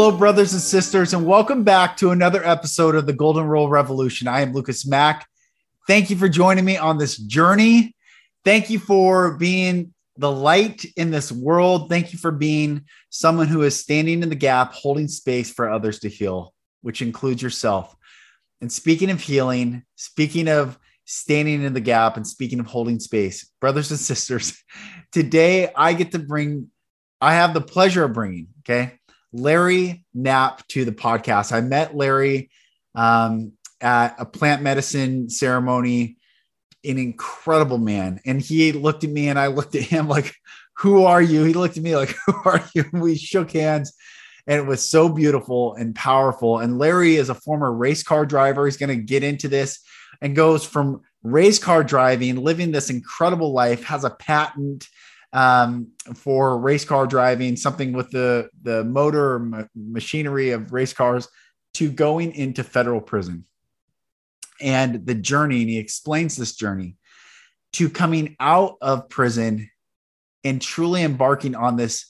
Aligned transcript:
Hello, 0.00 0.16
brothers 0.16 0.54
and 0.54 0.62
sisters, 0.62 1.12
and 1.12 1.26
welcome 1.26 1.62
back 1.62 1.94
to 1.98 2.10
another 2.10 2.42
episode 2.42 2.94
of 2.94 3.04
the 3.04 3.12
Golden 3.12 3.44
Rule 3.44 3.68
Revolution. 3.68 4.28
I 4.28 4.40
am 4.40 4.54
Lucas 4.54 4.86
Mack. 4.86 5.28
Thank 5.86 6.08
you 6.08 6.16
for 6.16 6.26
joining 6.26 6.64
me 6.64 6.78
on 6.78 6.96
this 6.96 7.18
journey. 7.18 7.94
Thank 8.42 8.70
you 8.70 8.78
for 8.78 9.36
being 9.36 9.92
the 10.16 10.32
light 10.32 10.86
in 10.96 11.10
this 11.10 11.30
world. 11.30 11.90
Thank 11.90 12.14
you 12.14 12.18
for 12.18 12.30
being 12.30 12.86
someone 13.10 13.46
who 13.46 13.60
is 13.60 13.78
standing 13.78 14.22
in 14.22 14.30
the 14.30 14.34
gap, 14.34 14.72
holding 14.72 15.06
space 15.06 15.52
for 15.52 15.68
others 15.68 15.98
to 15.98 16.08
heal, 16.08 16.54
which 16.80 17.02
includes 17.02 17.42
yourself. 17.42 17.94
And 18.62 18.72
speaking 18.72 19.10
of 19.10 19.20
healing, 19.20 19.82
speaking 19.96 20.48
of 20.48 20.78
standing 21.04 21.62
in 21.62 21.74
the 21.74 21.78
gap, 21.80 22.16
and 22.16 22.26
speaking 22.26 22.58
of 22.58 22.64
holding 22.64 23.00
space, 23.00 23.50
brothers 23.60 23.90
and 23.90 24.00
sisters, 24.00 24.64
today 25.12 25.70
I 25.76 25.92
get 25.92 26.12
to 26.12 26.18
bring, 26.18 26.70
I 27.20 27.34
have 27.34 27.52
the 27.52 27.60
pleasure 27.60 28.04
of 28.04 28.14
bringing, 28.14 28.46
okay, 28.60 28.94
Larry 29.32 30.04
Knapp 30.14 30.66
to 30.68 30.84
the 30.84 30.92
podcast. 30.92 31.52
I 31.52 31.60
met 31.60 31.96
Larry 31.96 32.50
um, 32.94 33.52
at 33.80 34.16
a 34.18 34.24
plant 34.24 34.62
medicine 34.62 35.30
ceremony, 35.30 36.16
an 36.84 36.98
incredible 36.98 37.78
man. 37.78 38.20
And 38.24 38.40
he 38.40 38.72
looked 38.72 39.04
at 39.04 39.10
me 39.10 39.28
and 39.28 39.38
I 39.38 39.48
looked 39.48 39.74
at 39.74 39.82
him 39.82 40.08
like, 40.08 40.34
Who 40.78 41.04
are 41.04 41.22
you? 41.22 41.44
He 41.44 41.52
looked 41.52 41.76
at 41.76 41.82
me 41.82 41.96
like, 41.96 42.14
Who 42.26 42.34
are 42.44 42.64
you? 42.74 42.84
We 42.92 43.16
shook 43.16 43.52
hands 43.52 43.92
and 44.46 44.58
it 44.58 44.66
was 44.66 44.88
so 44.88 45.08
beautiful 45.08 45.74
and 45.74 45.94
powerful. 45.94 46.58
And 46.58 46.78
Larry 46.78 47.16
is 47.16 47.28
a 47.28 47.34
former 47.34 47.72
race 47.72 48.02
car 48.02 48.26
driver. 48.26 48.64
He's 48.64 48.76
going 48.76 48.96
to 48.96 49.04
get 49.04 49.22
into 49.22 49.48
this 49.48 49.80
and 50.20 50.34
goes 50.34 50.64
from 50.64 51.02
race 51.22 51.58
car 51.58 51.84
driving, 51.84 52.36
living 52.36 52.72
this 52.72 52.90
incredible 52.90 53.52
life, 53.52 53.84
has 53.84 54.04
a 54.04 54.10
patent 54.10 54.88
um, 55.32 55.92
for 56.14 56.58
race 56.58 56.84
car 56.84 57.06
driving, 57.06 57.56
something 57.56 57.92
with 57.92 58.10
the 58.10 58.48
the 58.62 58.84
motor 58.84 59.38
ma- 59.38 59.64
machinery 59.74 60.50
of 60.50 60.72
race 60.72 60.92
cars, 60.92 61.28
to 61.74 61.90
going 61.90 62.32
into 62.34 62.64
federal 62.64 63.00
prison. 63.00 63.44
And 64.60 65.06
the 65.06 65.14
journey, 65.14 65.62
and 65.62 65.70
he 65.70 65.78
explains 65.78 66.36
this 66.36 66.54
journey 66.54 66.96
to 67.74 67.88
coming 67.88 68.36
out 68.40 68.76
of 68.80 69.08
prison 69.08 69.70
and 70.44 70.60
truly 70.60 71.02
embarking 71.02 71.54
on 71.54 71.76
this 71.76 72.06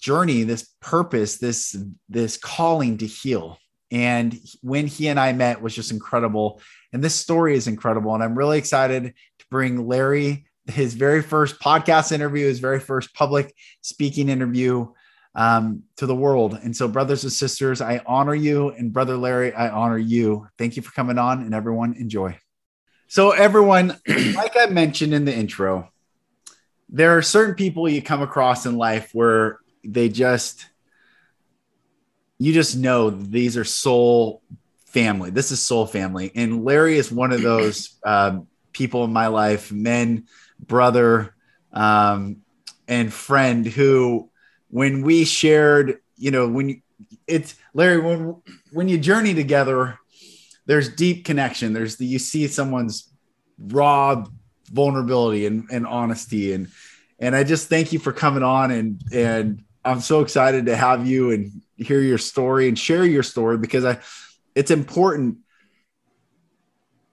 journey, 0.00 0.42
this 0.42 0.74
purpose, 0.80 1.38
this 1.38 1.76
this 2.08 2.36
calling 2.36 2.98
to 2.98 3.06
heal. 3.06 3.58
And 3.90 4.36
when 4.62 4.88
he 4.88 5.08
and 5.08 5.18
I 5.18 5.32
met 5.32 5.62
was 5.62 5.74
just 5.74 5.92
incredible. 5.92 6.60
And 6.92 7.02
this 7.04 7.14
story 7.14 7.56
is 7.56 7.68
incredible. 7.68 8.14
And 8.14 8.22
I'm 8.22 8.36
really 8.36 8.58
excited 8.58 9.14
to 9.38 9.46
bring 9.48 9.86
Larry 9.86 10.45
his 10.66 10.94
very 10.94 11.22
first 11.22 11.60
podcast 11.60 12.12
interview, 12.12 12.46
his 12.46 12.58
very 12.58 12.80
first 12.80 13.14
public 13.14 13.54
speaking 13.82 14.28
interview 14.28 14.88
um, 15.34 15.84
to 15.96 16.06
the 16.06 16.14
world. 16.14 16.58
And 16.60 16.76
so, 16.76 16.88
brothers 16.88 17.22
and 17.22 17.32
sisters, 17.32 17.80
I 17.80 18.00
honor 18.06 18.34
you. 18.34 18.70
And 18.70 18.92
brother 18.92 19.16
Larry, 19.16 19.52
I 19.52 19.68
honor 19.68 19.98
you. 19.98 20.48
Thank 20.58 20.76
you 20.76 20.82
for 20.82 20.92
coming 20.92 21.18
on, 21.18 21.42
and 21.42 21.54
everyone 21.54 21.94
enjoy. 21.94 22.38
So, 23.08 23.30
everyone, 23.30 23.98
like 24.08 24.56
I 24.56 24.66
mentioned 24.66 25.14
in 25.14 25.24
the 25.24 25.34
intro, 25.34 25.90
there 26.88 27.16
are 27.16 27.22
certain 27.22 27.54
people 27.54 27.88
you 27.88 28.02
come 28.02 28.22
across 28.22 28.66
in 28.66 28.76
life 28.76 29.10
where 29.12 29.58
they 29.84 30.08
just, 30.08 30.66
you 32.38 32.52
just 32.52 32.76
know 32.76 33.10
these 33.10 33.56
are 33.56 33.64
soul 33.64 34.42
family. 34.86 35.30
This 35.30 35.52
is 35.52 35.60
soul 35.60 35.86
family. 35.86 36.32
And 36.34 36.64
Larry 36.64 36.96
is 36.96 37.12
one 37.12 37.32
of 37.32 37.42
those 37.42 37.96
um, 38.04 38.46
people 38.72 39.04
in 39.04 39.12
my 39.12 39.26
life, 39.26 39.70
men 39.70 40.26
brother 40.60 41.34
um, 41.72 42.38
and 42.88 43.12
friend 43.12 43.66
who, 43.66 44.30
when 44.68 45.02
we 45.02 45.24
shared, 45.24 46.00
you 46.16 46.30
know, 46.30 46.48
when 46.48 46.68
you, 46.68 46.80
it's 47.26 47.54
Larry, 47.74 48.00
when 48.00 48.36
when 48.72 48.88
you 48.88 48.98
journey 48.98 49.34
together, 49.34 49.98
there's 50.66 50.94
deep 50.94 51.24
connection. 51.24 51.72
There's 51.72 51.96
the 51.96 52.06
you 52.06 52.18
see 52.18 52.46
someone's 52.48 53.10
raw 53.58 54.24
vulnerability 54.70 55.46
and, 55.46 55.68
and 55.70 55.86
honesty 55.86 56.52
and 56.52 56.68
and 57.18 57.34
I 57.34 57.44
just 57.44 57.68
thank 57.68 57.92
you 57.92 57.98
for 57.98 58.12
coming 58.12 58.42
on 58.42 58.70
and 58.70 59.00
and 59.12 59.64
I'm 59.84 60.00
so 60.00 60.20
excited 60.20 60.66
to 60.66 60.76
have 60.76 61.06
you 61.06 61.30
and 61.30 61.62
hear 61.76 62.00
your 62.00 62.18
story 62.18 62.68
and 62.68 62.78
share 62.78 63.04
your 63.04 63.22
story 63.22 63.58
because 63.58 63.84
I 63.84 63.98
it's 64.54 64.70
important 64.70 65.38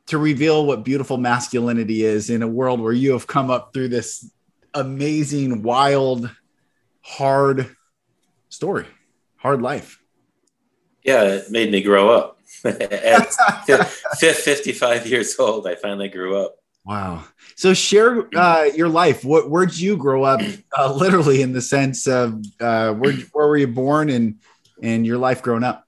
to 0.07 0.17
reveal 0.17 0.65
what 0.65 0.83
beautiful 0.83 1.17
masculinity 1.17 2.03
is 2.03 2.29
in 2.29 2.41
a 2.41 2.47
world 2.47 2.79
where 2.79 2.93
you 2.93 3.11
have 3.13 3.27
come 3.27 3.49
up 3.49 3.73
through 3.73 3.89
this 3.89 4.29
amazing, 4.73 5.63
wild, 5.63 6.29
hard 7.01 7.75
story, 8.49 8.85
hard 9.37 9.61
life. 9.61 9.99
Yeah, 11.03 11.23
it 11.23 11.51
made 11.51 11.71
me 11.71 11.81
grow 11.81 12.09
up. 12.09 12.39
At 12.65 13.33
55 14.21 15.07
years 15.07 15.37
old, 15.39 15.67
I 15.67 15.75
finally 15.75 16.07
grew 16.07 16.37
up. 16.37 16.55
Wow. 16.85 17.23
So 17.55 17.73
share 17.73 18.27
uh, 18.35 18.69
your 18.75 18.89
life. 18.89 19.23
What 19.23 19.49
where'd 19.49 19.75
you 19.77 19.95
grow 19.95 20.23
up? 20.23 20.41
Uh, 20.77 20.93
literally, 20.93 21.41
in 21.41 21.53
the 21.53 21.61
sense 21.61 22.07
of 22.07 22.43
uh, 22.59 22.93
where 22.93 23.13
where 23.31 23.47
were 23.47 23.57
you 23.57 23.67
born 23.67 24.09
and 24.09 24.39
and 24.81 25.05
your 25.05 25.17
life 25.17 25.41
growing 25.41 25.63
up? 25.63 25.82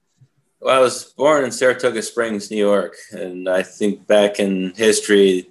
Well, 0.66 0.76
I 0.76 0.80
was 0.80 1.04
born 1.12 1.44
in 1.44 1.52
Saratoga 1.52 2.02
Springs, 2.02 2.50
New 2.50 2.56
York, 2.56 2.96
and 3.12 3.48
I 3.48 3.62
think 3.62 4.04
back 4.08 4.40
in 4.40 4.74
history, 4.74 5.48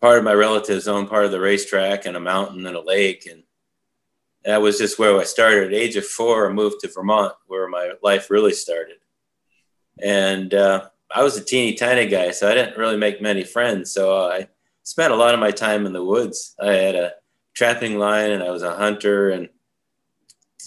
part 0.00 0.18
of 0.18 0.24
my 0.24 0.34
relatives 0.34 0.86
owned 0.86 1.08
part 1.08 1.24
of 1.24 1.32
the 1.32 1.40
racetrack 1.40 2.06
and 2.06 2.16
a 2.16 2.20
mountain 2.20 2.64
and 2.64 2.76
a 2.76 2.80
lake, 2.80 3.26
and 3.28 3.42
that 4.44 4.62
was 4.62 4.78
just 4.78 5.00
where 5.00 5.18
I 5.18 5.24
started. 5.24 5.64
At 5.64 5.80
age 5.80 5.96
of 5.96 6.06
four, 6.06 6.48
I 6.48 6.52
moved 6.52 6.78
to 6.82 6.92
Vermont, 6.94 7.34
where 7.48 7.66
my 7.66 7.94
life 8.04 8.30
really 8.30 8.52
started. 8.52 8.98
And 10.00 10.54
uh, 10.54 10.90
I 11.12 11.24
was 11.24 11.36
a 11.36 11.44
teeny 11.44 11.74
tiny 11.74 12.06
guy, 12.06 12.30
so 12.30 12.48
I 12.48 12.54
didn't 12.54 12.78
really 12.78 12.96
make 12.96 13.20
many 13.20 13.42
friends. 13.42 13.90
So 13.90 14.16
I 14.16 14.46
spent 14.84 15.12
a 15.12 15.16
lot 15.16 15.34
of 15.34 15.40
my 15.40 15.50
time 15.50 15.86
in 15.86 15.92
the 15.92 16.04
woods. 16.04 16.54
I 16.60 16.74
had 16.74 16.94
a 16.94 17.14
trapping 17.52 17.98
line, 17.98 18.30
and 18.30 18.44
I 18.44 18.52
was 18.52 18.62
a 18.62 18.76
hunter, 18.76 19.30
and 19.30 19.48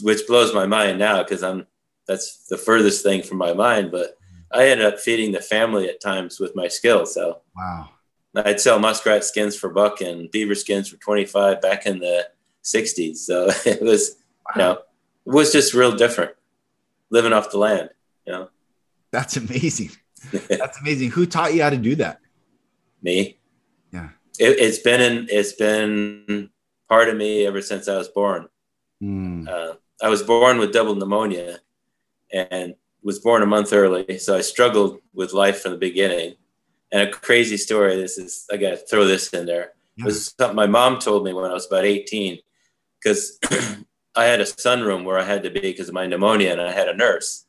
which 0.02 0.28
blows 0.28 0.54
my 0.54 0.66
mind 0.68 1.00
now 1.00 1.24
because 1.24 1.44
I'm 1.44 1.66
that's 2.08 2.48
the 2.48 2.58
furthest 2.58 3.04
thing 3.04 3.22
from 3.22 3.38
my 3.38 3.54
mind. 3.54 3.92
But 3.92 4.18
I 4.52 4.70
ended 4.70 4.86
up 4.86 5.00
feeding 5.00 5.32
the 5.32 5.42
family 5.42 5.90
at 5.90 6.02
times 6.02 6.40
with 6.40 6.56
my 6.56 6.68
skill. 6.68 7.06
So 7.06 7.42
wow, 7.56 7.90
I'd 8.36 8.60
sell 8.60 8.80
muskrat 8.80 9.24
skins 9.24 9.56
for 9.56 9.70
buck 9.70 10.02
and 10.02 10.32
beaver 10.32 10.56
skins 10.56 10.90
for 10.90 10.98
twenty 10.98 11.26
five 11.26 11.62
back 11.62 11.86
in 11.86 12.00
the 12.00 12.28
'60s. 12.64 13.18
So 13.18 13.50
it 13.66 13.82
was, 13.82 14.18
wow. 14.46 14.52
you 14.56 14.62
know, 14.62 14.72
it 14.74 15.34
was 15.34 15.52
just 15.52 15.74
real 15.74 15.96
different 15.96 16.32
living 17.10 17.34
off 17.34 17.52
the 17.52 17.58
land. 17.58 17.90
You 18.26 18.34
know, 18.34 18.50
that's 19.12 19.38
amazing. 19.38 19.92
that's 20.32 20.80
amazing. 20.80 21.12
Who 21.12 21.26
taught 21.26 21.54
you 21.54 21.64
how 21.64 21.70
to 21.70 21.78
do 21.78 21.96
that? 21.96 22.20
Me. 23.02 23.38
Yeah. 23.92 24.10
It, 24.40 24.60
has 24.60 24.80
been 24.80 25.02
in, 25.02 25.28
it's 25.30 25.54
been 25.54 26.50
part 26.90 27.10
of 27.10 27.16
me 27.16 27.46
ever 27.46 27.62
since 27.62 27.88
I 27.88 27.98
was 27.98 28.10
born. 28.10 28.48
Mm. 29.02 29.48
Uh, 29.48 29.76
I 30.02 30.10
was 30.10 30.24
born 30.24 30.58
with 30.58 30.74
double 30.74 30.96
pneumonia, 30.96 31.60
and 32.32 32.76
was 33.04 33.20
born 33.20 33.42
a 33.42 33.46
month 33.46 33.74
early. 33.74 34.18
So 34.20 34.36
I 34.36 34.42
struggled 34.42 35.00
with 35.14 35.34
life 35.34 35.62
from 35.62 35.72
the 35.72 35.78
beginning. 35.78 36.36
And 36.92 37.08
a 37.08 37.12
crazy 37.12 37.58
story. 37.58 37.96
This 37.96 38.18
is 38.18 38.46
I 38.52 38.58
got 38.58 38.72
to 38.72 38.78
throw 38.78 39.06
this 39.06 39.30
in 39.34 39.46
there. 39.46 39.74
Yeah. 39.98 40.06
This 40.06 40.18
is 40.18 40.36
something 40.40 40.56
my 40.56 40.68
mom 40.68 41.00
told 41.00 41.24
me 41.24 41.34
when 41.34 41.46
I 41.46 41.54
was 41.54 41.68
about 41.68 41.86
18, 41.86 42.40
because 43.02 43.40
I 44.16 44.26
had 44.26 44.42
a 44.42 44.46
sunroom 44.46 45.04
where 45.04 45.20
I 45.20 45.24
had 45.24 45.44
to 45.44 45.50
be 45.50 45.60
because 45.60 45.90
of 45.90 45.94
my 45.94 46.06
pneumonia, 46.06 46.52
and 46.52 46.62
I 46.62 46.72
had 46.72 46.88
a 46.88 46.96
nurse. 46.96 47.46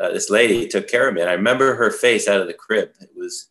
Uh, 0.00 0.10
this 0.10 0.30
lady 0.30 0.66
took 0.68 0.88
care 0.88 1.08
of 1.08 1.14
me, 1.14 1.20
and 1.20 1.28
I 1.28 1.34
remember 1.34 1.74
her 1.74 1.90
face 1.90 2.28
out 2.28 2.40
of 2.40 2.46
the 2.46 2.54
crib. 2.54 2.92
It 3.00 3.10
was 3.14 3.50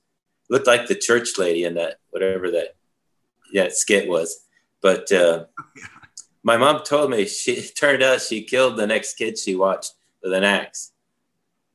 looked 0.49 0.67
like 0.67 0.87
the 0.87 0.95
church 0.95 1.37
lady 1.37 1.63
in 1.63 1.75
that 1.75 1.97
whatever 2.09 2.49
that 2.51 2.75
yeah 3.51 3.67
skit 3.69 4.09
was. 4.09 4.45
But 4.81 5.11
uh, 5.11 5.45
my 6.43 6.57
mom 6.57 6.81
told 6.83 7.11
me 7.11 7.25
she 7.25 7.61
turned 7.79 8.01
out 8.01 8.21
she 8.21 8.43
killed 8.43 8.77
the 8.77 8.87
next 8.87 9.15
kid 9.15 9.37
she 9.37 9.55
watched 9.55 9.93
with 10.23 10.33
an 10.33 10.43
axe. 10.43 10.91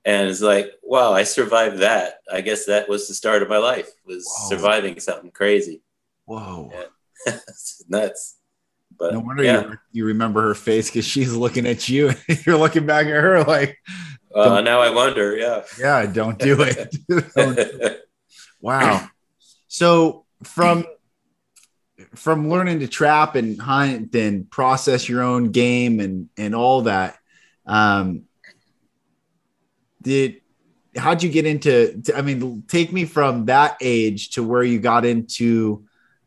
And 0.05 0.29
it's 0.29 0.41
like, 0.41 0.71
wow, 0.83 1.13
I 1.13 1.25
survived 1.25 1.79
that. 1.79 2.21
I 2.33 2.41
guess 2.41 2.67
that 2.67 2.89
was 2.89 3.09
the 3.09 3.15
start 3.15 3.43
of 3.43 3.49
my 3.49 3.59
life 3.59 3.91
was 4.07 4.25
Whoa. 4.25 4.51
surviving 4.51 5.01
something 5.01 5.33
crazy. 5.33 5.83
Whoa. 6.27 6.71
Yeah. 7.27 7.39
nuts. 7.89 8.37
But 8.99 9.13
no 9.13 9.21
wonder 9.21 9.43
yeah. 9.43 9.63
you, 9.63 9.79
you 9.93 10.05
remember 10.07 10.43
her 10.43 10.55
face 10.55 10.89
because 10.89 11.05
she's 11.05 11.35
looking 11.35 11.67
at 11.67 11.89
you. 11.89 12.11
And 12.11 12.19
you're 12.47 12.57
looking 12.57 12.87
back 12.87 13.07
at 13.07 13.13
her 13.13 13.43
like. 13.45 13.79
Uh, 14.35 14.61
now 14.61 14.81
I 14.81 14.91
wonder. 14.91 15.37
Yeah. 15.37 15.65
Yeah. 15.79 16.07
Don't 16.07 16.39
do 16.39 16.63
it. 16.63 16.97
don't 17.09 17.57
do 17.57 17.79
it. 17.81 18.03
Wow. 18.61 19.09
So 19.67 20.25
from 20.45 20.87
from 22.15 22.49
learning 22.49 22.81
to 22.81 22.89
trap 22.89 23.35
and 23.35 23.61
hunt 23.61 24.15
and 24.15 24.51
process 24.51 25.09
your 25.09 25.23
own 25.23 25.51
game 25.51 26.01
and 26.01 26.29
and 26.37 26.55
all 26.55 26.83
that, 26.83 27.19
um, 27.67 28.23
did 30.07 30.41
how'd 30.97 31.21
you 31.21 31.29
get 31.29 31.45
into 31.45 32.01
i 32.15 32.23
mean 32.23 32.63
take 32.69 32.93
me 32.93 33.05
from 33.05 33.47
that 33.47 33.77
age 33.81 34.31
to 34.31 34.43
where 34.43 34.63
you 34.63 34.79
got 34.79 35.05
into 35.05 35.85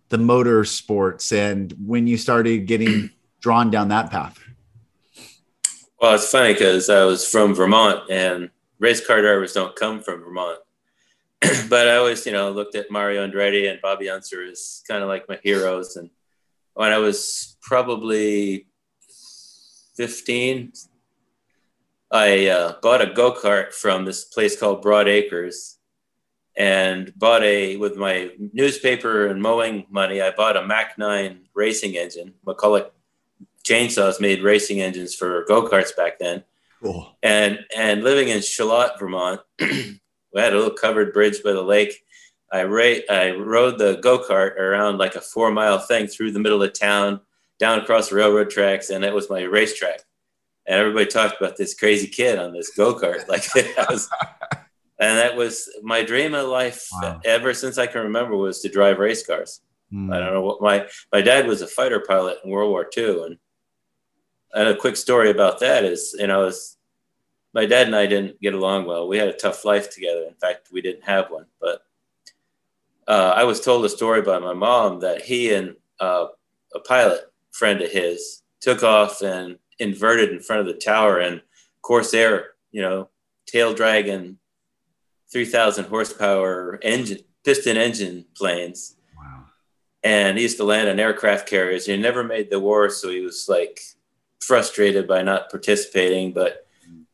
the 0.10 0.18
motor 0.18 0.66
sports 0.66 1.32
and 1.32 1.74
when 1.86 2.06
you 2.06 2.18
started 2.18 2.68
getting 2.68 3.10
drawn 3.40 3.72
down 3.72 3.88
that 3.88 4.12
path? 4.12 4.38
Well 6.02 6.16
it's 6.16 6.30
funny 6.30 6.52
because 6.54 6.90
i 6.90 7.06
was 7.06 7.26
from 7.26 7.56
vermont 7.56 8.12
and 8.12 8.50
race 8.80 9.06
car 9.06 9.22
drivers 9.22 9.54
don't 9.54 9.76
come 9.76 10.02
from 10.02 10.24
vermont. 10.24 10.60
But 11.70 11.88
i 11.88 11.96
always 11.96 12.26
you 12.26 12.34
know 12.34 12.52
looked 12.52 12.76
at 12.76 12.92
mario 12.92 13.26
andretti 13.26 13.72
and 13.72 13.80
bobby 13.82 14.10
unser 14.10 14.44
as 14.44 14.84
kind 14.90 15.02
of 15.02 15.08
like 15.08 15.30
my 15.30 15.40
heroes. 15.42 15.96
And 15.96 16.10
when 16.74 16.92
i 16.92 16.98
was 16.98 17.56
probably 17.62 18.68
15 19.96 20.74
I 22.12 22.48
uh, 22.48 22.76
bought 22.82 23.02
a 23.02 23.14
go 23.14 23.34
kart 23.34 23.74
from 23.74 24.06
this 24.06 24.26
place 24.26 24.60
called 24.60 24.82
Broad 24.82 25.08
Acres, 25.08 25.78
and 26.58 27.14
bought 27.16 27.44
a 27.44 27.78
with 27.78 27.96
my 27.96 28.32
newspaper 28.52 29.28
and 29.28 29.42
mowing 29.42 29.86
money. 29.90 30.22
I 30.22 30.32
bought 30.32 30.58
a 30.58 30.66
Mac 30.66 30.98
Nine 30.98 31.48
racing 31.54 31.96
engine. 31.96 32.34
McCulloch 32.46 32.90
chainsaws 33.64 34.20
made 34.20 34.42
racing 34.42 34.82
engines 34.82 35.14
for 35.14 35.46
go 35.46 35.68
karts 35.68 35.96
back 35.96 36.18
then. 36.20 36.44
Cool. 36.82 37.16
And 37.22 37.60
and 37.76 38.04
living 38.04 38.30
in 38.30 38.42
Charlotte, 38.42 38.98
Vermont, 38.98 39.42
we 39.60 40.00
had 40.36 40.54
a 40.54 40.58
little 40.58 40.72
covered 40.72 41.14
bridge 41.14 41.44
by 41.44 41.52
the 41.52 41.62
lake. 41.62 42.04
I 42.52 42.64
ra- 42.64 43.06
I 43.08 43.32
rode 43.32 43.78
the 43.78 44.00
go 44.02 44.18
kart 44.18 44.56
around 44.56 44.98
like 44.98 45.16
a 45.16 45.22
four 45.22 45.52
mile 45.52 45.78
thing 45.78 46.08
through 46.08 46.32
the 46.32 46.40
middle 46.40 46.64
of 46.64 46.74
town, 46.74 47.22
down 47.60 47.80
across 47.80 48.12
railroad 48.12 48.50
tracks, 48.50 48.90
and 48.90 49.06
it 49.06 49.14
was 49.14 49.30
my 49.30 49.44
racetrack 49.44 50.02
and 50.70 50.80
everybody 50.80 51.08
talked 51.08 51.42
about 51.42 51.58
this 51.58 51.74
crazy 51.74 52.08
kid 52.08 52.38
on 52.38 52.54
this 52.54 52.70
go 52.70 52.94
kart. 52.94 53.28
Like 53.28 53.44
was, 53.90 54.08
and 55.00 55.18
that 55.18 55.36
was 55.36 55.68
my 55.82 56.04
dream 56.04 56.36
of 56.36 56.48
life 56.48 56.88
wow. 56.94 57.20
ever 57.26 57.56
since 57.56 57.80
I 57.80 57.88
can 57.88 58.04
remember 58.04 58.38
was 58.38 58.62
to 58.62 58.70
drive 58.70 59.00
race 59.00 59.26
cars. 59.26 59.62
Mm. 59.92 60.14
I 60.14 60.20
don't 60.20 60.34
know 60.34 60.44
what 60.44 60.62
my 60.62 60.88
my 61.12 61.22
dad 61.22 61.48
was 61.48 61.64
a 61.64 61.68
fighter 61.68 62.04
pilot 62.08 62.38
in 62.46 62.52
World 62.52 62.70
War 62.70 62.88
II, 62.96 63.24
and 63.24 63.38
and 64.54 64.68
a 64.70 64.76
quick 64.76 64.96
story 64.96 65.32
about 65.32 65.60
that 65.62 65.84
is, 65.84 66.16
you 66.18 66.28
know, 66.28 66.46
was 66.46 66.78
my 67.54 67.66
dad 67.66 67.88
and 67.88 67.96
I 67.96 68.06
didn't 68.06 68.40
get 68.40 68.54
along 68.54 68.86
well. 68.86 69.08
We 69.08 69.18
had 69.18 69.28
a 69.28 69.34
tough 69.34 69.66
life 69.66 69.90
together. 69.90 70.24
In 70.28 70.36
fact, 70.36 70.70
we 70.72 70.82
didn't 70.82 71.04
have 71.04 71.32
one. 71.32 71.46
But 71.60 71.82
uh, 73.08 73.34
I 73.36 73.44
was 73.44 73.60
told 73.60 73.86
a 73.86 73.90
story 73.90 74.22
by 74.22 74.38
my 74.38 74.54
mom 74.54 75.00
that 75.00 75.24
he 75.24 75.52
and 75.52 75.76
uh, 76.00 76.28
a 76.76 76.80
pilot 76.80 77.22
friend 77.52 77.82
of 77.82 77.90
his 77.90 78.44
took 78.62 78.84
off 78.84 79.24
and 79.24 79.58
inverted 79.80 80.32
in 80.32 80.42
front 80.42 80.62
of 80.62 80.68
the 80.68 80.80
tower 80.80 81.20
and 81.20 81.42
Corsair, 81.82 82.52
you 82.72 82.82
know, 82.82 83.10
tail 83.48 83.74
dragger, 83.74 84.36
3,000 85.32 85.86
horsepower 85.86 86.80
engine, 86.82 87.20
piston 87.44 87.78
engine 87.78 88.26
planes. 88.36 88.96
Wow. 89.18 89.46
And 90.04 90.38
he 90.38 90.44
used 90.44 90.58
to 90.58 90.64
land 90.64 90.90
on 90.90 91.00
aircraft 91.00 91.48
carriers. 91.48 91.86
He 91.86 91.96
never 91.98 92.24
made 92.24 92.50
the 92.50 92.60
war, 92.60 92.90
so 92.90 93.10
he 93.10 93.22
was 93.22 93.48
like 93.48 93.80
frustrated 94.42 95.08
by 95.08 95.22
not 95.22 95.50
participating. 95.50 96.34
But 96.34 96.68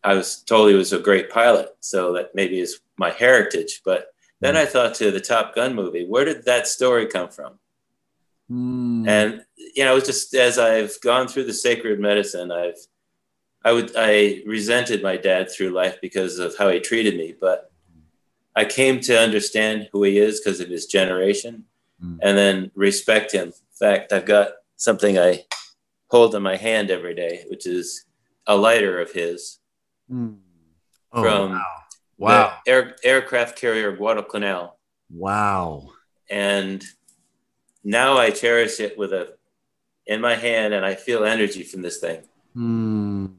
I 0.03 0.13
was 0.13 0.37
told 0.37 0.69
he 0.69 0.75
was 0.75 0.93
a 0.93 0.99
great 0.99 1.29
pilot, 1.29 1.75
so 1.79 2.13
that 2.13 2.33
maybe 2.35 2.59
is 2.59 2.79
my 2.97 3.11
heritage. 3.11 3.81
But 3.83 4.13
then 4.39 4.55
hmm. 4.55 4.61
I 4.61 4.65
thought 4.65 4.95
to 4.95 5.11
the 5.11 5.19
Top 5.19 5.55
Gun 5.55 5.75
movie, 5.75 6.05
where 6.05 6.25
did 6.25 6.45
that 6.45 6.67
story 6.67 7.07
come 7.07 7.29
from? 7.29 7.59
Mm. 8.51 9.07
And 9.07 9.45
you 9.55 9.83
know, 9.83 9.99
just 9.99 10.33
as 10.35 10.59
I've 10.59 10.99
gone 11.01 11.27
through 11.27 11.45
the 11.45 11.53
sacred 11.53 11.99
medicine, 11.99 12.51
I've 12.51 12.77
I 13.63 13.71
would 13.71 13.91
I 13.97 14.43
resented 14.45 15.01
my 15.01 15.17
dad 15.17 15.49
through 15.49 15.69
life 15.69 15.99
because 16.01 16.37
of 16.37 16.55
how 16.57 16.69
he 16.69 16.79
treated 16.79 17.17
me, 17.17 17.33
but 17.39 17.71
I 18.55 18.65
came 18.65 18.99
to 19.01 19.19
understand 19.19 19.89
who 19.91 20.03
he 20.03 20.17
is 20.17 20.39
because 20.39 20.59
of 20.59 20.69
his 20.69 20.85
generation 20.85 21.65
mm. 22.01 22.19
and 22.21 22.37
then 22.37 22.71
respect 22.75 23.31
him. 23.31 23.47
In 23.47 23.53
fact, 23.77 24.13
I've 24.13 24.25
got 24.25 24.49
something 24.77 25.17
I 25.17 25.45
hold 26.09 26.35
in 26.35 26.43
my 26.43 26.55
hand 26.55 26.91
every 26.91 27.15
day, 27.15 27.43
which 27.49 27.65
is 27.65 28.05
a 28.47 28.55
lighter 28.55 29.01
of 29.01 29.11
his 29.11 29.59
mm. 30.09 30.37
oh, 31.11 31.21
from 31.21 31.51
wow. 31.51 31.65
wow. 32.17 32.57
Air, 32.67 32.95
aircraft 33.03 33.57
carrier 33.57 33.91
Guadalcanal. 33.91 34.77
Wow. 35.09 35.89
And 36.29 36.83
now 37.85 38.17
I 38.17 38.31
cherish 38.31 38.79
it 38.79 38.97
with 38.97 39.13
a 39.13 39.35
in 40.07 40.19
my 40.19 40.35
hand 40.35 40.73
and 40.73 40.85
I 40.85 40.95
feel 40.95 41.23
energy 41.23 41.63
from 41.63 41.81
this 41.81 41.99
thing. 41.99 42.21
Mm. 42.55 43.33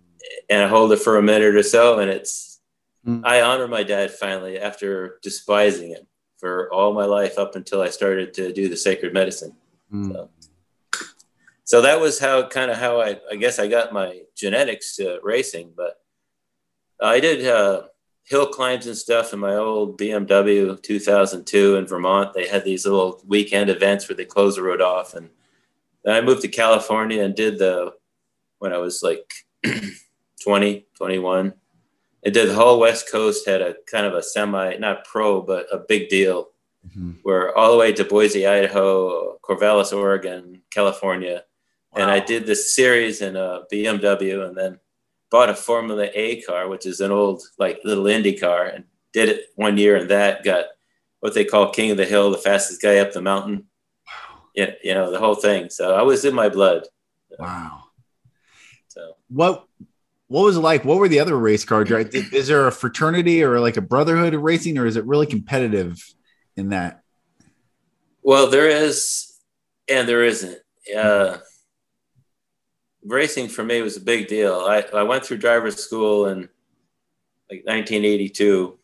And 0.49 0.63
I 0.63 0.69
hold 0.69 0.93
it 0.93 1.01
for 1.01 1.19
a 1.19 1.23
minute 1.23 1.55
or 1.55 1.63
so 1.63 1.99
and 1.99 2.11
it's 2.11 2.61
mm. 3.07 3.21
I 3.25 3.43
honor 3.43 3.69
my 3.69 3.83
dad 3.83 4.11
finally 4.11 4.59
after 4.59 5.19
despising 5.23 5.91
him 5.91 6.07
for 6.39 6.73
all 6.73 6.95
my 6.95 7.05
life 7.05 7.39
up 7.39 7.57
until 7.57 7.83
I 7.83 7.91
started 7.91 8.33
to 8.35 8.53
do 8.53 8.69
the 8.69 8.77
sacred 8.77 9.13
medicine. 9.13 9.55
Mm. 9.93 10.13
So, 10.13 10.31
so, 11.65 11.81
that 11.83 12.01
was 12.01 12.19
how 12.21 12.47
kind 12.49 12.71
of 12.71 12.77
how 12.77 13.01
I 13.01 13.19
I 13.31 13.37
guess 13.37 13.59
I 13.59 13.67
got 13.67 13.93
my 13.93 14.23
genetics 14.37 14.97
to 14.97 15.19
racing, 15.23 15.73
but 15.77 16.01
I 17.01 17.21
did 17.21 17.47
uh, 17.47 17.83
hill 18.27 18.47
climbs 18.47 18.87
and 18.87 18.97
stuff 18.97 19.33
in 19.33 19.39
my 19.39 19.55
old 19.55 19.99
BMW 19.99 20.81
2002 20.83 21.77
in 21.77 21.87
Vermont. 21.87 22.35
They 22.35 22.49
had 22.49 22.65
these 22.65 22.85
little 22.85 23.23
weekend 23.27 23.71
events 23.71 24.09
where 24.09 24.17
they 24.17 24.25
close 24.25 24.57
the 24.57 24.63
road 24.63 24.81
off. 24.83 25.15
And 25.15 25.31
then 26.05 26.15
I 26.15 26.21
moved 26.21 26.43
to 26.43 26.49
California 26.49 27.23
and 27.23 27.35
did 27.35 27.59
the, 27.59 27.93
when 28.59 28.73
I 28.73 28.79
was 28.79 29.03
like 29.03 29.33
20, 30.43 30.87
21, 30.97 31.55
I 32.27 32.31
did 32.31 32.49
the 32.49 32.55
whole 32.55 32.81
West 32.81 33.11
Coast, 33.11 33.47
had 33.47 33.63
a 33.63 33.77
kind 33.89 34.05
of 34.05 34.15
a 34.15 34.23
semi, 34.23 34.77
not 34.79 35.05
pro, 35.05 35.41
but 35.41 35.67
a 35.73 35.79
big 35.79 36.09
deal. 36.09 36.49
Mm-hmm. 36.89 37.13
Where 37.23 37.57
all 37.57 37.73
the 37.73 37.79
way 37.79 37.93
to 37.93 38.05
Boise, 38.05 38.47
Idaho, 38.47 39.39
Corvallis, 39.39 39.97
Oregon, 39.97 40.63
California, 40.71 41.43
wow. 41.93 42.03
and 42.03 42.11
I 42.11 42.21
did 42.21 42.47
this 42.47 42.75
series 42.75 43.23
in 43.23 43.35
a 43.35 43.63
BMW, 43.73 44.47
and 44.47 44.57
then 44.57 44.79
bought 45.37 45.51
a 45.51 45.55
Formula 45.55 46.09
A 46.15 46.41
car, 46.41 46.67
which 46.67 46.87
is 46.87 47.01
an 47.01 47.11
old 47.11 47.43
like 47.59 47.81
little 47.85 48.07
Indy 48.07 48.39
car, 48.39 48.65
and 48.65 48.85
did 49.13 49.29
it 49.29 49.49
one 49.55 49.77
year, 49.77 49.97
and 49.97 50.09
that 50.09 50.43
got 50.43 50.65
what 51.21 51.35
they 51.35 51.45
call 51.45 51.73
King 51.73 51.91
of 51.91 51.99
the 51.99 52.07
Hill, 52.07 52.31
the 52.31 52.39
fastest 52.39 52.81
guy 52.81 52.97
up 53.01 53.13
the 53.13 53.21
mountain. 53.21 53.67
Wow. 54.07 54.43
Yeah, 54.55 54.71
you 54.83 54.95
know 54.95 55.11
the 55.11 55.19
whole 55.19 55.35
thing. 55.35 55.69
So 55.69 55.95
I 55.95 56.01
was 56.01 56.25
in 56.25 56.35
my 56.35 56.49
blood. 56.49 56.87
Wow. 57.39 57.85
So 58.89 59.17
what 59.29 59.67
what 60.29 60.45
was 60.45 60.57
it 60.57 60.61
like? 60.61 60.87
What 60.87 60.97
were 60.97 61.09
the 61.09 61.21
other 61.21 61.39
race 61.39 61.67
car 61.67 61.85
drivers? 61.85 62.15
is 62.15 62.49
there 62.49 62.67
a 62.67 62.73
fraternity 62.73 63.43
or 63.43 63.61
like 63.61 63.77
a 63.77 63.83
brotherhood 63.83 64.33
of 64.33 64.41
racing, 64.41 64.79
or 64.79 64.87
is 64.87 64.97
it 64.97 65.05
really 65.05 65.27
competitive 65.27 66.03
in 66.57 66.71
that? 66.71 67.03
Well, 68.23 68.49
there 68.49 68.71
is, 68.71 69.37
and 69.87 70.09
there 70.09 70.25
isn't. 70.25 70.57
Uh, 70.97 71.39
racing 73.07 73.49
for 73.49 73.65
me 73.65 73.83
was 73.83 73.97
a 73.97 74.01
big 74.01 74.29
deal. 74.29 74.61
I, 74.61 74.85
I 74.95 75.03
went 75.03 75.25
through 75.25 75.39
driver's 75.39 75.77
school 75.77 76.27
in 76.27 76.49
like 77.51 77.65
1982 77.65 78.79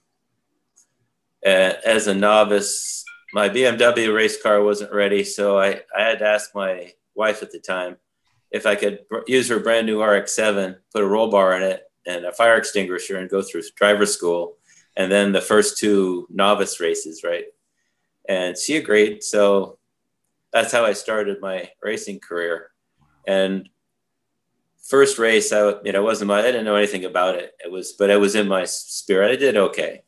uh, 1.45 1.49
as 1.49 2.07
a 2.07 2.15
novice. 2.15 3.05
My 3.35 3.49
BMW 3.49 4.15
race 4.15 4.41
car 4.41 4.63
wasn't 4.63 4.93
ready, 4.93 5.25
so 5.25 5.59
I, 5.59 5.81
I 5.97 6.03
had 6.03 6.19
to 6.21 6.27
ask 6.27 6.55
my 6.55 6.93
wife 7.15 7.43
at 7.43 7.51
the 7.51 7.59
time 7.59 7.97
if 8.51 8.67
I 8.67 8.75
could 8.75 9.01
use 9.27 9.49
her 9.49 9.59
brand 9.59 9.87
new 9.87 10.03
RX-7, 10.03 10.77
put 10.93 11.03
a 11.03 11.07
roll 11.07 11.31
bar 11.31 11.57
in 11.57 11.63
it 11.63 11.85
and 12.07 12.27
a 12.27 12.33
fire 12.33 12.57
extinguisher, 12.57 13.17
and 13.17 13.31
go 13.31 13.41
through 13.43 13.63
driver's 13.77 14.13
school, 14.13 14.57
and 14.97 15.11
then 15.11 15.33
the 15.33 15.41
first 15.41 15.79
two 15.79 16.27
novice 16.31 16.81
races, 16.81 17.23
right? 17.25 17.45
And 18.29 18.59
she 18.59 18.77
agreed, 18.77 19.23
so 19.23 19.79
that's 20.53 20.73
how 20.73 20.85
I 20.85 20.93
started 20.93 21.41
my 21.41 21.71
racing 21.83 22.21
career. 22.21 22.71
And 23.27 23.69
first 24.83 25.19
race, 25.19 25.53
I 25.53 25.75
you 25.85 25.93
know 25.93 26.03
wasn't 26.03 26.29
my 26.29 26.41
I 26.41 26.43
didn't 26.43 26.65
know 26.65 26.77
anything 26.77 27.05
about 27.05 27.37
it. 27.37 27.53
It 27.65 27.71
was, 27.71 27.93
but 27.93 28.11
it 28.11 28.21
was 28.21 28.35
in 28.35 28.49
my 28.49 28.65
spirit. 28.65 29.31
I 29.31 29.37
did 29.37 29.57
okay. 29.57 30.03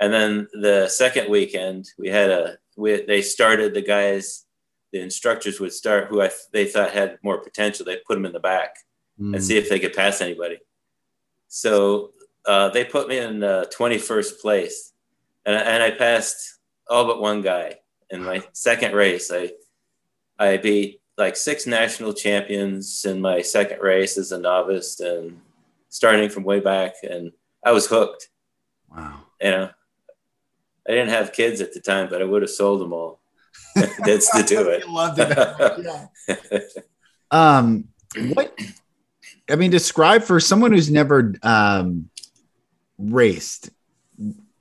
And 0.00 0.12
then 0.12 0.48
the 0.52 0.88
second 0.88 1.30
weekend, 1.30 1.88
we 1.98 2.08
had 2.08 2.30
a 2.30 2.58
we 2.76 3.04
they 3.04 3.22
started 3.22 3.74
the 3.74 3.82
guys. 3.82 4.44
The 4.92 5.00
instructors 5.00 5.60
would 5.60 5.72
start 5.72 6.08
who 6.08 6.22
I 6.22 6.30
they 6.52 6.66
thought 6.66 6.92
had 6.92 7.18
more 7.22 7.38
potential. 7.38 7.84
They 7.84 7.98
put 8.06 8.14
them 8.14 8.26
in 8.26 8.32
the 8.32 8.40
back 8.40 8.76
mm. 9.20 9.34
and 9.34 9.44
see 9.44 9.58
if 9.58 9.68
they 9.68 9.78
could 9.78 9.92
pass 9.92 10.20
anybody. 10.20 10.58
So 11.48 12.12
uh, 12.46 12.70
they 12.70 12.84
put 12.84 13.08
me 13.08 13.18
in 13.18 13.42
uh, 13.42 13.64
21st 13.76 14.40
place, 14.40 14.92
and, 15.44 15.56
and 15.56 15.82
I 15.82 15.90
passed 15.90 16.58
all 16.88 17.06
but 17.06 17.20
one 17.20 17.42
guy 17.42 17.76
in 18.10 18.22
my 18.22 18.42
second 18.52 18.94
race. 18.94 19.30
I 19.32 19.52
I 20.38 20.56
beat 20.56 21.00
like 21.18 21.36
six 21.36 21.66
national 21.66 22.14
champions 22.14 23.04
in 23.04 23.20
my 23.20 23.42
second 23.42 23.80
race 23.80 24.16
as 24.16 24.32
a 24.32 24.38
novice 24.38 25.00
and 25.00 25.40
starting 25.88 26.28
from 26.28 26.44
way 26.44 26.60
back 26.60 26.94
and 27.02 27.32
I 27.64 27.72
was 27.72 27.86
hooked. 27.86 28.28
Wow. 28.90 29.20
You 29.40 29.50
know, 29.50 29.70
I 30.88 30.92
didn't 30.92 31.10
have 31.10 31.32
kids 31.32 31.60
at 31.60 31.74
the 31.74 31.80
time, 31.80 32.08
but 32.08 32.22
I 32.22 32.24
would 32.24 32.42
have 32.42 32.50
sold 32.50 32.80
them 32.80 32.92
all. 32.92 33.20
That's 33.74 34.30
to 34.36 34.42
do 34.42 34.68
it. 34.68 34.88
loved 34.88 35.18
it. 35.20 36.08
Yeah. 36.48 36.60
um, 37.30 37.88
what? 38.16 38.58
I 39.50 39.56
mean, 39.56 39.70
describe 39.70 40.22
for 40.22 40.40
someone 40.40 40.72
who's 40.72 40.90
never 40.90 41.34
um, 41.42 42.10
raced. 42.98 43.70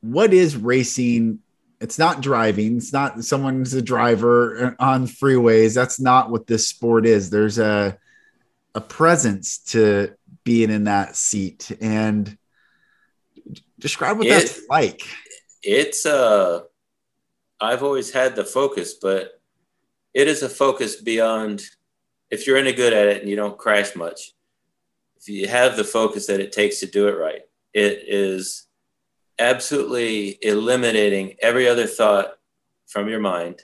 What 0.02 0.34
is 0.34 0.58
racing? 0.58 1.40
It's 1.80 2.00
not 2.00 2.22
driving. 2.22 2.78
It's 2.78 2.92
not 2.92 3.24
someone's 3.24 3.74
a 3.74 3.82
driver 3.82 4.76
on 4.80 5.06
freeways. 5.06 5.76
That's 5.76 6.00
not 6.00 6.32
what 6.32 6.48
this 6.48 6.68
sport 6.68 7.06
is. 7.06 7.30
There's 7.30 7.60
a 7.60 7.98
a 8.74 8.82
presence 8.82 9.60
to 9.60 10.14
being 10.44 10.70
in 10.70 10.86
that 10.86 11.16
seat 11.16 11.72
and 11.82 12.38
describe 13.80 14.18
what 14.18 14.28
it, 14.28 14.30
that's 14.30 14.62
like. 14.70 15.02
It's 15.64 16.06
uh 16.06 16.62
I've 17.60 17.84
always 17.84 18.12
had 18.12 18.36
the 18.36 18.46
focus, 18.46 18.96
but 19.02 19.42
it 20.14 20.28
is 20.28 20.44
a 20.44 20.50
focus 20.50 20.96
beyond 20.96 21.64
if 22.30 22.46
you're 22.46 22.58
any 22.58 22.74
good 22.74 22.94
at 22.94 23.08
it 23.08 23.22
and 23.22 23.30
you 23.30 23.36
don't 23.36 23.58
crash 23.58 23.96
much. 23.96 24.34
If 25.18 25.28
you 25.28 25.48
have 25.48 25.76
the 25.76 25.84
focus 25.84 26.28
that 26.28 26.40
it 26.40 26.52
takes 26.52 26.80
to 26.80 26.86
do 26.86 27.08
it 27.08 27.18
right, 27.18 27.42
it 27.74 28.04
is 28.08 28.67
absolutely 29.40 30.38
eliminating 30.42 31.36
every 31.42 31.68
other 31.68 31.88
thought 31.88 32.38
from 32.88 33.10
your 33.10 33.20
mind. 33.20 33.62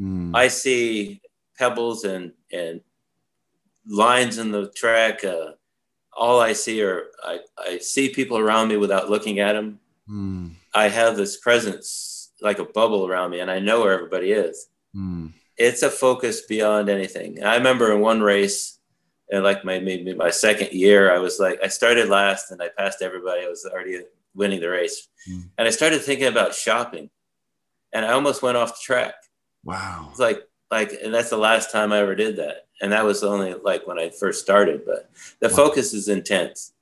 Mm. 0.00 0.32
I 0.34 0.48
see 0.48 1.20
pebbles 1.58 2.04
and 2.04 2.32
and 2.52 2.80
lines 3.86 4.38
in 4.38 4.50
the 4.50 4.70
track. 4.70 5.24
Uh, 5.24 5.52
all 6.16 6.40
I 6.40 6.52
see 6.52 6.82
are 6.82 7.04
I, 7.22 7.40
I 7.58 7.78
see 7.78 8.08
people 8.08 8.38
around 8.38 8.68
me 8.68 8.76
without 8.76 9.10
looking 9.10 9.38
at 9.40 9.52
them. 9.52 9.80
Mm. 10.08 10.52
I 10.74 10.88
have 10.88 11.16
this 11.16 11.36
presence 11.38 12.32
like 12.40 12.58
a 12.58 12.64
bubble 12.64 13.06
around 13.06 13.30
me, 13.30 13.40
and 13.40 13.50
I 13.50 13.58
know 13.60 13.80
where 13.80 13.92
everybody 13.92 14.32
is. 14.32 14.68
Mm. 14.94 15.32
It's 15.56 15.82
a 15.82 15.90
focus 15.90 16.42
beyond 16.42 16.88
anything. 16.88 17.42
I 17.44 17.56
remember 17.56 17.92
in 17.92 18.00
one 18.00 18.20
race, 18.20 18.78
and 19.30 19.44
like 19.44 19.64
my 19.64 19.78
maybe 19.78 20.12
my 20.14 20.30
second 20.30 20.72
year, 20.72 21.14
I 21.14 21.18
was 21.18 21.38
like 21.38 21.60
I 21.62 21.68
started 21.68 22.08
last 22.08 22.50
and 22.50 22.60
I 22.60 22.68
passed 22.76 23.02
everybody. 23.02 23.44
I 23.44 23.48
was 23.48 23.64
already 23.64 24.00
winning 24.34 24.60
the 24.60 24.68
race, 24.68 25.08
mm. 25.28 25.48
and 25.58 25.68
I 25.68 25.70
started 25.70 26.02
thinking 26.02 26.26
about 26.26 26.54
shopping, 26.54 27.10
and 27.92 28.04
I 28.04 28.12
almost 28.12 28.42
went 28.42 28.56
off 28.56 28.74
the 28.74 28.84
track. 28.84 29.14
Wow! 29.64 30.08
It's 30.10 30.20
like 30.20 30.42
like, 30.70 30.92
and 31.02 31.14
that's 31.14 31.30
the 31.30 31.36
last 31.36 31.70
time 31.70 31.92
I 31.92 31.98
ever 31.98 32.14
did 32.14 32.36
that, 32.36 32.66
and 32.80 32.92
that 32.92 33.04
was 33.04 33.22
only 33.22 33.54
like 33.54 33.86
when 33.86 33.98
I 33.98 34.10
first 34.10 34.42
started. 34.42 34.82
But 34.84 35.10
the 35.40 35.48
wow. 35.48 35.56
focus 35.56 35.94
is 35.94 36.08
intense. 36.08 36.72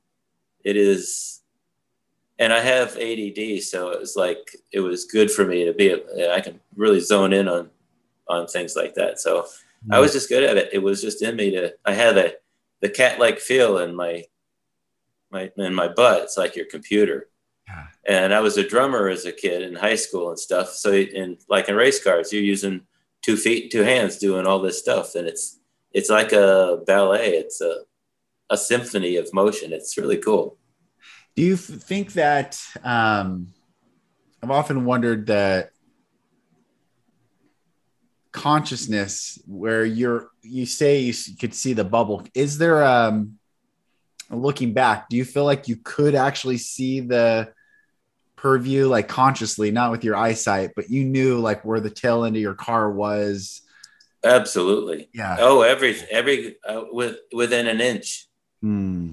It 0.64 0.76
is 0.76 1.42
and 2.42 2.52
I 2.52 2.60
have 2.60 2.96
ADD, 2.96 3.62
so 3.62 3.90
it 3.90 4.00
was 4.00 4.16
like 4.16 4.56
it 4.72 4.80
was 4.80 5.04
good 5.04 5.30
for 5.30 5.44
me 5.44 5.64
to 5.64 5.72
be. 5.72 5.94
I 6.28 6.40
can 6.40 6.58
really 6.74 6.98
zone 6.98 7.32
in 7.32 7.46
on 7.46 7.70
on 8.28 8.48
things 8.48 8.74
like 8.74 8.94
that. 8.94 9.20
So 9.20 9.42
mm-hmm. 9.42 9.92
I 9.92 10.00
was 10.00 10.12
just 10.12 10.28
good 10.28 10.42
at 10.42 10.56
it. 10.56 10.70
It 10.72 10.82
was 10.82 11.00
just 11.00 11.22
in 11.22 11.36
me 11.36 11.52
to. 11.52 11.72
I 11.84 11.94
had 11.94 12.18
a 12.18 12.32
the 12.80 12.88
cat 12.88 13.20
like 13.20 13.38
feel 13.38 13.78
in 13.78 13.94
my 13.94 14.24
my 15.30 15.52
in 15.56 15.72
my 15.72 15.86
butt. 15.86 16.22
It's 16.24 16.36
like 16.36 16.56
your 16.56 16.66
computer. 16.66 17.28
Yeah. 17.72 17.86
And 18.22 18.34
I 18.34 18.40
was 18.40 18.56
a 18.56 18.68
drummer 18.68 19.08
as 19.08 19.24
a 19.24 19.32
kid 19.32 19.62
in 19.62 19.74
high 19.74 19.94
school 19.94 20.28
and 20.30 20.38
stuff. 20.38 20.70
So 20.70 20.92
in 20.92 21.38
like 21.48 21.68
in 21.68 21.76
race 21.76 22.02
cars, 22.02 22.32
you're 22.32 22.42
using 22.42 22.82
two 23.22 23.36
feet, 23.36 23.70
two 23.70 23.82
hands, 23.82 24.18
doing 24.18 24.46
all 24.46 24.58
this 24.58 24.78
stuff, 24.78 25.14
and 25.14 25.26
it's 25.26 25.60
it's 25.92 26.10
like 26.10 26.32
a 26.32 26.80
ballet. 26.86 27.30
It's 27.30 27.60
a 27.60 27.82
a 28.50 28.56
symphony 28.56 29.16
of 29.16 29.32
motion. 29.32 29.72
It's 29.72 29.96
really 29.96 30.18
cool. 30.18 30.58
Do 31.34 31.42
you 31.42 31.56
think 31.56 32.12
that 32.12 32.60
um, 32.84 33.48
I've 34.42 34.50
often 34.50 34.84
wondered 34.84 35.28
that 35.28 35.70
consciousness 38.32 39.38
where 39.46 39.84
you're 39.84 40.30
you 40.42 40.66
say 40.66 41.00
you 41.00 41.14
could 41.38 41.54
see 41.54 41.74
the 41.74 41.84
bubble 41.84 42.26
is 42.34 42.56
there 42.56 42.82
um 42.82 43.38
looking 44.30 44.72
back 44.72 45.06
do 45.10 45.18
you 45.18 45.24
feel 45.24 45.44
like 45.44 45.68
you 45.68 45.76
could 45.76 46.14
actually 46.14 46.56
see 46.56 47.00
the 47.00 47.52
purview 48.42 48.88
like 48.88 49.06
consciously 49.06 49.70
not 49.70 49.92
with 49.92 50.02
your 50.02 50.16
eyesight 50.16 50.72
but 50.74 50.90
you 50.90 51.04
knew 51.04 51.38
like 51.38 51.64
where 51.64 51.80
the 51.80 51.90
tail 51.90 52.24
end 52.24 52.34
of 52.34 52.42
your 52.42 52.54
car 52.54 52.90
was 52.90 53.62
absolutely 54.24 55.08
yeah 55.14 55.36
oh 55.38 55.62
every 55.62 55.96
every 56.10 56.56
uh, 56.68 56.82
with 56.90 57.18
within 57.32 57.68
an 57.68 57.80
inch 57.80 58.26
hmm 58.60 59.12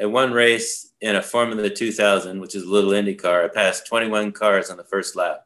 at 0.00 0.10
one 0.10 0.32
race 0.32 0.92
in 1.00 1.16
a 1.16 1.22
Formula 1.22 1.68
2000, 1.68 2.40
which 2.40 2.54
is 2.54 2.62
a 2.62 2.70
little 2.70 2.92
Indy 2.92 3.14
car, 3.14 3.44
I 3.44 3.48
passed 3.48 3.86
21 3.86 4.32
cars 4.32 4.70
on 4.70 4.76
the 4.76 4.84
first 4.84 5.16
lap 5.16 5.44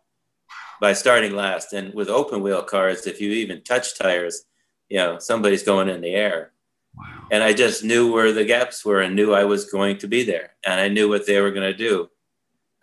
by 0.80 0.92
starting 0.92 1.34
last. 1.34 1.72
And 1.72 1.94
with 1.94 2.08
open 2.08 2.42
wheel 2.42 2.62
cars, 2.62 3.06
if 3.06 3.20
you 3.20 3.30
even 3.30 3.62
touch 3.62 3.98
tires, 3.98 4.44
you 4.88 4.98
know, 4.98 5.18
somebody's 5.18 5.62
going 5.62 5.88
in 5.88 6.00
the 6.00 6.14
air. 6.14 6.52
Wow. 6.94 7.28
And 7.30 7.42
I 7.42 7.54
just 7.54 7.82
knew 7.82 8.12
where 8.12 8.32
the 8.32 8.44
gaps 8.44 8.84
were 8.84 9.00
and 9.00 9.16
knew 9.16 9.32
I 9.32 9.44
was 9.44 9.70
going 9.70 9.98
to 9.98 10.08
be 10.08 10.22
there. 10.22 10.52
And 10.66 10.78
I 10.78 10.88
knew 10.88 11.08
what 11.08 11.26
they 11.26 11.40
were 11.40 11.50
going 11.50 11.70
to 11.70 11.76
do. 11.76 12.10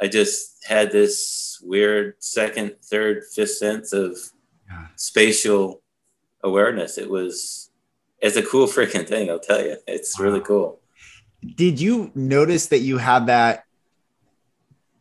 I 0.01 0.07
just 0.07 0.63
had 0.65 0.91
this 0.91 1.61
weird 1.63 2.15
second, 2.19 2.75
third, 2.83 3.23
fifth 3.33 3.57
sense 3.57 3.93
of 3.93 4.17
yeah. 4.69 4.87
spatial 4.95 5.81
awareness. 6.43 6.97
It 6.97 7.09
was, 7.09 7.71
it's 8.19 8.37
a 8.37 8.43
cool 8.43 8.67
freaking 8.67 9.07
thing, 9.07 9.29
I'll 9.29 9.39
tell 9.39 9.63
you. 9.63 9.77
It's 9.87 10.17
wow. 10.17 10.25
really 10.25 10.41
cool 10.41 10.79
did 11.55 11.79
you 11.79 12.11
notice 12.15 12.67
that 12.67 12.79
you 12.79 12.97
had 12.97 13.27
that 13.27 13.63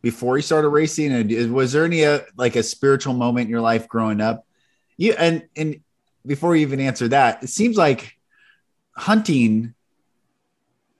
before 0.01 0.37
you 0.37 0.41
started 0.41 0.69
racing 0.69 1.11
and 1.11 1.53
was 1.53 1.73
there 1.73 1.83
any 1.83 2.05
uh, 2.05 2.19
like 2.37 2.55
a 2.55 2.63
spiritual 2.63 3.13
moment 3.13 3.45
in 3.45 3.49
your 3.49 3.61
life 3.61 3.87
growing 3.87 4.21
up 4.21 4.45
you 4.97 5.13
and 5.13 5.47
and 5.55 5.81
before 6.25 6.55
you 6.55 6.61
even 6.61 6.79
answer 6.79 7.07
that 7.07 7.43
it 7.43 7.49
seems 7.49 7.75
like 7.75 8.17
hunting 8.95 9.73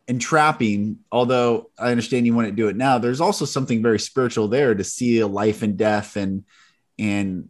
and 0.09 0.19
trapping 0.19 0.97
although 1.11 1.69
i 1.79 1.91
understand 1.91 2.25
you 2.25 2.35
want 2.35 2.47
to 2.47 2.51
do 2.51 2.67
it 2.67 2.75
now 2.75 2.97
there's 2.97 3.21
also 3.21 3.45
something 3.45 3.81
very 3.81 3.99
spiritual 3.99 4.49
there 4.49 4.75
to 4.75 4.83
see 4.83 5.19
a 5.19 5.27
life 5.27 5.61
and 5.61 5.77
death 5.77 6.17
and 6.17 6.43
and 6.97 7.47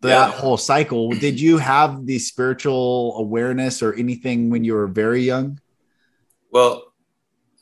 that 0.00 0.30
yeah. 0.30 0.30
whole 0.30 0.56
cycle 0.56 1.10
did 1.10 1.38
you 1.40 1.58
have 1.58 2.06
the 2.06 2.18
spiritual 2.18 3.14
awareness 3.18 3.82
or 3.82 3.92
anything 3.94 4.48
when 4.48 4.64
you 4.64 4.74
were 4.74 4.86
very 4.86 5.22
young 5.22 5.58
well, 6.54 6.94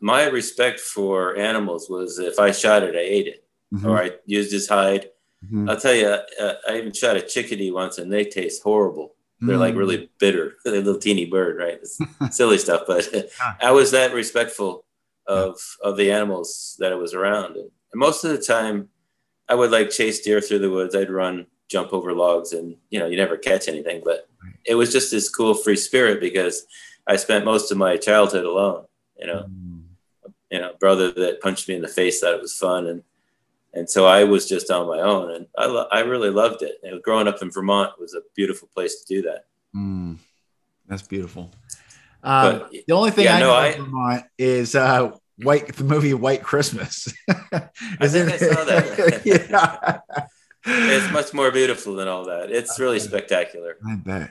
my 0.03 0.25
respect 0.27 0.79
for 0.79 1.35
animals 1.39 1.89
was 1.89 2.19
if 2.19 2.39
I 2.39 2.53
shot 2.53 2.83
it, 2.83 2.95
I 2.95 2.99
ate 2.99 3.27
it, 3.27 3.45
mm-hmm. 3.73 3.89
or 3.89 4.03
I 4.03 4.11
used 4.27 4.53
his 4.53 4.69
hide. 4.69 5.09
Mm-hmm. 5.43 5.71
I'll 5.71 5.81
tell 5.81 5.95
you, 5.95 6.09
uh, 6.09 6.55
I 6.69 6.77
even 6.77 6.93
shot 6.93 7.17
a 7.17 7.23
chickadee 7.23 7.71
once, 7.71 7.97
and 7.97 8.13
they 8.13 8.27
taste 8.27 8.63
horrible. 8.63 9.15
They're 9.43 9.57
like 9.57 9.75
really 9.75 9.99
mm. 9.99 10.09
bitter. 10.19 10.55
They're 10.65 10.75
a 10.75 10.79
little 10.79 11.01
teeny 11.01 11.27
bird, 11.27 11.59
right? 11.59 11.81
It's 11.83 11.99
silly 12.37 12.59
stuff, 12.59 12.83
but 12.87 13.09
I 13.61 13.73
was 13.73 13.91
that 13.91 14.15
respectful 14.15 14.85
of 15.27 15.59
of 15.83 15.97
the 15.97 16.11
animals 16.11 16.77
that 16.79 16.93
I 16.93 16.97
was 16.97 17.15
around, 17.15 17.57
and 17.57 17.71
most 17.95 18.25
of 18.25 18.31
the 18.31 18.43
time, 18.43 18.89
I 19.49 19.55
would 19.55 19.71
like 19.71 19.91
chase 19.91 20.21
deer 20.21 20.41
through 20.41 20.61
the 20.61 20.71
woods. 20.71 20.95
I'd 20.95 21.11
run, 21.11 21.47
jump 21.69 21.93
over 21.93 22.13
logs, 22.13 22.53
and 22.53 22.77
you 22.91 22.99
know, 22.99 23.07
you 23.07 23.17
never 23.17 23.37
catch 23.37 23.69
anything, 23.69 24.03
but 24.05 24.29
it 24.65 24.77
was 24.77 24.93
just 24.93 25.11
this 25.11 25.29
cool 25.29 25.55
free 25.55 25.77
spirit 25.77 26.21
because 26.21 26.65
I 27.07 27.17
spent 27.17 27.45
most 27.45 27.73
of 27.73 27.79
my 27.79 27.97
childhood 27.97 28.45
alone. 28.45 28.85
You 29.19 29.27
know, 29.27 29.47
mm. 29.49 29.83
you 30.51 30.61
know, 30.61 30.75
brother 30.79 31.11
that 31.13 31.41
punched 31.41 31.69
me 31.69 31.75
in 31.75 31.83
the 31.83 31.89
face 31.89 32.21
thought 32.21 32.35
it 32.35 32.41
was 32.41 32.57
fun, 32.57 32.87
and 32.87 33.03
and 33.75 33.89
so 33.89 34.07
I 34.07 34.25
was 34.25 34.49
just 34.49 34.71
on 34.71 34.87
my 34.87 35.01
own, 35.01 35.31
and 35.31 35.47
I 35.57 35.67
lo- 35.67 35.89
I 35.91 36.01
really 36.01 36.31
loved 36.31 36.63
it. 36.63 36.77
And 36.83 37.03
growing 37.03 37.29
up 37.29 37.43
in 37.43 37.51
Vermont 37.51 37.99
was 37.99 38.15
a 38.15 38.21
beautiful 38.35 38.69
place 38.75 39.03
to 39.03 39.15
do 39.15 39.23
that. 39.23 39.47
Mm. 39.75 40.19
That's 40.89 41.03
beautiful. 41.03 41.51
Um, 42.23 42.59
but, 42.59 42.71
the 42.71 42.93
only 42.93 43.11
thing 43.11 43.25
yeah, 43.25 43.37
I 43.37 43.41
know 43.41 43.51
about 43.53 43.77
Vermont 43.77 44.25
is 44.39 44.75
uh, 44.75 45.13
white 45.39 45.75
the 45.75 45.85
movie 45.85 46.15
White 46.15 46.43
Christmas. 46.43 47.13
I 47.29 48.09
think 48.09 48.31
I 48.31 48.37
saw 48.37 48.65
that. 48.65 49.23
yeah. 49.25 50.29
It's 50.65 51.13
much 51.13 51.35
more 51.35 51.51
beautiful 51.51 51.97
than 51.97 52.07
all 52.07 52.27
that. 52.27 52.53
It's 52.53 52.79
really 52.79 53.01
spectacular. 53.01 53.79
I 53.85 53.97
bet 53.97 54.31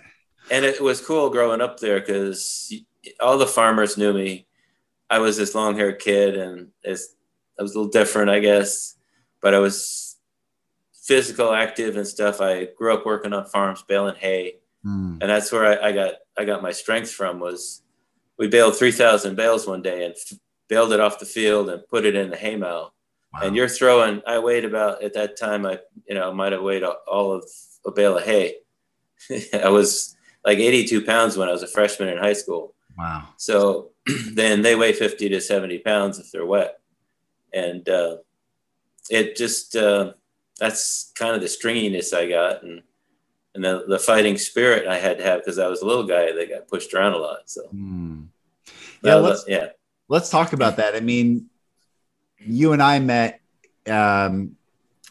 and 0.49 0.65
it 0.65 0.81
was 0.81 1.05
cool 1.05 1.29
growing 1.29 1.61
up 1.61 1.79
there 1.79 1.99
because 1.99 2.73
all 3.19 3.37
the 3.37 3.47
farmers 3.47 3.97
knew 3.97 4.13
me. 4.13 4.47
I 5.09 5.19
was 5.19 5.37
this 5.37 5.53
long 5.53 5.75
haired 5.75 5.99
kid, 5.99 6.37
and 6.37 6.69
it's, 6.83 7.15
I 7.59 7.63
was 7.63 7.75
a 7.75 7.79
little 7.79 7.91
different, 7.91 8.29
I 8.29 8.39
guess, 8.39 8.95
but 9.41 9.53
I 9.53 9.59
was 9.59 10.17
physical, 10.93 11.53
active, 11.53 11.97
and 11.97 12.07
stuff. 12.07 12.41
I 12.41 12.65
grew 12.77 12.93
up 12.93 13.05
working 13.05 13.33
on 13.33 13.45
farms, 13.45 13.83
baling 13.83 14.15
hay, 14.15 14.55
mm. 14.85 15.17
and 15.19 15.29
that's 15.29 15.51
where 15.51 15.65
I, 15.65 15.89
I, 15.89 15.91
got 15.91 16.13
I 16.37 16.45
got 16.45 16.61
my 16.61 16.71
strength 16.71 17.11
from. 17.11 17.39
Was 17.39 17.81
we 18.37 18.47
baled 18.47 18.77
three 18.77 18.91
thousand 18.91 19.35
bales 19.35 19.67
one 19.67 19.81
day 19.81 20.05
and 20.05 20.13
f- 20.13 20.37
baled 20.69 20.93
it 20.93 20.99
off 20.99 21.19
the 21.19 21.25
field 21.25 21.69
and 21.69 21.87
put 21.87 22.05
it 22.05 22.15
in 22.15 22.29
the 22.29 22.37
hay 22.37 22.55
mow. 22.55 22.93
Wow. 23.33 23.39
And 23.43 23.55
you're 23.55 23.69
throwing. 23.69 24.21
I 24.27 24.39
weighed 24.39 24.65
about 24.65 25.03
at 25.03 25.13
that 25.13 25.37
time. 25.37 25.65
I 25.65 25.79
you 26.07 26.15
know 26.15 26.33
might 26.33 26.53
have 26.53 26.61
weighed 26.61 26.83
all 26.83 27.31
of 27.31 27.45
a 27.85 27.91
bale 27.91 28.17
of 28.17 28.23
hay. 28.23 28.55
I 29.53 29.69
was 29.69 30.15
like 30.45 30.57
82 30.57 31.05
pounds 31.05 31.37
when 31.37 31.47
I 31.47 31.51
was 31.51 31.63
a 31.63 31.67
freshman 31.67 32.09
in 32.09 32.17
high 32.17 32.33
school. 32.33 32.73
Wow. 32.97 33.27
So 33.37 33.91
then 34.33 34.61
they 34.61 34.75
weigh 34.75 34.93
50 34.93 35.29
to 35.29 35.41
70 35.41 35.79
pounds 35.79 36.19
if 36.19 36.31
they're 36.31 36.45
wet. 36.45 36.79
And 37.53 37.87
uh, 37.87 38.17
it 39.09 39.35
just, 39.35 39.75
uh, 39.75 40.13
that's 40.59 41.11
kind 41.15 41.35
of 41.35 41.41
the 41.41 41.47
stringiness 41.47 42.13
I 42.13 42.29
got. 42.29 42.63
And, 42.63 42.83
and 43.53 43.63
the, 43.63 43.83
the 43.87 43.99
fighting 43.99 44.37
spirit 44.37 44.87
I 44.87 44.97
had 44.97 45.17
to 45.17 45.23
have 45.23 45.39
because 45.39 45.59
I 45.59 45.67
was 45.67 45.81
a 45.81 45.85
little 45.85 46.05
guy 46.05 46.31
that 46.31 46.49
got 46.49 46.67
pushed 46.67 46.93
around 46.93 47.13
a 47.13 47.17
lot. 47.17 47.49
So, 47.49 47.63
mm. 47.73 48.27
yeah, 49.03 49.15
let's, 49.15 49.45
yeah. 49.47 49.67
Let's 50.07 50.29
talk 50.29 50.53
about 50.53 50.77
that. 50.77 50.95
I 50.95 50.99
mean, 50.99 51.47
you 52.37 52.73
and 52.73 52.81
I 52.81 52.99
met 52.99 53.41
um, 53.87 54.55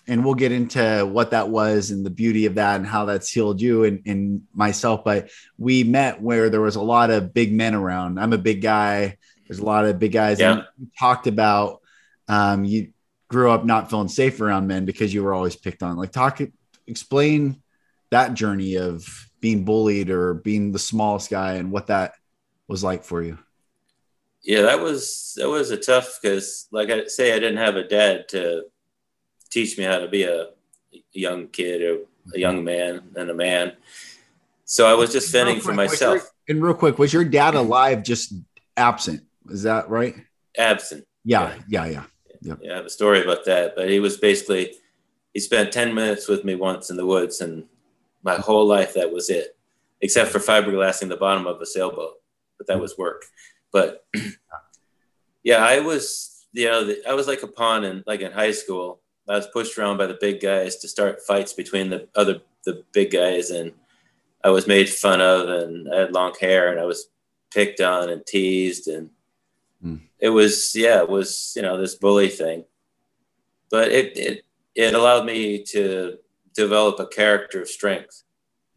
and 0.07 0.25
we'll 0.25 0.35
get 0.35 0.53
into 0.53 1.09
what 1.11 1.31
that 1.31 1.49
was 1.49 1.91
and 1.91 2.05
the 2.05 2.11
beauty 2.11 2.47
of 2.47 2.57
that 2.57 2.77
and 2.77 2.87
how 2.87 3.05
that's 3.05 3.31
healed 3.31 3.61
you 3.61 3.85
and, 3.85 4.03
and 4.07 4.43
myself. 4.53 5.05
But 5.05 5.31
we 5.57 5.85
met 5.85 6.21
where 6.21 6.51
there 6.51 6.61
was 6.61 6.77
a 6.77 6.83
lot 6.83 7.11
of 7.11 7.33
big 7.33 7.53
men 7.53 7.75
around. 7.75 8.19
I'm 8.19 8.33
a 8.33 8.39
big 8.39 8.61
guy. 8.61 9.19
There's 9.47 9.61
a 9.61 9.65
lot 9.65 9.85
of 9.85 9.99
big 9.99 10.13
guys. 10.13 10.41
Yeah. 10.41 10.53
And 10.79 10.91
talked 10.99 11.27
about 11.27 11.81
um, 12.27 12.65
you 12.65 12.93
grew 13.31 13.51
up 13.51 13.65
not 13.65 13.89
feeling 13.89 14.09
safe 14.09 14.41
around 14.41 14.67
men 14.67 14.85
because 14.85 15.15
you 15.15 15.23
were 15.23 15.33
always 15.33 15.57
picked 15.57 15.83
on. 15.83 15.97
Like 15.97 16.13
talk, 16.13 16.41
explain 16.87 17.63
that 18.11 18.35
journey 18.35 18.75
of 18.77 19.07
being 19.41 19.65
bullied 19.65 20.11
or 20.11 20.35
being 20.35 20.73
the 20.73 20.79
smallest 20.79 21.31
guy 21.31 21.55
and 21.55 21.71
what 21.71 21.87
that 21.87 22.15
was 22.69 22.85
like 22.85 23.05
for 23.05 23.23
you. 23.23 23.39
Yeah, 24.43 24.63
that 24.63 24.81
was 24.81 25.35
that 25.37 25.49
was 25.49 25.71
a 25.71 25.77
tough 25.77 26.19
because, 26.21 26.67
like 26.73 26.91
I 26.91 27.07
say, 27.07 27.35
I 27.35 27.39
didn't 27.39 27.59
have 27.59 27.77
a 27.77 27.87
dad 27.87 28.29
to 28.31 28.65
teach 29.51 29.77
me 29.79 29.85
how 29.85 29.99
to 29.99 30.09
be 30.09 30.25
a 30.25 30.49
young 31.13 31.49
kid 31.49 31.83
or 31.83 31.99
a 32.35 32.39
young 32.39 32.65
man 32.65 33.03
and 33.17 33.31
a 33.31 33.35
man. 33.35 33.73
So 34.65 34.87
I 34.87 34.95
was 34.95 35.13
just 35.13 35.31
fending 35.31 35.61
for 35.61 35.75
myself. 35.75 36.23
Your, 36.49 36.57
and 36.57 36.65
real 36.65 36.75
quick, 36.75 36.99
was 36.99 37.13
your 37.13 37.25
dad 37.25 37.55
alive, 37.55 38.03
just 38.03 38.33
absent? 38.77 39.23
Is 39.51 39.65
that 39.65 39.91
right? 39.91 40.15
Absent. 40.57 41.05
Yeah, 41.25 41.55
yeah, 41.69 41.87
yeah. 41.87 41.91
Yeah, 41.93 42.05
yeah 42.41 42.55
I 42.73 42.77
have 42.77 42.87
a 42.87 42.91
story 42.91 43.23
about 43.23 43.45
that. 43.47 43.75
But 43.77 43.91
he 43.91 44.01
was 44.01 44.17
basically, 44.17 44.75
he 45.35 45.41
spent 45.41 45.73
10 45.73 45.95
minutes 45.95 46.29
with 46.29 46.45
me 46.45 46.55
once 46.55 46.91
in 46.91 46.97
the 46.97 47.07
woods, 47.07 47.41
and 47.41 47.65
my 48.23 48.37
whole 48.37 48.67
life 48.67 48.95
that 48.95 49.13
was 49.13 49.31
it, 49.31 49.57
except 50.01 50.31
for 50.31 50.39
fiberglassing 50.39 51.09
the 51.09 51.17
bottom 51.17 51.47
of 51.47 51.61
a 51.61 51.67
sailboat. 51.67 52.15
But 52.59 52.67
that 52.67 52.81
was 52.81 52.99
work. 52.99 53.25
But 53.73 54.05
yeah, 55.43 55.65
I 55.65 55.81
was, 55.81 56.47
you 56.53 56.67
know, 56.67 56.95
I 57.09 57.15
was 57.15 57.27
like 57.27 57.43
a 57.43 57.47
pawn 57.47 57.85
in 57.85 58.05
like 58.07 58.21
in 58.21 58.33
high 58.33 58.53
school 58.53 59.01
I 59.31 59.37
was 59.37 59.47
pushed 59.47 59.79
around 59.79 59.97
by 59.97 60.07
the 60.07 60.19
big 60.21 60.41
guys 60.41 60.77
to 60.77 60.89
start 60.89 61.23
fights 61.23 61.53
between 61.53 61.89
the 61.91 62.09
other 62.17 62.41
the 62.65 62.85
big 62.93 63.13
guys, 63.13 63.51
and 63.51 63.73
I 64.45 64.51
was 64.51 64.67
made 64.67 64.89
fun 64.89 65.21
of, 65.21 65.49
and 65.49 65.89
I 65.93 66.01
had 66.01 66.13
long 66.13 66.35
hair, 66.41 66.71
and 66.71 66.81
I 66.81 66.85
was 66.85 67.09
picked 67.53 67.81
on 67.81 68.11
and 68.11 68.27
teased, 68.27 68.89
and 68.89 69.11
mm. 69.85 70.01
it 70.19 70.31
was 70.31 70.75
yeah, 70.75 71.03
it 71.03 71.09
was 71.09 71.53
you 71.57 71.63
know 71.63 71.81
this 71.81 71.95
bully 71.95 72.29
thing, 72.29 72.65
but 73.71 73.91
it 73.93 74.17
it 74.17 74.45
it 74.75 74.95
allowed 74.95 75.27
me 75.27 75.63
to 75.65 76.19
develop 76.55 76.99
a 77.01 77.07
character 77.07 77.63
of 77.63 77.69
strength. 77.69 78.23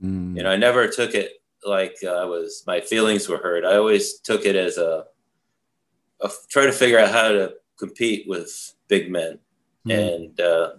Mm. 0.01 0.37
You 0.37 0.43
know, 0.43 0.51
I 0.51 0.57
never 0.57 0.87
took 0.87 1.13
it 1.13 1.41
like 1.65 1.95
I 2.03 2.25
was 2.25 2.63
my 2.67 2.81
feelings 2.81 3.29
were 3.29 3.37
hurt. 3.37 3.65
I 3.65 3.77
always 3.77 4.19
took 4.19 4.45
it 4.45 4.55
as 4.55 4.77
a, 4.77 5.05
a 6.21 6.29
try 6.49 6.65
to 6.65 6.71
figure 6.71 6.99
out 6.99 7.11
how 7.11 7.29
to 7.29 7.53
compete 7.77 8.27
with 8.27 8.73
big 8.87 9.11
men 9.11 9.39
Mm. 9.87 10.15
And 10.15 10.39
uh, 10.39 10.69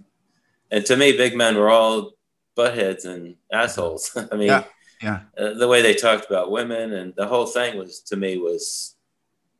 and 0.71 0.85
to 0.87 0.97
me, 0.97 1.17
big 1.17 1.37
men 1.37 1.57
were 1.57 1.71
all 1.71 2.13
buttheads 2.57 3.05
and 3.05 3.37
assholes. 3.53 4.17
I 4.33 4.37
mean, 4.37 4.49
yeah, 4.49 4.65
yeah. 5.03 5.21
Uh, 5.37 5.55
the 5.55 5.69
way 5.69 5.83
they 5.83 5.95
talked 5.95 6.27
about 6.27 6.51
women 6.51 6.93
and 6.93 7.15
the 7.17 7.27
whole 7.27 7.47
thing 7.47 7.77
was 7.77 8.01
to 8.01 8.17
me 8.17 8.39
was 8.39 8.94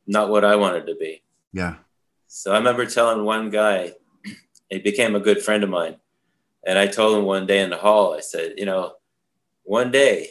not 0.07 0.29
what 0.29 0.45
I 0.45 0.55
wanted 0.55 0.87
to 0.87 0.95
be. 0.95 1.21
Yeah. 1.53 1.75
So 2.27 2.51
I 2.51 2.57
remember 2.57 2.85
telling 2.85 3.23
one 3.23 3.49
guy, 3.49 3.93
he 4.69 4.79
became 4.79 5.15
a 5.15 5.19
good 5.19 5.41
friend 5.41 5.63
of 5.63 5.69
mine, 5.69 5.97
and 6.65 6.77
I 6.77 6.87
told 6.87 7.17
him 7.17 7.25
one 7.25 7.45
day 7.45 7.61
in 7.61 7.69
the 7.69 7.77
hall, 7.77 8.13
I 8.13 8.19
said, 8.19 8.53
you 8.57 8.65
know, 8.65 8.93
one 9.63 9.91
day 9.91 10.29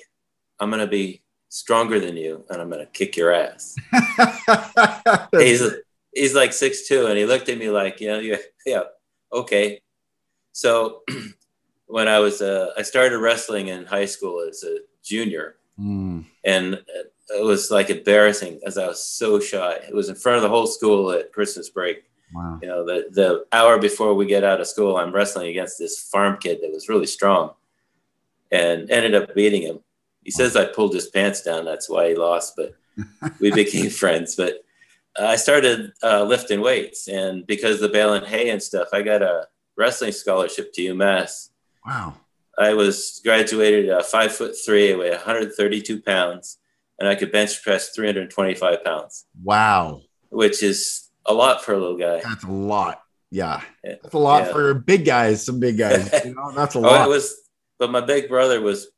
I'm 0.61 0.71
gonna 0.71 0.87
be 0.87 1.23
stronger 1.49 2.01
than 2.01 2.17
you 2.17 2.45
and 2.51 2.61
I'm 2.61 2.69
gonna 2.69 2.87
kick 2.87 3.17
your 3.17 3.33
ass. 3.33 3.77
he's 5.33 5.63
he's 6.15 6.35
like 6.35 6.53
six 6.53 6.89
two, 6.89 7.07
and 7.07 7.19
he 7.19 7.27
looked 7.27 7.49
at 7.49 7.59
me 7.59 7.71
like, 7.71 8.01
you 8.01 8.09
know, 8.09 8.19
yeah, 8.19 8.37
yeah, 8.67 8.83
okay. 9.33 9.81
So 10.53 11.03
when 11.87 12.09
I 12.09 12.19
was, 12.21 12.41
uh, 12.41 12.71
I 12.77 12.83
started 12.83 13.19
wrestling 13.19 13.69
in 13.69 13.85
high 13.87 14.07
school 14.07 14.47
as 14.49 14.63
a 14.63 14.79
junior, 15.03 15.57
mm. 15.79 16.25
and 16.45 16.83
it 17.31 17.45
was 17.45 17.71
like 17.71 17.91
embarrassing 17.91 18.61
as 18.67 18.77
I 18.77 18.87
was 18.87 19.03
so 19.05 19.41
shy. 19.41 19.75
It 19.89 19.95
was 19.95 20.09
in 20.09 20.15
front 20.15 20.37
of 20.37 20.43
the 20.43 20.49
whole 20.49 20.67
school 20.67 21.11
at 21.11 21.33
Christmas 21.33 21.71
break. 21.71 22.05
Wow. 22.35 22.59
You 22.61 22.69
know, 22.69 22.85
the 22.85 23.07
the 23.11 23.45
hour 23.53 23.79
before 23.79 24.15
we 24.15 24.27
get 24.27 24.45
out 24.45 24.61
of 24.61 24.67
school, 24.67 24.97
I'm 24.97 25.13
wrestling 25.13 25.49
against 25.49 25.79
this 25.79 26.09
farm 26.11 26.37
kid 26.39 26.59
that 26.63 26.73
was 26.73 26.89
really 26.89 27.07
strong, 27.07 27.53
and 28.51 28.91
ended 28.91 29.15
up 29.15 29.35
beating 29.35 29.63
him. 29.63 29.81
He 30.23 30.31
says 30.31 30.57
I 30.57 30.65
pulled 30.65 30.95
his 30.95 31.09
pants 31.09 31.43
down. 31.43 31.65
That's 31.65 31.89
why 31.89 32.09
he 32.09 32.15
lost, 32.15 32.57
but 32.57 32.75
we 33.41 33.51
became 33.53 33.91
friends. 33.91 34.35
But 34.35 34.65
I 35.17 35.37
started 35.37 35.93
uh, 36.03 36.25
lifting 36.25 36.61
weights, 36.61 37.09
and 37.09 37.47
because 37.47 37.77
of 37.77 37.83
the 37.83 37.89
bale 37.89 38.15
and 38.15 38.27
hay 38.27 38.51
and 38.51 38.63
stuff, 38.63 38.89
I 38.93 39.03
got 39.03 39.23
a 39.23 39.47
wrestling 39.77 40.13
scholarship 40.13 40.73
to 40.75 40.83
UMass. 40.83 41.51
Wow! 41.87 42.15
I 42.59 42.75
was 42.75 43.21
graduated 43.23 43.91
uh, 43.91 44.03
five 44.03 44.33
foot 44.33 44.55
three, 44.65 44.93
I 44.93 44.97
weighed 44.97 45.13
132 45.13 46.03
pounds, 46.03 46.59
and 46.99 47.09
I 47.09 47.15
could 47.15 47.33
bench 47.33 47.63
press 47.63 47.91
325 47.91 48.85
pounds. 48.85 49.27
Wow! 49.43 50.03
Which 50.31 50.63
is 50.63 51.11
a 51.27 51.35
lot 51.35 51.65
for 51.65 51.75
a 51.75 51.79
little 51.79 51.99
guy. 51.99 52.21
That's 52.21 52.45
a 52.45 52.51
lot. 52.51 53.03
Yeah, 53.31 53.63
that's 53.83 54.15
a 54.15 54.19
lot 54.19 54.45
yeah. 54.45 54.53
for 54.53 54.75
big 54.75 55.05
guys. 55.05 55.45
Some 55.45 55.61
big 55.61 55.79
guys. 55.79 56.11
You 56.25 56.35
know, 56.35 56.53
that's 56.53 56.75
a 56.75 56.81
lot. 56.81 57.01
oh, 57.01 57.05
it 57.05 57.09
was, 57.09 57.35
but 57.79 57.91
my 57.91 58.01
big 58.01 58.29
brother 58.29 58.61
was 58.61 58.89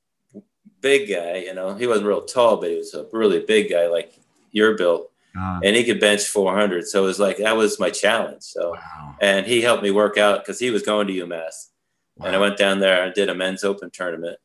big 0.80 1.08
guy. 1.08 1.38
You 1.38 1.54
know, 1.54 1.74
he 1.74 1.86
wasn't 1.86 2.06
real 2.06 2.22
tall, 2.22 2.58
but 2.58 2.70
he 2.70 2.76
was 2.76 2.94
a 2.94 3.06
really 3.12 3.40
big 3.40 3.70
guy, 3.70 3.86
like 3.86 4.12
your 4.52 4.76
built 4.76 5.10
uh, 5.38 5.60
and 5.62 5.76
he 5.76 5.84
could 5.84 6.00
bench 6.00 6.24
400. 6.24 6.86
So 6.86 7.02
it 7.02 7.06
was 7.06 7.20
like 7.20 7.38
that 7.38 7.56
was 7.56 7.78
my 7.78 7.90
challenge. 7.90 8.42
So, 8.42 8.70
wow. 8.70 9.16
and 9.20 9.46
he 9.46 9.60
helped 9.60 9.82
me 9.82 9.90
work 9.90 10.16
out 10.16 10.40
because 10.40 10.58
he 10.58 10.70
was 10.70 10.82
going 10.82 11.06
to 11.08 11.12
UMass, 11.12 11.68
wow. 12.16 12.26
and 12.26 12.36
I 12.36 12.38
went 12.38 12.56
down 12.56 12.80
there 12.80 13.04
and 13.04 13.14
did 13.14 13.28
a 13.28 13.34
men's 13.34 13.64
open 13.64 13.90
tournament. 13.90 14.38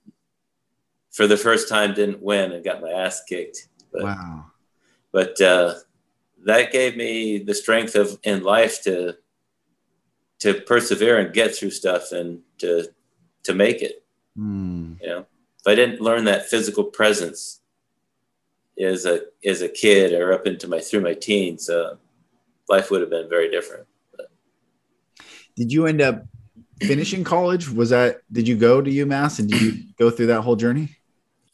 For 1.12 1.28
the 1.28 1.38
first 1.38 1.68
time, 1.68 1.94
didn't 1.94 2.22
win 2.22 2.54
and 2.54 2.64
got 2.64 2.82
my 2.82 2.90
ass 2.90 3.24
kicked. 3.28 3.68
But, 3.92 4.04
wow! 4.04 4.46
But 5.12 5.40
uh, 5.42 5.76
that 6.46 6.72
gave 6.72 6.96
me 6.96 7.40
the 7.40 7.54
strength 7.54 7.96
of 7.96 8.18
in 8.24 8.44
life 8.44 8.84
to 8.84 9.18
to 10.40 10.56
persevere 10.62 11.20
and 11.20 11.34
get 11.34 11.56
through 11.56 11.72
stuff 11.72 12.12
and 12.12 12.40
to 12.58 12.88
to 13.44 13.54
make 13.54 13.82
it. 13.82 14.04
Mm. 14.38 15.00
You 15.02 15.08
know, 15.08 15.20
if 15.60 15.68
I 15.68 15.76
didn't 15.76 16.02
learn 16.02 16.26
that 16.26 16.48
physical 16.48 16.84
presence 16.84 17.62
as 18.82 19.06
a 19.06 19.22
as 19.46 19.62
a 19.62 19.70
kid 19.70 20.14
or 20.14 20.34
up 20.34 20.48
into 20.48 20.68
my 20.68 20.80
through 20.80 21.02
my 21.02 21.14
teens, 21.14 21.70
uh, 21.70 21.96
life 22.70 22.90
would 22.90 23.02
have 23.02 23.10
been 23.10 23.30
very 23.30 23.52
different. 23.52 23.86
But. 24.16 24.32
Did 25.56 25.72
you 25.72 25.86
end 25.86 26.02
up 26.02 26.26
finishing 26.82 27.24
college? 27.24 27.70
Was 27.70 27.92
that 27.92 28.22
did 28.32 28.48
you 28.48 28.56
go 28.56 28.82
to 28.82 28.90
UMass 28.90 29.40
and 29.40 29.50
did 29.50 29.62
you 29.62 29.84
go 30.00 30.10
through 30.10 30.28
that 30.28 30.42
whole 30.42 30.56
journey? 30.56 30.90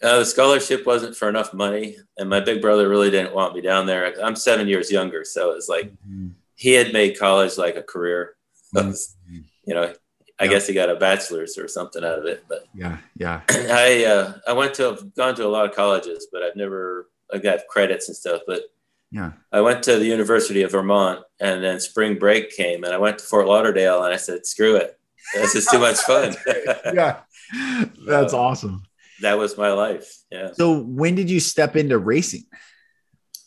Uh, 0.02 0.20
the 0.20 0.26
scholarship 0.26 0.86
wasn't 0.86 1.16
for 1.16 1.28
enough 1.28 1.54
money, 1.54 1.98
and 2.18 2.30
my 2.30 2.40
big 2.40 2.62
brother 2.62 2.88
really 2.88 3.10
didn't 3.10 3.34
want 3.34 3.56
me 3.56 3.62
down 3.62 3.88
there. 3.88 4.14
I'm 4.24 4.36
seven 4.36 4.68
years 4.68 4.92
younger, 4.92 5.24
so 5.24 5.52
it's 5.52 5.68
like 5.68 5.92
mm-hmm. 5.92 6.30
he 6.56 6.74
had 6.74 6.94
made 6.94 7.18
college 7.18 7.58
like 7.58 7.76
a 7.76 7.84
career. 7.84 8.34
Mm-hmm. 8.76 9.40
you 9.66 9.74
know, 9.74 9.94
I 10.40 10.44
yeah. 10.44 10.50
guess 10.50 10.68
he 10.68 10.74
got 10.74 10.90
a 10.90 10.96
bachelor's 10.96 11.58
or 11.58 11.68
something 11.68 12.04
out 12.04 12.20
of 12.20 12.26
it. 12.26 12.44
But 12.48 12.68
yeah, 12.76 12.98
yeah. 13.16 13.42
I 13.50 14.06
uh, 14.06 14.34
I 14.48 14.54
went 14.54 14.74
to 14.76 14.84
have 14.84 15.16
gone 15.16 15.36
to 15.36 15.46
a 15.46 15.48
lot 15.48 15.68
of 15.68 15.76
colleges, 15.76 16.28
but 16.32 16.44
I've 16.44 16.56
never 16.56 17.10
I 17.34 17.40
got 17.40 17.68
credits 17.70 18.08
and 18.08 18.16
stuff. 18.16 18.42
But 18.46 18.64
yeah, 19.12 19.32
I 19.52 19.62
went 19.62 19.84
to 19.84 19.98
the 19.98 20.06
University 20.06 20.62
of 20.62 20.72
Vermont, 20.72 21.22
and 21.40 21.64
then 21.64 21.80
spring 21.80 22.20
break 22.20 22.52
came, 22.52 22.84
and 22.84 22.94
I 22.94 22.98
went 22.98 23.20
to 23.20 23.26
Fort 23.26 23.48
Lauderdale, 23.48 24.04
and 24.04 24.14
I 24.14 24.18
said, 24.18 24.46
"Screw 24.46 24.76
it, 24.76 25.00
this 25.34 25.56
is 25.56 25.66
too 25.66 25.80
much 25.80 25.98
fun." 25.98 26.36
yeah, 26.94 27.22
that's 28.06 28.34
awesome. 28.34 28.84
That 29.22 29.38
was 29.38 29.58
my 29.58 29.72
life. 29.72 30.14
Yeah. 30.32 30.52
So 30.54 30.82
when 30.82 31.16
did 31.16 31.30
you 31.30 31.40
step 31.40 31.76
into 31.76 31.98
racing 31.98 32.46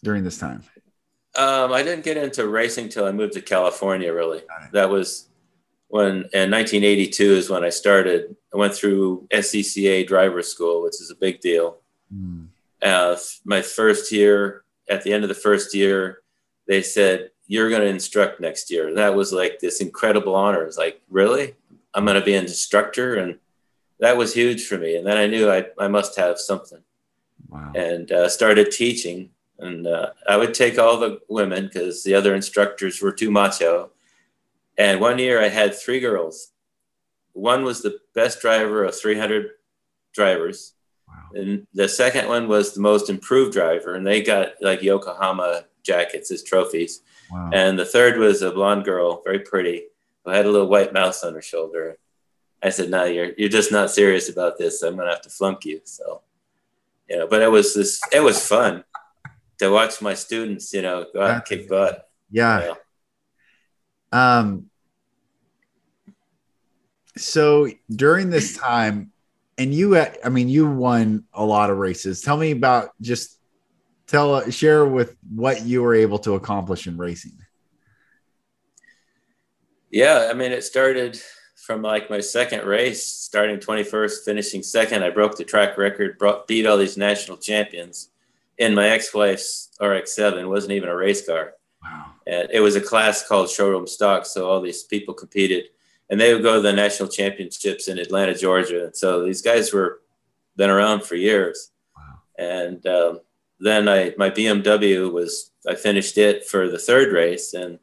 during 0.02 0.24
this 0.24 0.38
time? 0.38 0.62
Um, 1.36 1.72
I 1.72 1.82
didn't 1.82 2.04
get 2.04 2.16
into 2.16 2.48
racing 2.48 2.88
till 2.88 3.04
I 3.04 3.12
moved 3.12 3.34
to 3.34 3.42
California. 3.42 4.12
Really, 4.12 4.42
that 4.72 4.90
was 4.90 5.28
when 5.88 6.28
in 6.32 6.50
1982 6.50 7.24
is 7.24 7.50
when 7.50 7.64
I 7.64 7.70
started. 7.70 8.34
I 8.52 8.56
went 8.56 8.74
through 8.74 9.28
SCCA 9.32 10.06
driver 10.06 10.42
school, 10.42 10.82
which 10.82 11.00
is 11.00 11.10
a 11.10 11.14
big 11.14 11.40
deal. 11.40 11.78
Mm. 12.12 12.48
Uh, 12.82 13.16
my 13.44 13.62
first 13.62 14.10
year, 14.10 14.64
at 14.88 15.02
the 15.02 15.12
end 15.12 15.24
of 15.24 15.28
the 15.28 15.34
first 15.34 15.74
year, 15.74 16.22
they 16.66 16.82
said, 16.82 17.30
You're 17.46 17.70
going 17.70 17.82
to 17.82 17.88
instruct 17.88 18.40
next 18.40 18.70
year. 18.70 18.88
And 18.88 18.96
that 18.96 19.14
was 19.14 19.32
like 19.32 19.60
this 19.60 19.80
incredible 19.80 20.34
honor. 20.34 20.64
It's 20.64 20.78
like, 20.78 21.00
Really? 21.08 21.54
I'm 21.94 22.04
going 22.04 22.18
to 22.18 22.24
be 22.24 22.34
an 22.34 22.44
instructor? 22.44 23.16
And 23.16 23.38
that 24.00 24.16
was 24.16 24.34
huge 24.34 24.66
for 24.66 24.78
me. 24.78 24.96
And 24.96 25.06
then 25.06 25.16
I 25.16 25.26
knew 25.26 25.50
I, 25.50 25.66
I 25.78 25.88
must 25.88 26.16
have 26.16 26.38
something. 26.38 26.82
wow. 27.48 27.72
and 27.74 28.10
uh, 28.10 28.28
started 28.28 28.70
teaching. 28.70 29.30
And 29.58 29.86
uh, 29.86 30.10
I 30.28 30.36
would 30.36 30.54
take 30.54 30.78
all 30.78 30.98
the 30.98 31.20
women 31.28 31.66
because 31.66 32.02
the 32.02 32.14
other 32.14 32.34
instructors 32.34 33.00
were 33.00 33.12
too 33.12 33.30
macho. 33.30 33.90
And 34.78 35.00
one 35.00 35.18
year 35.18 35.42
I 35.42 35.48
had 35.48 35.74
three 35.74 36.00
girls. 36.00 36.52
One 37.32 37.64
was 37.64 37.82
the 37.82 37.98
best 38.14 38.40
driver 38.40 38.84
of 38.84 38.98
300 38.98 39.50
drivers. 40.14 40.72
Wow. 41.06 41.14
And 41.34 41.66
the 41.74 41.88
second 41.88 42.28
one 42.28 42.48
was 42.48 42.72
the 42.72 42.80
most 42.80 43.10
improved 43.10 43.52
driver. 43.52 43.94
And 43.94 44.06
they 44.06 44.22
got 44.22 44.52
like 44.62 44.82
Yokohama 44.82 45.64
jackets 45.82 46.30
as 46.30 46.42
trophies. 46.42 47.02
Wow. 47.30 47.50
And 47.52 47.78
the 47.78 47.84
third 47.84 48.18
was 48.18 48.40
a 48.40 48.50
blonde 48.50 48.84
girl, 48.84 49.22
very 49.22 49.40
pretty, 49.40 49.84
who 50.24 50.30
had 50.30 50.46
a 50.46 50.50
little 50.50 50.68
white 50.68 50.94
mouse 50.94 51.22
on 51.22 51.34
her 51.34 51.42
shoulder. 51.42 51.98
I 52.62 52.70
said, 52.70 52.90
"No, 52.90 53.04
you're 53.04 53.32
you're 53.38 53.48
just 53.48 53.72
not 53.72 53.90
serious 53.90 54.28
about 54.28 54.58
this. 54.58 54.82
I'm 54.82 54.96
gonna 54.96 55.10
have 55.10 55.22
to 55.22 55.30
flunk 55.30 55.64
you." 55.64 55.80
So, 55.84 56.22
you 57.08 57.16
know, 57.18 57.26
but 57.26 57.42
it 57.42 57.50
was 57.50 57.74
this. 57.74 58.00
It 58.12 58.20
was 58.20 58.46
fun 58.46 58.84
to 59.58 59.70
watch 59.70 60.00
my 60.02 60.14
students, 60.14 60.72
you 60.72 60.82
know, 60.82 61.06
go 61.12 61.22
out 61.22 61.30
and 61.30 61.44
kick 61.44 61.68
butt. 61.68 62.08
Yeah. 62.30 62.60
You 62.60 62.66
know? 64.12 64.18
Um. 64.18 64.70
So 67.16 67.68
during 67.94 68.30
this 68.30 68.56
time, 68.56 69.12
and 69.58 69.74
you, 69.74 69.98
I 69.98 70.28
mean, 70.30 70.48
you 70.48 70.70
won 70.70 71.24
a 71.34 71.44
lot 71.44 71.70
of 71.70 71.76
races. 71.76 72.22
Tell 72.22 72.36
me 72.36 72.50
about 72.52 72.90
just 73.00 73.38
tell 74.06 74.48
share 74.50 74.86
with 74.86 75.16
what 75.34 75.62
you 75.62 75.82
were 75.82 75.94
able 75.94 76.18
to 76.20 76.34
accomplish 76.34 76.86
in 76.86 76.96
racing. 76.96 77.38
Yeah, 79.90 80.28
I 80.30 80.34
mean, 80.34 80.52
it 80.52 80.64
started 80.64 81.20
from 81.66 81.82
like 81.82 82.10
my 82.10 82.20
second 82.20 82.64
race, 82.66 83.06
starting 83.06 83.58
21st, 83.58 84.24
finishing 84.24 84.62
second. 84.62 85.04
I 85.04 85.10
broke 85.10 85.36
the 85.36 85.44
track 85.44 85.76
record, 85.78 86.18
brought, 86.18 86.46
beat 86.46 86.66
all 86.66 86.76
these 86.76 86.96
national 86.96 87.36
champions 87.36 88.10
in 88.58 88.74
my 88.74 88.88
ex-wife's 88.88 89.70
RX-7. 89.80 90.48
Wasn't 90.48 90.72
even 90.72 90.88
a 90.88 90.96
race 90.96 91.26
car. 91.26 91.54
Wow. 91.82 92.12
And 92.26 92.48
it 92.50 92.60
was 92.60 92.76
a 92.76 92.80
class 92.80 93.26
called 93.26 93.48
showroom 93.48 93.86
stock. 93.86 94.26
So 94.26 94.48
all 94.48 94.60
these 94.60 94.84
people 94.84 95.14
competed 95.14 95.66
and 96.10 96.20
they 96.20 96.34
would 96.34 96.42
go 96.42 96.56
to 96.56 96.60
the 96.60 96.72
national 96.72 97.08
championships 97.08 97.88
in 97.88 97.98
Atlanta, 97.98 98.34
Georgia. 98.34 98.84
And 98.84 98.96
so 98.96 99.24
these 99.24 99.42
guys 99.42 99.72
were 99.72 100.00
been 100.56 100.70
around 100.70 101.04
for 101.04 101.14
years. 101.14 101.70
Wow. 101.96 102.20
And 102.36 102.86
um, 102.86 103.20
then 103.60 103.88
I, 103.88 104.12
my 104.18 104.28
BMW 104.28 105.10
was, 105.10 105.52
I 105.66 105.74
finished 105.74 106.18
it 106.18 106.44
for 106.44 106.68
the 106.68 106.78
third 106.78 107.12
race 107.12 107.54
and 107.54 107.78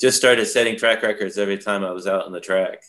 just 0.00 0.16
started 0.16 0.46
setting 0.46 0.76
track 0.76 1.02
records 1.02 1.38
every 1.38 1.58
time 1.58 1.84
I 1.84 1.92
was 1.92 2.06
out 2.06 2.24
on 2.24 2.32
the 2.32 2.40
track 2.40 2.82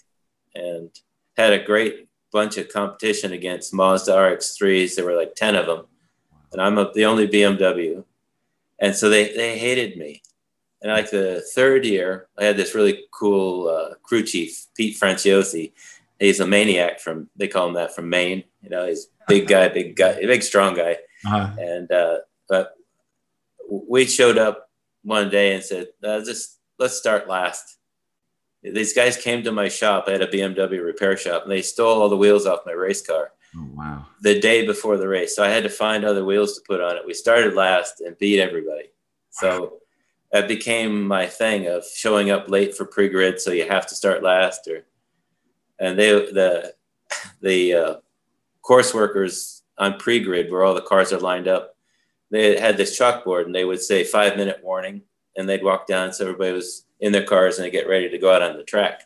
and 0.56 0.90
had 1.38 1.54
a 1.54 1.64
great 1.64 2.08
bunch 2.32 2.58
of 2.58 2.70
competition 2.70 3.34
against 3.34 3.74
Mazda 3.74 4.12
RX3s. 4.12 4.96
There 4.96 5.06
were 5.06 5.16
like 5.16 5.36
10 5.36 5.56
of 5.56 5.66
them. 5.68 5.86
And 6.52 6.62
I'm 6.62 6.78
a, 6.78 6.92
the 6.94 7.06
only 7.06 7.28
BMW. 7.28 8.04
And 8.80 8.96
so 8.96 9.10
they, 9.10 9.34
they 9.36 9.58
hated 9.58 9.98
me. 9.98 10.22
And 10.82 10.92
like 10.92 11.10
the 11.12 11.44
third 11.56 11.86
year, 11.86 12.28
I 12.38 12.44
had 12.44 12.58
this 12.58 12.76
really 12.76 13.06
cool 13.12 13.70
uh, 13.70 13.96
crew 14.04 14.24
chief, 14.24 14.66
Pete 14.76 15.00
Franciosi. 15.00 15.72
He's 16.20 16.40
a 16.40 16.48
maniac 16.48 17.00
from, 17.00 17.30
they 17.36 17.48
call 17.48 17.68
him 17.68 17.76
that 17.76 17.96
from 17.96 18.10
Maine. 18.10 18.44
You 18.62 18.70
know, 18.70 18.88
he's 18.88 19.08
big 19.28 19.48
guy, 19.48 19.70
big 19.70 19.96
guy, 19.96 20.20
big, 20.20 20.44
strong 20.44 20.76
guy. 20.76 20.98
Uh-huh. 21.26 21.56
And, 21.58 21.92
uh, 21.92 22.18
but 22.50 22.76
we 23.70 24.06
showed 24.06 24.38
up 24.38 24.70
one 25.04 25.30
day 25.30 25.54
and 25.54 25.64
said, 25.64 25.88
uh, 26.04 26.24
just 26.24 26.60
let's 26.84 26.98
start 26.98 27.28
last 27.28 27.78
these 28.64 28.94
guys 28.94 29.18
came 29.18 29.44
to 29.44 29.52
my 29.52 29.68
shop. 29.68 30.06
I 30.08 30.12
had 30.12 30.22
a 30.22 30.28
BMW 30.28 30.84
repair 30.84 31.18
shop, 31.18 31.44
and 31.44 31.52
they 31.52 31.62
stole 31.62 32.02
all 32.02 32.10
the 32.10 32.18
wheels 32.18 32.46
off 32.46 32.66
my 32.66 32.72
race 32.72 33.06
car. 33.06 33.32
Oh, 33.56 33.68
wow! 33.74 34.06
The 34.22 34.40
day 34.40 34.66
before 34.66 34.98
the 34.98 35.08
race, 35.08 35.36
so 35.36 35.44
I 35.44 35.50
had 35.50 35.64
to 35.64 35.70
find 35.70 36.06
other 36.06 36.26
wheels 36.26 36.56
to 36.56 36.64
put 36.66 36.82
on 36.82 36.96
it. 36.96 37.06
We 37.06 37.14
started 37.14 37.54
last 37.54 38.02
and 38.02 38.18
beat 38.18 38.40
everybody. 38.40 38.92
So 39.32 39.80
that 40.32 40.48
became 40.48 41.06
my 41.06 41.28
thing 41.28 41.68
of 41.68 41.84
showing 41.94 42.32
up 42.32 42.50
late 42.50 42.76
for 42.76 42.86
pre-grid, 42.86 43.42
so 43.42 43.52
you 43.52 43.68
have 43.68 43.86
to 43.88 43.96
start 43.96 44.24
last. 44.24 44.68
Or 44.68 44.86
and 45.80 46.00
they 46.00 46.12
the 46.12 46.74
the 47.42 47.74
uh, 47.74 47.96
course 48.62 48.94
workers 48.94 49.62
on 49.78 49.98
pre-grid 49.98 50.52
where 50.52 50.64
all 50.64 50.74
the 50.74 50.82
cars 50.82 51.12
are 51.12 51.20
lined 51.20 51.48
up. 51.48 51.76
They 52.32 52.60
had 52.60 52.78
this 52.78 52.98
chalkboard, 52.98 53.46
and 53.46 53.54
they 53.54 53.66
would 53.66 53.82
say 53.82 54.04
five 54.04 54.38
minute 54.38 54.62
warning, 54.64 55.02
and 55.36 55.48
they'd 55.48 55.64
walk 55.64 55.88
down 55.88 56.14
so 56.14 56.26
everybody 56.26 56.52
was 56.52 56.86
in 57.00 57.12
their 57.12 57.26
cars 57.26 57.58
and 57.58 57.66
they 57.66 57.72
get 57.72 57.88
ready 57.88 58.10
to 58.10 58.18
go 58.18 58.34
out 58.34 58.42
on 58.42 58.58
the 58.58 58.64
track. 58.64 59.04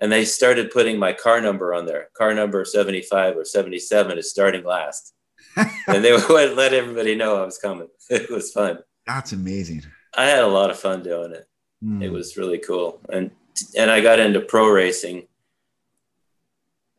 And 0.00 0.10
they 0.10 0.24
started 0.24 0.70
putting 0.70 0.98
my 0.98 1.12
car 1.12 1.40
number 1.40 1.74
on 1.74 1.84
there. 1.84 2.08
Car 2.14 2.32
number 2.32 2.64
75 2.64 3.36
or 3.36 3.44
77 3.44 4.18
is 4.18 4.30
starting 4.30 4.64
last. 4.64 5.14
and 5.56 6.04
they 6.04 6.12
would 6.28 6.56
let 6.56 6.72
everybody 6.72 7.14
know 7.14 7.42
I 7.42 7.44
was 7.44 7.58
coming. 7.58 7.88
It 8.10 8.30
was 8.30 8.52
fun. 8.52 8.78
That's 9.06 9.32
amazing. 9.32 9.84
I 10.16 10.26
had 10.26 10.42
a 10.42 10.48
lot 10.48 10.70
of 10.70 10.78
fun 10.78 11.02
doing 11.02 11.32
it. 11.32 11.46
Mm. 11.84 12.02
It 12.02 12.10
was 12.10 12.36
really 12.36 12.58
cool. 12.58 13.00
And 13.12 13.30
and 13.76 13.90
I 13.90 14.00
got 14.00 14.18
into 14.18 14.40
pro 14.40 14.68
racing 14.68 15.28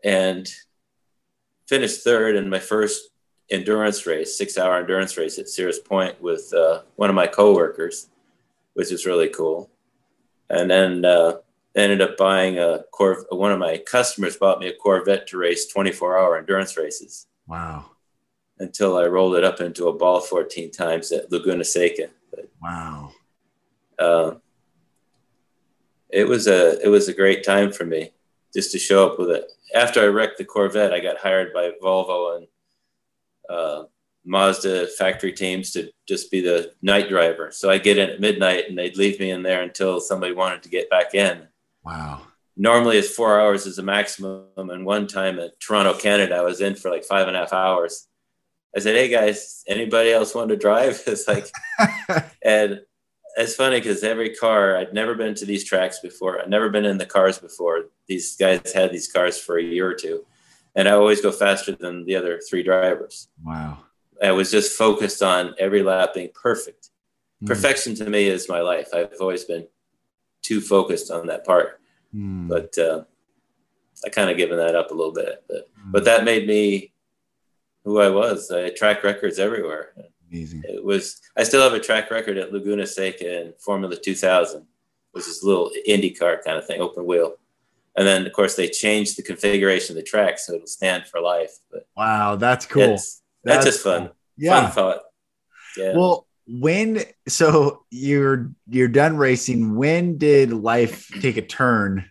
and 0.04 0.50
finished 1.68 2.04
third 2.04 2.36
in 2.36 2.50
my 2.50 2.60
first 2.60 3.10
endurance 3.50 4.06
race, 4.06 4.38
six 4.38 4.58
hour 4.58 4.78
endurance 4.78 5.18
race 5.18 5.38
at 5.38 5.50
Sears 5.50 5.80
Point 5.80 6.22
with 6.22 6.54
uh, 6.54 6.82
one 6.96 7.10
of 7.10 7.16
my 7.16 7.28
coworkers, 7.28 8.10
which 8.74 8.92
is 8.92 9.06
really 9.06 9.30
cool 9.30 9.70
and 10.52 10.70
then 10.70 11.06
uh, 11.06 11.34
ended 11.76 12.02
up 12.02 12.18
buying 12.18 12.60
a 12.60 12.84
Corv. 12.94 13.24
One 13.30 13.52
of 13.52 13.60
my 13.60 13.78
customers 13.78 14.38
bought 14.38 14.60
me 14.60 14.68
a 14.68 14.76
Corvette 14.76 15.28
to 15.28 15.38
race 15.38 15.68
24 15.68 16.18
hour 16.18 16.38
endurance 16.38 16.78
races. 16.78 17.28
Wow. 17.48 17.86
Until 18.60 18.98
I 18.98 19.06
rolled 19.06 19.36
it 19.36 19.44
up 19.44 19.62
into 19.62 19.88
a 19.88 19.94
ball 19.94 20.20
14 20.20 20.72
times 20.72 21.12
at 21.12 21.32
Laguna 21.32 21.64
Seca. 21.64 22.10
But, 22.30 22.52
wow. 22.62 23.12
Uh, 23.98 24.36
it 26.10 26.28
was 26.28 26.48
a 26.48 26.84
it 26.84 26.90
was 26.90 27.08
a 27.08 27.14
great 27.14 27.44
time 27.44 27.72
for 27.72 27.86
me 27.86 28.12
just 28.54 28.72
to 28.74 28.80
show 28.80 29.10
up 29.10 29.18
with 29.18 29.32
it. 29.32 29.50
After 29.74 30.02
I 30.02 30.08
wrecked 30.08 30.38
the 30.38 30.44
Corvette, 30.44 30.94
I 30.94 31.00
got 31.00 31.18
hired 31.18 31.54
by 31.54 31.72
Volvo 31.82 32.38
and 32.38 32.48
uh, 33.50 33.84
Mazda 34.26 34.88
factory 34.88 35.34
teams 35.34 35.72
to 35.72 35.92
just 36.08 36.32
be 36.32 36.42
the 36.42 36.74
night 36.82 37.10
driver. 37.10 37.52
So 37.52 37.70
I 37.70 37.78
get 37.78 37.98
in 37.98 38.10
at 38.10 38.20
midnight 38.20 38.66
and 38.70 38.78
they'd 38.78 38.98
leave 38.98 39.20
me 39.20 39.32
in 39.32 39.44
there 39.44 39.64
until 39.64 40.00
somebody 40.00 40.34
wanted 40.34 40.64
to 40.64 40.70
get 40.70 40.90
back 40.90 41.16
in. 41.16 41.48
Wow. 41.84 42.22
Normally 42.56 42.98
it's 42.98 43.14
four 43.14 43.40
hours 43.40 43.66
is 43.66 43.78
the 43.78 43.84
maximum. 43.84 44.46
And 44.56 44.86
one 44.86 45.08
time 45.08 45.40
at 45.40 45.60
Toronto, 45.60 45.98
Canada, 45.98 46.36
I 46.36 46.42
was 46.42 46.62
in 46.62 46.76
for 46.76 46.92
like 46.92 47.04
five 47.04 47.28
and 47.28 47.36
a 47.36 47.40
half 47.40 47.54
hours. 47.54 48.08
I 48.76 48.80
said, 48.80 48.96
Hey 48.96 49.10
guys, 49.10 49.64
anybody 49.68 50.12
else 50.12 50.36
want 50.36 50.50
to 50.50 50.58
drive? 50.58 51.02
It's 51.08 51.28
like, 51.28 51.48
and 52.44 52.82
it's 53.38 53.56
funny 53.56 53.80
because 53.80 54.04
every 54.04 54.36
car, 54.36 54.78
I'd 54.78 54.94
never 54.94 55.16
been 55.16 55.34
to 55.36 55.46
these 55.46 55.64
tracks 55.64 56.00
before. 56.00 56.40
I'd 56.40 56.50
never 56.50 56.70
been 56.70 56.86
in 56.86 56.98
the 56.98 57.06
cars 57.06 57.40
before. 57.40 57.86
These 58.08 58.36
guys 58.36 58.72
had 58.74 58.92
these 58.92 59.12
cars 59.12 59.40
for 59.40 59.58
a 59.58 59.64
year 59.64 59.90
or 59.90 59.96
two. 59.96 60.26
And 60.76 60.88
I 60.88 60.92
always 60.92 61.22
go 61.22 61.32
faster 61.32 61.74
than 61.74 62.06
the 62.06 62.16
other 62.16 62.40
three 62.48 62.64
drivers. 62.64 63.30
Wow 63.44 63.80
I 64.22 64.32
was 64.32 64.52
just 64.52 64.78
focused 64.78 65.24
on 65.24 65.56
every 65.60 65.84
lap 65.84 66.14
being 66.14 66.30
perfect. 66.34 66.90
Mm. 67.44 67.48
Perfection 67.48 67.96
to 67.96 68.10
me 68.10 68.28
is 68.28 68.50
my 68.50 68.62
life. 68.62 68.90
I've 68.94 69.14
always 69.20 69.46
been 69.46 69.68
too 70.42 70.62
focused 70.62 71.12
on 71.12 71.28
that 71.28 71.46
part, 71.46 71.80
mm. 72.16 72.48
but 72.48 72.78
uh, 72.78 73.04
I 74.06 74.10
kind 74.10 74.30
of 74.30 74.38
given 74.38 74.58
that 74.58 74.76
up 74.76 74.92
a 74.92 74.94
little 74.94 75.14
bit. 75.14 75.44
But 75.48 75.70
mm. 75.74 75.92
but 75.92 76.06
that 76.06 76.24
made 76.24 76.48
me 76.48 76.94
who 77.84 78.00
I 78.00 78.10
was. 78.10 78.52
I 78.52 78.70
track 78.70 79.04
records 79.04 79.40
everywhere. 79.40 79.94
Amazing. 80.30 80.64
It 80.66 80.84
was. 80.84 81.20
I 81.36 81.44
still 81.44 81.62
have 81.62 81.74
a 81.74 81.80
track 81.80 82.12
record 82.12 82.38
at 82.38 82.54
Laguna 82.54 82.86
Seca 82.86 83.42
in 83.42 83.54
Formula 83.60 83.96
2000, 83.96 84.66
which 85.12 85.28
is 85.28 85.42
a 85.42 85.48
little 85.48 85.72
IndyCar 85.88 86.44
kind 86.44 86.58
of 86.58 86.66
thing, 86.66 86.82
open 86.82 87.06
wheel. 87.06 87.36
And 87.98 88.08
then, 88.08 88.26
of 88.26 88.32
course, 88.32 88.56
they 88.56 88.70
changed 88.70 89.18
the 89.18 89.24
configuration 89.24 89.98
of 89.98 90.04
the 90.04 90.10
track 90.10 90.40
so 90.40 90.54
it'll 90.54 90.68
stand 90.68 91.08
for 91.08 91.20
life. 91.20 91.52
But 91.70 91.88
wow, 91.98 92.38
that's 92.38 92.66
cool. 92.66 92.98
That's, 93.44 93.66
just 93.66 93.84
fun. 93.84 94.12
Yeah. 94.38 94.62
Fun 94.62 94.72
thought. 94.72 95.00
Yeah. 95.78 95.96
Well, 95.96 96.28
when 96.48 97.04
so 97.28 97.86
you're 97.90 98.52
you're 98.68 98.88
done 98.88 99.18
racing, 99.18 99.76
when 99.76 100.18
did 100.18 100.52
life 100.52 101.08
take 101.22 101.38
a 101.38 101.42
turn 101.42 102.10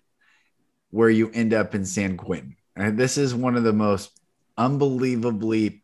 where 0.91 1.11
you 1.11 1.31
end 1.31 1.53
up 1.53 1.75
in 1.75 1.85
San 1.85 2.17
Quentin? 2.17 2.57
And 2.77 2.99
this 2.99 3.19
is 3.19 3.35
one 3.35 3.57
of 3.57 3.65
the 3.65 3.73
most 3.73 4.19
unbelievably 4.57 5.83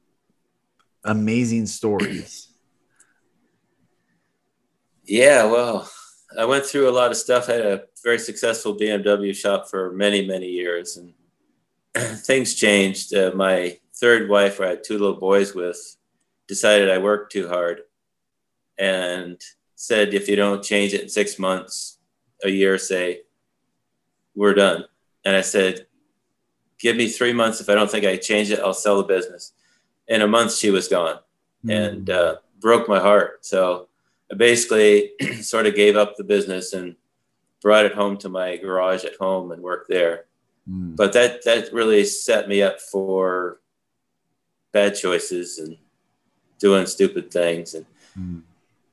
amazing 1.04 1.66
stories. 1.66 2.52
Yeah, 5.04 5.44
well, 5.44 5.88
I 6.38 6.44
went 6.46 6.64
through 6.64 6.88
a 6.88 6.90
lot 6.90 7.10
of 7.10 7.16
stuff. 7.16 7.48
I 7.48 7.52
had 7.52 7.66
a 7.66 7.82
very 8.02 8.18
successful 8.18 8.76
BMW 8.76 9.34
shop 9.34 9.68
for 9.68 9.92
many, 9.92 10.26
many 10.26 10.48
years, 10.48 10.96
and 10.96 11.14
things 12.20 12.54
changed. 12.54 13.14
Uh, 13.14 13.32
my 13.34 13.78
third 13.98 14.28
wife, 14.28 14.60
I 14.60 14.68
had 14.68 14.84
two 14.84 14.98
little 14.98 15.16
boys 15.16 15.54
with, 15.54 15.96
decided 16.46 16.90
I 16.90 16.98
worked 16.98 17.32
too 17.32 17.48
hard 17.48 17.82
and 18.78 19.40
said, 19.74 20.14
if 20.14 20.28
you 20.28 20.36
don't 20.36 20.62
change 20.62 20.94
it 20.94 21.02
in 21.02 21.08
six 21.08 21.38
months, 21.38 21.98
a 22.44 22.50
year, 22.50 22.78
say, 22.78 23.22
we're 24.34 24.54
done. 24.54 24.84
And 25.24 25.34
I 25.34 25.40
said, 25.40 25.86
give 26.78 26.96
me 26.96 27.08
three 27.08 27.32
months. 27.32 27.60
If 27.60 27.68
I 27.68 27.74
don't 27.74 27.90
think 27.90 28.04
I 28.04 28.16
change 28.16 28.50
it, 28.50 28.60
I'll 28.60 28.74
sell 28.74 28.98
the 28.98 29.04
business. 29.04 29.52
in 30.08 30.22
a 30.22 30.26
month 30.26 30.54
she 30.54 30.70
was 30.70 30.88
gone 30.88 31.18
mm. 31.64 31.72
and 31.74 32.10
uh, 32.10 32.36
broke 32.60 32.88
my 32.88 33.00
heart. 33.00 33.44
So 33.44 33.88
I 34.30 34.34
basically 34.34 35.12
sort 35.40 35.66
of 35.66 35.74
gave 35.74 35.96
up 35.96 36.16
the 36.16 36.24
business 36.24 36.72
and 36.72 36.96
brought 37.62 37.86
it 37.86 37.94
home 37.94 38.16
to 38.18 38.28
my 38.28 38.56
garage 38.56 39.04
at 39.04 39.16
home 39.16 39.52
and 39.52 39.62
worked 39.62 39.88
there. 39.88 40.26
Mm. 40.70 40.96
But 40.96 41.12
that 41.14 41.44
that 41.44 41.72
really 41.72 42.04
set 42.04 42.48
me 42.48 42.62
up 42.62 42.80
for 42.80 43.60
bad 44.76 44.94
choices 44.94 45.58
and 45.58 45.78
doing 46.58 46.84
stupid 46.84 47.30
things 47.30 47.72
and 47.72 47.86
mm. 48.18 48.42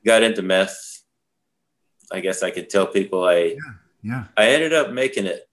got 0.04 0.22
into 0.22 0.40
meth. 0.40 1.02
I 2.10 2.20
guess 2.20 2.42
I 2.42 2.50
could 2.50 2.70
tell 2.70 2.86
people 2.86 3.24
I 3.24 3.36
yeah, 3.36 3.74
yeah. 4.02 4.24
I 4.34 4.46
ended 4.46 4.72
up 4.72 4.92
making 4.92 5.26
it 5.26 5.46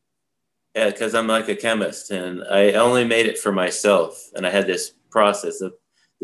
yeah, 0.73 0.89
because 0.89 1.13
I'm 1.13 1.27
like 1.27 1.49
a 1.49 1.55
chemist 1.55 2.11
and 2.11 2.43
I 2.49 2.71
only 2.73 3.03
made 3.03 3.25
it 3.25 3.37
for 3.37 3.51
myself. 3.51 4.29
And 4.33 4.47
I 4.47 4.49
had 4.49 4.67
this 4.67 4.93
process 5.09 5.59
of, 5.59 5.73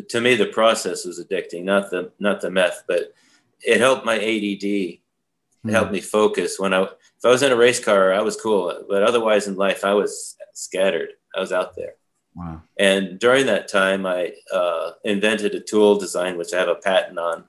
to 0.07 0.21
me, 0.21 0.35
the 0.35 0.45
process 0.45 1.03
was 1.03 1.19
addicting, 1.19 1.63
not 1.63 1.91
the, 1.91 2.13
not 2.17 2.39
the 2.39 2.49
meth, 2.49 2.83
but 2.87 3.13
it 3.65 3.81
helped 3.81 4.05
my 4.05 4.15
ADD. 4.15 4.63
It 4.63 4.99
mm. 5.65 5.71
helped 5.71 5.91
me 5.91 5.99
focus 5.99 6.57
when 6.57 6.73
I, 6.73 6.83
if 6.83 7.25
I 7.25 7.29
was 7.29 7.43
in 7.43 7.51
a 7.51 7.57
race 7.57 7.83
car, 7.83 8.13
I 8.13 8.21
was 8.21 8.39
cool. 8.39 8.85
But 8.87 9.03
otherwise 9.03 9.47
in 9.47 9.55
life, 9.55 9.83
I 9.83 9.95
was 9.95 10.37
scattered. 10.53 11.09
I 11.35 11.41
was 11.41 11.51
out 11.51 11.75
there. 11.75 11.95
Wow. 12.37 12.61
And 12.77 13.17
during 13.17 13.47
that 13.47 13.67
time, 13.67 14.05
I 14.05 14.33
uh, 14.53 14.91
invented 15.03 15.55
a 15.55 15.59
tool 15.59 15.97
design, 15.97 16.37
which 16.37 16.53
I 16.53 16.59
have 16.59 16.67
a 16.67 16.75
patent 16.75 17.17
on, 17.17 17.45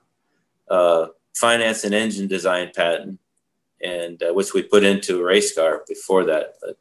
uh, 0.67 1.07
finance 1.35 1.83
and 1.83 1.93
engine 1.93 2.27
design 2.27 2.71
patent, 2.75 3.19
and 3.83 4.21
uh, 4.23 4.33
which 4.33 4.53
we 4.53 4.63
put 4.63 4.83
into 4.83 5.21
a 5.21 5.23
race 5.23 5.53
car 5.53 5.83
before 5.87 6.25
that. 6.25 6.55
But 6.59 6.77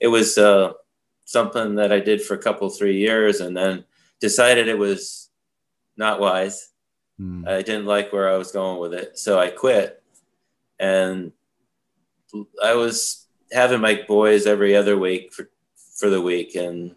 it 0.00 0.08
was 0.08 0.38
uh, 0.38 0.72
something 1.26 1.74
that 1.74 1.92
I 1.92 2.00
did 2.00 2.22
for 2.22 2.34
a 2.34 2.42
couple, 2.42 2.70
three 2.70 2.96
years, 2.96 3.40
and 3.40 3.54
then 3.54 3.84
decided 4.20 4.66
it 4.66 4.78
was 4.78 5.28
not 5.98 6.18
wise. 6.18 6.70
Mm. 7.20 7.46
I 7.46 7.60
didn't 7.60 7.84
like 7.84 8.10
where 8.10 8.30
I 8.32 8.38
was 8.38 8.52
going 8.52 8.80
with 8.80 8.94
it, 8.94 9.18
so 9.18 9.38
I 9.38 9.50
quit. 9.50 10.02
And 10.78 11.32
I 12.64 12.74
was 12.74 13.26
having 13.52 13.82
my 13.82 14.02
boys 14.08 14.46
every 14.46 14.74
other 14.74 14.96
week 14.96 15.34
for 15.34 15.50
for 15.94 16.08
the 16.08 16.22
week, 16.22 16.54
and 16.54 16.96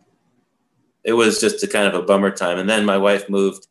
it 1.04 1.14
was 1.14 1.40
just 1.40 1.64
a 1.64 1.68
kind 1.68 1.88
of 1.88 1.94
a 1.94 2.06
bummer 2.06 2.32
time. 2.32 2.60
And 2.60 2.70
then 2.70 2.86
my 2.86 2.98
wife 2.98 3.30
moved 3.30 3.68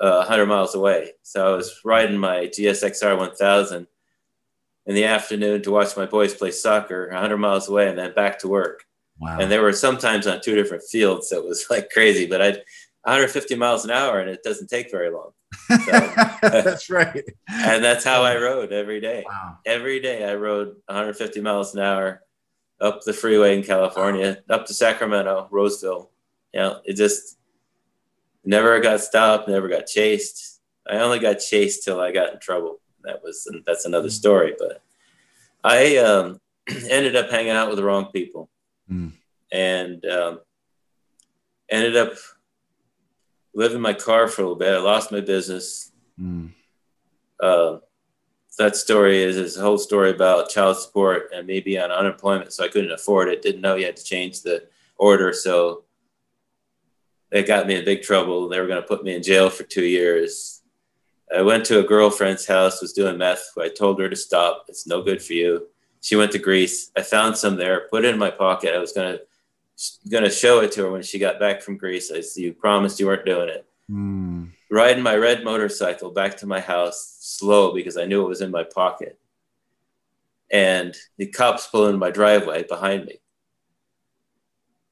uh, 0.00 0.16
100 0.18 0.46
miles 0.46 0.74
away, 0.74 1.12
so 1.22 1.52
I 1.52 1.56
was 1.56 1.80
riding 1.84 2.18
my 2.18 2.46
GSXR 2.46 3.16
1000 3.16 3.86
in 4.86 4.94
the 4.94 5.04
afternoon 5.04 5.62
to 5.62 5.70
watch 5.70 5.96
my 5.96 6.06
boys 6.06 6.34
play 6.34 6.50
soccer 6.50 7.08
100 7.10 7.36
miles 7.38 7.68
away 7.68 7.88
and 7.88 7.98
then 7.98 8.12
back 8.14 8.38
to 8.40 8.48
work. 8.48 8.84
Wow. 9.18 9.38
And 9.40 9.50
they 9.50 9.58
were 9.58 9.72
sometimes 9.72 10.26
on 10.26 10.40
two 10.40 10.54
different 10.54 10.82
fields. 10.82 11.28
So 11.28 11.38
it 11.38 11.48
was 11.48 11.66
like 11.70 11.90
crazy, 11.90 12.26
but 12.26 12.42
I'd 12.42 12.62
150 13.04 13.54
miles 13.56 13.84
an 13.84 13.90
hour 13.90 14.18
and 14.18 14.30
it 14.30 14.42
doesn't 14.42 14.68
take 14.68 14.90
very 14.90 15.10
long. 15.10 15.30
So, 15.68 15.76
that's 16.42 16.90
right. 16.90 17.22
and 17.48 17.84
that's 17.84 18.04
how 18.04 18.22
I 18.22 18.36
rode 18.36 18.72
every 18.72 19.00
day. 19.00 19.24
Wow. 19.26 19.58
Every 19.64 20.00
day 20.00 20.28
I 20.28 20.34
rode 20.34 20.68
150 20.86 21.40
miles 21.40 21.74
an 21.74 21.82
hour 21.82 22.22
up 22.80 23.02
the 23.02 23.12
freeway 23.12 23.56
in 23.56 23.62
California, 23.62 24.38
wow. 24.48 24.56
up 24.56 24.66
to 24.66 24.74
Sacramento, 24.74 25.48
Roseville. 25.50 26.10
You 26.54 26.60
know, 26.60 26.80
it 26.84 26.94
just 26.94 27.36
never 28.44 28.80
got 28.80 29.00
stopped, 29.00 29.48
never 29.48 29.68
got 29.68 29.86
chased. 29.86 30.62
I 30.88 30.98
only 30.98 31.18
got 31.18 31.34
chased 31.34 31.84
till 31.84 32.00
I 32.00 32.12
got 32.12 32.32
in 32.32 32.40
trouble 32.40 32.80
that 33.04 33.22
was 33.22 33.48
that's 33.66 33.84
another 33.84 34.10
story. 34.10 34.54
But 34.58 34.82
I 35.62 35.96
um, 35.98 36.40
ended 36.90 37.16
up 37.16 37.30
hanging 37.30 37.52
out 37.52 37.68
with 37.68 37.76
the 37.76 37.84
wrong 37.84 38.06
people, 38.06 38.50
mm. 38.90 39.12
and 39.52 40.04
um, 40.06 40.40
ended 41.70 41.96
up 41.96 42.14
living 43.54 43.76
in 43.76 43.82
my 43.82 43.94
car 43.94 44.26
for 44.26 44.42
a 44.42 44.44
little 44.44 44.58
bit. 44.58 44.74
I 44.74 44.78
lost 44.78 45.12
my 45.12 45.20
business. 45.20 45.92
Mm. 46.20 46.52
Uh, 47.40 47.78
that 48.58 48.76
story 48.76 49.22
is 49.22 49.36
is 49.36 49.56
a 49.56 49.62
whole 49.62 49.78
story 49.78 50.10
about 50.10 50.48
child 50.48 50.76
support 50.76 51.30
and 51.34 51.46
me 51.46 51.60
being 51.60 51.82
on 51.82 51.90
unemployment, 51.90 52.52
so 52.52 52.64
I 52.64 52.68
couldn't 52.68 52.92
afford 52.92 53.28
it. 53.28 53.42
Didn't 53.42 53.60
know 53.60 53.74
you 53.74 53.86
had 53.86 53.96
to 53.96 54.04
change 54.04 54.42
the 54.42 54.64
order, 54.96 55.32
so 55.32 55.84
it 57.34 57.48
got 57.48 57.66
me 57.66 57.74
in 57.74 57.84
big 57.84 58.02
trouble. 58.02 58.48
They 58.48 58.60
were 58.60 58.68
going 58.68 58.80
to 58.80 58.86
put 58.86 59.02
me 59.02 59.14
in 59.14 59.22
jail 59.22 59.50
for 59.50 59.64
two 59.64 59.84
years. 59.84 60.62
I 61.34 61.42
went 61.42 61.64
to 61.66 61.80
a 61.80 61.82
girlfriend's 61.82 62.46
house, 62.46 62.80
was 62.80 62.92
doing 62.92 63.18
meth. 63.18 63.44
I 63.58 63.68
told 63.68 63.98
her 63.98 64.08
to 64.08 64.14
stop. 64.14 64.66
It's 64.68 64.86
no 64.86 65.02
good 65.02 65.20
for 65.20 65.32
you. 65.32 65.66
She 66.00 66.14
went 66.14 66.30
to 66.32 66.38
Greece. 66.38 66.92
I 66.96 67.02
found 67.02 67.36
some 67.36 67.56
there, 67.56 67.88
put 67.90 68.04
it 68.04 68.14
in 68.14 68.20
my 68.20 68.30
pocket. 68.30 68.74
I 68.74 68.78
was 68.78 68.92
gonna 68.92 69.18
gonna 70.08 70.30
show 70.30 70.60
it 70.60 70.70
to 70.72 70.84
her 70.84 70.92
when 70.92 71.02
she 71.02 71.18
got 71.18 71.40
back 71.40 71.60
from 71.60 71.76
Greece. 71.76 72.12
I 72.12 72.20
said, 72.20 72.42
"You 72.42 72.52
promised 72.52 73.00
you 73.00 73.06
weren't 73.06 73.24
doing 73.24 73.48
it." 73.48 73.66
Mm. 73.90 74.50
Riding 74.70 75.02
my 75.02 75.16
red 75.16 75.42
motorcycle 75.42 76.10
back 76.10 76.36
to 76.36 76.46
my 76.46 76.60
house, 76.60 77.16
slow 77.20 77.74
because 77.74 77.96
I 77.96 78.04
knew 78.04 78.22
it 78.22 78.28
was 78.28 78.42
in 78.42 78.52
my 78.52 78.62
pocket, 78.62 79.18
and 80.52 80.94
the 81.16 81.26
cops 81.26 81.66
pull 81.66 81.88
in 81.88 81.98
my 81.98 82.10
driveway 82.10 82.62
behind 82.62 83.06
me. 83.06 83.18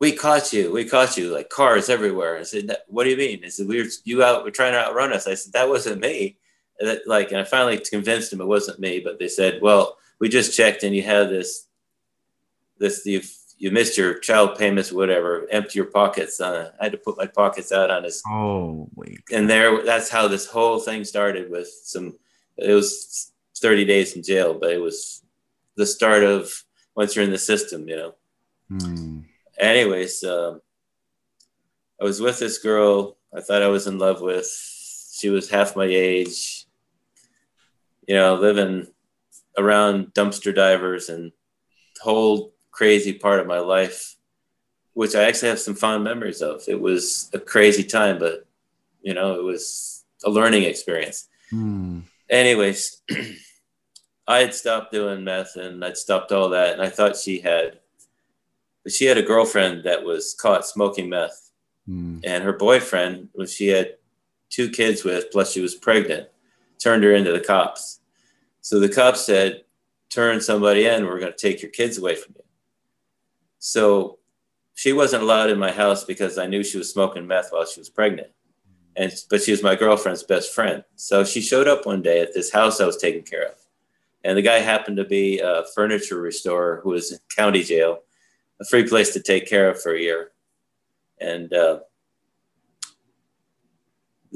We 0.03 0.11
caught 0.11 0.53
you. 0.53 0.73
We 0.73 0.85
caught 0.85 1.17
you. 1.17 1.33
Like 1.33 1.49
cars 1.49 1.88
everywhere. 1.88 2.37
I 2.37 2.43
said, 2.43 2.77
"What 2.88 3.05
do 3.05 3.11
you 3.11 3.17
mean?" 3.17 3.45
I 3.45 3.49
said, 3.51 3.69
"We 3.69 3.81
were 3.81 3.88
you 4.03 4.25
out. 4.25 4.43
We're 4.43 4.51
trying 4.51 4.73
to 4.73 4.85
outrun 4.85 5.12
us." 5.12 5.29
I 5.29 5.35
said, 5.35 5.53
"That 5.53 5.69
wasn't 5.69 6.01
me." 6.01 6.38
And 6.81 6.88
that, 6.88 7.07
like, 7.07 7.31
and 7.31 7.41
I 7.41 7.45
finally 7.45 7.79
convinced 7.79 8.33
them 8.33 8.41
it 8.41 8.47
wasn't 8.47 8.81
me. 8.81 8.99
But 8.99 9.21
they 9.21 9.29
said, 9.29 9.62
"Well, 9.62 9.99
we 10.19 10.29
just 10.29 10.57
checked, 10.57 10.83
and 10.83 10.93
you 10.93 11.05
had 11.05 11.31
this, 11.31 11.69
this 12.79 13.07
you 13.07 13.21
you 13.59 13.71
missed 13.71 13.97
your 13.97 14.19
child 14.19 14.59
payments, 14.59 14.91
whatever. 14.91 15.47
Empty 15.53 15.79
your 15.79 15.87
pockets." 15.87 16.41
Uh, 16.41 16.73
I 16.81 16.85
had 16.87 16.93
to 16.93 16.99
put 16.99 17.17
my 17.17 17.29
pockets 17.29 17.71
out 17.71 17.93
on 17.93 18.03
his. 18.03 18.25
Oh 18.27 18.88
wait. 18.97 19.21
And 19.31 19.49
there, 19.49 19.85
that's 19.85 20.11
how 20.11 20.27
this 20.27 20.47
whole 20.47 20.81
thing 20.81 21.05
started 21.05 21.49
with 21.49 21.69
some. 21.85 22.19
It 22.57 22.75
was 22.75 23.31
thirty 23.57 23.85
days 23.85 24.17
in 24.17 24.25
jail, 24.25 24.53
but 24.53 24.73
it 24.73 24.81
was 24.81 25.23
the 25.77 25.87
start 25.87 26.25
of 26.25 26.65
once 26.97 27.15
you're 27.15 27.25
in 27.25 27.31
the 27.31 27.38
system, 27.38 27.88
you 27.88 27.95
know. 27.95 28.15
Hmm 28.69 29.21
anyways, 29.62 30.25
um, 30.25 30.61
I 32.01 32.05
was 32.05 32.20
with 32.20 32.38
this 32.38 32.59
girl 32.59 33.16
I 33.35 33.40
thought 33.40 33.62
I 33.62 33.68
was 33.68 33.87
in 33.87 33.98
love 33.98 34.20
with. 34.20 34.46
She 35.12 35.31
was 35.31 35.48
half 35.48 35.77
my 35.77 35.87
age, 35.87 36.66
you 38.07 38.14
know, 38.14 38.35
living 38.35 38.88
around 39.57 40.12
dumpster 40.14 40.55
divers 40.55 41.09
and 41.09 41.33
whole 42.03 42.53
crazy 42.70 43.12
part 43.14 43.40
of 43.40 43.46
my 43.46 43.61
life, 43.61 44.16
which 44.92 45.14
I 45.14 45.25
actually 45.25 45.48
have 45.48 45.61
some 45.61 45.75
fond 45.75 46.05
memories 46.05 46.42
of. 46.42 46.62
It 46.68 46.81
was 46.81 47.31
a 47.33 47.38
crazy 47.38 47.85
time, 47.85 48.18
but 48.18 48.46
you 49.01 49.14
know, 49.14 49.38
it 49.38 49.42
was 49.42 50.05
a 50.25 50.31
learning 50.31 50.64
experience. 50.64 51.29
Mm. 51.53 52.03
Anyways, 52.29 53.01
I 54.29 54.38
had 54.38 54.55
stopped 54.55 54.92
doing 54.92 55.25
meth 55.25 55.57
and 55.57 55.85
I'd 55.85 55.96
stopped 55.96 56.33
all 56.33 56.51
that, 56.51 56.75
and 56.75 56.83
I 56.83 56.90
thought 56.90 57.16
she 57.16 57.40
had 57.40 57.79
she 58.88 59.05
had 59.05 59.18
a 59.18 59.23
girlfriend 59.23 59.85
that 59.85 60.03
was 60.03 60.35
caught 60.35 60.66
smoking 60.66 61.09
meth, 61.09 61.51
mm. 61.88 62.21
and 62.25 62.42
her 62.45 62.53
boyfriend, 62.53 63.29
who 63.35 63.47
she 63.47 63.68
had 63.68 63.97
two 64.51 64.68
kids 64.68 65.05
with, 65.05 65.31
plus 65.31 65.53
she 65.53 65.61
was 65.61 65.75
pregnant, 65.75 66.29
turned 66.79 67.05
her 67.05 67.14
into 67.14 67.33
the 67.33 67.40
cops. 67.40 68.01
So 68.61 68.81
the 68.81 68.88
cops 68.88 69.21
said, 69.21 69.64
"Turn 70.11 70.40
somebody 70.40 70.87
in. 70.87 71.07
We're 71.07 71.21
going 71.21 71.33
to 71.33 71.38
take 71.38 71.62
your 71.62 71.71
kids 71.71 71.99
away 71.99 72.16
from 72.16 72.35
you." 72.37 72.45
So 73.59 74.18
she 74.75 74.92
wasn't 74.92 75.23
allowed 75.23 75.51
in 75.51 75.59
my 75.59 75.71
house 75.71 76.05
because 76.05 76.38
I 76.38 76.47
knew 76.47 76.64
she 76.64 76.79
was 76.79 76.90
smoking 76.90 77.27
meth 77.27 77.49
while 77.51 77.66
she 77.66 77.81
was 77.81 77.88
pregnant. 77.88 78.29
And 78.97 79.12
but 79.31 79.42
she 79.42 79.53
was 79.53 79.62
my 79.62 79.75
girlfriend's 79.75 80.23
best 80.23 80.53
friend. 80.53 80.85
So 80.97 81.25
she 81.25 81.40
showed 81.40 81.68
up 81.68 81.87
one 81.87 82.03
day 82.03 82.21
at 82.21 82.35
this 82.35 82.53
house 82.53 82.81
I 82.81 82.87
was 82.87 82.97
taking 82.97 83.23
care 83.23 83.47
of. 83.47 83.55
And 84.25 84.37
the 84.37 84.42
guy 84.42 84.59
happened 84.59 84.97
to 84.99 85.05
be 85.05 85.40
a 85.40 85.64
furniture 85.75 86.21
restorer 86.21 86.81
who 86.83 86.90
was 86.90 87.12
in 87.12 87.18
county 87.35 87.62
jail 87.62 88.01
a 88.62 88.64
free 88.64 88.88
place 88.88 89.12
to 89.12 89.20
take 89.20 89.46
care 89.46 89.68
of 89.68 89.81
for 89.81 89.92
a 89.94 90.01
year. 90.01 90.31
And 91.20 91.53
uh, 91.53 91.81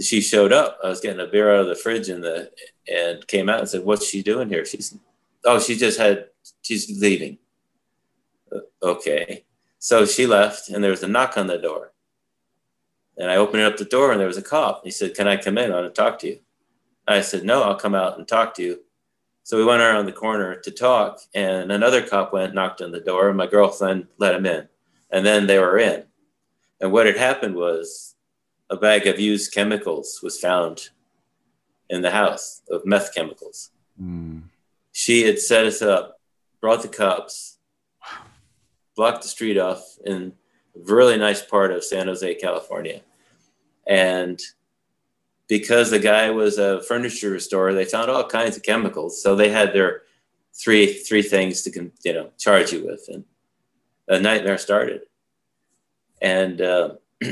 she 0.00 0.20
showed 0.20 0.52
up. 0.52 0.78
I 0.84 0.88
was 0.88 1.00
getting 1.00 1.20
a 1.20 1.26
beer 1.26 1.52
out 1.52 1.60
of 1.60 1.68
the 1.68 1.74
fridge 1.74 2.08
and 2.08 2.22
the 2.22 2.50
and 2.88 3.26
came 3.26 3.48
out 3.48 3.60
and 3.60 3.68
said, 3.68 3.84
"What's 3.84 4.06
she 4.06 4.22
doing 4.22 4.48
here?" 4.48 4.64
She's 4.64 4.96
oh, 5.44 5.58
she 5.58 5.76
just 5.76 5.98
had 5.98 6.26
she's 6.62 7.00
leaving. 7.00 7.38
Uh, 8.52 8.60
okay, 8.82 9.44
so 9.78 10.04
she 10.04 10.26
left, 10.26 10.68
and 10.68 10.82
there 10.84 10.90
was 10.90 11.02
a 11.02 11.08
knock 11.08 11.38
on 11.38 11.46
the 11.46 11.58
door. 11.58 11.92
And 13.16 13.30
I 13.30 13.36
opened 13.36 13.62
up 13.62 13.78
the 13.78 13.84
door, 13.86 14.12
and 14.12 14.20
there 14.20 14.28
was 14.28 14.36
a 14.36 14.42
cop. 14.42 14.84
He 14.84 14.90
said, 14.90 15.14
"Can 15.14 15.26
I 15.26 15.36
come 15.36 15.58
in? 15.58 15.72
I 15.72 15.80
want 15.80 15.94
to 15.94 16.00
talk 16.00 16.18
to 16.20 16.28
you." 16.28 16.40
I 17.08 17.22
said, 17.22 17.44
"No, 17.44 17.62
I'll 17.62 17.76
come 17.76 17.94
out 17.94 18.18
and 18.18 18.28
talk 18.28 18.54
to 18.54 18.62
you." 18.62 18.80
So 19.46 19.56
we 19.56 19.64
went 19.64 19.80
around 19.80 20.06
the 20.06 20.12
corner 20.12 20.56
to 20.56 20.70
talk, 20.72 21.20
and 21.32 21.70
another 21.70 22.04
cop 22.04 22.32
went, 22.32 22.52
knocked 22.52 22.82
on 22.82 22.90
the 22.90 22.98
door, 22.98 23.28
and 23.28 23.36
my 23.36 23.46
girlfriend 23.46 24.08
let 24.18 24.34
him 24.34 24.44
in. 24.44 24.66
And 25.08 25.24
then 25.24 25.46
they 25.46 25.60
were 25.60 25.78
in. 25.78 26.02
And 26.80 26.90
what 26.90 27.06
had 27.06 27.16
happened 27.16 27.54
was 27.54 28.16
a 28.70 28.76
bag 28.76 29.06
of 29.06 29.20
used 29.20 29.54
chemicals 29.54 30.18
was 30.20 30.36
found 30.36 30.88
in 31.88 32.02
the 32.02 32.10
house 32.10 32.62
of 32.68 32.84
meth 32.84 33.14
chemicals. 33.14 33.70
Mm. 34.02 34.42
She 34.90 35.22
had 35.22 35.38
set 35.38 35.64
us 35.64 35.80
up, 35.80 36.18
brought 36.60 36.82
the 36.82 36.88
cops, 36.88 37.58
blocked 38.96 39.22
the 39.22 39.28
street 39.28 39.58
off 39.58 39.96
in 40.04 40.32
a 40.74 40.92
really 40.92 41.18
nice 41.18 41.40
part 41.40 41.70
of 41.70 41.84
San 41.84 42.08
Jose, 42.08 42.34
California. 42.34 43.00
And 43.86 44.42
because 45.48 45.90
the 45.90 45.98
guy 45.98 46.30
was 46.30 46.58
a 46.58 46.82
furniture 46.82 47.30
restorer, 47.30 47.72
they 47.72 47.84
found 47.84 48.10
all 48.10 48.24
kinds 48.24 48.56
of 48.56 48.62
chemicals. 48.62 49.22
So 49.22 49.36
they 49.36 49.48
had 49.48 49.72
their 49.72 50.02
three 50.54 50.94
three 50.94 51.22
things 51.22 51.62
to 51.62 51.90
you 52.04 52.12
know 52.12 52.30
charge 52.38 52.72
you 52.72 52.84
with, 52.84 53.04
and 53.08 53.24
a 54.08 54.18
nightmare 54.18 54.58
started. 54.58 55.02
And 56.20 56.60
uh, 56.60 56.94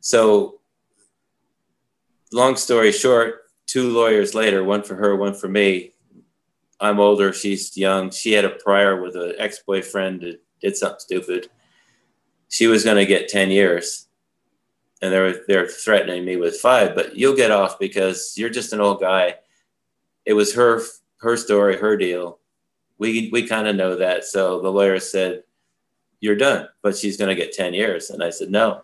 so, 0.00 0.60
long 2.32 2.56
story 2.56 2.92
short, 2.92 3.42
two 3.66 3.90
lawyers 3.90 4.34
later, 4.34 4.64
one 4.64 4.82
for 4.82 4.94
her, 4.96 5.16
one 5.16 5.34
for 5.34 5.48
me. 5.48 5.92
I'm 6.80 7.00
older, 7.00 7.32
she's 7.32 7.76
young. 7.76 8.10
She 8.10 8.32
had 8.32 8.44
a 8.44 8.50
prior 8.50 9.00
with 9.02 9.16
an 9.16 9.34
ex 9.38 9.60
boyfriend 9.66 10.20
that 10.20 10.40
did 10.60 10.76
something 10.76 11.00
stupid. 11.00 11.50
She 12.48 12.66
was 12.66 12.84
going 12.84 12.96
to 12.96 13.06
get 13.06 13.28
10 13.28 13.50
years. 13.50 14.07
And 15.00 15.12
they're, 15.12 15.44
they're 15.46 15.68
threatening 15.68 16.24
me 16.24 16.36
with 16.36 16.60
five, 16.60 16.94
but 16.94 17.16
you'll 17.16 17.36
get 17.36 17.52
off 17.52 17.78
because 17.78 18.34
you're 18.36 18.50
just 18.50 18.72
an 18.72 18.80
old 18.80 19.00
guy. 19.00 19.36
It 20.24 20.32
was 20.32 20.54
her, 20.54 20.82
her 21.20 21.36
story, 21.36 21.76
her 21.76 21.96
deal. 21.96 22.40
We, 22.98 23.30
we 23.32 23.46
kind 23.46 23.68
of 23.68 23.76
know 23.76 23.96
that. 23.96 24.24
So 24.24 24.60
the 24.60 24.72
lawyer 24.72 24.98
said, 24.98 25.44
You're 26.20 26.36
done, 26.36 26.68
but 26.82 26.96
she's 26.96 27.16
going 27.16 27.28
to 27.28 27.40
get 27.40 27.52
10 27.52 27.74
years. 27.74 28.10
And 28.10 28.24
I 28.24 28.30
said, 28.30 28.50
No, 28.50 28.82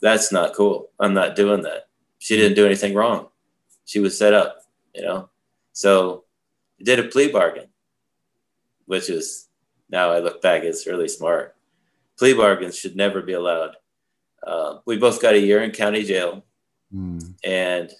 that's 0.00 0.32
not 0.32 0.54
cool. 0.54 0.88
I'm 0.98 1.12
not 1.12 1.36
doing 1.36 1.62
that. 1.62 1.88
She 2.18 2.36
didn't 2.36 2.56
do 2.56 2.64
anything 2.64 2.94
wrong. 2.94 3.28
She 3.84 4.00
was 4.00 4.16
set 4.16 4.32
up, 4.32 4.62
you 4.94 5.02
know? 5.02 5.28
So 5.72 6.24
did 6.82 6.98
a 6.98 7.04
plea 7.04 7.30
bargain, 7.30 7.68
which 8.86 9.10
is 9.10 9.48
now 9.90 10.10
I 10.10 10.18
look 10.18 10.42
back, 10.42 10.62
it's 10.62 10.86
really 10.86 11.08
smart. 11.08 11.54
Plea 12.18 12.34
bargains 12.34 12.78
should 12.78 12.96
never 12.96 13.22
be 13.22 13.34
allowed. 13.34 13.76
Uh, 14.46 14.78
we 14.86 14.96
both 14.96 15.20
got 15.20 15.34
a 15.34 15.40
year 15.40 15.62
in 15.62 15.72
county 15.72 16.04
jail 16.04 16.44
mm. 16.94 17.34
and 17.44 17.90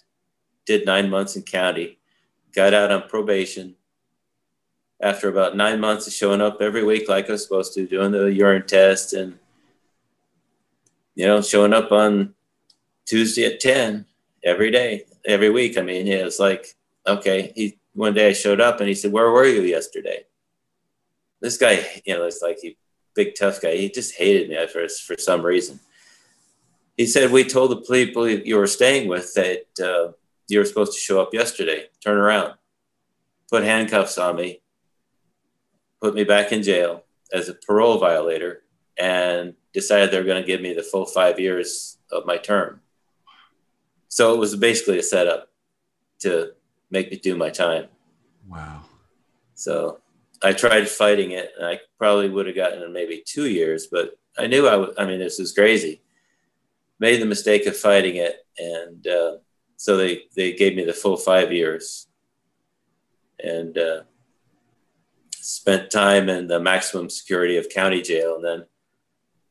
did 0.65 0.87
nine 0.87 1.11
months 1.11 1.37
in 1.37 1.43
county, 1.43 1.99
got 2.55 2.73
out 2.73 2.93
on 2.93 3.09
probation. 3.09 3.75
After 5.03 5.29
about 5.29 5.57
nine 5.57 5.81
months 5.81 6.07
of 6.07 6.15
showing 6.15 6.41
up 6.41 6.63
every 6.63 6.83
week 6.83 7.09
like 7.09 7.29
I 7.29 7.33
was 7.33 7.43
supposed 7.43 7.75
to, 7.75 7.87
doing 7.87 8.13
the 8.13 8.33
urine 8.33 8.67
test 8.67 9.13
and, 9.13 9.39
you 11.15 11.27
know, 11.27 11.43
showing 11.43 11.75
up 11.75 11.93
on 11.93 12.35
Tuesday 13.05 13.45
at 13.45 13.61
10 13.61 14.07
every 14.43 14.71
day, 14.71 15.05
every 15.27 15.51
week. 15.51 15.77
I 15.77 15.83
mean, 15.83 16.07
yeah, 16.07 16.25
was 16.25 16.41
like, 16.41 16.77
okay, 17.07 17.53
he 17.55 17.79
one 17.93 18.15
day 18.15 18.29
I 18.29 18.33
showed 18.33 18.61
up 18.61 18.81
and 18.81 18.89
he 18.89 18.95
said, 18.95 19.13
Where 19.13 19.31
were 19.31 19.47
you 19.47 19.63
yesterday? 19.63 20.25
This 21.41 21.59
guy, 21.59 21.85
you 22.05 22.15
know, 22.15 22.25
it's 22.25 22.43
like 22.43 22.59
he 22.61 22.77
big 23.15 23.35
tough 23.35 23.61
guy. 23.61 23.77
He 23.77 23.91
just 23.91 24.15
hated 24.15 24.49
me 24.49 24.67
for 24.67 24.87
for 24.89 25.17
some 25.19 25.43
reason. 25.43 25.81
He 26.97 27.07
said, 27.07 27.31
We 27.31 27.45
told 27.45 27.71
the 27.71 27.77
people 27.77 28.29
you 28.29 28.57
were 28.57 28.67
staying 28.67 29.09
with 29.09 29.35
that 29.35 29.67
uh, 29.83 30.13
you 30.49 30.59
were 30.59 30.65
supposed 30.65 30.93
to 30.93 30.99
show 30.99 31.21
up 31.21 31.35
yesterday. 31.35 31.87
Turn 32.03 32.17
around. 32.17 32.55
Put 33.51 33.65
handcuffs 33.65 34.19
on 34.19 34.37
me. 34.37 34.61
Put 36.01 36.15
me 36.15 36.25
back 36.25 36.53
in 36.53 36.63
jail 36.63 37.05
as 37.33 37.49
a 37.49 37.55
parole 37.55 37.99
violator 37.99 38.63
and 38.99 39.55
decided 39.73 40.11
they 40.11 40.19
were 40.19 40.25
going 40.25 40.43
to 40.43 40.47
give 40.47 40.61
me 40.61 40.73
the 40.73 40.83
full 40.83 41.07
five 41.07 41.39
years 41.39 41.99
of 42.11 42.27
my 42.27 42.39
term. 42.39 42.81
So 44.09 44.33
it 44.33 44.39
was 44.39 44.57
basically 44.57 44.99
a 44.99 45.03
setup 45.03 45.51
to 46.21 46.53
make 46.91 47.11
me 47.11 47.19
do 47.19 47.37
my 47.37 47.51
time. 47.51 47.89
Wow. 48.49 48.83
So 49.55 50.01
I 50.43 50.53
tried 50.53 50.89
fighting 50.89 51.33
it, 51.33 51.51
and 51.59 51.67
I 51.67 51.81
probably 51.99 52.29
would 52.29 52.47
have 52.47 52.57
gotten 52.57 52.93
maybe 52.93 53.23
two 53.27 53.49
years, 53.49 53.89
but 53.91 54.19
I 54.39 54.47
knew 54.47 54.67
I 54.67 54.77
would. 54.77 54.99
I 54.99 55.07
mean, 55.07 55.19
this 55.19 55.39
was 55.39 55.53
crazy. 55.53 56.03
Made 56.99 57.21
the 57.21 57.27
mistake 57.27 57.67
of 57.67 57.77
fighting 57.77 58.17
it, 58.17 58.37
and 58.59 59.07
uh, 59.07 59.37
so 59.77 59.97
they 59.97 60.23
they 60.35 60.53
gave 60.55 60.75
me 60.75 60.85
the 60.85 60.95
full 60.95 61.17
five 61.17 61.53
years, 61.53 62.09
and 63.43 63.77
uh, 63.77 64.03
spent 65.33 65.91
time 65.91 66.29
in 66.29 66.47
the 66.47 66.59
maximum 66.59 67.11
security 67.11 67.59
of 67.59 67.69
county 67.69 68.01
jail, 68.01 68.37
and 68.37 68.45
then 68.45 68.65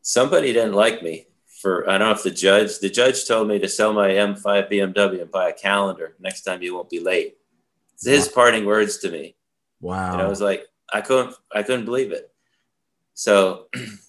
somebody 0.02 0.54
didn't 0.54 0.74
like 0.74 1.04
me 1.04 1.28
for 1.66 1.90
I 1.90 1.98
don't 1.98 2.10
know 2.10 2.14
if 2.14 2.22
the 2.22 2.30
judge 2.30 2.78
the 2.78 2.92
judge 2.92 3.26
told 3.26 3.48
me 3.48 3.58
to 3.58 3.68
sell 3.68 3.92
my 3.92 4.10
M5 4.10 4.72
BMW 4.72 5.22
and 5.22 5.32
buy 5.32 5.50
a 5.50 5.54
calendar. 5.54 6.16
Next 6.20 6.44
time 6.44 6.62
you 6.62 6.76
won't 6.76 6.92
be 6.92 7.00
late. 7.00 7.38
It's 7.96 8.06
his 8.06 8.28
wow. 8.28 8.34
parting 8.36 8.66
words 8.66 9.00
to 9.00 9.10
me. 9.10 9.36
Wow. 9.82 10.14
And 10.14 10.22
I 10.22 10.28
was 10.28 10.42
like, 10.42 10.66
I 10.94 11.02
couldn't 11.02 11.34
I 11.52 11.64
couldn't 11.64 11.86
believe 11.86 12.12
it. 12.12 12.32
So 13.16 13.68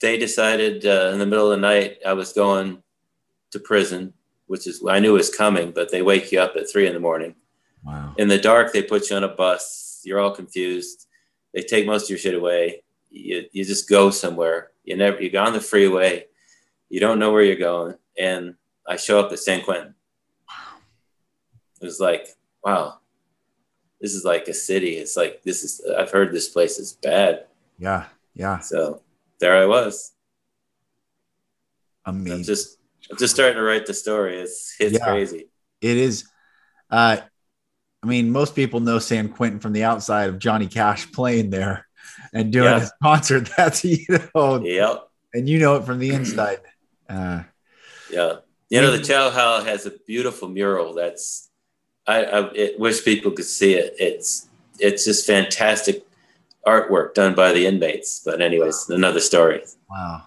they 0.00 0.18
decided 0.18 0.86
uh, 0.86 1.10
in 1.12 1.18
the 1.18 1.26
middle 1.26 1.50
of 1.50 1.58
the 1.58 1.66
night 1.66 1.98
I 2.06 2.12
was 2.12 2.32
going 2.32 2.82
to 3.50 3.58
prison, 3.58 4.12
which 4.46 4.66
is 4.66 4.82
I 4.88 5.00
knew 5.00 5.14
was 5.14 5.34
coming, 5.34 5.70
but 5.70 5.90
they 5.90 6.02
wake 6.02 6.32
you 6.32 6.40
up 6.40 6.56
at 6.56 6.70
three 6.70 6.86
in 6.86 6.94
the 6.94 7.00
morning. 7.00 7.34
Wow. 7.84 8.14
In 8.18 8.28
the 8.28 8.38
dark, 8.38 8.72
they 8.72 8.82
put 8.82 9.10
you 9.10 9.16
on 9.16 9.24
a 9.24 9.28
bus. 9.28 10.02
You're 10.04 10.20
all 10.20 10.34
confused. 10.34 11.06
They 11.54 11.62
take 11.62 11.86
most 11.86 12.04
of 12.04 12.10
your 12.10 12.18
shit 12.18 12.34
away. 12.34 12.82
You, 13.10 13.44
you 13.52 13.64
just 13.64 13.88
go 13.88 14.10
somewhere. 14.10 14.70
You 14.84 14.96
never 14.96 15.20
you 15.20 15.30
go 15.30 15.42
on 15.42 15.52
the 15.52 15.60
freeway 15.60 16.26
you 16.88 17.00
don't 17.00 17.18
know 17.18 17.32
where 17.32 17.42
you're 17.42 17.56
going. 17.56 17.94
And 18.18 18.54
I 18.86 18.96
show 18.96 19.20
up 19.20 19.32
at 19.32 19.38
San 19.38 19.62
Quentin. 19.62 19.94
Wow. 20.48 20.78
It 21.80 21.84
was 21.84 22.00
like, 22.00 22.28
wow, 22.64 22.98
this 24.00 24.14
is 24.14 24.24
like 24.24 24.48
a 24.48 24.54
city. 24.54 24.96
It's 24.96 25.16
like, 25.16 25.42
this 25.42 25.62
is, 25.62 25.82
I've 25.98 26.10
heard 26.10 26.32
this 26.32 26.48
place 26.48 26.78
is 26.78 26.92
bad. 26.92 27.46
Yeah. 27.78 28.06
Yeah. 28.34 28.60
So 28.60 29.02
there 29.40 29.56
I 29.56 29.66
was. 29.66 30.12
Amazing. 32.04 32.32
I'm 32.32 32.44
just, 32.44 32.78
I'm 33.10 33.16
just 33.18 33.34
starting 33.34 33.56
to 33.56 33.62
write 33.62 33.86
the 33.86 33.94
story. 33.94 34.38
It's, 34.38 34.76
it's 34.78 34.98
yeah, 34.98 35.04
crazy. 35.04 35.48
It 35.80 35.96
is. 35.96 36.28
Uh, 36.90 37.18
I 38.02 38.06
mean, 38.06 38.30
most 38.30 38.54
people 38.54 38.80
know 38.80 38.98
San 38.98 39.28
Quentin 39.28 39.60
from 39.60 39.72
the 39.72 39.84
outside 39.84 40.28
of 40.28 40.38
Johnny 40.38 40.68
Cash 40.68 41.10
playing 41.12 41.50
there 41.50 41.86
and 42.32 42.52
doing 42.52 42.66
yeah. 42.66 42.80
his 42.80 42.92
concert. 43.02 43.50
That's, 43.56 43.84
you 43.84 44.06
know, 44.34 44.62
yep. 44.62 45.08
and 45.34 45.48
you 45.48 45.58
know 45.58 45.76
it 45.76 45.84
from 45.84 45.98
the 45.98 46.10
inside. 46.10 46.58
Uh, 47.08 47.44
yeah, 48.10 48.32
you 48.68 48.80
know 48.80 48.90
the 48.90 49.00
Chow 49.00 49.30
Hall 49.30 49.62
has 49.62 49.86
a 49.86 49.92
beautiful 50.08 50.48
mural. 50.48 50.92
That's 50.92 51.48
I, 52.04 52.24
I 52.24 52.50
it, 52.52 52.80
wish 52.80 53.04
people 53.04 53.30
could 53.30 53.44
see 53.44 53.74
it. 53.74 53.94
It's 54.00 54.48
it's 54.80 55.04
just 55.04 55.24
fantastic 55.24 56.05
artwork 56.66 57.14
done 57.14 57.34
by 57.34 57.52
the 57.52 57.66
inmates. 57.66 58.20
But 58.24 58.40
anyways, 58.40 58.90
another 58.90 59.20
story. 59.20 59.62
Wow. 59.88 60.24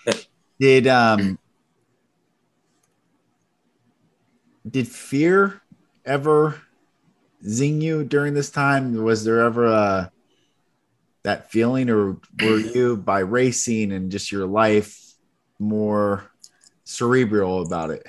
did 0.60 0.86
um 0.86 1.38
did 4.68 4.88
fear 4.88 5.60
ever 6.04 6.60
zing 7.46 7.80
you 7.80 8.04
during 8.04 8.34
this 8.34 8.50
time? 8.50 9.02
Was 9.02 9.24
there 9.24 9.40
ever 9.40 9.66
a 9.66 10.12
that 11.22 11.50
feeling, 11.50 11.90
or 11.90 12.16
were 12.42 12.58
you 12.58 12.96
by 12.96 13.18
racing 13.18 13.92
and 13.92 14.10
just 14.10 14.32
your 14.32 14.46
life 14.46 14.98
more 15.58 16.30
cerebral 16.84 17.62
about 17.62 17.90
it? 17.90 18.06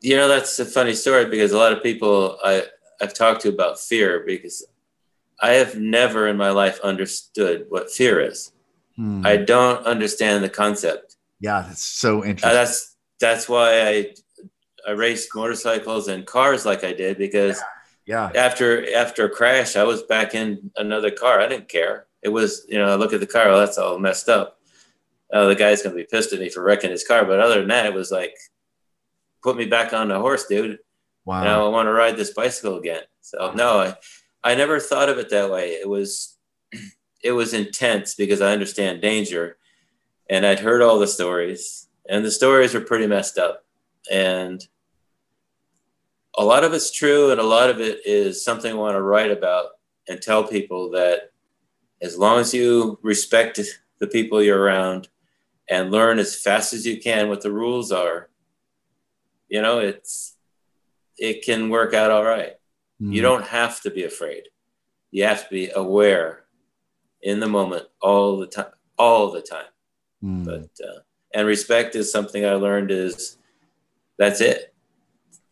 You 0.00 0.16
know, 0.16 0.28
that's 0.28 0.58
a 0.58 0.64
funny 0.64 0.94
story 0.94 1.26
because 1.26 1.52
a 1.52 1.58
lot 1.58 1.72
of 1.72 1.82
people 1.82 2.38
I, 2.42 2.64
I've 3.00 3.14
talked 3.14 3.42
to 3.42 3.50
about 3.50 3.78
fear 3.78 4.24
because 4.26 4.66
I 5.42 5.52
have 5.54 5.78
never 5.78 6.28
in 6.28 6.36
my 6.36 6.50
life 6.50 6.80
understood 6.80 7.66
what 7.68 7.90
fear 7.90 8.20
is. 8.20 8.52
Hmm. 8.96 9.26
I 9.26 9.36
don't 9.36 9.84
understand 9.84 10.44
the 10.44 10.48
concept. 10.48 11.16
Yeah, 11.40 11.64
that's 11.66 11.82
so 11.82 12.22
uh, 12.22 12.26
interesting. 12.26 12.50
Uh, 12.50 12.54
that's 12.54 12.96
that's 13.20 13.48
why 13.48 13.82
I 13.88 14.14
I 14.86 14.92
raced 14.92 15.34
motorcycles 15.34 16.08
and 16.08 16.24
cars 16.24 16.64
like 16.64 16.84
I 16.84 16.92
did 16.92 17.18
because 17.18 17.60
yeah. 18.06 18.30
yeah. 18.32 18.40
after 18.40 18.94
after 18.94 19.24
a 19.26 19.30
crash 19.30 19.76
I 19.76 19.84
was 19.84 20.02
back 20.04 20.34
in 20.34 20.70
another 20.76 21.10
car. 21.10 21.40
I 21.40 21.48
didn't 21.48 21.68
care. 21.68 22.06
It 22.22 22.28
was 22.28 22.64
you 22.68 22.78
know 22.78 22.88
I 22.88 22.94
look 22.94 23.12
at 23.12 23.20
the 23.20 23.26
car, 23.26 23.48
well, 23.48 23.58
that's 23.58 23.78
all 23.78 23.98
messed 23.98 24.28
up 24.28 24.58
oh, 25.32 25.48
the 25.48 25.54
guy's 25.54 25.82
gonna 25.82 25.94
be 25.94 26.04
pissed 26.04 26.32
at 26.32 26.40
me 26.40 26.48
for 26.48 26.62
wrecking 26.62 26.90
his 26.90 27.04
car. 27.04 27.24
But 27.24 27.40
other 27.40 27.60
than 27.60 27.68
that, 27.68 27.86
it 27.86 27.94
was 27.94 28.10
like, 28.10 28.34
put 29.42 29.56
me 29.56 29.66
back 29.66 29.92
on 29.92 30.08
the 30.08 30.18
horse, 30.18 30.46
dude. 30.46 30.78
Wow. 31.24 31.40
You 31.40 31.48
know, 31.48 31.66
I 31.66 31.68
want 31.68 31.86
to 31.86 31.92
ride 31.92 32.16
this 32.16 32.32
bicycle 32.32 32.78
again. 32.78 33.02
So 33.20 33.52
no, 33.54 33.80
I, 33.80 33.96
I 34.44 34.54
never 34.54 34.80
thought 34.80 35.08
of 35.08 35.18
it 35.18 35.30
that 35.30 35.50
way. 35.50 35.70
It 35.70 35.88
was, 35.88 36.36
it 37.22 37.32
was 37.32 37.54
intense 37.54 38.14
because 38.14 38.40
I 38.40 38.52
understand 38.52 39.00
danger, 39.00 39.56
and 40.28 40.44
I'd 40.44 40.60
heard 40.60 40.82
all 40.82 40.98
the 40.98 41.06
stories, 41.06 41.88
and 42.08 42.24
the 42.24 42.30
stories 42.30 42.74
were 42.74 42.80
pretty 42.80 43.06
messed 43.06 43.38
up, 43.38 43.64
and 44.10 44.66
a 46.36 46.44
lot 46.44 46.64
of 46.64 46.72
it's 46.72 46.90
true, 46.90 47.30
and 47.30 47.40
a 47.40 47.44
lot 47.44 47.70
of 47.70 47.80
it 47.80 48.00
is 48.06 48.44
something 48.44 48.72
I 48.72 48.76
want 48.76 48.96
to 48.96 49.02
write 49.02 49.30
about 49.30 49.70
and 50.08 50.20
tell 50.20 50.44
people 50.44 50.90
that 50.92 51.30
as 52.00 52.18
long 52.18 52.40
as 52.40 52.52
you 52.52 52.98
respect 53.02 53.60
the 54.00 54.06
people 54.06 54.42
you're 54.42 54.60
around 54.60 55.08
and 55.70 55.92
learn 55.92 56.18
as 56.18 56.36
fast 56.36 56.72
as 56.72 56.84
you 56.84 57.00
can 57.00 57.28
what 57.28 57.42
the 57.42 57.52
rules 57.52 57.92
are, 57.92 58.28
you 59.48 59.62
know, 59.62 59.78
it's 59.78 60.36
it 61.18 61.44
can 61.44 61.68
work 61.68 61.94
out 61.94 62.10
all 62.10 62.24
right. 62.24 62.54
Mm. 63.02 63.12
You 63.12 63.22
don't 63.22 63.44
have 63.44 63.80
to 63.82 63.90
be 63.90 64.04
afraid. 64.04 64.44
You 65.10 65.24
have 65.24 65.44
to 65.48 65.50
be 65.50 65.70
aware 65.74 66.44
in 67.22 67.40
the 67.40 67.48
moment 67.48 67.84
all 68.00 68.38
the 68.38 68.46
time, 68.46 68.72
all 68.98 69.30
the 69.30 69.42
time. 69.42 69.66
Mm. 70.22 70.44
But 70.44 70.70
uh, 70.86 71.00
And 71.34 71.46
respect 71.46 71.96
is 71.96 72.12
something 72.12 72.44
I 72.44 72.54
learned 72.54 72.90
is 72.90 73.38
that's 74.18 74.40
it. 74.40 74.74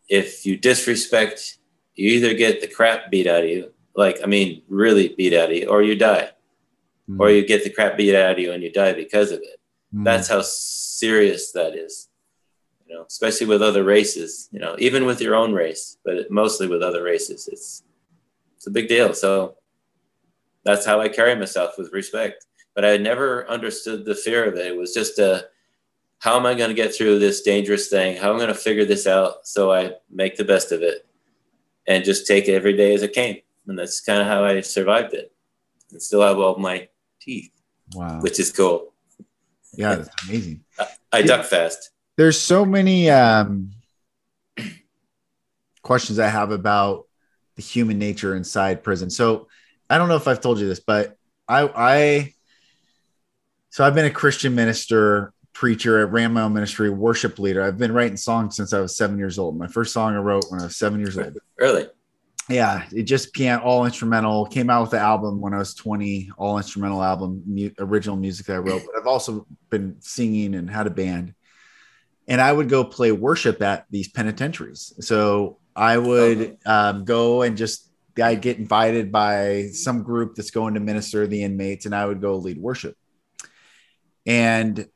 If 0.07 0.45
you 0.45 0.57
disrespect, 0.57 1.57
you 1.95 2.11
either 2.11 2.33
get 2.33 2.61
the 2.61 2.67
crap 2.67 3.11
beat 3.11 3.27
out 3.27 3.43
of 3.43 3.49
you, 3.49 3.71
like, 3.95 4.19
I 4.23 4.27
mean, 4.27 4.61
really 4.69 5.09
beat 5.09 5.33
out 5.33 5.51
of 5.51 5.55
you, 5.55 5.67
or 5.67 5.81
you 5.83 5.95
die. 5.95 6.29
Mm. 7.09 7.19
Or 7.19 7.29
you 7.29 7.45
get 7.45 7.63
the 7.63 7.69
crap 7.69 7.97
beat 7.97 8.15
out 8.15 8.33
of 8.33 8.39
you 8.39 8.51
and 8.51 8.63
you 8.63 8.71
die 8.71 8.93
because 8.93 9.31
of 9.31 9.39
it. 9.39 9.59
Mm. 9.93 10.05
That's 10.05 10.29
how 10.29 10.41
serious 10.41 11.51
that 11.51 11.75
is. 11.75 12.07
You 12.91 12.97
know, 12.97 13.05
especially 13.07 13.47
with 13.47 13.61
other 13.61 13.85
races, 13.85 14.49
you 14.51 14.59
know, 14.59 14.75
even 14.77 15.05
with 15.05 15.21
your 15.21 15.33
own 15.33 15.53
race, 15.53 15.95
but 16.03 16.29
mostly 16.29 16.67
with 16.67 16.83
other 16.83 17.03
races, 17.03 17.47
it's 17.47 17.83
it's 18.57 18.67
a 18.67 18.69
big 18.69 18.89
deal. 18.89 19.13
So 19.13 19.55
that's 20.65 20.85
how 20.85 20.99
I 20.99 21.07
carry 21.07 21.33
myself 21.33 21.75
with 21.77 21.93
respect. 21.93 22.45
But 22.75 22.83
I 22.83 22.97
never 22.97 23.49
understood 23.49 24.03
the 24.03 24.13
fear 24.13 24.43
of 24.43 24.55
it. 24.55 24.67
It 24.67 24.75
was 24.75 24.93
just 24.93 25.19
a 25.19 25.45
how 26.19 26.35
am 26.35 26.45
I 26.45 26.53
going 26.53 26.69
to 26.69 26.75
get 26.75 26.93
through 26.93 27.19
this 27.19 27.43
dangerous 27.43 27.87
thing? 27.87 28.17
How 28.17 28.31
am 28.31 28.35
I 28.35 28.39
going 28.39 28.49
to 28.49 28.53
figure 28.55 28.83
this 28.83 29.07
out 29.07 29.47
so 29.47 29.71
I 29.71 29.93
make 30.09 30.35
the 30.35 30.43
best 30.43 30.73
of 30.73 30.81
it 30.81 31.07
and 31.87 32.03
just 32.03 32.27
take 32.27 32.49
it 32.49 32.55
every 32.55 32.75
day 32.75 32.93
as 32.93 33.03
it 33.03 33.13
came. 33.13 33.37
And 33.67 33.79
that's 33.79 34.01
kind 34.01 34.19
of 34.19 34.27
how 34.27 34.43
I 34.43 34.59
survived 34.59 35.13
it 35.13 35.31
and 35.91 36.01
still 36.01 36.23
have 36.23 36.39
all 36.39 36.57
my 36.57 36.89
teeth. 37.21 37.51
Wow. 37.93 38.19
Which 38.19 38.37
is 38.37 38.51
cool. 38.51 38.93
Yeah, 39.77 39.95
that's 39.95 40.09
amazing. 40.25 40.65
I, 40.77 40.87
I 41.13 41.21
duck 41.21 41.45
fast. 41.45 41.91
There's 42.17 42.39
so 42.39 42.65
many 42.65 43.09
um, 43.09 43.71
questions 45.81 46.19
I 46.19 46.27
have 46.27 46.51
about 46.51 47.07
the 47.55 47.61
human 47.61 47.99
nature 47.99 48.35
inside 48.35 48.83
prison. 48.83 49.09
So 49.09 49.47
I 49.89 49.97
don't 49.97 50.07
know 50.07 50.15
if 50.15 50.27
I've 50.27 50.41
told 50.41 50.59
you 50.59 50.67
this, 50.67 50.79
but 50.79 51.17
I, 51.47 51.69
I, 51.75 52.33
so 53.69 53.85
I've 53.85 53.95
been 53.95 54.05
a 54.05 54.11
Christian 54.11 54.55
minister, 54.55 55.33
preacher 55.53 55.99
at 55.99 56.11
Ramel 56.11 56.49
Ministry, 56.49 56.89
worship 56.89 57.39
leader. 57.39 57.63
I've 57.63 57.77
been 57.77 57.91
writing 57.91 58.17
songs 58.17 58.55
since 58.55 58.73
I 58.73 58.79
was 58.79 58.95
seven 58.95 59.17
years 59.17 59.39
old. 59.39 59.57
My 59.57 59.67
first 59.67 59.93
song 59.93 60.13
I 60.13 60.17
wrote 60.17 60.45
when 60.49 60.61
I 60.61 60.65
was 60.65 60.77
seven 60.77 60.99
years 60.99 61.17
old. 61.17 61.37
Really? 61.57 61.87
Yeah, 62.49 62.85
it 62.91 63.03
just 63.03 63.33
piano, 63.33 63.63
all 63.63 63.85
instrumental. 63.85 64.45
Came 64.45 64.69
out 64.69 64.81
with 64.81 64.91
the 64.91 64.99
album 64.99 65.39
when 65.39 65.53
I 65.53 65.57
was 65.57 65.73
20, 65.73 66.31
all 66.37 66.57
instrumental 66.57 67.01
album, 67.01 67.43
mu- 67.45 67.69
original 67.79 68.17
music 68.17 68.47
that 68.47 68.55
I 68.55 68.57
wrote. 68.57 68.81
But 68.85 68.99
I've 68.99 69.07
also 69.07 69.45
been 69.69 69.95
singing 69.99 70.55
and 70.55 70.69
had 70.69 70.87
a 70.87 70.89
band. 70.89 71.33
And 72.31 72.39
I 72.39 72.51
would 72.51 72.69
go 72.69 72.85
play 72.85 73.11
worship 73.11 73.61
at 73.61 73.85
these 73.91 74.07
penitentiaries. 74.07 74.93
So 75.01 75.57
I 75.75 75.97
would 75.97 76.57
um, 76.65 77.03
go 77.03 77.41
and 77.41 77.57
just 77.57 77.91
I'd 78.21 78.41
get 78.41 78.57
invited 78.57 79.11
by 79.11 79.67
some 79.73 80.03
group 80.03 80.35
that's 80.35 80.51
going 80.51 80.75
to 80.75 80.79
minister 80.79 81.27
the 81.27 81.43
inmates, 81.43 81.85
and 81.85 81.93
I 81.93 82.05
would 82.05 82.21
go 82.21 82.37
lead 82.37 82.57
worship. 82.57 82.95
And 84.25 84.87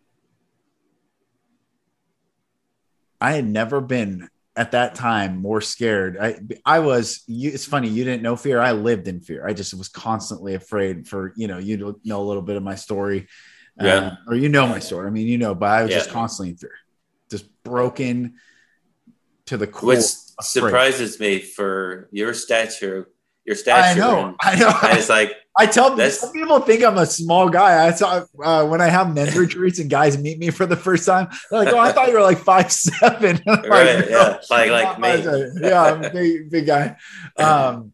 I 3.20 3.34
had 3.34 3.46
never 3.46 3.82
been 3.82 4.30
at 4.56 4.72
that 4.72 4.96
time 4.96 5.38
more 5.38 5.62
scared. 5.62 6.18
I 6.20 6.40
I 6.66 6.80
was. 6.80 7.24
You, 7.28 7.52
it's 7.52 7.66
funny 7.66 7.90
you 7.90 8.04
didn't 8.04 8.24
know 8.24 8.36
fear. 8.36 8.62
I 8.62 8.72
lived 8.72 9.08
in 9.08 9.20
fear. 9.22 9.46
I 9.48 9.54
just 9.54 9.74
was 9.74 9.90
constantly 9.90 10.56
afraid. 10.56 11.08
For 11.08 11.34
you 11.36 11.48
know, 11.48 11.58
you 11.58 12.00
know 12.04 12.22
a 12.22 12.24
little 12.24 12.42
bit 12.42 12.56
of 12.56 12.64
my 12.64 12.76
story, 12.76 13.28
yeah, 13.80 13.96
uh, 13.96 14.16
or 14.28 14.36
you 14.36 14.50
know 14.50 14.68
my 14.68 14.80
story. 14.80 15.08
I 15.08 15.10
mean, 15.10 15.28
you 15.28 15.38
know, 15.38 15.56
but 15.56 15.70
I 15.70 15.82
was 15.84 15.92
yeah. 15.92 15.98
just 15.98 16.12
constantly 16.12 16.52
in 16.52 16.58
fear, 16.58 16.76
broken 17.66 18.36
to 19.48 19.58
the 19.58 19.68
core. 19.68 19.90
Which 19.90 20.06
surprises 20.42 21.20
me 21.20 21.40
for 21.40 22.08
your 22.12 22.34
stature. 22.34 23.10
Your 23.44 23.56
stature. 23.56 23.80
I 23.80 23.94
know. 23.94 24.36
I 24.40 24.56
know. 24.56 24.72
it's 24.84 25.10
like 25.10 25.34
I 25.58 25.66
tell 25.68 25.98
some 26.10 26.34
people 26.34 26.60
think 26.60 26.84
I'm 26.84 26.98
a 26.98 27.06
small 27.06 27.48
guy. 27.48 27.88
I 27.88 27.92
saw 27.92 28.26
uh, 28.44 28.66
when 28.66 28.82
I 28.82 28.88
have 28.88 29.14
men's 29.14 29.38
retreats 29.38 29.80
and 29.80 29.90
guys 29.90 30.18
meet 30.18 30.38
me 30.38 30.50
for 30.50 30.66
the 30.66 30.76
first 30.76 31.06
time. 31.06 31.30
They're 31.50 31.64
like, 31.64 31.74
"Oh, 31.74 31.80
I 31.80 31.92
thought 31.94 32.10
you 32.10 32.14
were 32.14 32.22
like 32.22 32.40
five 32.40 32.72
seven. 32.72 33.42
like, 33.46 33.68
right? 33.68 34.10
Yeah, 34.10 34.40
like 34.50 34.72
like 34.72 35.00
me. 35.00 35.46
yeah, 35.62 35.84
I'm 35.84 36.04
a 36.04 36.10
big 36.10 36.50
big 36.50 36.66
guy. 36.66 36.98
Um, 37.38 37.94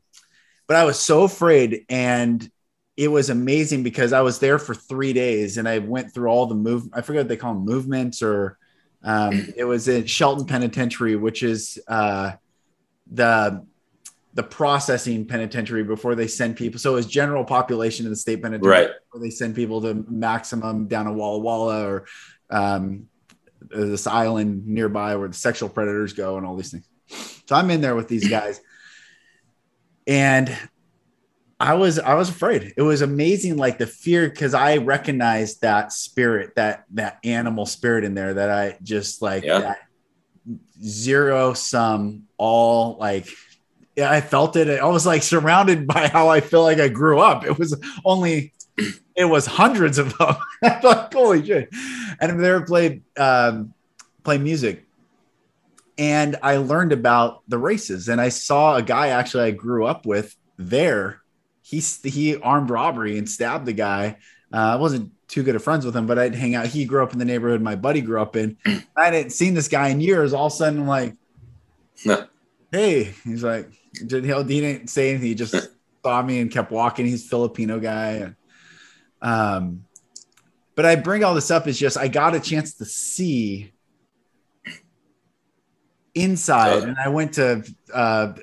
but 0.67 0.77
I 0.77 0.85
was 0.85 0.99
so 0.99 1.23
afraid, 1.23 1.85
and 1.87 2.49
it 2.97 3.09
was 3.09 3.29
amazing 3.29 3.83
because 3.83 4.11
I 4.11 4.21
was 4.21 4.39
there 4.39 4.57
for 4.57 4.73
three 4.73 5.13
days, 5.13 5.57
and 5.57 5.67
I 5.67 5.79
went 5.79 6.13
through 6.13 6.29
all 6.29 6.47
the 6.47 6.55
move. 6.55 6.89
I 6.93 7.01
forget 7.01 7.21
what 7.21 7.27
they 7.27 7.37
call 7.37 7.53
them, 7.53 7.65
movements, 7.65 8.23
or 8.23 8.57
um, 9.03 9.47
it 9.55 9.63
was 9.63 9.87
in 9.87 10.05
Shelton 10.05 10.45
Penitentiary, 10.45 11.15
which 11.15 11.43
is 11.43 11.79
uh, 11.87 12.33
the 13.11 13.65
the 14.33 14.43
processing 14.43 15.25
penitentiary 15.25 15.83
before 15.83 16.15
they 16.15 16.27
send 16.27 16.55
people. 16.55 16.79
So 16.79 16.95
it's 16.95 17.07
general 17.07 17.43
population 17.43 18.05
in 18.05 18.11
the 18.11 18.15
state 18.15 18.41
penitentiary 18.41 18.85
right. 18.85 18.89
where 19.11 19.21
they 19.21 19.29
send 19.29 19.55
people 19.55 19.81
to 19.81 20.05
maximum 20.07 20.87
down 20.87 21.05
to 21.05 21.11
Walla 21.11 21.39
Walla 21.39 21.85
or 21.85 22.05
um, 22.49 23.07
this 23.59 24.07
island 24.07 24.65
nearby 24.65 25.17
where 25.17 25.27
the 25.27 25.33
sexual 25.33 25.67
predators 25.67 26.13
go 26.13 26.37
and 26.37 26.45
all 26.45 26.55
these 26.55 26.71
things. 26.71 26.87
So 27.47 27.55
I'm 27.55 27.69
in 27.71 27.81
there 27.81 27.95
with 27.95 28.07
these 28.07 28.29
guys, 28.29 28.61
and 30.07 30.55
I 31.61 31.73
was 31.75 31.99
I 31.99 32.15
was 32.15 32.29
afraid. 32.29 32.73
It 32.75 32.81
was 32.81 33.01
amazing, 33.01 33.57
like 33.57 33.77
the 33.77 33.87
fear, 33.87 34.29
because 34.29 34.53
I 34.53 34.77
recognized 34.77 35.61
that 35.61 35.91
spirit, 35.91 36.55
that 36.55 36.85
that 36.91 37.19
animal 37.23 37.65
spirit 37.65 38.03
in 38.03 38.15
there 38.15 38.33
that 38.33 38.49
I 38.49 38.77
just 38.83 39.21
like 39.21 39.43
yeah. 39.43 39.75
zero 40.81 41.53
sum 41.53 42.23
all 42.37 42.97
like 42.97 43.27
yeah, 43.95 44.09
I 44.09 44.21
felt 44.21 44.55
it. 44.55 44.67
I 44.79 44.85
was 44.85 45.05
like 45.05 45.23
surrounded 45.23 45.87
by 45.93 46.07
how 46.07 46.29
I 46.29 46.41
feel 46.41 46.63
like 46.63 46.79
I 46.79 46.87
grew 46.87 47.19
up. 47.19 47.45
It 47.45 47.57
was 47.57 47.79
only, 48.05 48.53
it 49.15 49.25
was 49.25 49.45
hundreds 49.45 49.97
of 49.97 50.17
them. 50.17 50.35
I 50.63 50.69
thought, 50.69 51.13
holy 51.13 51.45
shit. 51.45 51.69
And 52.19 52.43
they 52.43 52.51
were 52.51 52.61
played, 52.61 53.03
um, 53.17 53.73
play 54.23 54.37
music. 54.37 54.85
And 55.97 56.37
I 56.41 56.57
learned 56.57 56.93
about 56.93 57.43
the 57.47 57.57
races 57.57 58.07
and 58.07 58.19
I 58.19 58.29
saw 58.29 58.75
a 58.75 58.81
guy 58.81 59.09
actually 59.09 59.43
I 59.43 59.51
grew 59.51 59.85
up 59.85 60.05
with 60.05 60.35
there. 60.57 61.20
He, 61.71 61.79
he 62.07 62.35
armed 62.35 62.69
robbery 62.69 63.17
and 63.17 63.27
stabbed 63.27 63.65
the 63.65 63.73
guy. 63.73 64.17
Uh, 64.53 64.57
I 64.57 64.75
wasn't 64.75 65.11
too 65.27 65.41
good 65.43 65.55
of 65.55 65.63
friends 65.63 65.85
with 65.85 65.95
him, 65.95 66.05
but 66.05 66.19
I'd 66.19 66.35
hang 66.35 66.55
out. 66.55 66.67
He 66.67 66.85
grew 66.85 67.01
up 67.01 67.13
in 67.13 67.19
the 67.19 67.25
neighborhood 67.25 67.61
my 67.61 67.75
buddy 67.75 68.01
grew 68.01 68.21
up 68.21 68.35
in. 68.35 68.57
I 68.95 69.05
hadn't 69.05 69.31
seen 69.31 69.53
this 69.53 69.69
guy 69.69 69.87
in 69.87 70.01
years. 70.01 70.33
All 70.33 70.47
of 70.47 70.53
a 70.53 70.55
sudden, 70.55 70.81
I'm 70.81 70.87
like, 70.87 71.15
no. 72.05 72.25
hey, 72.71 73.13
he's 73.23 73.43
like, 73.43 73.71
he 73.97 74.05
didn't 74.05 74.87
say 74.87 75.11
anything. 75.11 75.27
He 75.27 75.35
just 75.35 75.55
saw 76.03 76.21
me 76.21 76.39
and 76.39 76.51
kept 76.51 76.71
walking. 76.71 77.05
He's 77.05 77.27
Filipino 77.27 77.79
guy. 77.79 78.35
Um, 79.21 79.85
but 80.75 80.85
I 80.85 80.95
bring 80.95 81.23
all 81.23 81.35
this 81.35 81.51
up 81.51 81.67
is 81.67 81.79
just 81.79 81.97
I 81.97 82.07
got 82.07 82.35
a 82.35 82.39
chance 82.39 82.73
to 82.75 82.85
see 82.85 83.71
inside, 86.13 86.83
and 86.83 86.97
I 86.97 87.09
went 87.09 87.33
to 87.33 87.63
uh, 87.93 88.33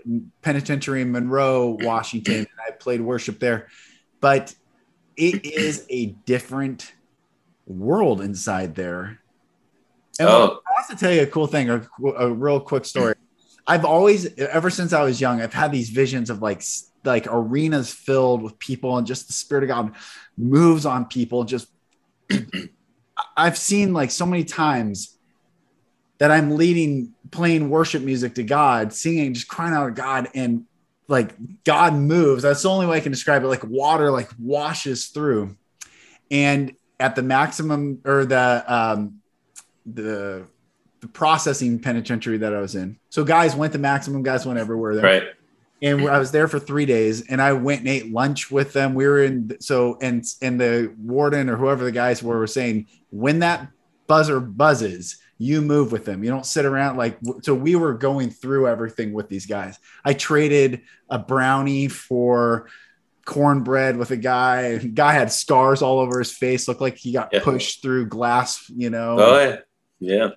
penitentiary 0.43 1.03
in 1.03 1.13
Monroe, 1.13 1.79
Washington, 1.81 2.37
and 2.37 2.49
I 2.67 2.71
played 2.73 3.01
worship 3.01 3.39
there. 3.39 3.69
But 4.21 4.55
it 5.17 5.45
is 5.45 5.87
a 5.91 6.07
different 6.27 6.93
world 7.67 8.21
inside 8.21 8.75
there. 8.75 9.21
And 10.19 10.29
oh. 10.29 10.61
I 10.67 10.81
have 10.81 10.89
to 10.91 10.97
tell 10.97 11.13
you 11.13 11.23
a 11.23 11.27
cool 11.27 11.47
thing, 11.47 11.71
a, 11.71 11.87
a 12.17 12.33
real 12.33 12.61
quick 12.61 12.85
story. 12.85 13.15
I've 13.67 13.85
always, 13.85 14.35
ever 14.39 14.71
since 14.71 14.93
I 14.93 15.03
was 15.03 15.21
young, 15.21 15.43
I've 15.43 15.53
had 15.53 15.71
these 15.71 15.91
visions 15.91 16.31
of 16.31 16.41
like 16.41 16.63
like 17.05 17.27
arenas 17.29 17.93
filled 17.93 18.43
with 18.43 18.59
people 18.59 18.97
and 18.97 19.07
just 19.07 19.29
the 19.29 19.33
spirit 19.33 19.65
of 19.65 19.69
God 19.69 19.95
moves 20.37 20.87
on 20.87 21.05
people. 21.05 21.45
Just 21.45 21.69
I've 23.37 23.59
seen 23.59 23.93
like 23.93 24.11
so 24.11 24.27
many 24.27 24.45
times 24.45 25.18
that 26.19 26.31
I'm 26.31 26.57
leading, 26.57 27.15
playing 27.31 27.71
worship 27.71 28.03
music 28.03 28.35
to 28.35 28.43
God, 28.43 28.93
singing, 28.93 29.35
just 29.35 29.49
crying 29.49 29.75
out 29.75 29.87
to 29.87 29.93
God, 29.93 30.29
and 30.35 30.65
like 31.07 31.35
God 31.65 31.95
moves. 31.95 32.43
That's 32.43 32.63
the 32.63 32.71
only 32.71 32.87
way 32.87 32.99
I 32.99 33.01
can 33.01 33.13
describe 33.13 33.43
it. 33.43 33.49
Like 33.49 33.65
water, 33.65 34.11
like 34.11 34.31
washes 34.39 35.07
through, 35.07 35.57
and 36.31 36.75
at 37.01 37.15
the 37.15 37.23
maximum 37.23 38.01
or 38.05 38.25
the 38.25 38.65
um, 38.67 39.21
the 39.87 40.47
the 41.01 41.09
processing 41.09 41.79
penitentiary 41.79 42.39
that 42.39 42.55
I 42.55 42.61
was 42.61 42.75
in. 42.75 42.99
So 43.11 43.25
guys 43.25 43.55
went 43.55 43.73
to 43.73 43.79
maximum, 43.79 44.23
guys 44.23 44.45
went 44.45 44.59
everywhere 44.59 44.95
there. 44.95 45.05
Right. 45.05 45.23
And 45.81 46.09
I 46.09 46.19
was 46.19 46.33
there 46.33 46.49
for 46.49 46.59
three 46.59 46.87
days 46.87 47.29
and 47.29 47.41
I 47.41 47.53
went 47.53 47.81
and 47.81 47.89
ate 47.89 48.11
lunch 48.11 48.51
with 48.51 48.73
them. 48.73 48.95
We 48.95 49.07
were 49.07 49.23
in 49.23 49.57
so 49.61 49.97
and 50.03 50.25
and 50.43 50.61
the 50.61 50.93
warden 50.99 51.49
or 51.49 51.57
whoever 51.57 51.85
the 51.85 51.93
guys 51.93 52.21
were 52.21 52.37
were 52.37 52.49
saying 52.49 52.87
when 53.11 53.39
that 53.41 53.69
buzzer 54.09 54.41
buzzes, 54.41 55.19
you 55.39 55.63
move 55.63 55.93
with 55.93 56.05
them. 56.05 56.23
You 56.25 56.31
don't 56.31 56.47
sit 56.47 56.65
around 56.65 56.97
like 56.97 57.19
so 57.43 57.55
we 57.55 57.77
were 57.77 57.95
going 57.95 58.31
through 58.31 58.69
everything 58.69 59.13
with 59.13 59.29
these 59.29 59.47
guys. 59.47 59.79
I 60.05 60.13
traded 60.13 60.83
a 61.09 61.19
brownie 61.19 61.89
for 61.89 62.69
cornbread 63.25 63.97
with 63.97 64.11
a 64.11 64.17
guy. 64.17 64.79
Guy 64.79 65.13
had 65.13 65.33
scars 65.33 65.81
all 65.81 66.01
over 66.01 66.19
his 66.19 66.33
face, 66.33 66.67
looked 66.67 66.81
like 66.81 66.97
he 66.97 67.13
got 67.13 67.31
yeah. 67.33 67.41
pushed 67.43 67.83
through 67.83 68.09
glass, 68.09 68.69
you 68.69 68.91
know. 68.91 69.17
Oh 69.19 69.41
yeah. 69.41 69.57
Yeah 70.01 70.29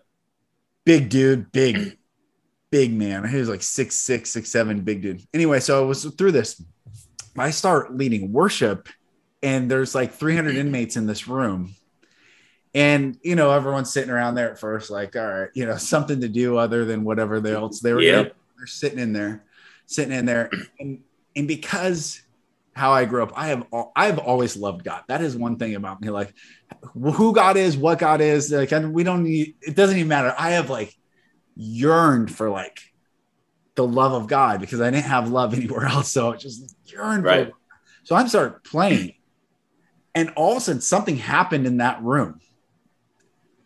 big 0.85 1.09
dude, 1.09 1.51
big, 1.51 1.97
big 2.69 2.93
man. 2.93 3.27
He 3.27 3.37
was 3.37 3.49
like 3.49 3.61
six, 3.61 3.95
six, 3.95 4.31
six, 4.31 4.49
seven, 4.49 4.81
big 4.81 5.01
dude. 5.01 5.21
Anyway, 5.33 5.59
so 5.59 5.83
I 5.83 5.85
was 5.85 6.05
through 6.05 6.31
this. 6.31 6.63
I 7.37 7.51
start 7.51 7.95
leading 7.95 8.31
worship, 8.33 8.89
and 9.41 9.69
there's 9.69 9.95
like 9.95 10.13
300 10.13 10.55
inmates 10.55 10.97
in 10.97 11.07
this 11.07 11.27
room. 11.27 11.75
And 12.73 13.17
you 13.21 13.35
know, 13.35 13.51
everyone's 13.51 13.91
sitting 13.91 14.09
around 14.09 14.35
there 14.35 14.51
at 14.51 14.59
first, 14.59 14.89
like, 14.89 15.15
all 15.15 15.27
right, 15.27 15.49
you 15.53 15.65
know, 15.65 15.77
something 15.93 16.21
to 16.21 16.29
do 16.29 16.57
other 16.57 16.85
than 16.85 17.03
whatever 17.03 17.45
else 17.47 17.79
they 17.81 17.93
were 17.93 18.01
Yeah. 18.01 18.23
They're 18.57 18.67
sitting 18.67 18.99
in 18.99 19.11
there, 19.13 19.43
sitting 19.87 20.13
in 20.13 20.25
there. 20.25 20.49
And 20.79 20.99
and 21.35 21.47
because 21.47 22.21
how 22.73 22.91
I 22.91 23.05
grew 23.05 23.23
up, 23.23 23.33
I 23.35 23.47
have 23.47 23.65
I've 23.95 24.19
always 24.19 24.55
loved 24.55 24.83
God. 24.83 25.03
That 25.07 25.21
is 25.21 25.35
one 25.35 25.57
thing 25.57 25.75
about 25.75 25.99
me. 26.01 26.09
Like 26.09 26.33
who 26.93 27.33
God 27.33 27.57
is, 27.57 27.75
what 27.75 27.99
God 27.99 28.21
is, 28.21 28.51
like 28.51 28.71
and 28.71 28.93
we 28.93 29.03
don't 29.03 29.23
need 29.23 29.55
it 29.61 29.75
doesn't 29.75 29.97
even 29.97 30.07
matter. 30.07 30.33
I 30.37 30.51
have 30.51 30.69
like 30.69 30.95
yearned 31.55 32.33
for 32.33 32.49
like 32.49 32.79
the 33.75 33.85
love 33.85 34.13
of 34.13 34.27
God 34.27 34.61
because 34.61 34.79
I 34.79 34.89
didn't 34.91 35.05
have 35.05 35.29
love 35.29 35.53
anywhere 35.57 35.85
else. 35.85 36.11
So 36.11 36.31
I 36.33 36.37
just 36.37 36.75
yearned 36.85 37.23
Right. 37.23 37.47
for 37.49 37.53
so 38.03 38.15
I'm 38.15 38.27
start 38.27 38.63
playing. 38.63 39.15
And 40.13 40.29
all 40.35 40.51
of 40.51 40.57
a 40.57 40.61
sudden 40.61 40.81
something 40.81 41.17
happened 41.17 41.65
in 41.65 41.77
that 41.77 42.01
room 42.01 42.39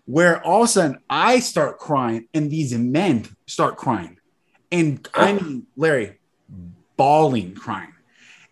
where 0.06 0.44
all 0.44 0.64
of 0.64 0.66
a 0.66 0.72
sudden 0.72 1.00
I 1.10 1.40
start 1.40 1.80
crying 1.80 2.28
and 2.34 2.50
these 2.50 2.74
men 2.78 3.26
start 3.48 3.78
crying. 3.78 4.18
And 4.72 5.08
I 5.14 5.34
mean, 5.34 5.68
Larry, 5.76 6.20
bawling, 6.98 7.56
crying. 7.56 7.94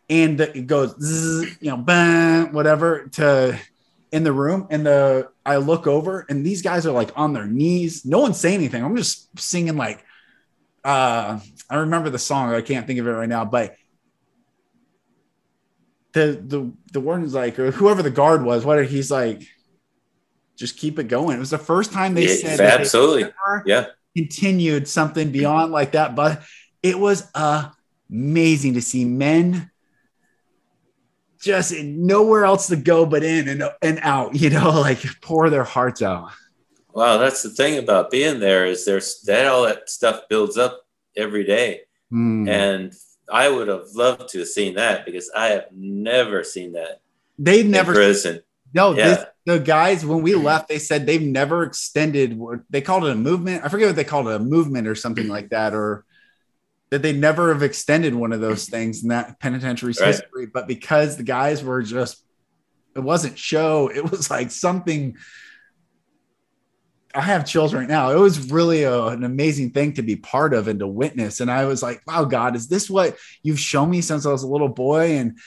And 0.09 0.39
it 0.39 0.67
goes, 0.67 0.95
zzz, 0.99 1.61
you 1.61 1.69
know, 1.69 1.77
bang, 1.77 2.53
whatever 2.53 3.07
to 3.13 3.59
in 4.11 4.23
the 4.23 4.31
room. 4.31 4.67
And 4.69 4.85
the 4.85 5.29
I 5.45 5.57
look 5.57 5.87
over 5.87 6.25
and 6.29 6.45
these 6.45 6.61
guys 6.61 6.85
are 6.85 6.91
like 6.91 7.11
on 7.15 7.33
their 7.33 7.47
knees. 7.47 8.05
No 8.05 8.19
one's 8.19 8.39
saying 8.39 8.55
anything. 8.55 8.83
I'm 8.83 8.95
just 8.95 9.39
singing 9.39 9.77
like 9.77 10.03
uh 10.83 11.39
I 11.69 11.75
remember 11.77 12.09
the 12.09 12.19
song, 12.19 12.53
I 12.53 12.61
can't 12.61 12.85
think 12.85 12.99
of 12.99 13.07
it 13.07 13.11
right 13.11 13.29
now, 13.29 13.45
but 13.45 13.75
the 16.13 16.41
the 16.45 16.71
the 16.91 16.99
warden's 16.99 17.33
like, 17.33 17.57
or 17.59 17.71
whoever 17.71 18.03
the 18.03 18.11
guard 18.11 18.43
was, 18.43 18.63
what 18.63 18.85
he's 18.85 19.11
like, 19.11 19.47
just 20.55 20.77
keep 20.77 20.99
it 20.99 21.07
going. 21.07 21.37
It 21.37 21.39
was 21.39 21.49
the 21.49 21.57
first 21.57 21.91
time 21.91 22.13
they 22.13 22.27
Yeah, 22.27 22.35
said 22.35 22.59
that 22.59 22.77
they 22.77 22.81
absolutely. 22.83 23.33
Yeah. 23.65 23.87
continued 24.15 24.87
something 24.87 25.31
beyond 25.31 25.71
like 25.71 25.93
that. 25.93 26.15
But 26.15 26.43
it 26.81 26.97
was 26.99 27.27
amazing 28.09 28.75
to 28.75 28.81
see 28.81 29.05
men 29.05 29.69
just 31.41 31.73
nowhere 31.77 32.45
else 32.45 32.67
to 32.67 32.75
go 32.77 33.05
but 33.05 33.23
in 33.23 33.47
and, 33.49 33.63
and 33.81 33.99
out, 34.01 34.35
you 34.35 34.49
know, 34.49 34.69
like 34.81 34.99
pour 35.21 35.49
their 35.49 35.63
hearts 35.63 36.01
out. 36.01 36.31
Wow, 36.93 37.17
that's 37.17 37.41
the 37.41 37.49
thing 37.49 37.79
about 37.79 38.11
being 38.11 38.39
there 38.39 38.65
is 38.67 38.85
there's 38.85 39.21
that 39.23 39.47
all 39.47 39.63
that 39.63 39.89
stuff 39.89 40.21
builds 40.29 40.57
up 40.57 40.81
every 41.17 41.43
day. 41.43 41.81
Hmm. 42.11 42.47
And 42.47 42.93
I 43.31 43.49
would 43.49 43.67
have 43.67 43.87
loved 43.95 44.29
to 44.29 44.39
have 44.39 44.47
seen 44.47 44.75
that 44.75 45.05
because 45.05 45.31
I 45.35 45.47
have 45.47 45.65
never 45.71 46.43
seen 46.43 46.73
that 46.73 47.01
They've 47.39 47.65
never 47.65 47.93
prison. 47.93 48.41
No, 48.73 48.93
Yeah. 48.95 49.07
this, 49.07 49.25
the 49.45 49.59
guys 49.59 50.05
when 50.05 50.21
we 50.21 50.35
left, 50.35 50.67
they 50.69 50.79
said 50.79 51.05
they've 51.05 51.21
never 51.21 51.63
extended. 51.63 52.39
They 52.69 52.81
called 52.81 53.05
it 53.05 53.11
a 53.11 53.15
movement. 53.15 53.63
I 53.63 53.67
forget 53.69 53.87
what 53.87 53.95
they 53.95 54.03
called 54.03 54.27
it, 54.27 54.35
a 54.35 54.39
movement 54.39 54.87
or 54.87 54.95
something 54.95 55.27
like 55.27 55.49
that, 55.49 55.73
or 55.73 56.05
that 56.89 57.01
they 57.01 57.11
never 57.13 57.51
have 57.53 57.61
extended 57.63 58.15
one 58.15 58.31
of 58.33 58.39
those 58.41 58.67
things 58.69 59.03
in 59.03 59.09
that 59.09 59.39
penitentiary's 59.39 59.99
Right. 59.99 60.07
history. 60.07 60.45
But 60.45 60.67
because 60.67 61.17
the 61.17 61.23
guys 61.23 61.63
were 61.63 61.81
just, 61.81 62.23
it 62.95 62.99
wasn't 63.01 63.37
show. 63.37 63.89
It 63.93 64.09
was 64.09 64.29
like 64.29 64.49
something. 64.51 65.17
I 67.15 67.21
have 67.21 67.45
chills 67.45 67.73
right 67.75 67.87
now. 67.87 68.11
It 68.11 68.17
was 68.19 68.51
really 68.51 68.83
a, 68.83 69.05
an 69.07 69.23
amazing 69.23 69.69
thing 69.71 69.93
to 69.93 70.01
be 70.01 70.15
part 70.15 70.53
of 70.53 70.67
and 70.67 70.79
to 70.79 70.87
witness. 70.87 71.41
And 71.41 71.51
I 71.51 71.65
was 71.65 71.83
like, 71.83 72.01
wow, 72.07 72.25
God, 72.25 72.55
is 72.55 72.67
this 72.67 72.89
what 72.89 73.17
you've 73.43 73.59
shown 73.59 73.89
me 73.91 74.01
since 74.01 74.25
I 74.25 74.31
was 74.31 74.41
a 74.43 74.47
little 74.47 74.69
boy? 74.69 75.17
And 75.17 75.37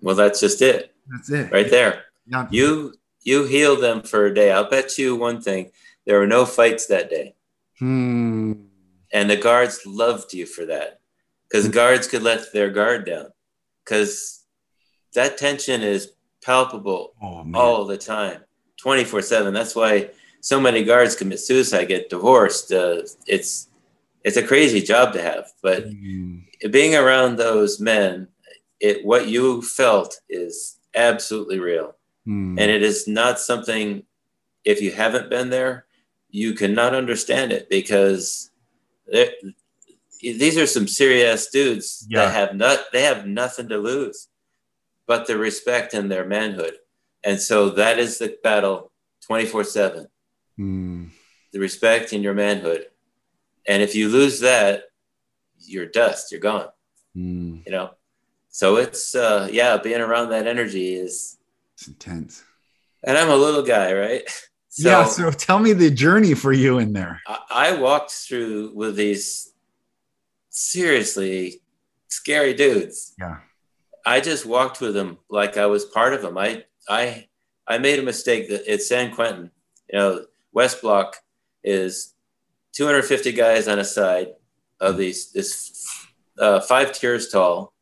Well, 0.00 0.14
that's 0.14 0.38
just 0.40 0.62
it 0.62 0.94
that's 1.10 1.30
it. 1.30 1.50
right 1.50 1.68
there. 1.70 2.04
Now- 2.26 2.48
You 2.50 2.94
you 3.22 3.44
healed 3.44 3.80
them 3.82 4.02
for 4.02 4.26
a 4.26 4.34
day. 4.34 4.52
I'll 4.52 4.70
bet 4.70 4.98
you 4.98 5.16
one 5.16 5.40
thing: 5.40 5.70
there 6.06 6.18
were 6.18 6.26
no 6.26 6.44
fights 6.46 6.86
that 6.86 7.10
day, 7.10 7.34
Hmm. 7.78 8.52
and 9.12 9.28
the 9.30 9.36
guards 9.36 9.84
loved 9.86 10.32
you 10.32 10.46
for 10.46 10.64
that 10.66 11.00
because 11.48 11.68
guards 11.68 12.06
could 12.06 12.22
let 12.22 12.52
their 12.52 12.70
guard 12.70 13.04
down 13.06 13.30
because 13.84 14.44
that 15.14 15.38
tension 15.38 15.82
is 15.82 16.12
palpable 16.42 17.14
Oh, 17.22 17.44
all 17.54 17.84
the 17.84 17.98
time, 17.98 18.44
twenty 18.76 19.04
four 19.04 19.22
seven. 19.22 19.52
That's 19.52 19.74
why 19.74 20.10
so 20.40 20.60
many 20.60 20.84
guards 20.84 21.16
commit 21.16 21.40
suicide, 21.40 21.86
get 21.88 22.08
divorced. 22.10 22.72
Uh, 22.72 23.02
it's 23.26 23.68
it's 24.22 24.36
a 24.36 24.42
crazy 24.46 24.80
job 24.82 25.12
to 25.14 25.22
have, 25.22 25.52
but 25.62 25.84
Hmm. 25.84 26.38
being 26.70 26.94
around 26.94 27.36
those 27.36 27.80
men, 27.80 28.28
it 28.80 29.04
what 29.04 29.26
you 29.28 29.62
felt 29.62 30.20
is 30.28 30.78
absolutely 30.94 31.58
real. 31.58 31.95
Hmm. 32.26 32.58
and 32.58 32.70
it 32.70 32.82
is 32.82 33.06
not 33.06 33.38
something 33.40 34.02
if 34.64 34.82
you 34.82 34.90
haven't 34.90 35.30
been 35.30 35.48
there 35.50 35.86
you 36.28 36.52
cannot 36.54 36.92
understand 36.94 37.52
it 37.52 37.70
because 37.70 38.50
these 40.20 40.58
are 40.58 40.66
some 40.66 40.88
serious 40.88 41.48
dudes 41.50 42.06
Yeah. 42.10 42.24
that 42.26 42.34
have 42.34 42.56
not 42.56 42.78
they 42.92 43.02
have 43.02 43.26
nothing 43.26 43.68
to 43.68 43.78
lose 43.78 44.28
but 45.06 45.26
the 45.26 45.38
respect 45.38 45.94
and 45.94 46.10
their 46.10 46.24
manhood 46.26 46.74
and 47.24 47.40
so 47.40 47.70
that 47.70 47.98
is 47.98 48.18
the 48.18 48.36
battle 48.42 48.90
24 49.26 49.64
7 49.64 50.06
Hmm. 50.56 51.04
the 51.52 51.60
respect 51.60 52.12
and 52.12 52.24
your 52.24 52.34
manhood 52.34 52.86
and 53.68 53.82
if 53.82 53.94
you 53.94 54.08
lose 54.08 54.40
that 54.40 54.84
you're 55.60 55.86
dust 55.86 56.32
you're 56.32 56.40
gone 56.40 56.68
Hmm. 57.14 57.58
you 57.64 57.72
know 57.72 57.90
so 58.48 58.76
it's 58.76 59.14
uh 59.14 59.48
yeah 59.52 59.76
being 59.76 60.00
around 60.00 60.30
that 60.30 60.46
energy 60.46 60.94
is 60.94 61.35
It's 61.76 61.88
intense. 61.88 62.42
and 63.04 63.16
i'm 63.18 63.28
a 63.28 63.36
little 63.36 63.62
guy 63.62 63.92
right 63.92 64.22
yeah. 64.78 65.04
So 65.04 65.30
tell 65.30 65.58
me 65.58 65.72
the 65.72 65.90
journey 65.90 66.34
for 66.34 66.52
you 66.52 66.78
in 66.78 66.92
there. 66.92 67.22
I, 67.26 67.38
I 67.50 67.80
walked 67.80 68.10
through 68.10 68.72
with 68.74 68.96
these 68.96 69.52
seriously 70.50 71.62
scary 72.08 72.54
dudes. 72.54 73.14
Yeah. 73.18 73.38
I 74.04 74.20
just 74.20 74.46
walked 74.46 74.80
with 74.80 74.94
them 74.94 75.18
like 75.30 75.56
I 75.56 75.66
was 75.66 75.84
part 75.84 76.14
of 76.14 76.22
them. 76.22 76.38
I 76.38 76.64
I 76.88 77.26
I 77.66 77.78
made 77.78 77.98
a 77.98 78.02
mistake 78.02 78.48
that 78.50 78.70
it's 78.72 78.88
San 78.88 79.14
Quentin. 79.14 79.50
You 79.90 79.98
know, 79.98 80.26
West 80.52 80.82
Block 80.82 81.16
is 81.64 82.14
250 82.74 83.32
guys 83.32 83.68
on 83.68 83.78
a 83.78 83.84
side 83.84 84.28
of 84.80 84.96
these 84.96 85.32
this 85.32 85.88
uh, 86.38 86.60
five 86.60 86.92
tiers 86.92 87.28
tall. 87.28 87.72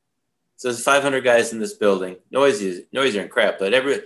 So 0.57 0.69
there's 0.69 0.83
500 0.83 1.23
guys 1.25 1.53
in 1.53 1.59
this 1.59 1.75
building. 1.75 2.17
Noisy, 2.31 2.87
noisy 2.93 3.19
and 3.19 3.31
crap. 3.31 3.59
But 3.59 3.75
every 3.75 3.97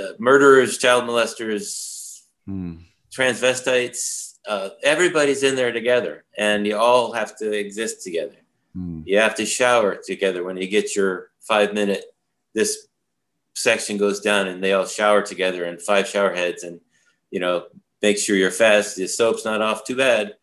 uh, 0.00 0.12
murderers, 0.18 0.78
child 0.78 1.04
molesters, 1.04 2.22
Hmm. 2.46 2.76
transvestites, 3.10 4.34
uh, 4.46 4.70
everybody's 4.82 5.42
in 5.42 5.56
there 5.56 5.72
together, 5.72 6.24
and 6.36 6.66
you 6.66 6.76
all 6.76 7.12
have 7.12 7.36
to 7.38 7.50
exist 7.52 8.02
together. 8.02 8.36
Hmm. 8.74 9.00
You 9.06 9.18
have 9.18 9.34
to 9.36 9.46
shower 9.46 9.96
together 9.96 10.44
when 10.44 10.56
you 10.58 10.68
get 10.68 10.94
your 10.94 11.30
five 11.40 11.72
minute. 11.72 12.04
This 12.54 12.86
section 13.54 13.96
goes 13.96 14.20
down, 14.20 14.48
and 14.48 14.62
they 14.62 14.72
all 14.74 14.86
shower 14.86 15.22
together 15.22 15.64
in 15.64 15.78
five 15.78 16.06
shower 16.06 16.34
heads, 16.34 16.62
and 16.64 16.80
you 17.30 17.40
know, 17.40 17.66
make 18.02 18.18
sure 18.18 18.36
you're 18.36 18.50
fast. 18.50 18.96
The 18.96 19.06
soap's 19.08 19.44
not 19.44 19.62
off 19.62 19.84
too 19.84 19.96
bad. 19.96 20.34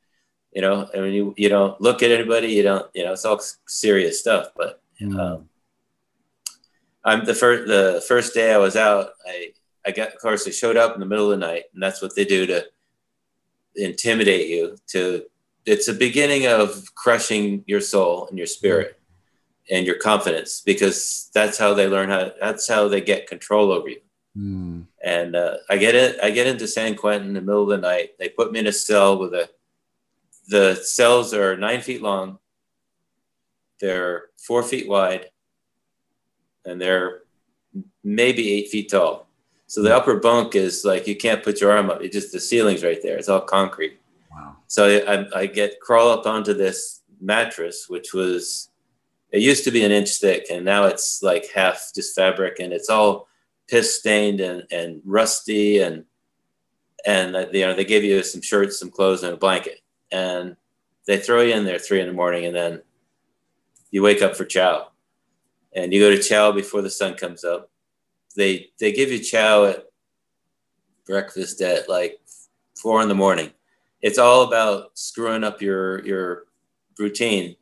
You 0.53 0.61
know, 0.61 0.89
I 0.95 0.99
mean, 1.01 1.13
you 1.13 1.33
you 1.37 1.49
don't 1.49 1.79
look 1.79 2.01
at 2.03 2.11
anybody. 2.11 2.47
You 2.49 2.63
don't. 2.63 2.87
You 2.95 3.05
know, 3.05 3.13
it's 3.13 3.25
all 3.25 3.39
serious 3.67 4.19
stuff. 4.19 4.47
But 4.57 4.80
Hmm. 5.01 5.19
um, 5.19 5.49
I'm 7.03 7.25
the 7.25 7.33
first. 7.33 7.67
The 7.67 8.03
first 8.07 8.33
day 8.33 8.53
I 8.53 8.57
was 8.57 8.75
out, 8.75 9.11
I 9.27 9.53
I 9.85 9.91
got. 9.91 10.09
Of 10.09 10.19
course, 10.19 10.45
they 10.45 10.51
showed 10.51 10.77
up 10.77 10.93
in 10.93 10.99
the 10.99 11.05
middle 11.05 11.31
of 11.31 11.39
the 11.39 11.45
night, 11.45 11.63
and 11.73 11.81
that's 11.81 12.01
what 12.01 12.15
they 12.15 12.25
do 12.25 12.45
to 12.45 12.65
intimidate 13.75 14.49
you. 14.49 14.77
To 14.89 15.23
it's 15.65 15.87
a 15.87 15.93
beginning 15.93 16.45
of 16.47 16.93
crushing 16.95 17.63
your 17.65 17.81
soul 17.81 18.27
and 18.27 18.37
your 18.37 18.47
spirit 18.47 18.99
and 19.69 19.85
your 19.85 19.97
confidence, 19.97 20.61
because 20.61 21.31
that's 21.33 21.57
how 21.57 21.73
they 21.73 21.87
learn 21.87 22.09
how. 22.09 22.31
That's 22.39 22.67
how 22.67 22.87
they 22.87 23.01
get 23.01 23.27
control 23.27 23.71
over 23.71 23.89
you. 23.89 24.01
Hmm. 24.35 24.81
And 25.03 25.35
uh, 25.35 25.57
I 25.69 25.77
get 25.77 25.95
it. 25.95 26.19
I 26.21 26.29
get 26.29 26.45
into 26.45 26.67
San 26.67 26.95
Quentin 26.95 27.29
in 27.29 27.33
the 27.33 27.41
middle 27.41 27.63
of 27.63 27.69
the 27.69 27.77
night. 27.77 28.11
They 28.19 28.29
put 28.29 28.51
me 28.51 28.59
in 28.59 28.67
a 28.67 28.71
cell 28.71 29.17
with 29.17 29.33
a. 29.33 29.49
The 30.49 30.75
cells 30.75 31.33
are 31.33 31.57
nine 31.57 31.81
feet 31.81 32.01
long. 32.01 32.37
They're 33.81 34.27
four 34.37 34.63
feet 34.63 34.87
wide, 34.87 35.25
and 36.65 36.79
they're 36.79 37.21
maybe 38.03 38.53
eight 38.53 38.69
feet 38.69 38.89
tall. 38.89 39.27
So 39.67 39.81
the 39.81 39.95
upper 39.95 40.17
bunk 40.17 40.55
is 40.55 40.85
like 40.85 41.07
you 41.07 41.15
can't 41.15 41.43
put 41.43 41.59
your 41.59 41.71
arm 41.71 41.89
up. 41.89 42.01
It 42.01 42.11
just 42.11 42.31
the 42.31 42.39
ceiling's 42.39 42.83
right 42.83 43.01
there. 43.01 43.17
It's 43.17 43.29
all 43.29 43.41
concrete. 43.41 43.99
Wow. 44.31 44.57
So 44.67 44.85
I, 44.85 45.39
I, 45.39 45.45
get 45.45 45.79
crawl 45.79 46.09
up 46.09 46.25
onto 46.25 46.53
this 46.53 47.01
mattress, 47.19 47.87
which 47.89 48.13
was 48.13 48.69
it 49.31 49.41
used 49.41 49.63
to 49.63 49.71
be 49.71 49.83
an 49.83 49.91
inch 49.91 50.17
thick, 50.17 50.47
and 50.51 50.65
now 50.65 50.85
it's 50.85 51.23
like 51.23 51.49
half 51.55 51.91
just 51.95 52.15
fabric, 52.15 52.59
and 52.59 52.73
it's 52.73 52.89
all 52.89 53.27
piss 53.67 53.97
stained 53.97 54.41
and, 54.41 54.63
and 54.71 55.01
rusty, 55.05 55.79
and 55.79 56.05
and 57.05 57.35
you 57.53 57.65
know 57.65 57.73
they 57.73 57.85
give 57.85 58.03
you 58.03 58.21
some 58.23 58.41
shirts, 58.41 58.79
some 58.79 58.91
clothes, 58.91 59.23
and 59.23 59.33
a 59.33 59.37
blanket, 59.37 59.79
and 60.11 60.55
they 61.07 61.17
throw 61.17 61.41
you 61.41 61.53
in 61.53 61.65
there 61.65 61.79
three 61.79 62.01
in 62.01 62.07
the 62.07 62.13
morning, 62.13 62.45
and 62.45 62.55
then 62.55 62.81
you 63.91 64.01
wake 64.01 64.21
up 64.21 64.35
for 64.35 64.45
chow, 64.45 64.87
and 65.73 65.93
you 65.93 65.99
go 65.99 66.09
to 66.09 66.21
chow 66.21 66.51
before 66.51 66.81
the 66.81 66.89
sun 66.89 67.15
comes 67.15 67.43
up. 67.43 67.69
They 68.35 68.69
they 68.79 68.91
give 68.91 69.11
you 69.11 69.19
chow 69.19 69.65
at 69.65 69.85
breakfast 71.05 71.61
at 71.61 71.89
like 71.89 72.19
four 72.75 73.01
in 73.01 73.09
the 73.09 73.15
morning. 73.15 73.51
It's 74.01 74.17
all 74.17 74.43
about 74.43 74.97
screwing 74.97 75.43
up 75.43 75.61
your 75.61 76.03
your 76.05 76.43
routine 76.97 77.55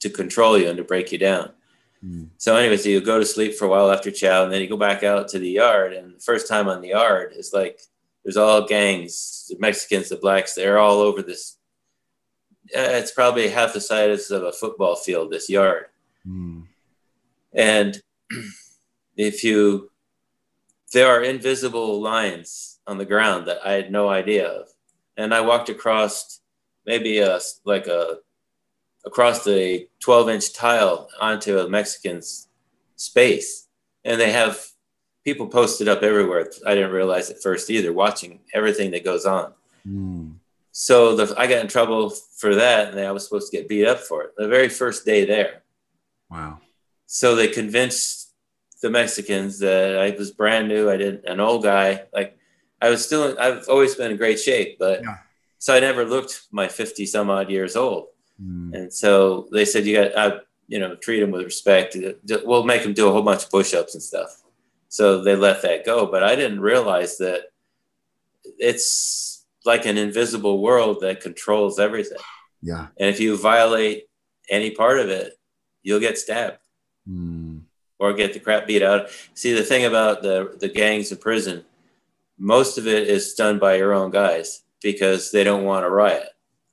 to 0.00 0.10
control 0.10 0.58
you 0.58 0.68
and 0.68 0.76
to 0.78 0.84
break 0.84 1.12
you 1.12 1.18
down. 1.18 1.52
Mm. 2.04 2.28
So, 2.38 2.56
anyways, 2.56 2.86
you 2.86 3.00
go 3.00 3.18
to 3.18 3.26
sleep 3.26 3.54
for 3.54 3.66
a 3.66 3.68
while 3.68 3.90
after 3.90 4.10
chow, 4.10 4.44
and 4.44 4.52
then 4.52 4.60
you 4.60 4.68
go 4.68 4.76
back 4.76 5.02
out 5.02 5.28
to 5.28 5.38
the 5.38 5.50
yard. 5.50 5.92
And 5.92 6.16
the 6.16 6.20
first 6.20 6.48
time 6.48 6.68
on 6.68 6.80
the 6.80 6.88
yard 6.88 7.34
is 7.36 7.52
like 7.52 7.80
there's 8.24 8.36
all 8.36 8.66
gangs, 8.66 9.46
the 9.48 9.56
Mexicans, 9.58 10.08
the 10.08 10.16
blacks. 10.16 10.54
They're 10.54 10.78
all 10.78 10.98
over 10.98 11.22
this. 11.22 11.56
Uh, 12.76 12.98
it's 12.98 13.12
probably 13.12 13.48
half 13.48 13.72
the 13.72 13.80
size 13.80 14.30
of 14.30 14.42
a 14.42 14.52
football 14.52 14.96
field. 14.96 15.30
This 15.30 15.48
yard, 15.48 15.86
mm. 16.26 16.64
and 17.52 18.00
if 19.16 19.42
you, 19.44 19.90
there 20.92 21.08
are 21.08 21.22
invisible 21.22 22.00
lines 22.00 22.78
on 22.86 22.98
the 22.98 23.04
ground 23.04 23.46
that 23.46 23.58
I 23.64 23.72
had 23.72 23.90
no 23.90 24.08
idea 24.08 24.48
of, 24.48 24.68
and 25.16 25.34
I 25.34 25.40
walked 25.40 25.68
across 25.68 26.40
maybe 26.86 27.18
a 27.18 27.40
like 27.64 27.86
a 27.86 28.18
across 29.04 29.44
the 29.44 29.88
12 30.00 30.28
inch 30.28 30.52
tile 30.52 31.08
onto 31.20 31.58
a 31.58 31.68
Mexican's 31.68 32.48
space. 32.96 33.68
And 34.04 34.20
they 34.20 34.32
have 34.32 34.66
people 35.24 35.46
posted 35.46 35.88
up 35.88 36.02
everywhere. 36.02 36.50
I 36.66 36.74
didn't 36.74 36.92
realize 36.92 37.30
at 37.30 37.42
first 37.42 37.70
either, 37.70 37.92
watching 37.92 38.40
everything 38.54 38.90
that 38.92 39.04
goes 39.04 39.26
on. 39.26 39.52
Mm. 39.86 40.34
So 40.80 41.14
the, 41.14 41.34
I 41.38 41.46
got 41.46 41.60
in 41.60 41.68
trouble 41.68 42.08
for 42.08 42.54
that, 42.54 42.94
and 42.94 42.98
I 42.98 43.12
was 43.12 43.24
supposed 43.24 43.50
to 43.50 43.56
get 43.58 43.68
beat 43.68 43.86
up 43.86 44.00
for 44.00 44.22
it 44.22 44.30
the 44.38 44.48
very 44.48 44.70
first 44.70 45.04
day 45.04 45.26
there. 45.26 45.62
Wow. 46.30 46.60
So 47.04 47.36
they 47.36 47.48
convinced 47.48 48.32
the 48.80 48.88
Mexicans 48.88 49.58
that 49.58 49.98
I 49.98 50.16
was 50.16 50.30
brand 50.30 50.68
new. 50.68 50.88
I 50.88 50.96
didn't 50.96 51.26
an 51.26 51.38
old 51.38 51.64
guy. 51.64 52.04
Like 52.14 52.38
I 52.80 52.88
was 52.88 53.04
still, 53.04 53.36
I've 53.38 53.68
always 53.68 53.94
been 53.94 54.12
in 54.12 54.16
great 54.16 54.40
shape, 54.40 54.78
but 54.78 55.02
yeah. 55.02 55.18
so 55.58 55.74
I 55.74 55.80
never 55.80 56.06
looked 56.06 56.44
my 56.50 56.66
50 56.66 57.04
some 57.04 57.28
odd 57.28 57.50
years 57.50 57.76
old. 57.76 58.06
Mm. 58.42 58.74
And 58.74 58.90
so 58.90 59.48
they 59.52 59.66
said, 59.66 59.84
you 59.84 59.96
got, 59.96 60.16
I, 60.16 60.38
you 60.66 60.78
know, 60.78 60.96
treat 60.96 61.22
him 61.22 61.30
with 61.30 61.44
respect. 61.44 61.94
We'll 62.42 62.64
make 62.64 62.80
him 62.80 62.94
do 62.94 63.06
a 63.06 63.12
whole 63.12 63.20
bunch 63.20 63.44
of 63.44 63.50
push-ups 63.50 63.92
and 63.92 64.02
stuff. 64.02 64.40
So 64.88 65.22
they 65.22 65.36
let 65.36 65.60
that 65.60 65.84
go. 65.84 66.06
But 66.06 66.22
I 66.22 66.36
didn't 66.36 66.60
realize 66.60 67.18
that 67.18 67.50
it's 68.58 69.29
like 69.64 69.86
an 69.86 69.98
invisible 69.98 70.60
world 70.60 71.00
that 71.00 71.20
controls 71.20 71.78
everything. 71.78 72.18
Yeah. 72.62 72.88
And 72.98 73.08
if 73.08 73.20
you 73.20 73.36
violate 73.36 74.04
any 74.48 74.70
part 74.70 74.98
of 74.98 75.08
it, 75.08 75.34
you'll 75.82 76.00
get 76.00 76.18
stabbed 76.18 76.58
mm. 77.08 77.62
or 77.98 78.12
get 78.12 78.32
the 78.32 78.40
crap 78.40 78.66
beat 78.66 78.82
out. 78.82 79.08
See, 79.34 79.52
the 79.52 79.62
thing 79.62 79.84
about 79.84 80.22
the, 80.22 80.56
the 80.58 80.68
gangs 80.68 81.12
in 81.12 81.18
prison, 81.18 81.64
most 82.38 82.78
of 82.78 82.86
it 82.86 83.08
is 83.08 83.34
done 83.34 83.58
by 83.58 83.76
your 83.76 83.92
own 83.92 84.10
guys 84.10 84.62
because 84.82 85.30
they 85.30 85.44
don't 85.44 85.64
want 85.64 85.84
a 85.84 85.90
riot. 85.90 86.28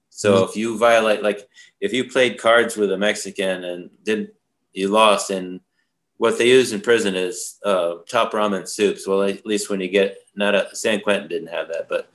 So 0.09 0.33
mm-hmm. 0.33 0.49
if 0.49 0.55
you 0.55 0.77
violate, 0.77 1.21
like 1.21 1.47
if 1.79 1.93
you 1.93 2.09
played 2.09 2.39
cards 2.39 2.75
with 2.75 2.91
a 2.91 2.97
Mexican 2.97 3.63
and 3.63 3.89
didn't, 4.03 4.31
you 4.73 4.87
lost. 4.87 5.29
And 5.29 5.59
what 6.17 6.37
they 6.37 6.49
use 6.49 6.71
in 6.71 6.81
prison 6.81 7.15
is 7.15 7.57
uh, 7.63 7.95
top 8.09 8.31
ramen 8.31 8.67
soups. 8.67 9.07
Well, 9.07 9.23
at 9.23 9.45
least 9.45 9.69
when 9.69 9.81
you 9.81 9.89
get 9.89 10.17
not 10.35 10.55
a 10.55 10.75
San 10.75 11.01
Quentin 11.01 11.27
didn't 11.27 11.49
have 11.49 11.67
that, 11.69 11.87
but 11.89 12.09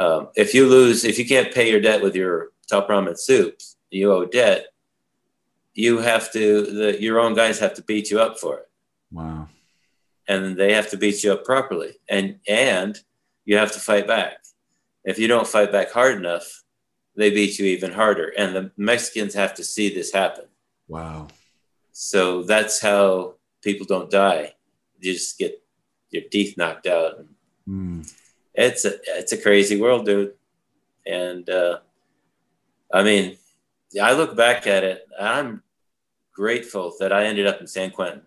um, 0.00 0.28
if 0.34 0.54
you 0.54 0.66
lose, 0.66 1.04
if 1.04 1.18
you 1.18 1.26
can't 1.26 1.54
pay 1.54 1.70
your 1.70 1.80
debt 1.80 2.02
with 2.02 2.16
your 2.16 2.52
top 2.66 2.88
ramen 2.88 3.18
soups, 3.18 3.76
you 3.90 4.10
owe 4.12 4.24
debt. 4.24 4.66
You 5.74 5.98
have 5.98 6.32
to, 6.32 6.62
the, 6.62 7.00
your 7.00 7.20
own 7.20 7.34
guys 7.34 7.58
have 7.60 7.74
to 7.74 7.82
beat 7.82 8.10
you 8.10 8.18
up 8.18 8.38
for 8.38 8.58
it. 8.58 8.68
Wow. 9.12 9.48
And 10.26 10.56
they 10.56 10.72
have 10.72 10.88
to 10.90 10.96
beat 10.96 11.22
you 11.22 11.32
up 11.32 11.44
properly, 11.44 11.98
and 12.08 12.38
and 12.46 12.96
you 13.44 13.56
have 13.56 13.72
to 13.72 13.80
fight 13.80 14.06
back. 14.06 14.44
If 15.04 15.18
you 15.18 15.26
don't 15.26 15.46
fight 15.46 15.72
back 15.72 15.90
hard 15.90 16.16
enough, 16.16 16.62
they 17.16 17.30
beat 17.30 17.58
you 17.58 17.66
even 17.66 17.90
harder. 17.90 18.32
And 18.38 18.54
the 18.54 18.70
Mexicans 18.76 19.34
have 19.34 19.54
to 19.54 19.64
see 19.64 19.92
this 19.92 20.12
happen. 20.12 20.44
Wow. 20.86 21.28
So 21.90 22.44
that's 22.44 22.80
how 22.80 23.34
people 23.60 23.86
don't 23.86 24.10
die. 24.10 24.54
You 25.00 25.14
just 25.14 25.36
get 25.36 25.60
your 26.10 26.22
teeth 26.30 26.56
knocked 26.56 26.86
out. 26.86 27.24
Mm. 27.68 28.08
It's 28.60 28.84
a 28.84 28.94
it's 29.18 29.32
a 29.32 29.40
crazy 29.40 29.80
world, 29.80 30.06
dude. 30.06 30.34
And 31.06 31.48
uh, 31.48 31.78
I 32.92 33.02
mean, 33.02 33.36
I 34.00 34.12
look 34.12 34.36
back 34.36 34.66
at 34.66 34.84
it. 34.84 35.06
I'm 35.18 35.62
grateful 36.32 36.94
that 37.00 37.12
I 37.12 37.24
ended 37.24 37.46
up 37.46 37.60
in 37.60 37.66
San 37.66 37.90
Quentin 37.90 38.22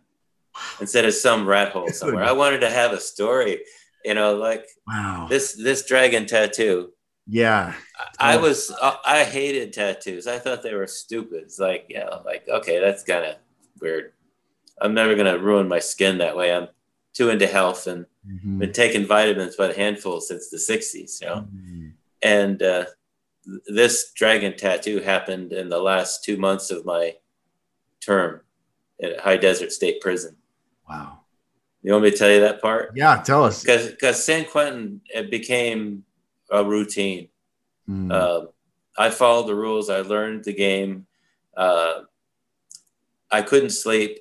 instead 0.79 1.05
of 1.05 1.13
some 1.13 1.47
rat 1.47 1.71
hole 1.71 1.89
somewhere. 1.89 2.23
I 2.23 2.31
wanted 2.31 2.61
to 2.61 2.69
have 2.69 2.91
a 2.91 2.99
story, 2.99 3.61
you 4.03 4.13
know, 4.13 4.35
like 4.35 4.67
wow. 4.87 5.27
this 5.29 5.53
this 5.53 5.85
dragon 5.85 6.25
tattoo 6.25 6.93
yeah. 7.27 7.73
I 8.19 8.37
was 8.37 8.71
uh, 8.81 8.97
I 9.05 9.23
hated 9.23 9.73
tattoos. 9.73 10.27
I 10.27 10.39
thought 10.39 10.61
they 10.61 10.73
were 10.73 10.87
stupid. 10.87 11.43
It's 11.43 11.59
like, 11.59 11.85
you 11.89 11.99
know, 11.99 12.21
like 12.25 12.47
okay, 12.49 12.79
that's 12.79 13.03
kind 13.03 13.25
of 13.25 13.35
weird. 13.79 14.13
I'm 14.81 14.93
never 14.93 15.15
gonna 15.15 15.37
ruin 15.37 15.67
my 15.67 15.79
skin 15.79 16.17
that 16.17 16.35
way. 16.35 16.53
I'm 16.53 16.67
too 17.13 17.29
into 17.29 17.47
health 17.47 17.87
and 17.87 18.05
mm-hmm. 18.27 18.59
been 18.59 18.73
taking 18.73 19.05
vitamins 19.05 19.55
by 19.55 19.67
the 19.67 19.73
handful 19.73 20.21
since 20.21 20.49
the 20.49 20.57
60s, 20.57 21.21
you 21.21 21.27
know. 21.27 21.35
Mm-hmm. 21.35 21.87
And 22.21 22.63
uh, 22.63 22.85
this 23.67 24.11
dragon 24.13 24.55
tattoo 24.55 24.99
happened 24.99 25.53
in 25.53 25.69
the 25.69 25.79
last 25.79 26.23
two 26.23 26.37
months 26.37 26.71
of 26.71 26.85
my 26.85 27.15
term 27.99 28.41
at 29.01 29.19
High 29.19 29.37
Desert 29.37 29.71
State 29.71 30.01
Prison. 30.01 30.35
Wow. 30.89 31.19
You 31.81 31.91
want 31.91 32.05
me 32.05 32.11
to 32.11 32.17
tell 32.17 32.31
you 32.31 32.39
that 32.41 32.61
part? 32.61 32.93
Yeah, 32.95 33.21
tell 33.21 33.43
us. 33.43 33.63
Because 33.63 34.23
San 34.23 34.45
Quentin 34.45 35.01
it 35.13 35.29
became 35.29 36.05
a 36.49 36.63
routine. 36.63 37.27
Mm. 37.89 38.11
Uh, 38.11 38.47
I 38.97 39.09
followed 39.09 39.47
the 39.47 39.55
rules. 39.55 39.89
I 39.89 39.99
learned 39.99 40.45
the 40.45 40.53
game. 40.53 41.07
Uh, 41.57 42.01
I 43.29 43.41
couldn't 43.41 43.71
sleep 43.71 44.19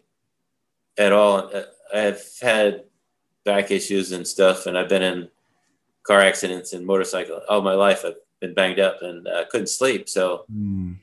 at 0.98 1.12
all. 1.12 1.52
I've 1.94 2.22
had 2.40 2.84
back 3.44 3.70
issues 3.70 4.12
and 4.12 4.26
stuff, 4.26 4.66
and 4.66 4.76
I've 4.78 4.88
been 4.88 5.02
in 5.02 5.28
car 6.02 6.20
accidents 6.20 6.72
and 6.72 6.86
motorcycle 6.86 7.40
all 7.48 7.62
my 7.62 7.74
life. 7.74 8.04
I've 8.04 8.16
been 8.40 8.54
banged 8.54 8.80
up 8.80 9.02
and 9.02 9.28
I 9.28 9.42
uh, 9.42 9.44
couldn't 9.44 9.68
sleep. 9.68 10.08
So 10.08 10.44
mm. 10.52 10.96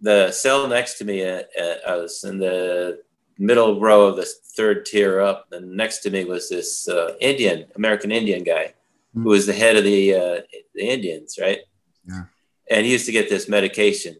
the 0.00 0.30
cell 0.30 0.68
next 0.68 0.98
to 0.98 1.04
me, 1.04 1.26
uh, 1.26 1.42
uh, 1.60 1.76
I 1.88 1.96
was 1.96 2.22
in 2.24 2.38
the 2.38 3.00
middle 3.38 3.80
row 3.80 4.06
of 4.06 4.16
the 4.16 4.26
third 4.56 4.84
tier 4.84 5.20
up, 5.20 5.48
and 5.52 5.76
next 5.76 5.98
to 6.00 6.10
me 6.10 6.24
was 6.24 6.48
this 6.48 6.88
uh, 6.88 7.14
Indian, 7.20 7.66
American 7.76 8.12
Indian 8.12 8.44
guy 8.44 8.74
who 9.14 9.24
was 9.24 9.46
the 9.46 9.52
head 9.52 9.76
of 9.76 9.84
the 9.84 10.14
uh, 10.14 10.40
the 10.74 10.88
Indians, 10.88 11.38
right? 11.40 11.60
Yeah. 12.08 12.24
And 12.70 12.86
he 12.86 12.92
used 12.92 13.06
to 13.06 13.12
get 13.12 13.28
this 13.28 13.48
medication, 13.48 14.16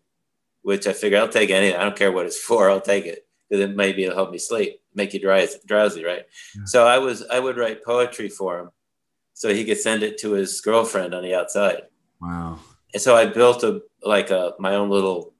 which 0.62 0.86
I 0.86 0.92
figure 0.92 1.18
I'll 1.18 1.28
take 1.28 1.50
anything. 1.50 1.78
I 1.78 1.84
don't 1.84 1.96
care 1.96 2.12
what 2.12 2.26
it's 2.26 2.38
for. 2.38 2.70
I'll 2.70 2.80
take 2.80 3.06
it 3.06 3.26
because 3.48 3.64
it 3.64 3.74
maybe 3.74 4.04
it'll 4.04 4.16
help 4.16 4.30
me 4.30 4.38
sleep, 4.38 4.80
make 4.94 5.14
you 5.14 5.20
drowsy, 5.20 5.58
drowsy 5.66 6.04
right? 6.04 6.24
Yeah. 6.54 6.64
So 6.64 6.86
I 6.86 6.98
was 6.98 7.24
I 7.30 7.38
would 7.38 7.56
write 7.56 7.84
poetry 7.84 8.28
for 8.28 8.58
him, 8.58 8.70
so 9.34 9.52
he 9.52 9.64
could 9.64 9.78
send 9.78 10.02
it 10.02 10.18
to 10.18 10.32
his 10.32 10.60
girlfriend 10.60 11.14
on 11.14 11.22
the 11.22 11.34
outside. 11.34 11.82
Wow. 12.20 12.58
And 12.92 13.02
so 13.02 13.16
I 13.16 13.26
built 13.26 13.62
a 13.64 13.82
like 14.02 14.30
a 14.30 14.54
my 14.58 14.74
own 14.74 14.90
little 14.90 15.34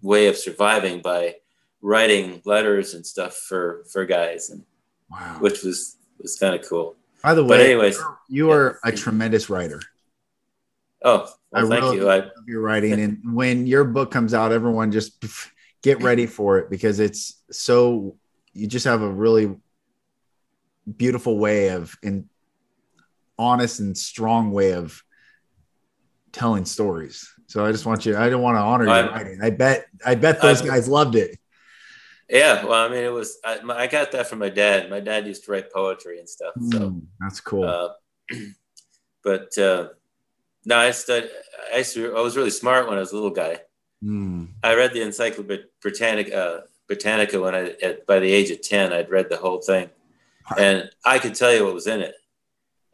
way 0.00 0.26
of 0.26 0.36
surviving 0.36 1.00
by 1.00 1.36
writing 1.80 2.42
letters 2.44 2.94
and 2.94 3.06
stuff 3.06 3.36
for 3.36 3.84
for 3.90 4.04
guys 4.04 4.50
and 4.50 4.64
wow. 5.10 5.36
which 5.40 5.62
was 5.62 5.96
was 6.18 6.38
kind 6.38 6.54
of 6.54 6.68
cool 6.68 6.96
by 7.22 7.34
the 7.34 7.44
way, 7.44 7.48
but 7.48 7.60
anyways, 7.60 8.02
you 8.28 8.50
are 8.50 8.80
yeah. 8.84 8.90
a 8.90 8.96
tremendous 8.96 9.48
writer. 9.48 9.80
Oh, 11.04 11.28
well, 11.52 11.66
I 11.66 11.68
thank 11.68 11.84
really 11.84 11.96
you. 11.98 12.10
I, 12.10 12.16
love 12.16 12.30
your 12.48 12.60
writing, 12.60 13.00
and 13.00 13.34
when 13.34 13.66
your 13.66 13.84
book 13.84 14.10
comes 14.10 14.34
out, 14.34 14.50
everyone 14.52 14.90
just 14.90 15.24
get 15.82 16.02
ready 16.02 16.26
for 16.26 16.58
it 16.58 16.68
because 16.68 16.98
it's 16.98 17.42
so. 17.50 18.16
You 18.52 18.66
just 18.66 18.84
have 18.84 19.02
a 19.02 19.10
really 19.10 19.56
beautiful 20.96 21.38
way 21.38 21.68
of 21.68 21.96
and 22.02 22.28
honest 23.38 23.80
and 23.80 23.96
strong 23.96 24.52
way 24.52 24.72
of 24.72 25.02
telling 26.32 26.64
stories. 26.64 27.32
So 27.46 27.64
I 27.64 27.72
just 27.72 27.86
want 27.86 28.06
you. 28.06 28.16
I 28.16 28.30
don't 28.30 28.42
want 28.42 28.56
to 28.56 28.60
honor 28.60 28.84
your 28.84 29.10
writing. 29.10 29.40
I 29.42 29.50
bet. 29.50 29.86
I 30.04 30.14
bet 30.14 30.40
those 30.40 30.62
i 30.62 30.66
guys 30.66 30.88
loved 30.88 31.14
it. 31.14 31.38
Yeah, 32.28 32.64
well, 32.64 32.86
I 32.86 32.88
mean, 32.88 33.04
it 33.04 33.12
was 33.12 33.38
I, 33.44 33.60
I, 33.68 33.86
got 33.88 34.12
that 34.12 34.26
from 34.26 34.38
my 34.38 34.48
dad. 34.48 34.88
My 34.88 35.00
dad 35.00 35.26
used 35.26 35.44
to 35.44 35.52
write 35.52 35.70
poetry 35.70 36.18
and 36.18 36.26
stuff. 36.26 36.54
So 36.70 36.78
mm, 36.78 37.02
that's 37.20 37.40
cool. 37.40 37.64
Uh, 37.64 37.88
but 39.22 39.58
uh, 39.58 39.88
no, 40.64 40.78
I 40.78 40.92
studied. 40.92 41.28
I, 41.74 41.82
to, 41.82 42.16
I 42.16 42.20
was 42.20 42.36
really 42.36 42.50
smart 42.50 42.88
when 42.88 42.96
I 42.96 43.00
was 43.00 43.12
a 43.12 43.16
little 43.16 43.30
guy. 43.30 43.58
Mm. 44.02 44.48
I 44.62 44.74
read 44.74 44.94
the 44.94 45.02
Encyclopedia 45.02 45.66
Britannica, 45.82 46.34
uh, 46.34 46.60
Britannica 46.88 47.40
when 47.40 47.54
I 47.54 47.74
at, 47.82 48.06
by 48.06 48.18
the 48.18 48.32
age 48.32 48.50
of 48.50 48.60
ten. 48.62 48.92
I'd 48.92 49.10
read 49.10 49.28
the 49.30 49.36
whole 49.36 49.60
thing, 49.60 49.90
and 50.58 50.90
I 51.04 51.18
could 51.18 51.34
tell 51.34 51.52
you 51.54 51.64
what 51.64 51.74
was 51.74 51.86
in 51.86 52.00
it. 52.00 52.14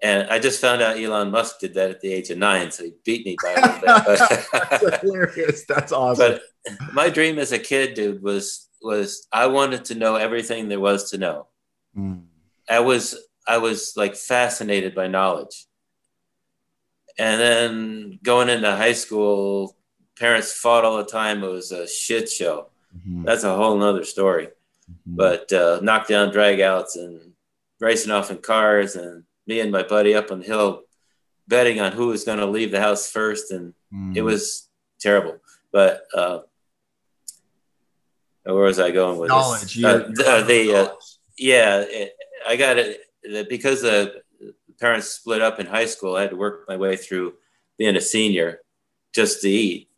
And 0.00 0.28
I 0.30 0.38
just 0.38 0.60
found 0.60 0.80
out 0.80 0.96
Elon 0.96 1.32
Musk 1.32 1.58
did 1.58 1.74
that 1.74 1.90
at 1.90 2.00
the 2.00 2.12
age 2.12 2.30
of 2.30 2.38
nine, 2.38 2.70
so 2.70 2.84
he 2.84 2.92
beat 3.04 3.26
me 3.26 3.36
by 3.42 3.50
a 3.52 3.60
little 3.60 3.80
bit. 3.80 4.46
That's 4.52 5.00
hilarious. 5.02 5.64
That's 5.66 5.90
awesome. 6.02 6.38
But 6.38 6.92
my 6.92 7.08
dream 7.08 7.38
as 7.38 7.50
a 7.50 7.58
kid, 7.58 7.94
dude, 7.94 8.22
was 8.22 8.68
was 8.80 9.26
I 9.32 9.46
wanted 9.46 9.84
to 9.86 9.96
know 9.96 10.14
everything 10.14 10.68
there 10.68 10.78
was 10.78 11.10
to 11.10 11.18
know. 11.18 11.48
Mm. 11.96 12.26
I 12.70 12.80
was 12.80 13.16
I 13.46 13.58
was 13.58 13.94
like 13.96 14.14
fascinated 14.14 14.94
by 14.94 15.08
knowledge. 15.08 15.66
and 17.18 17.40
then 17.40 18.18
going 18.22 18.48
into 18.48 18.70
high 18.76 18.92
school, 18.92 19.76
parents 20.16 20.52
fought 20.52 20.84
all 20.84 20.98
the 20.98 21.04
time. 21.04 21.42
It 21.42 21.48
was 21.48 21.72
a 21.72 21.88
shit 21.88 22.28
show. 22.30 22.68
Mm-hmm. 22.96 23.24
That's 23.24 23.44
a 23.44 23.56
whole 23.56 23.76
nother 23.76 24.04
story. 24.04 24.48
Mm-hmm. 24.90 25.16
But 25.16 25.52
uh, 25.52 25.80
knockdown 25.82 26.30
dragouts 26.30 26.96
and 26.96 27.32
racing 27.80 28.12
off 28.12 28.30
in 28.30 28.38
cars, 28.38 28.96
and 28.96 29.24
me 29.46 29.60
and 29.60 29.70
my 29.70 29.82
buddy 29.82 30.14
up 30.14 30.30
on 30.30 30.40
the 30.40 30.46
hill 30.46 30.82
betting 31.48 31.80
on 31.80 31.92
who 31.92 32.08
was 32.08 32.24
going 32.24 32.38
to 32.38 32.46
leave 32.46 32.70
the 32.70 32.80
house 32.80 33.10
first, 33.10 33.50
and 33.50 33.72
mm. 33.92 34.14
it 34.14 34.22
was 34.22 34.68
terrible. 35.00 35.38
But 35.72 36.02
uh, 36.14 36.40
where 38.44 38.64
was 38.64 38.78
I 38.78 38.90
going 38.90 39.18
with 39.18 39.30
knowledge? 39.30 39.74
This? 39.74 39.84
Uh, 39.84 39.98
the, 40.08 40.44
the 40.46 40.74
uh, 40.74 40.94
yeah, 41.36 41.84
it, 41.86 42.12
I 42.46 42.56
got 42.56 42.78
it 42.78 43.00
because 43.48 43.82
the 43.82 44.22
parents 44.78 45.08
split 45.08 45.42
up 45.42 45.58
in 45.58 45.66
high 45.66 45.86
school. 45.86 46.16
I 46.16 46.22
had 46.22 46.30
to 46.30 46.36
work 46.36 46.64
my 46.68 46.76
way 46.76 46.96
through 46.96 47.34
being 47.78 47.96
a 47.96 48.00
senior 48.00 48.60
just 49.14 49.40
to 49.42 49.48
eat. 49.48 49.88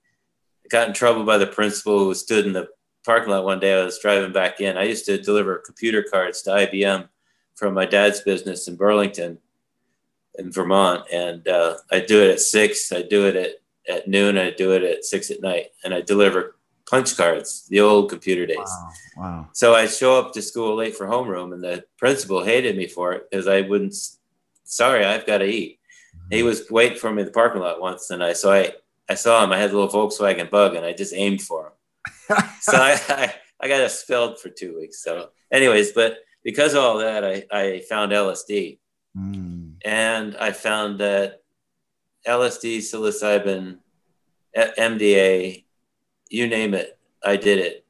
I 0.65 0.69
got 0.69 0.89
in 0.89 0.95
trouble 0.95 1.25
by 1.25 1.39
the 1.39 1.47
principal 1.47 1.99
who 1.99 2.15
stood 2.15 2.47
in 2.47 2.53
the 2.53 2.69
parking 3.11 3.33
lot 3.33 3.45
one 3.45 3.59
day. 3.59 3.77
I 3.77 3.85
was 3.85 3.99
driving 3.99 4.33
back 4.33 4.61
in. 4.61 4.77
I 4.77 4.85
used 4.85 5.05
to 5.07 5.21
deliver 5.21 5.59
computer 5.59 6.01
cards 6.01 6.43
to 6.43 6.51
IBM 6.51 7.09
from 7.57 7.75
my 7.75 7.85
dad's 7.85 8.21
business 8.21 8.69
in 8.69 8.77
Burlington, 8.77 9.39
in 10.39 10.53
Vermont, 10.53 11.03
and 11.13 11.49
uh, 11.49 11.79
I 11.91 11.99
do 11.99 12.23
it 12.23 12.31
at 12.31 12.41
six. 12.41 12.93
I 12.93 13.03
do 13.03 13.27
it 13.27 13.35
at 13.35 13.51
at 13.93 14.07
noon. 14.07 14.39
I 14.39 14.53
do 14.53 14.71
it 14.75 14.85
at 14.85 15.05
six 15.05 15.29
at 15.33 15.43
night, 15.43 15.71
and 15.83 15.93
I 15.93 16.03
deliver 16.03 16.55
punch 16.89 17.17
cards, 17.17 17.67
the 17.69 17.81
old 17.81 18.11
computer 18.11 18.47
days. 18.47 18.59
Wow. 18.59 18.93
wow. 19.17 19.49
So 19.55 19.75
I 19.75 19.89
show 19.89 20.17
up 20.17 20.33
to 20.35 20.41
school 20.41 20.77
late 20.77 20.95
for 20.95 21.09
homeroom, 21.09 21.53
and 21.53 21.65
the 21.65 21.85
principal 21.97 22.45
hated 22.45 22.77
me 22.77 22.87
for 22.87 23.13
it 23.15 23.29
because 23.29 23.49
I 23.49 23.63
wouldn't. 23.63 23.97
Sorry, 24.63 25.05
I've 25.05 25.27
got 25.27 25.39
to 25.39 25.47
eat. 25.47 25.81
Mm-hmm. 25.81 26.37
He 26.37 26.43
was 26.45 26.71
waiting 26.71 26.99
for 26.99 27.13
me 27.13 27.23
in 27.23 27.27
the 27.27 27.33
parking 27.33 27.61
lot 27.61 27.81
once, 27.81 28.11
and 28.11 28.23
I 28.23 28.35
so 28.35 28.53
I 28.53 28.75
I 29.09 29.17
saw 29.17 29.43
him. 29.43 29.51
I 29.51 29.59
had 29.59 29.73
a 29.73 29.77
little 29.77 29.89
Volkswagen 29.89 30.49
Bug, 30.49 30.77
and 30.77 30.87
I 30.87 30.93
just 30.93 31.13
aimed 31.13 31.43
for 31.43 31.67
him. 31.67 31.73
so 32.61 32.77
I, 32.77 33.01
I 33.09 33.35
I 33.61 33.69
got 33.69 33.83
expelled 33.83 34.41
for 34.41 34.49
two 34.49 34.77
weeks. 34.77 35.03
So, 35.03 35.31
anyways, 35.53 35.93
but 35.93 36.19
because 36.43 36.75
of 36.75 36.83
all 36.83 36.99
that, 36.99 37.25
I 37.25 37.45
I 37.51 37.81
found 37.89 38.13
LSD, 38.13 38.79
mm. 39.17 39.75
and 39.85 40.37
I 40.37 40.53
found 40.53 41.01
that 41.01 41.43
LSD, 42.27 42.79
psilocybin, 42.79 43.79
MDA, 44.57 45.65
you 46.29 46.47
name 46.47 46.75
it, 46.75 46.99
I 47.25 47.37
did 47.37 47.59
it. 47.59 47.85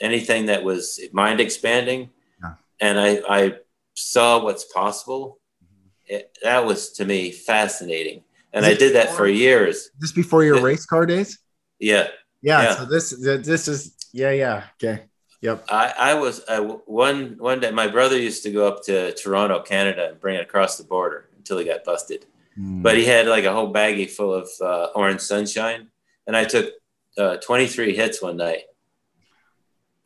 Anything 0.00 0.46
that 0.46 0.64
was 0.64 1.00
mind 1.12 1.40
expanding, 1.40 2.10
yeah. 2.42 2.54
and 2.80 2.98
I, 2.98 3.20
I 3.28 3.54
saw 3.94 4.42
what's 4.42 4.64
possible. 4.64 5.38
Mm-hmm. 5.62 6.14
It, 6.16 6.38
that 6.42 6.66
was 6.66 6.90
to 6.92 7.04
me 7.04 7.30
fascinating, 7.30 8.24
and 8.52 8.66
I 8.66 8.74
did 8.74 8.96
that 8.96 9.10
for 9.10 9.28
years. 9.28 9.90
Just 10.00 10.14
before 10.14 10.44
your 10.44 10.60
race 10.60 10.84
car 10.84 11.06
days. 11.06 11.38
Yeah. 11.78 12.08
Yeah. 12.44 12.62
Yeah. 12.62 12.76
So 12.76 12.84
this 12.84 13.10
this 13.10 13.68
is 13.68 13.96
yeah 14.12 14.30
yeah 14.30 14.64
okay. 14.76 15.04
Yep. 15.40 15.64
I, 15.68 15.94
I 15.98 16.14
was 16.14 16.42
I, 16.48 16.60
one 16.60 17.36
one 17.38 17.60
day. 17.60 17.70
My 17.70 17.86
brother 17.86 18.18
used 18.18 18.42
to 18.44 18.50
go 18.50 18.68
up 18.68 18.82
to 18.84 19.12
Toronto, 19.14 19.60
Canada, 19.60 20.08
and 20.10 20.20
bring 20.20 20.36
it 20.36 20.42
across 20.42 20.78
the 20.78 20.84
border 20.84 21.28
until 21.36 21.58
he 21.58 21.64
got 21.64 21.84
busted. 21.84 22.26
Mm. 22.58 22.82
But 22.82 22.96
he 22.96 23.04
had 23.04 23.26
like 23.26 23.44
a 23.44 23.52
whole 23.52 23.72
baggie 23.72 24.10
full 24.10 24.32
of 24.32 24.48
uh, 24.60 24.88
orange 24.94 25.20
sunshine, 25.20 25.88
and 26.26 26.36
I 26.36 26.44
took 26.44 26.72
uh, 27.18 27.36
23 27.36 27.94
hits 27.94 28.22
one 28.22 28.36
night 28.36 28.62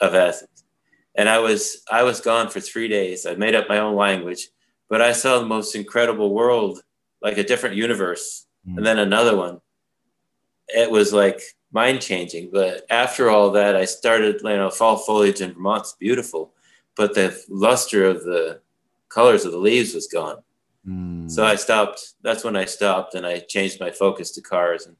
of 0.00 0.14
acid, 0.14 0.48
and 1.16 1.28
I 1.28 1.38
was 1.38 1.82
I 1.90 2.04
was 2.04 2.20
gone 2.20 2.48
for 2.50 2.60
three 2.60 2.88
days. 2.88 3.26
I 3.26 3.34
made 3.34 3.54
up 3.54 3.68
my 3.68 3.78
own 3.78 3.96
language, 3.96 4.48
but 4.88 5.02
I 5.02 5.12
saw 5.12 5.38
the 5.38 5.46
most 5.46 5.74
incredible 5.74 6.32
world, 6.34 6.82
like 7.20 7.38
a 7.38 7.44
different 7.44 7.76
universe, 7.76 8.46
mm. 8.68 8.76
and 8.76 8.86
then 8.86 8.98
another 8.98 9.36
one. 9.36 9.60
It 10.68 10.90
was 10.90 11.12
like 11.12 11.40
mind 11.72 12.00
changing. 12.00 12.50
But 12.52 12.86
after 12.90 13.30
all 13.30 13.50
that, 13.52 13.76
I 13.76 13.84
started, 13.84 14.40
you 14.42 14.56
know, 14.56 14.70
fall 14.70 14.96
foliage 14.96 15.40
in 15.40 15.54
Vermont's 15.54 15.94
beautiful, 15.98 16.52
but 16.96 17.14
the 17.14 17.38
luster 17.48 18.04
of 18.04 18.24
the 18.24 18.60
colors 19.08 19.44
of 19.44 19.52
the 19.52 19.58
leaves 19.58 19.94
was 19.94 20.06
gone. 20.06 20.42
Mm. 20.86 21.30
So 21.30 21.44
I 21.44 21.56
stopped. 21.56 22.14
That's 22.22 22.44
when 22.44 22.56
I 22.56 22.64
stopped 22.64 23.14
and 23.14 23.26
I 23.26 23.40
changed 23.40 23.80
my 23.80 23.90
focus 23.90 24.30
to 24.32 24.40
cars 24.40 24.86
and 24.86 24.96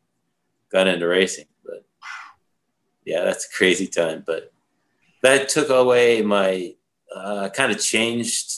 got 0.70 0.86
into 0.86 1.06
racing. 1.06 1.46
But 1.64 1.84
yeah, 3.04 3.24
that's 3.24 3.46
a 3.46 3.56
crazy 3.56 3.86
time. 3.86 4.22
But 4.26 4.52
that 5.22 5.48
took 5.48 5.70
away 5.70 6.22
my 6.22 6.74
uh, 7.14 7.48
kind 7.50 7.72
of 7.72 7.80
changed 7.80 8.52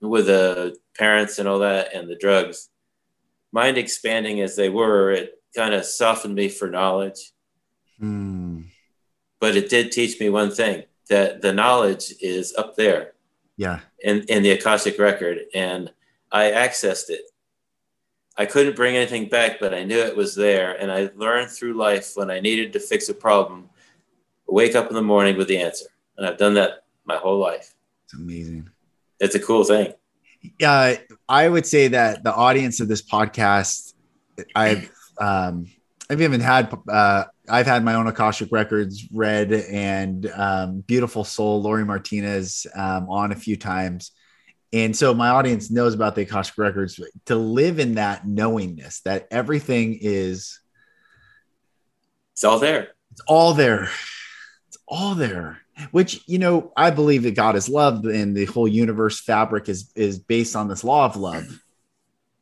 with 0.00 0.26
the 0.26 0.76
parents 0.98 1.38
and 1.38 1.48
all 1.48 1.60
that 1.60 1.94
and 1.94 2.08
the 2.08 2.16
drugs. 2.16 2.68
Mind 3.52 3.78
expanding 3.78 4.40
as 4.40 4.56
they 4.56 4.68
were, 4.68 5.12
it 5.12 5.41
kind 5.54 5.74
of 5.74 5.84
softened 5.84 6.34
me 6.34 6.48
for 6.48 6.68
knowledge. 6.68 7.32
Mm. 8.00 8.66
But 9.40 9.56
it 9.56 9.68
did 9.68 9.92
teach 9.92 10.20
me 10.20 10.30
one 10.30 10.50
thing 10.50 10.84
that 11.08 11.42
the 11.42 11.52
knowledge 11.52 12.14
is 12.20 12.54
up 12.56 12.76
there. 12.76 13.12
Yeah. 13.56 13.80
In, 14.02 14.22
in 14.22 14.42
the 14.42 14.52
akashic 14.52 14.98
record 14.98 15.40
and 15.54 15.92
i 16.32 16.44
accessed 16.44 17.10
it. 17.10 17.20
I 18.36 18.46
couldn't 18.46 18.76
bring 18.76 18.96
anything 18.96 19.28
back 19.28 19.60
but 19.60 19.74
i 19.74 19.84
knew 19.84 19.98
it 19.98 20.16
was 20.16 20.34
there 20.34 20.72
and 20.80 20.90
i 20.90 21.10
learned 21.14 21.50
through 21.50 21.74
life 21.74 22.12
when 22.14 22.30
i 22.30 22.40
needed 22.40 22.72
to 22.72 22.80
fix 22.80 23.08
a 23.08 23.14
problem 23.14 23.68
wake 24.46 24.74
up 24.74 24.88
in 24.88 24.94
the 24.94 25.02
morning 25.02 25.36
with 25.36 25.48
the 25.48 25.58
answer. 25.58 25.86
And 26.16 26.26
i've 26.26 26.38
done 26.38 26.54
that 26.54 26.84
my 27.04 27.16
whole 27.16 27.38
life. 27.38 27.74
It's 28.04 28.14
amazing. 28.14 28.70
It's 29.20 29.34
a 29.34 29.40
cool 29.40 29.64
thing. 29.64 29.92
Yeah 30.58 30.96
i 31.28 31.48
would 31.48 31.66
say 31.66 31.88
that 31.88 32.24
the 32.24 32.34
audience 32.34 32.80
of 32.80 32.88
this 32.88 33.02
podcast 33.02 33.94
i've 34.56 34.90
um 35.22 35.66
i've 36.10 36.20
even 36.20 36.40
had 36.40 36.72
uh 36.88 37.24
I've 37.48 37.66
had 37.66 37.84
my 37.84 37.94
own 37.94 38.06
Akashic 38.06 38.48
Records 38.52 39.08
read 39.12 39.52
and 39.52 40.30
um, 40.30 40.80
Beautiful 40.80 41.24
Soul, 41.24 41.60
Lori 41.60 41.84
Martinez 41.84 42.66
um, 42.74 43.08
on 43.10 43.32
a 43.32 43.36
few 43.36 43.56
times. 43.56 44.12
And 44.72 44.96
so 44.96 45.12
my 45.12 45.28
audience 45.28 45.70
knows 45.70 45.94
about 45.94 46.14
the 46.14 46.22
Akashic 46.22 46.56
Records 46.56 47.00
to 47.26 47.34
live 47.34 47.78
in 47.78 47.96
that 47.96 48.26
knowingness 48.26 49.00
that 49.00 49.26
everything 49.30 49.98
is. 50.00 50.60
It's 52.34 52.44
all 52.44 52.58
there. 52.58 52.88
It's 53.10 53.20
all 53.26 53.54
there. 53.54 53.90
It's 54.68 54.78
all 54.88 55.14
there. 55.14 55.58
Which, 55.90 56.22
you 56.26 56.38
know, 56.38 56.72
I 56.76 56.90
believe 56.90 57.24
that 57.24 57.34
God 57.34 57.56
is 57.56 57.68
love 57.68 58.04
and 58.04 58.36
the 58.36 58.44
whole 58.44 58.68
universe 58.68 59.20
fabric 59.20 59.68
is, 59.68 59.90
is 59.96 60.18
based 60.18 60.54
on 60.54 60.68
this 60.68 60.84
law 60.84 61.06
of 61.06 61.16
love, 61.16 61.44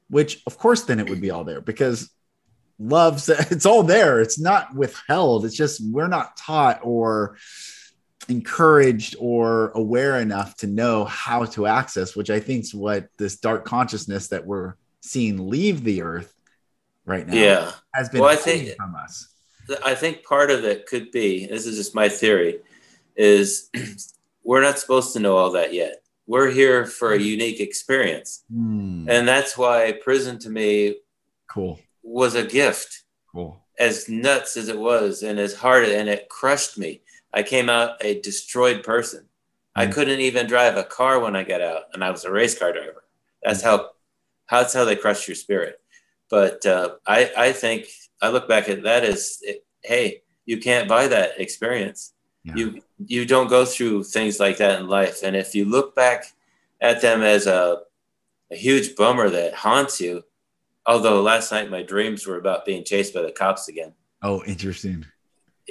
which, 0.09 0.43
of 0.47 0.59
course, 0.59 0.83
then 0.83 1.01
it 1.01 1.09
would 1.09 1.21
be 1.21 1.31
all 1.31 1.45
there 1.45 1.61
because 1.61 2.11
loves 2.81 3.29
it's 3.29 3.67
all 3.67 3.83
there. 3.83 4.21
It's 4.21 4.39
not 4.39 4.75
withheld. 4.75 5.45
It's 5.45 5.57
just 5.57 5.81
we're 5.93 6.09
not 6.09 6.37
taught 6.37 6.81
or 6.83 7.37
encouraged 8.29 9.17
or 9.19 9.71
aware 9.71 10.21
enough 10.21 10.57
to 10.57 10.67
know 10.69 11.05
how 11.05 11.45
to 11.45 11.67
access 11.67 12.15
which 12.15 12.31
i 12.31 12.39
think 12.39 12.63
is 12.63 12.73
what 12.73 13.09
this 13.17 13.39
dark 13.39 13.65
consciousness 13.65 14.29
that 14.29 14.47
we're 14.47 14.75
seeing 15.01 15.49
leave 15.49 15.83
the 15.83 16.03
earth 16.03 16.33
right 17.07 17.27
now 17.27 17.35
yeah. 17.35 17.73
has 17.93 18.09
been 18.09 18.21
well, 18.21 18.31
I 18.31 18.37
think, 18.37 18.77
from 18.77 18.95
us. 18.95 19.35
i 19.85 19.97
think 19.97 20.23
part 20.23 20.53
of 20.53 20.65
it 20.65 20.87
could 20.87 21.11
be 21.11 21.47
this 21.47 21.67
is 21.67 21.77
just 21.77 21.93
my 21.93 22.09
theory 22.09 22.61
is 23.17 23.69
we're 24.43 24.63
not 24.63 24.79
supposed 24.79 25.13
to 25.13 25.21
know 25.21 25.37
all 25.37 25.53
that 25.53 25.75
yet. 25.75 26.03
We're 26.27 26.51
here 26.51 26.87
for 26.87 27.13
a 27.13 27.21
unique 27.21 27.61
experience. 27.61 28.45
Mm. 28.53 29.09
and 29.09 29.29
that's 29.29 29.59
why 29.59 29.93
prison 30.03 30.39
to 30.41 30.51
me 30.51 30.97
cool 31.49 31.79
was 32.11 32.35
a 32.35 32.45
gift. 32.45 33.05
Cool. 33.33 33.65
As 33.79 34.09
nuts 34.09 34.57
as 34.57 34.69
it 34.69 34.79
was, 34.79 35.23
and 35.23 35.39
as 35.39 35.55
hard, 35.55 35.85
and 35.89 36.09
it 36.09 36.29
crushed 36.29 36.77
me. 36.77 37.01
I 37.33 37.43
came 37.43 37.71
out 37.71 38.05
a 38.05 38.21
destroyed 38.21 38.83
person. 38.83 39.21
Mm-hmm. 39.21 39.81
I 39.81 39.87
mm. 39.87 39.93
couldn't 39.93 40.21
even 40.21 40.47
drive 40.47 40.77
a 40.77 40.85
car 40.85 41.21
when 41.21 41.37
I 41.37 41.45
got 41.45 41.61
out, 41.61 41.85
and 41.95 42.05
I 42.05 42.11
was 42.11 42.25
a 42.25 42.33
race 42.33 42.59
car 42.59 42.73
driver. 42.73 43.05
That's 43.43 43.63
how, 43.63 43.91
that's 44.51 44.75
how 44.75 44.85
they 44.85 44.97
crush 44.97 45.29
your 45.29 45.37
spirit. 45.37 45.81
But 46.29 46.67
uh, 46.67 46.97
I, 47.07 47.31
I 47.37 47.53
think 47.53 47.87
I 48.21 48.29
look 48.29 48.49
back 48.49 48.69
at 48.69 48.83
that 48.83 49.05
as, 49.05 49.39
it, 49.43 49.65
hey, 49.83 50.23
you 50.45 50.59
can't 50.59 50.89
buy 50.89 51.09
that 51.09 51.41
experience. 51.41 52.13
Yeah. 52.45 52.55
You, 52.57 52.83
you 53.07 53.27
don't 53.27 53.49
go 53.49 53.65
through 53.65 54.05
things 54.05 54.39
like 54.41 54.59
that 54.59 54.81
in 54.81 54.89
life. 54.89 55.23
And 55.23 55.37
if 55.37 55.55
you 55.55 55.65
look 55.65 55.95
back 55.95 56.25
at 56.81 57.01
them 57.01 57.23
as 57.23 57.47
a, 57.47 57.83
a 58.51 58.57
huge 58.57 58.97
bummer 58.97 59.31
that 59.31 59.55
haunts 59.55 60.01
you, 60.01 60.25
Although 60.91 61.23
last 61.23 61.53
night 61.53 61.71
my 61.71 61.83
dreams 61.85 62.27
were 62.27 62.37
about 62.37 62.67
being 62.67 62.83
chased 62.83 63.15
by 63.15 63.23
the 63.23 63.31
cops 63.31 63.69
again. 63.69 63.93
Oh, 64.23 64.43
interesting. 64.45 65.07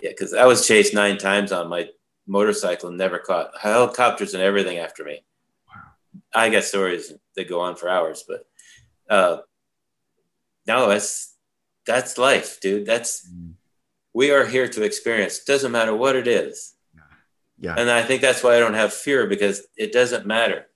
Yeah, 0.01 0.11
because 0.11 0.33
I 0.33 0.45
was 0.45 0.65
chased 0.65 0.93
nine 0.93 1.17
times 1.17 1.51
on 1.51 1.67
my 1.67 1.89
motorcycle 2.25 2.87
and 2.87 2.97
never 2.97 3.19
caught. 3.19 3.51
Helicopters 3.59 4.33
and 4.33 4.41
everything 4.41 4.77
after 4.77 5.03
me. 5.03 5.25
Wow. 5.67 5.81
I 6.33 6.49
got 6.49 6.63
stories 6.63 7.11
that 7.35 7.49
go 7.49 7.59
on 7.59 7.75
for 7.75 7.89
hours, 7.89 8.23
but 8.25 8.45
uh, 9.09 9.41
no, 10.65 10.87
that's 10.87 11.35
that's 11.85 12.17
life, 12.17 12.61
dude. 12.61 12.85
That's 12.85 13.29
mm. 13.29 13.55
we 14.13 14.31
are 14.31 14.45
here 14.45 14.69
to 14.69 14.83
experience. 14.83 15.43
Doesn't 15.43 15.73
matter 15.73 15.93
what 15.93 16.15
it 16.15 16.29
is. 16.29 16.75
Yeah. 17.59 17.75
And 17.77 17.89
I 17.89 18.03
think 18.03 18.21
that's 18.21 18.41
why 18.41 18.55
I 18.55 18.59
don't 18.59 18.73
have 18.73 18.93
fear 18.93 19.27
because 19.27 19.67
it 19.75 19.91
doesn't 19.91 20.25
matter. 20.25 20.67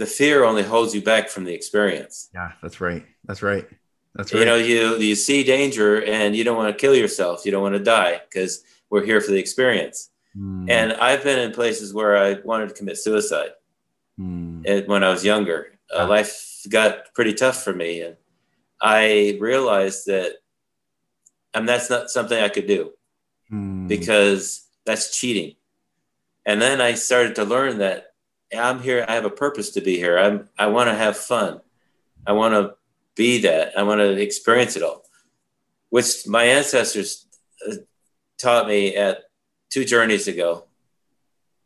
the 0.00 0.06
fear 0.06 0.44
only 0.44 0.62
holds 0.62 0.94
you 0.94 1.02
back 1.02 1.28
from 1.28 1.44
the 1.44 1.52
experience. 1.52 2.30
Yeah, 2.32 2.52
that's 2.62 2.80
right. 2.80 3.04
That's 3.26 3.42
right. 3.42 3.68
That's 4.14 4.32
right. 4.32 4.40
You 4.40 4.46
know, 4.46 4.56
you 4.56 4.96
you 4.96 5.14
see 5.14 5.44
danger 5.44 6.02
and 6.02 6.34
you 6.34 6.42
don't 6.42 6.56
want 6.56 6.74
to 6.74 6.80
kill 6.80 6.94
yourself. 6.94 7.44
You 7.44 7.52
don't 7.52 7.62
want 7.62 7.74
to 7.74 7.84
die 7.84 8.22
because 8.26 8.64
we're 8.88 9.04
here 9.04 9.20
for 9.20 9.30
the 9.30 9.38
experience. 9.38 10.10
Mm. 10.34 10.70
And 10.70 10.92
I've 10.94 11.22
been 11.22 11.38
in 11.38 11.52
places 11.52 11.92
where 11.92 12.16
I 12.16 12.38
wanted 12.44 12.70
to 12.70 12.74
commit 12.74 12.96
suicide 12.96 13.50
mm. 14.18 14.88
when 14.88 15.04
I 15.04 15.10
was 15.10 15.22
younger. 15.22 15.78
Uh, 15.94 16.08
life 16.08 16.62
got 16.70 17.12
pretty 17.14 17.34
tough 17.34 17.62
for 17.62 17.74
me, 17.74 18.00
and 18.00 18.16
I 18.80 19.36
realized 19.38 20.06
that, 20.06 20.36
and 21.52 21.68
that's 21.68 21.90
not 21.90 22.08
something 22.08 22.42
I 22.42 22.48
could 22.48 22.66
do 22.66 22.92
mm. 23.52 23.86
because 23.86 24.66
that's 24.86 25.14
cheating. 25.14 25.56
And 26.46 26.62
then 26.62 26.80
I 26.80 26.94
started 26.94 27.34
to 27.34 27.44
learn 27.44 27.78
that 27.78 28.09
I'm 28.56 28.80
here. 28.82 29.04
I 29.08 29.14
have 29.14 29.24
a 29.24 29.30
purpose 29.30 29.70
to 29.70 29.80
be 29.80 29.96
here. 29.96 30.18
I'm. 30.18 30.48
I 30.58 30.66
want 30.66 30.88
to 30.88 30.94
have 30.94 31.16
fun. 31.16 31.60
I 32.26 32.32
want 32.32 32.54
to 32.54 32.74
be 33.14 33.40
that. 33.42 33.78
I 33.78 33.82
want 33.82 34.00
to 34.00 34.20
experience 34.20 34.76
it 34.76 34.82
all, 34.82 35.04
which 35.90 36.26
my 36.26 36.44
ancestors 36.44 37.26
uh, 37.68 37.74
taught 38.38 38.66
me 38.66 38.96
at 38.96 39.24
two 39.70 39.84
journeys 39.84 40.26
ago. 40.28 40.64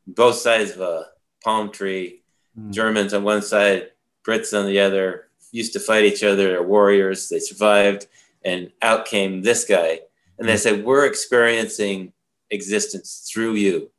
Both 0.07 0.37
sides 0.37 0.73
of 0.73 0.81
a 0.81 1.07
palm 1.43 1.71
tree, 1.71 2.23
mm. 2.59 2.71
Germans 2.71 3.15
on 3.15 3.25
one 3.25 3.41
side, 3.41 3.91
Brits 4.23 4.59
on 4.59 4.67
the 4.67 4.81
other, 4.81 5.29
used 5.53 5.73
to 5.75 5.81
fight 5.81 6.05
each 6.05 6.23
other. 6.23 6.49
They're 6.49 6.63
warriors. 6.63 7.29
They 7.29 7.39
survived, 7.39 8.07
and 8.45 8.71
out 8.83 9.07
came 9.07 9.43
this 9.43 9.65
guy. 9.65 10.01
And 10.39 10.49
they 10.49 10.55
hmm. 10.55 10.59
said, 10.59 10.85
"We're 10.85 11.07
experiencing 11.07 12.13
existence 12.51 13.31
through 13.33 13.55
you." 13.55 13.91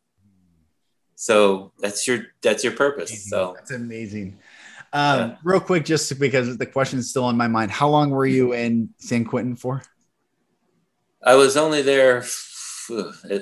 So 1.16 1.72
that's 1.80 2.08
your 2.08 2.28
that's 2.42 2.64
your 2.64 2.74
purpose. 2.74 3.30
So 3.30 3.54
that's 3.56 3.72
amazing. 3.72 4.38
Um, 4.94 5.20
yeah. 5.20 5.36
Real 5.44 5.60
quick, 5.60 5.86
just 5.86 6.20
because 6.20 6.58
the 6.58 6.66
question 6.66 7.00
is 7.00 7.10
still 7.10 7.30
in 7.30 7.38
my 7.38 7.48
mind, 7.48 7.72
how 7.72 7.90
long 7.90 8.12
were 8.12 8.26
you 8.26 8.54
in 8.54 8.90
San 8.98 9.26
Quentin 9.26 9.56
for? 9.56 9.82
I 11.24 11.36
was 11.36 11.58
only 11.58 11.82
there. 11.82 12.24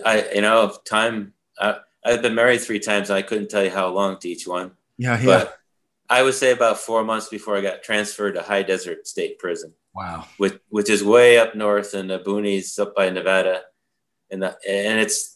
I 0.05 0.29
you 0.35 0.41
know 0.41 0.75
time. 0.85 1.33
I, 1.59 1.77
I've 2.05 2.21
been 2.21 2.35
married 2.35 2.61
three 2.61 2.79
times. 2.79 3.09
I 3.09 3.21
couldn't 3.21 3.49
tell 3.49 3.63
you 3.63 3.69
how 3.69 3.89
long 3.89 4.17
to 4.19 4.29
each 4.29 4.47
one. 4.47 4.71
Yeah, 4.97 5.19
yeah. 5.19 5.25
But 5.25 5.57
I 6.09 6.21
would 6.21 6.33
say 6.33 6.51
about 6.51 6.77
four 6.77 7.03
months 7.03 7.29
before 7.29 7.57
I 7.57 7.61
got 7.61 7.81
transferred 7.81 8.33
to 8.33 8.41
High 8.41 8.63
Desert 8.63 9.07
State 9.07 9.39
Prison. 9.39 9.73
Wow. 9.95 10.25
Which 10.37 10.59
which 10.69 10.89
is 10.89 11.03
way 11.03 11.37
up 11.37 11.55
north 11.55 11.93
in 11.93 12.07
the 12.07 12.19
boonies, 12.19 12.79
up 12.79 12.95
by 12.95 13.09
Nevada, 13.09 13.61
and 14.31 14.41
the, 14.41 14.57
and 14.67 14.99
it's 14.99 15.32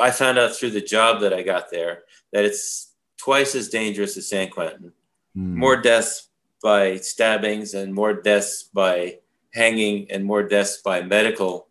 I 0.00 0.10
found 0.10 0.38
out 0.38 0.54
through 0.54 0.70
the 0.70 0.80
job 0.80 1.20
that 1.20 1.32
I 1.32 1.42
got 1.42 1.70
there 1.70 2.02
that 2.32 2.44
it's 2.44 2.94
twice 3.16 3.54
as 3.54 3.68
dangerous 3.68 4.16
as 4.16 4.28
San 4.28 4.50
Quentin. 4.50 4.92
Mm. 5.36 5.54
More 5.54 5.76
deaths 5.76 6.28
by 6.62 6.96
stabbings 6.96 7.74
and 7.74 7.94
more 7.94 8.14
deaths 8.14 8.64
by 8.64 9.18
hanging 9.52 10.10
and 10.10 10.24
more 10.24 10.42
deaths 10.42 10.80
by 10.82 11.02
medical 11.02 11.68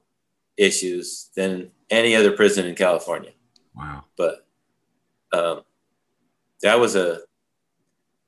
issues 0.58 1.30
than 1.36 1.72
any 1.90 2.16
other 2.16 2.32
prison 2.32 2.66
in 2.66 2.76
California. 2.76 3.32
Wow. 3.76 4.04
But 4.18 4.46
um, 5.32 5.62
that 6.62 6.80
was 6.80 6.96
a, 6.96 7.20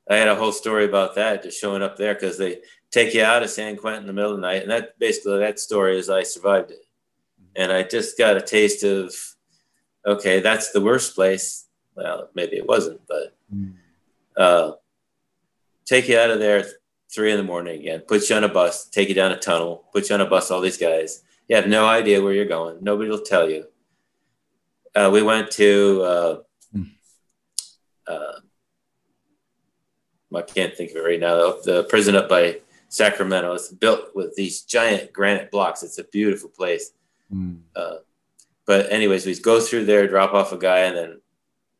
I 0.10 0.16
had 0.16 0.28
a 0.28 0.36
whole 0.36 0.52
story 0.52 0.86
about 0.86 1.16
that 1.16 1.44
just 1.44 1.60
showing 1.60 1.82
up 1.82 1.98
there 1.98 2.14
because 2.14 2.38
they 2.38 2.60
take 2.92 3.14
you 3.14 3.24
out 3.24 3.44
of 3.44 3.50
San 3.50 3.78
Quentin 3.78 4.04
in 4.04 4.08
the 4.08 4.14
middle 4.14 4.32
of 4.32 4.38
the 4.38 4.42
night. 4.42 4.64
And 4.64 4.72
that 4.72 4.98
basically, 5.00 5.40
that 5.40 5.60
story 5.60 5.98
is 5.98 6.10
I 6.10 6.24
survived 6.24 6.72
it. 6.72 6.86
And 7.56 7.72
I 7.72 7.84
just 7.84 8.18
got 8.18 8.38
a 8.38 8.42
taste 8.42 8.84
of 8.84 9.14
okay, 10.06 10.40
that's 10.40 10.72
the 10.72 10.82
worst 10.82 11.16
place. 11.16 11.66
Well, 11.96 12.30
maybe 12.34 12.56
it 12.58 12.68
wasn't, 12.68 13.02
but 13.08 13.36
uh, 14.38 14.74
take 15.86 16.08
you 16.08 16.18
out 16.18 16.30
of 16.30 16.40
there 16.40 16.66
three 17.14 17.32
in 17.32 17.38
the 17.38 17.44
morning 17.44 17.80
again, 17.80 18.02
put 18.02 18.30
you 18.30 18.36
on 18.36 18.44
a 18.44 18.50
bus, 18.50 18.88
take 18.90 19.10
you 19.10 19.16
down 19.16 19.32
a 19.32 19.38
tunnel, 19.38 19.86
put 19.92 20.10
you 20.10 20.16
on 20.16 20.22
a 20.22 20.26
bus, 20.26 20.52
all 20.52 20.62
these 20.62 20.78
guys. 20.78 21.24
You 21.48 21.56
have 21.56 21.68
no 21.68 21.88
idea 21.88 22.22
where 22.22 22.34
you're 22.34 22.46
going. 22.46 22.78
Nobody 22.82 23.10
will 23.10 23.22
tell 23.22 23.50
you. 23.50 23.66
Uh, 24.96 25.10
we 25.12 25.22
went 25.22 25.52
to, 25.52 26.02
uh, 26.04 26.38
hmm. 26.72 26.84
uh, 28.08 28.40
I 30.36 30.42
can't 30.44 30.76
think 30.76 30.92
of 30.92 30.98
it 30.98 31.04
right 31.04 31.20
now, 31.20 31.56
the 31.64 31.86
prison 31.90 32.16
up 32.16 32.30
by 32.30 32.60
Sacramento. 32.90 33.54
It's 33.54 33.70
built 33.70 34.16
with 34.16 34.36
these 34.36 34.62
giant 34.62 35.12
granite 35.12 35.52
blocks. 35.52 35.84
It's 35.84 35.98
a 35.98 36.04
beautiful 36.04 36.50
place. 36.50 36.92
Mm. 37.34 37.62
Uh, 37.76 37.98
but 38.70 38.92
anyways, 38.92 39.26
we 39.26 39.34
go 39.34 39.60
through 39.60 39.86
there, 39.86 40.08
drop 40.08 40.36
off 40.36 40.52
a 40.52 40.58
guy, 40.58 40.82
and 40.82 40.96
then 40.96 41.22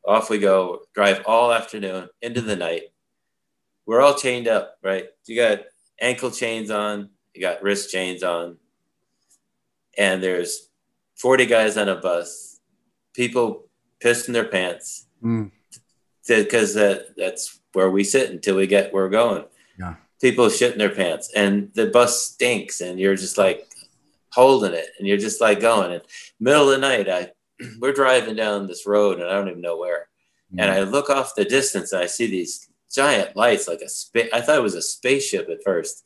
off 0.08 0.32
we 0.32 0.40
go, 0.40 0.80
drive 0.96 1.22
all 1.28 1.54
afternoon 1.54 2.10
into 2.20 2.42
the 2.42 2.56
night. 2.56 2.86
We're 3.86 4.02
all 4.02 4.16
chained 4.16 4.48
up, 4.48 4.76
right? 4.84 5.06
You 5.28 5.36
got 5.36 5.66
ankle 6.02 6.32
chains 6.32 6.72
on, 6.72 7.12
you 7.36 7.44
got 7.44 7.62
wrist 7.62 7.92
chains 7.92 8.24
on, 8.24 8.58
and 10.00 10.24
there's 10.24 10.70
40 11.18 11.46
guys 11.46 11.78
on 11.78 11.90
a 11.90 11.96
bus, 11.96 12.60
people 13.14 13.68
pissing 14.04 14.34
their 14.34 14.48
pants 14.48 15.06
mm. 15.24 15.52
because 16.28 16.74
that, 16.74 17.16
that's 17.16 17.60
where 17.74 17.92
we 17.92 18.04
sit 18.04 18.32
until 18.32 18.56
we 18.56 18.66
get 18.66 18.92
where 18.92 19.04
we're 19.04 19.12
going. 19.12 19.46
Yeah. 19.78 19.94
People 20.20 20.48
shitting 20.48 20.80
their 20.80 20.90
pants, 20.90 21.32
and 21.36 21.70
the 21.76 21.86
bus 21.86 22.20
stinks, 22.20 22.82
and 22.82 23.00
you're 23.00 23.16
just 23.16 23.38
like, 23.38 23.69
holding 24.32 24.74
it 24.74 24.88
and 24.98 25.08
you're 25.08 25.18
just 25.18 25.42
like 25.42 25.60
going. 25.60 25.94
And 25.94 26.02
middle 26.40 26.70
of 26.70 26.80
the 26.80 26.88
night 26.88 27.10
i 27.10 27.32
we're 27.80 27.94
driving 27.94 28.36
down 28.36 28.68
this 28.68 28.86
road 28.86 29.20
and 29.20 29.30
i 29.30 29.34
don't 29.34 29.50
even 29.50 29.62
know 29.62 29.78
where. 29.78 30.08
Mm-hmm. 30.52 30.60
and 30.60 30.72
i 30.72 30.82
look 30.82 31.10
off 31.10 31.36
the 31.36 31.46
distance 31.46 31.92
and 31.92 32.02
i 32.02 32.08
see 32.08 32.28
these 32.28 32.68
giant 32.92 33.36
lights 33.36 33.68
like 33.68 33.82
a 33.82 33.90
space 33.90 34.30
i 34.34 34.42
thought 34.42 34.58
it 34.58 34.64
was 34.64 34.76
a 34.76 34.82
spaceship 34.82 35.50
at 35.50 35.64
first. 35.64 36.06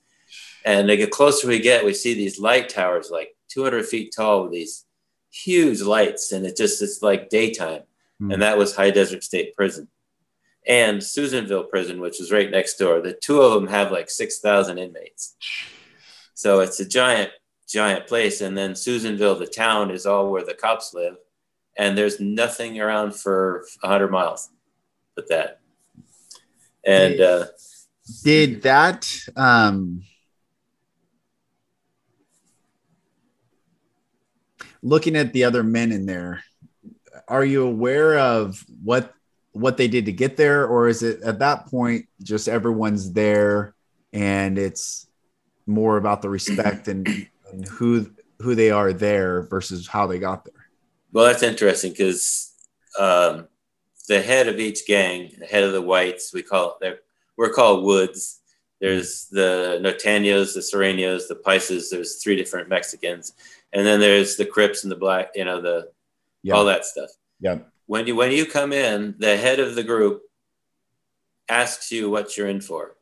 And 0.66 0.90
the 0.90 1.08
closer 1.08 1.48
we 1.48 1.60
get 1.60 1.86
we 1.86 1.94
see 1.94 2.14
these 2.14 2.40
light 2.40 2.70
towers 2.70 3.10
like 3.12 3.36
200 3.50 3.86
feet 3.86 4.14
tall 4.16 4.44
with 4.44 4.54
these 4.54 4.86
huge 5.32 5.82
lights 5.82 6.32
and 6.32 6.46
it 6.46 6.56
just 6.56 6.82
it's 6.82 7.02
like 7.02 7.30
daytime. 7.30 7.82
Mm-hmm. 8.22 8.32
and 8.32 8.42
that 8.44 8.58
was 8.58 8.76
high 8.76 8.92
desert 8.92 9.24
state 9.24 9.56
prison. 9.56 9.88
And 10.66 11.04
susanville 11.04 11.66
prison 11.66 12.00
which 12.00 12.22
is 12.22 12.32
right 12.32 12.50
next 12.50 12.78
door. 12.78 13.02
The 13.02 13.14
two 13.14 13.42
of 13.42 13.54
them 13.54 13.68
have 13.68 13.92
like 13.92 14.10
6000 14.10 14.78
inmates. 14.78 15.36
So 16.34 16.62
it's 16.62 16.80
a 16.80 16.88
giant 16.88 17.32
giant 17.68 18.08
place. 18.08 18.42
And 18.42 18.58
then 18.58 18.76
Susanville, 18.76 19.36
the 19.36 19.48
town, 19.48 19.92
is 19.92 20.06
all 20.06 20.32
where 20.32 20.44
the 20.44 20.54
cops 20.54 20.94
live. 20.94 21.16
And 21.78 21.98
there's 21.98 22.20
nothing 22.20 22.80
around 22.80 23.16
for 23.16 23.66
100 23.82 24.10
miles 24.10 24.50
but 25.16 25.30
that. 25.30 25.60
And 26.86 27.20
uh, 27.22 27.46
did 28.24 28.64
that, 28.64 29.10
um, 29.36 30.04
looking 34.82 35.16
at 35.16 35.34
the 35.34 35.46
other 35.46 35.64
men 35.64 35.92
in 35.92 36.06
there, 36.06 36.44
are 37.28 37.46
you 37.46 37.66
aware 37.66 38.20
of 38.20 38.64
what 38.84 39.14
what 39.54 39.78
they 39.78 39.88
did 39.88 40.06
to 40.06 40.12
get 40.12 40.36
there 40.36 40.66
or 40.66 40.88
is 40.88 41.04
it 41.04 41.22
at 41.22 41.40
that 41.40 41.68
point 41.68 42.08
just 42.24 42.50
everyone's 42.50 43.14
there 43.14 43.76
and 44.12 44.58
it's 44.58 45.08
more 45.68 45.98
about 45.98 46.24
the 46.24 46.30
respect 46.30 46.88
and 46.88 47.08
and 47.54 47.68
who 47.68 48.12
who 48.40 48.56
they 48.56 48.72
are 48.72 48.92
there 48.92 49.44
versus 49.44 49.88
how 49.88 50.08
they 50.08 50.20
got 50.20 50.44
there. 50.44 50.68
Well, 51.12 51.26
that's 51.26 51.44
interesting 51.44 51.92
because 51.92 52.52
um, 53.00 53.48
the 54.08 54.22
head 54.22 54.48
of 54.48 54.60
each 54.60 54.86
gang, 54.86 55.32
the 55.40 55.46
head 55.46 55.64
of 55.64 55.72
the 55.72 55.82
whites, 55.82 56.34
we 56.34 56.42
call 56.42 56.78
it, 56.82 57.04
we're 57.38 57.54
called 57.54 57.86
Woods. 57.86 58.42
There's 58.82 59.28
the 59.32 59.80
Norteños, 59.82 60.54
the 60.54 60.60
Sureños, 60.60 61.28
the 61.30 61.36
Paisas. 61.36 61.90
There's 61.90 62.22
three 62.22 62.36
different 62.36 62.68
Mexicans, 62.68 63.34
and 63.72 63.86
then 63.86 64.00
there's 64.00 64.36
the 64.36 64.46
Crips 64.46 64.84
and 64.84 64.92
the 64.92 64.98
Black. 64.98 65.30
You 65.36 65.46
know 65.46 65.62
the 65.62 65.92
yep. 66.42 66.56
all 66.56 66.66
that 66.66 66.86
stuff. 66.86 67.12
Yeah. 67.40 67.60
When 67.86 68.08
you 68.08 68.16
when 68.16 68.32
you 68.32 68.46
come 68.46 68.74
in, 68.74 69.16
the 69.20 69.38
head 69.38 69.60
of 69.60 69.76
the 69.76 69.84
group 69.84 70.24
asks 71.48 71.92
you 71.92 72.10
what 72.10 72.36
you're 72.36 72.48
in 72.48 72.60
for, 72.60 72.96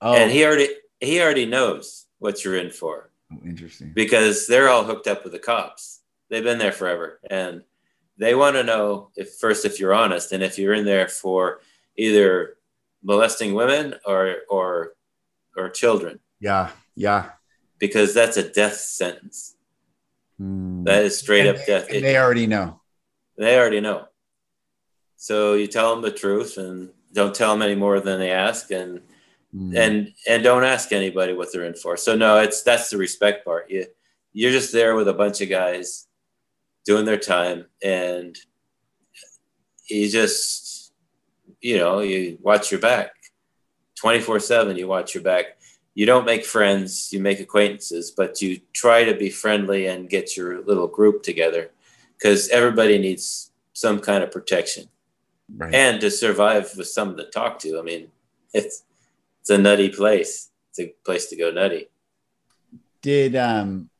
oh. 0.00 0.14
and 0.14 0.30
he 0.30 0.44
already 0.44 0.68
he 0.98 1.20
already 1.20 1.46
knows 1.46 2.06
what 2.18 2.44
you're 2.44 2.56
in 2.56 2.70
for. 2.70 3.09
Interesting. 3.44 3.92
Because 3.94 4.46
they're 4.46 4.68
all 4.68 4.84
hooked 4.84 5.06
up 5.06 5.24
with 5.24 5.32
the 5.32 5.38
cops. 5.38 6.00
They've 6.28 6.44
been 6.44 6.58
there 6.58 6.72
forever. 6.72 7.20
And 7.28 7.62
they 8.18 8.34
want 8.34 8.56
to 8.56 8.64
know 8.64 9.10
if 9.16 9.34
first 9.34 9.64
if 9.64 9.80
you're 9.80 9.94
honest 9.94 10.32
and 10.32 10.42
if 10.42 10.58
you're 10.58 10.74
in 10.74 10.84
there 10.84 11.08
for 11.08 11.60
either 11.96 12.56
molesting 13.02 13.54
women 13.54 13.94
or 14.04 14.36
or 14.48 14.92
or 15.56 15.70
children. 15.70 16.20
Yeah. 16.40 16.70
Yeah. 16.94 17.30
Because 17.78 18.14
that's 18.14 18.36
a 18.36 18.48
death 18.48 18.76
sentence. 18.76 19.56
Mm. 20.40 20.84
That 20.84 21.04
is 21.04 21.18
straight 21.18 21.46
and 21.46 21.58
up 21.58 21.66
death. 21.66 21.88
They, 21.88 22.00
they 22.00 22.16
already 22.16 22.46
know. 22.46 22.80
They 23.36 23.58
already 23.58 23.80
know. 23.80 24.06
So 25.16 25.54
you 25.54 25.66
tell 25.66 25.94
them 25.94 26.02
the 26.02 26.10
truth 26.10 26.56
and 26.56 26.90
don't 27.12 27.34
tell 27.34 27.52
them 27.52 27.62
any 27.62 27.74
more 27.74 28.00
than 28.00 28.20
they 28.20 28.30
ask 28.30 28.70
and 28.70 29.00
mm. 29.54 29.76
and 29.76 30.12
and 30.28 30.42
don't 30.42 30.64
ask 30.64 30.92
anybody 30.92 31.32
what 31.32 31.52
they're 31.52 31.64
in 31.64 31.74
for. 31.74 31.96
So 31.96 32.16
no, 32.16 32.38
it's 32.38 32.62
that's 32.62 32.90
the 32.90 32.96
respect 32.96 33.44
part. 33.44 33.70
You 33.70 33.86
you're 34.32 34.52
just 34.52 34.72
there 34.72 34.94
with 34.94 35.08
a 35.08 35.14
bunch 35.14 35.40
of 35.40 35.48
guys 35.48 36.06
doing 36.84 37.04
their 37.04 37.18
time, 37.18 37.66
and 37.82 38.36
you 39.88 40.08
just 40.08 40.92
you 41.60 41.76
know, 41.76 42.00
you 42.00 42.38
watch 42.40 42.70
your 42.70 42.80
back 42.80 43.12
24 43.96 44.40
7, 44.40 44.76
you 44.76 44.88
watch 44.88 45.14
your 45.14 45.22
back. 45.22 45.58
You 45.94 46.06
don't 46.06 46.24
make 46.24 46.44
friends, 46.44 47.12
you 47.12 47.20
make 47.20 47.40
acquaintances, 47.40 48.10
but 48.10 48.40
you 48.40 48.60
try 48.72 49.04
to 49.04 49.14
be 49.14 49.28
friendly 49.28 49.86
and 49.86 50.08
get 50.08 50.36
your 50.36 50.62
little 50.62 50.86
group 50.86 51.22
together 51.22 51.70
because 52.16 52.48
everybody 52.48 52.96
needs 52.96 53.50
some 53.72 53.98
kind 53.98 54.22
of 54.22 54.30
protection 54.30 54.86
right. 55.56 55.74
and 55.74 56.00
to 56.00 56.10
survive 56.10 56.70
with 56.76 56.86
someone 56.86 57.16
to 57.18 57.24
talk 57.24 57.58
to. 57.60 57.78
I 57.78 57.82
mean, 57.82 58.08
it's 58.54 58.84
it's 59.50 59.58
a 59.58 59.60
nutty 59.60 59.88
place. 59.88 60.48
It's 60.70 60.78
a 60.78 60.94
place 61.04 61.26
to 61.30 61.36
go 61.36 61.50
nutty. 61.50 61.88
Did 63.02 63.34
um 63.34 63.90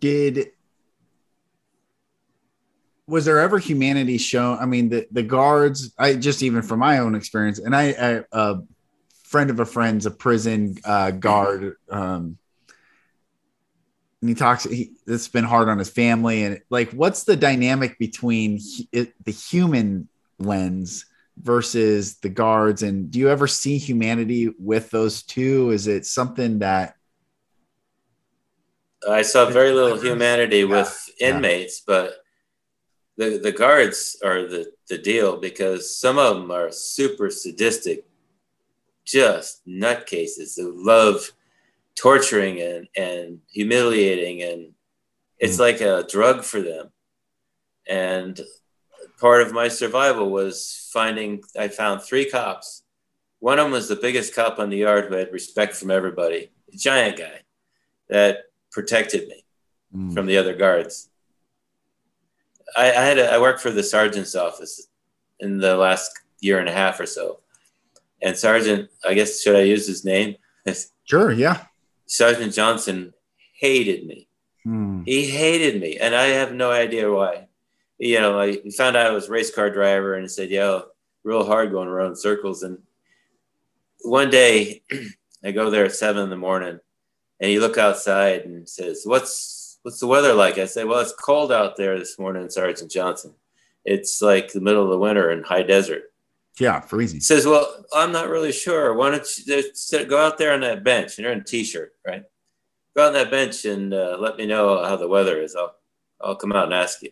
did 0.00 0.48
was 3.06 3.24
there 3.24 3.40
ever 3.40 3.58
humanity 3.58 4.18
shown? 4.18 4.58
I 4.58 4.66
mean, 4.66 4.90
the 4.90 5.06
the 5.10 5.22
guards. 5.22 5.94
I 5.98 6.14
just 6.16 6.42
even 6.42 6.60
from 6.60 6.80
my 6.80 6.98
own 6.98 7.14
experience, 7.14 7.58
and 7.58 7.74
I, 7.74 7.94
I 7.98 8.24
a 8.32 8.56
friend 9.22 9.48
of 9.48 9.60
a 9.60 9.64
friend's 9.64 10.04
a 10.04 10.10
prison 10.10 10.76
uh, 10.84 11.10
guard. 11.12 11.76
Um, 11.88 12.36
and 14.20 14.28
he 14.28 14.34
talks. 14.34 14.64
He, 14.64 14.92
it's 15.06 15.28
been 15.28 15.44
hard 15.44 15.70
on 15.70 15.78
his 15.78 15.88
family, 15.88 16.44
and 16.44 16.60
like, 16.68 16.90
what's 16.90 17.24
the 17.24 17.36
dynamic 17.36 17.98
between 17.98 18.60
it, 18.92 19.14
the 19.24 19.32
human 19.32 20.08
lens 20.38 21.06
versus 21.36 22.18
the 22.18 22.28
guards? 22.28 22.82
And 22.82 23.10
do 23.10 23.18
you 23.18 23.28
ever 23.28 23.46
see 23.46 23.78
humanity 23.78 24.52
with 24.58 24.90
those 24.90 25.22
two? 25.22 25.70
Is 25.70 25.86
it 25.86 26.06
something 26.06 26.60
that 26.60 26.96
I 29.08 29.22
saw 29.22 29.50
very 29.50 29.72
little 29.72 29.98
humanity 29.98 30.58
yeah, 30.58 30.64
with 30.64 31.10
inmates, 31.20 31.82
yeah. 31.86 31.94
but 31.94 32.14
the, 33.16 33.38
the 33.38 33.52
guards 33.52 34.16
are 34.24 34.46
the, 34.46 34.72
the 34.88 34.98
deal 34.98 35.38
because 35.38 35.96
some 35.96 36.18
of 36.18 36.36
them 36.36 36.50
are 36.50 36.72
super 36.72 37.30
sadistic, 37.30 38.04
just 39.04 39.66
nutcases 39.66 40.56
who 40.56 40.72
love 40.84 41.30
torturing 41.96 42.60
and, 42.60 42.88
and 42.96 43.40
humiliating. 43.50 44.42
And 44.42 44.72
it's 45.38 45.56
mm. 45.56 45.60
like 45.60 45.80
a 45.80 46.06
drug 46.08 46.42
for 46.44 46.60
them. 46.60 46.90
And 47.86 48.40
part 49.18 49.42
of 49.42 49.52
my 49.52 49.68
survival 49.68 50.30
was 50.30 50.88
finding, 50.92 51.42
I 51.58 51.68
found 51.68 52.02
three 52.02 52.28
cops. 52.28 52.82
One 53.40 53.58
of 53.58 53.66
them 53.66 53.72
was 53.72 53.88
the 53.88 53.96
biggest 53.96 54.34
cop 54.34 54.58
on 54.58 54.70
the 54.70 54.78
yard 54.78 55.06
who 55.06 55.14
had 55.14 55.32
respect 55.32 55.74
from 55.74 55.90
everybody, 55.90 56.50
a 56.72 56.76
giant 56.76 57.18
guy 57.18 57.40
that 58.08 58.44
protected 58.72 59.28
me 59.28 59.44
mm. 59.94 60.14
from 60.14 60.26
the 60.26 60.38
other 60.38 60.54
guards. 60.54 61.10
I, 62.76 62.90
I 62.90 63.04
had 63.04 63.18
a, 63.18 63.32
I 63.32 63.38
worked 63.38 63.60
for 63.60 63.70
the 63.70 63.82
sergeant's 63.82 64.34
office 64.34 64.88
in 65.40 65.58
the 65.58 65.76
last 65.76 66.10
year 66.40 66.58
and 66.58 66.68
a 66.68 66.72
half 66.72 66.98
or 67.00 67.06
so, 67.06 67.40
and 68.22 68.36
Sergeant, 68.36 68.90
I 69.06 69.14
guess 69.14 69.42
should 69.42 69.56
I 69.56 69.62
use 69.62 69.86
his 69.86 70.04
name? 70.04 70.36
Sure, 71.06 71.30
yeah. 71.30 71.66
Sergeant 72.06 72.54
Johnson 72.54 73.12
hated 73.60 74.06
me. 74.06 74.26
Hmm. 74.62 75.02
He 75.04 75.26
hated 75.26 75.78
me, 75.78 75.98
and 75.98 76.14
I 76.14 76.28
have 76.28 76.54
no 76.54 76.70
idea 76.70 77.12
why. 77.12 77.48
You 77.98 78.20
know, 78.20 78.38
I 78.38 78.52
he 78.52 78.70
found 78.70 78.96
out 78.96 79.06
I 79.06 79.10
was 79.10 79.28
a 79.28 79.32
race 79.32 79.54
car 79.54 79.70
driver, 79.70 80.14
and 80.14 80.24
he 80.24 80.28
said, 80.28 80.50
"Yo, 80.50 80.84
real 81.22 81.44
hard 81.44 81.70
going 81.70 81.88
around 81.88 82.16
circles." 82.16 82.62
And 82.62 82.78
one 84.02 84.30
day, 84.30 84.82
I 85.44 85.52
go 85.52 85.70
there 85.70 85.84
at 85.84 85.92
seven 85.92 86.24
in 86.24 86.30
the 86.30 86.36
morning, 86.36 86.80
and 87.40 87.50
he 87.50 87.58
look 87.58 87.78
outside 87.78 88.42
and 88.42 88.68
says, 88.68 89.02
"What's 89.04 89.64
what's 89.84 90.00
the 90.00 90.06
weather 90.06 90.32
like? 90.32 90.56
I 90.58 90.64
say, 90.64 90.84
well, 90.84 91.00
it's 91.00 91.12
cold 91.12 91.52
out 91.52 91.76
there 91.76 91.98
this 91.98 92.18
morning, 92.18 92.48
Sergeant 92.48 92.90
Johnson. 92.90 93.34
It's 93.84 94.22
like 94.22 94.50
the 94.50 94.60
middle 94.60 94.82
of 94.82 94.88
the 94.88 94.98
winter 94.98 95.30
in 95.30 95.44
high 95.44 95.62
desert. 95.62 96.04
Yeah, 96.58 96.80
freezing. 96.80 97.16
He 97.16 97.20
says, 97.20 97.46
well, 97.46 97.84
I'm 97.92 98.10
not 98.10 98.30
really 98.30 98.52
sure. 98.52 98.94
Why 98.94 99.10
don't 99.10 99.28
you 99.46 100.06
go 100.06 100.24
out 100.24 100.38
there 100.38 100.54
on 100.54 100.60
that 100.60 100.84
bench? 100.84 101.18
And 101.18 101.24
you're 101.24 101.32
in 101.32 101.40
a 101.40 101.44
t-shirt, 101.44 101.92
right? 102.06 102.24
Go 102.96 103.06
on 103.06 103.12
that 103.12 103.30
bench 103.30 103.66
and 103.66 103.92
uh, 103.92 104.16
let 104.18 104.38
me 104.38 104.46
know 104.46 104.82
how 104.84 104.96
the 104.96 105.08
weather 105.08 105.42
is. 105.42 105.54
I'll, 105.54 105.74
I'll 106.20 106.36
come 106.36 106.52
out 106.52 106.64
and 106.64 106.74
ask 106.74 107.02
you. 107.02 107.10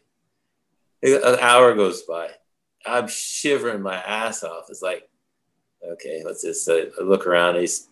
An 1.02 1.38
hour 1.40 1.74
goes 1.74 2.02
by. 2.02 2.30
I'm 2.86 3.08
shivering 3.08 3.82
my 3.82 3.96
ass 3.96 4.42
off. 4.44 4.66
It's 4.68 4.82
like, 4.82 5.08
okay, 5.84 6.22
let's 6.24 6.42
just 6.42 6.68
uh, 6.68 6.86
look 7.02 7.26
around. 7.26 7.56
He's 7.56 7.88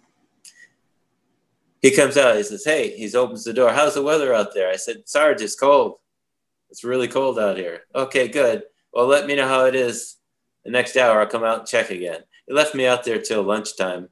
he 1.83 1.91
comes 1.91 2.17
out. 2.17 2.37
He 2.37 2.43
says, 2.43 2.65
"Hey," 2.65 2.97
he 2.97 3.15
opens 3.17 3.45
the 3.45 3.53
door. 3.53 3.73
How's 3.73 3.95
the 3.95 4.03
weather 4.03 4.35
out 4.35 4.55
there? 4.55 4.71
I 4.71 4.77
said, 4.77 5.09
"Sarge, 5.09 5.41
it's 5.41 5.55
cold. 5.55 5.97
It's 6.71 6.85
really 6.85 7.09
cold 7.09 7.39
out 7.39 7.57
here." 7.57 7.83
Okay, 7.95 8.29
good. 8.29 8.65
Well, 8.93 9.07
let 9.07 9.27
me 9.27 9.37
know 9.37 9.49
how 9.49 9.65
it 9.65 9.75
is. 9.75 10.17
The 10.65 10.71
next 10.71 10.97
hour, 10.97 11.21
I'll 11.21 11.27
come 11.27 11.45
out 11.45 11.61
and 11.61 11.69
check 11.69 11.91
again. 11.91 12.21
He 12.47 12.53
left 12.53 12.75
me 12.75 12.87
out 12.87 13.05
there 13.05 13.21
till 13.21 13.43
lunchtime, 13.43 14.11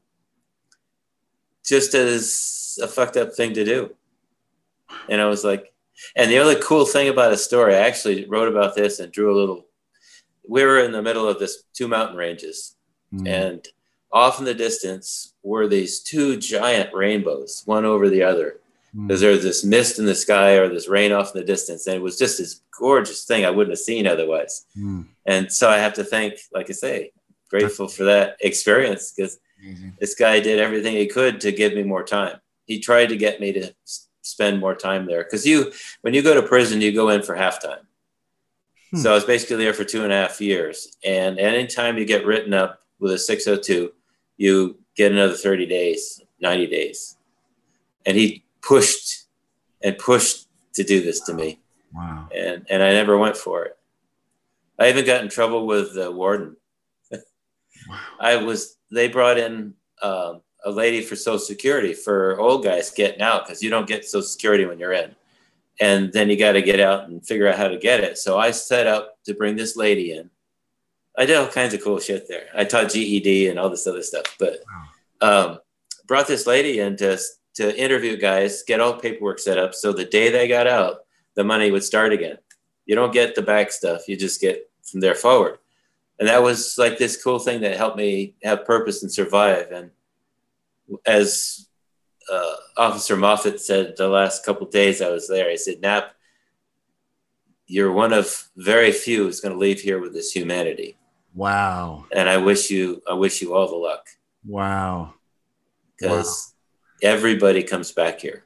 just 1.64 1.94
as 1.94 2.78
a 2.82 2.88
fucked 2.88 3.18
up 3.18 3.34
thing 3.34 3.52
to 3.54 3.64
do. 3.64 3.94
And 5.10 5.20
I 5.20 5.26
was 5.26 5.44
like, 5.44 5.72
and 6.16 6.30
the 6.30 6.38
other 6.38 6.58
cool 6.60 6.84
thing 6.84 7.08
about 7.08 7.32
a 7.32 7.36
story, 7.36 7.74
I 7.74 7.80
actually 7.80 8.26
wrote 8.26 8.48
about 8.48 8.74
this 8.74 9.00
and 9.00 9.12
drew 9.12 9.34
a 9.34 9.38
little. 9.38 9.66
We 10.48 10.64
were 10.64 10.78
in 10.80 10.92
the 10.92 11.02
middle 11.02 11.28
of 11.28 11.38
this 11.38 11.64
two 11.74 11.88
mountain 11.88 12.16
ranges, 12.16 12.76
mm. 13.12 13.28
and 13.28 13.66
off 14.10 14.38
in 14.38 14.44
the 14.44 14.54
distance 14.54 15.34
were 15.42 15.68
these 15.68 16.00
two 16.00 16.36
giant 16.38 16.94
rainbows, 16.94 17.62
one 17.66 17.84
over 17.84 18.08
the 18.08 18.22
other. 18.22 18.60
Because 18.94 19.18
mm. 19.18 19.22
there 19.22 19.32
was 19.32 19.42
this 19.42 19.64
mist 19.64 19.98
in 19.98 20.06
the 20.06 20.14
sky 20.14 20.52
or 20.52 20.68
this 20.68 20.88
rain 20.88 21.12
off 21.12 21.34
in 21.34 21.40
the 21.40 21.46
distance. 21.46 21.86
And 21.86 21.96
it 21.96 22.02
was 22.02 22.18
just 22.18 22.38
this 22.38 22.62
gorgeous 22.76 23.24
thing 23.24 23.44
I 23.44 23.50
wouldn't 23.50 23.72
have 23.72 23.78
seen 23.78 24.06
otherwise. 24.06 24.64
Mm. 24.78 25.04
And 25.26 25.52
so 25.52 25.68
I 25.68 25.76
have 25.76 25.92
to 25.94 26.04
thank, 26.04 26.38
like 26.54 26.70
I 26.70 26.72
say, 26.72 27.12
grateful 27.50 27.88
for 27.88 28.04
that 28.04 28.38
experience 28.40 29.12
because 29.12 29.38
this 29.98 30.14
guy 30.14 30.40
did 30.40 30.58
everything 30.58 30.94
he 30.94 31.06
could 31.06 31.40
to 31.40 31.52
give 31.52 31.74
me 31.74 31.82
more 31.82 32.04
time. 32.04 32.38
He 32.66 32.80
tried 32.80 33.06
to 33.06 33.16
get 33.16 33.40
me 33.40 33.52
to 33.52 33.74
spend 34.28 34.60
more 34.60 34.74
time 34.74 35.06
there. 35.06 35.24
Because 35.24 35.46
you, 35.46 35.72
when 36.02 36.14
you 36.14 36.22
go 36.22 36.34
to 36.34 36.46
prison, 36.46 36.80
you 36.80 36.92
go 36.92 37.08
in 37.08 37.22
for 37.22 37.34
halftime. 37.34 37.80
Hmm. 38.90 38.98
So 38.98 39.10
I 39.10 39.14
was 39.14 39.24
basically 39.24 39.56
there 39.56 39.74
for 39.74 39.84
two 39.84 40.04
and 40.04 40.12
a 40.12 40.16
half 40.16 40.40
years. 40.40 40.96
And 41.04 41.38
anytime 41.38 41.98
you 41.98 42.04
get 42.04 42.26
written 42.26 42.54
up 42.54 42.80
with 42.98 43.12
a 43.12 43.18
602, 43.18 43.92
you 44.36 44.78
get 44.96 45.12
another 45.12 45.34
30 45.34 45.66
days, 45.66 46.20
90 46.40 46.66
days. 46.66 47.16
And 48.06 48.16
he 48.16 48.44
pushed 48.62 49.26
and 49.82 49.96
pushed 49.98 50.46
to 50.74 50.84
do 50.84 51.02
this 51.02 51.20
to 51.20 51.34
me. 51.34 51.60
Wow. 51.94 52.28
And, 52.34 52.66
and 52.68 52.82
I 52.82 52.92
never 52.92 53.16
went 53.16 53.36
for 53.36 53.64
it. 53.64 53.76
I 54.78 54.90
even 54.90 55.04
got 55.04 55.22
in 55.22 55.28
trouble 55.28 55.66
with 55.66 55.94
the 55.94 56.10
warden. 56.10 56.56
wow. 57.10 57.98
I 58.20 58.36
was, 58.36 58.76
they 58.90 59.08
brought 59.08 59.38
in 59.38 59.74
um, 60.02 60.42
a 60.68 60.70
lady 60.70 61.02
for 61.02 61.16
Social 61.16 61.38
Security 61.38 61.94
for 61.94 62.38
old 62.38 62.64
guys 62.64 62.90
getting 62.90 63.22
out 63.22 63.46
because 63.46 63.62
you 63.62 63.70
don't 63.70 63.88
get 63.88 64.04
Social 64.04 64.22
Security 64.22 64.66
when 64.66 64.78
you're 64.78 64.92
in. 64.92 65.14
And 65.80 66.12
then 66.12 66.28
you 66.28 66.36
got 66.36 66.52
to 66.52 66.62
get 66.62 66.80
out 66.80 67.08
and 67.08 67.24
figure 67.24 67.48
out 67.48 67.56
how 67.56 67.68
to 67.68 67.78
get 67.78 68.00
it. 68.00 68.18
So 68.18 68.38
I 68.38 68.50
set 68.50 68.86
up 68.86 69.22
to 69.24 69.34
bring 69.34 69.56
this 69.56 69.76
lady 69.76 70.12
in 70.12 70.30
I 71.18 71.26
did 71.26 71.36
all 71.36 71.48
kinds 71.48 71.74
of 71.74 71.82
cool 71.82 71.98
shit 71.98 72.28
there. 72.28 72.46
I 72.54 72.62
taught 72.62 72.92
GED 72.92 73.48
and 73.48 73.58
all 73.58 73.68
this 73.68 73.88
other 73.88 74.04
stuff, 74.04 74.36
but 74.38 74.60
um, 75.20 75.58
brought 76.06 76.28
this 76.28 76.46
lady 76.46 76.78
in 76.78 76.96
to, 76.98 77.18
to 77.56 77.76
interview 77.76 78.16
guys, 78.16 78.62
get 78.62 78.78
all 78.78 78.94
paperwork 78.94 79.40
set 79.40 79.58
up. 79.58 79.74
So 79.74 79.92
the 79.92 80.04
day 80.04 80.30
they 80.30 80.46
got 80.46 80.68
out, 80.68 81.00
the 81.34 81.42
money 81.42 81.72
would 81.72 81.82
start 81.82 82.12
again. 82.12 82.38
You 82.86 82.94
don't 82.94 83.12
get 83.12 83.34
the 83.34 83.42
back 83.42 83.72
stuff. 83.72 84.06
You 84.06 84.16
just 84.16 84.40
get 84.40 84.70
from 84.88 85.00
there 85.00 85.16
forward. 85.16 85.58
And 86.20 86.28
that 86.28 86.42
was 86.42 86.78
like 86.78 86.98
this 86.98 87.20
cool 87.22 87.40
thing 87.40 87.62
that 87.62 87.76
helped 87.76 87.96
me 87.96 88.34
have 88.44 88.64
purpose 88.64 89.02
and 89.02 89.10
survive. 89.10 89.72
And 89.72 89.90
as 91.06 91.68
uh, 92.30 92.54
Officer 92.76 93.16
Moffat 93.16 93.60
said 93.60 93.94
the 93.96 94.08
last 94.08 94.44
couple 94.44 94.66
days 94.66 95.00
I 95.00 95.10
was 95.10 95.28
there, 95.28 95.50
he 95.50 95.56
said, 95.56 95.80
Knapp, 95.80 96.14
you're 97.66 97.92
one 97.92 98.12
of 98.12 98.48
very 98.56 98.92
few 98.92 99.24
who's 99.24 99.40
going 99.40 99.52
to 99.52 99.58
leave 99.58 99.80
here 99.80 100.00
with 100.00 100.14
this 100.14 100.32
humanity. 100.32 100.96
Wow. 101.34 102.06
And 102.14 102.28
I 102.28 102.38
wish 102.38 102.70
you 102.70 103.02
I 103.08 103.14
wish 103.14 103.42
you 103.42 103.54
all 103.54 103.68
the 103.68 103.76
luck. 103.76 104.06
Wow. 104.44 105.14
Because 105.98 106.54
wow. 107.02 107.10
everybody 107.10 107.62
comes 107.62 107.92
back 107.92 108.20
here. 108.20 108.44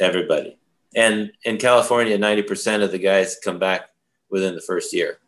Everybody. 0.00 0.58
And 0.94 1.32
in 1.44 1.56
California, 1.56 2.16
90% 2.18 2.82
of 2.82 2.92
the 2.92 2.98
guys 2.98 3.38
come 3.42 3.58
back 3.58 3.90
within 4.30 4.54
the 4.54 4.60
first 4.60 4.92
year. 4.92 5.18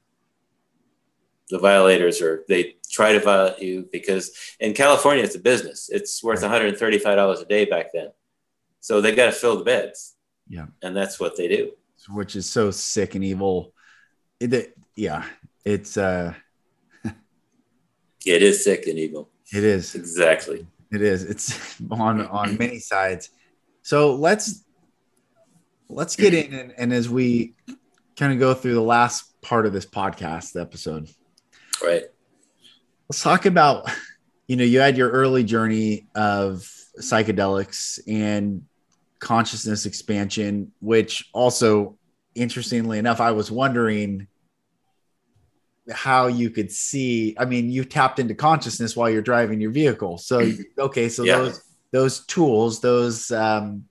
The 1.50 1.58
violators 1.58 2.20
are 2.20 2.44
they 2.48 2.76
try 2.90 3.12
to 3.12 3.20
violate 3.20 3.60
you 3.60 3.88
because 3.90 4.32
in 4.60 4.74
California 4.74 5.24
it's 5.24 5.34
a 5.34 5.40
business. 5.40 5.88
It's 5.90 6.22
worth 6.22 6.42
$135 6.42 7.42
a 7.42 7.44
day 7.46 7.64
back 7.64 7.92
then. 7.92 8.08
So 8.80 9.00
they 9.00 9.14
got 9.14 9.26
to 9.26 9.32
fill 9.32 9.58
the 9.58 9.64
beds. 9.64 10.14
Yeah. 10.48 10.66
And 10.82 10.96
that's 10.96 11.18
what 11.18 11.36
they 11.36 11.48
do. 11.48 11.72
Which 12.10 12.36
is 12.36 12.48
so 12.48 12.70
sick 12.70 13.14
and 13.14 13.24
evil. 13.24 13.72
It, 14.40 14.76
yeah, 14.94 15.24
it's 15.64 15.96
uh 15.96 16.34
it 17.04 18.42
is 18.42 18.64
sick 18.64 18.86
and 18.86 18.98
evil. 18.98 19.30
It 19.52 19.64
is 19.64 19.94
exactly. 19.94 20.66
It 20.90 21.02
is. 21.02 21.24
It's 21.24 21.80
on 21.90 22.26
on 22.26 22.56
many 22.56 22.78
sides. 22.78 23.30
So 23.82 24.14
let's 24.14 24.64
let's 25.88 26.16
get 26.16 26.34
in 26.34 26.54
and, 26.54 26.72
and 26.76 26.92
as 26.92 27.08
we 27.08 27.54
kind 28.16 28.32
of 28.32 28.38
go 28.38 28.52
through 28.54 28.74
the 28.74 28.80
last 28.80 29.40
part 29.42 29.66
of 29.66 29.72
this 29.72 29.86
podcast 29.86 30.60
episode. 30.60 31.08
Right. 31.82 32.04
Let's 33.08 33.22
talk 33.22 33.46
about, 33.46 33.90
you 34.46 34.56
know, 34.56 34.64
you 34.64 34.80
had 34.80 34.96
your 34.96 35.10
early 35.10 35.44
journey 35.44 36.06
of 36.14 36.70
psychedelics 37.00 38.00
and 38.06 38.64
consciousness 39.18 39.86
expansion, 39.86 40.72
which 40.80 41.28
also, 41.32 41.96
interestingly 42.34 42.98
enough, 42.98 43.20
I 43.20 43.32
was 43.32 43.50
wondering 43.50 44.26
how 45.90 46.26
you 46.26 46.50
could 46.50 46.70
see. 46.70 47.34
I 47.38 47.44
mean, 47.44 47.70
you 47.70 47.84
tapped 47.84 48.18
into 48.18 48.34
consciousness 48.34 48.94
while 48.96 49.08
you're 49.08 49.22
driving 49.22 49.60
your 49.60 49.70
vehicle. 49.70 50.18
So, 50.18 50.52
okay, 50.78 51.08
so 51.08 51.24
yeah. 51.24 51.38
those 51.38 51.62
those 51.90 52.26
tools, 52.26 52.80
those 52.80 53.30
um, 53.30 53.84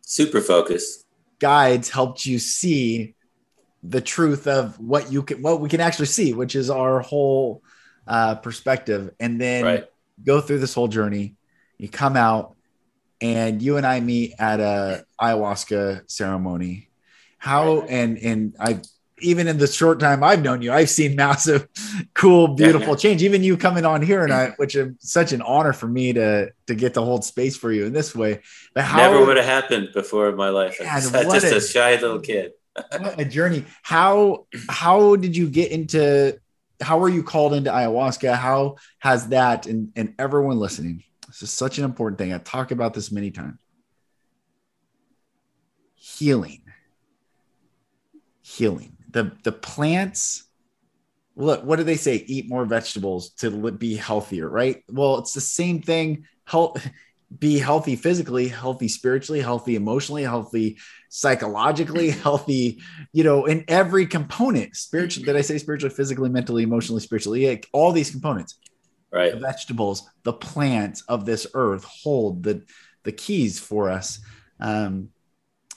super 0.00 0.40
focus 0.40 1.04
guides 1.38 1.90
helped 1.90 2.24
you 2.24 2.38
see 2.38 3.14
the 3.86 4.00
truth 4.00 4.46
of 4.46 4.78
what 4.80 5.12
you 5.12 5.22
can 5.22 5.42
what 5.42 5.60
we 5.60 5.68
can 5.68 5.80
actually 5.80 6.06
see 6.06 6.32
which 6.32 6.54
is 6.54 6.70
our 6.70 7.00
whole 7.00 7.62
uh, 8.06 8.34
perspective 8.36 9.10
and 9.20 9.40
then 9.40 9.64
right. 9.64 9.84
go 10.24 10.40
through 10.40 10.58
this 10.58 10.74
whole 10.74 10.88
journey 10.88 11.36
you 11.78 11.88
come 11.88 12.16
out 12.16 12.56
and 13.20 13.60
you 13.62 13.76
and 13.76 13.86
i 13.86 14.00
meet 14.00 14.32
at 14.38 14.60
a 14.60 15.04
ayahuasca 15.20 16.10
ceremony 16.10 16.88
how 17.38 17.82
and 17.82 18.18
and 18.18 18.56
i 18.58 18.80
even 19.20 19.48
in 19.48 19.58
the 19.58 19.66
short 19.66 20.00
time 20.00 20.22
I've 20.22 20.42
known 20.42 20.62
you, 20.62 20.72
I've 20.72 20.90
seen 20.90 21.16
massive, 21.16 21.68
cool, 22.14 22.48
beautiful 22.48 22.88
yeah, 22.88 22.90
yeah. 22.90 22.96
change. 22.96 23.22
Even 23.22 23.42
you 23.42 23.56
coming 23.56 23.84
on 23.84 24.02
here, 24.02 24.24
and 24.24 24.32
I, 24.32 24.50
which 24.56 24.74
is 24.74 24.92
such 24.98 25.32
an 25.32 25.40
honor 25.42 25.72
for 25.72 25.86
me 25.86 26.12
to 26.12 26.50
to 26.66 26.74
get 26.74 26.94
to 26.94 27.00
hold 27.00 27.24
space 27.24 27.56
for 27.56 27.72
you 27.72 27.86
in 27.86 27.92
this 27.92 28.14
way. 28.14 28.40
But 28.74 28.84
how, 28.84 28.98
Never 28.98 29.24
would 29.24 29.36
have 29.36 29.46
happened 29.46 29.90
before 29.94 30.28
in 30.28 30.36
my 30.36 30.48
life. 30.50 30.78
Man, 30.80 31.00
just 31.12 31.44
a, 31.46 31.56
a 31.56 31.60
shy 31.60 31.92
little 31.92 32.20
kid. 32.20 32.52
What 32.98 33.20
a 33.20 33.24
journey! 33.24 33.64
How 33.82 34.46
how 34.68 35.16
did 35.16 35.36
you 35.36 35.48
get 35.48 35.72
into? 35.72 36.38
How 36.80 36.98
were 36.98 37.08
you 37.08 37.22
called 37.22 37.54
into 37.54 37.70
ayahuasca? 37.70 38.34
How 38.34 38.76
has 38.98 39.28
that 39.28 39.66
and 39.66 39.92
and 39.96 40.14
everyone 40.18 40.58
listening? 40.58 41.04
This 41.28 41.42
is 41.42 41.50
such 41.50 41.78
an 41.78 41.84
important 41.84 42.18
thing. 42.18 42.32
I 42.32 42.38
talk 42.38 42.70
about 42.70 42.94
this 42.94 43.10
many 43.10 43.30
times. 43.30 43.58
Healing. 45.94 46.62
Healing 48.42 48.94
the 49.14 49.32
the 49.44 49.52
plants 49.52 50.44
look 51.36 51.64
what 51.64 51.76
do 51.76 51.84
they 51.84 51.96
say 51.96 52.16
eat 52.26 52.48
more 52.48 52.66
vegetables 52.66 53.30
to 53.30 53.70
be 53.72 53.96
healthier 53.96 54.48
right 54.48 54.82
well 54.90 55.18
it's 55.18 55.32
the 55.32 55.40
same 55.40 55.80
thing 55.80 56.26
health 56.44 56.86
be 57.38 57.58
healthy 57.58 57.96
physically 57.96 58.48
healthy 58.48 58.86
spiritually 58.86 59.40
healthy 59.40 59.76
emotionally 59.76 60.22
healthy 60.22 60.78
psychologically 61.08 62.10
healthy 62.26 62.80
you 63.12 63.24
know 63.24 63.46
in 63.46 63.64
every 63.68 64.06
component 64.06 64.76
spiritual 64.76 65.24
did 65.24 65.36
i 65.36 65.40
say 65.40 65.58
spiritually 65.58 65.94
physically 65.94 66.28
mentally 66.28 66.62
emotionally 66.62 67.00
spiritually? 67.00 67.62
All 67.72 67.92
these 67.92 68.10
components. 68.10 68.58
Right. 69.12 69.32
The 69.32 69.40
vegetables 69.40 70.08
the 70.22 70.32
plants 70.32 71.02
of 71.02 71.24
this 71.24 71.46
earth 71.54 71.84
hold 71.84 72.42
the 72.42 72.64
the 73.04 73.12
keys 73.12 73.58
for 73.58 73.90
us. 73.90 74.20
Um 74.60 75.10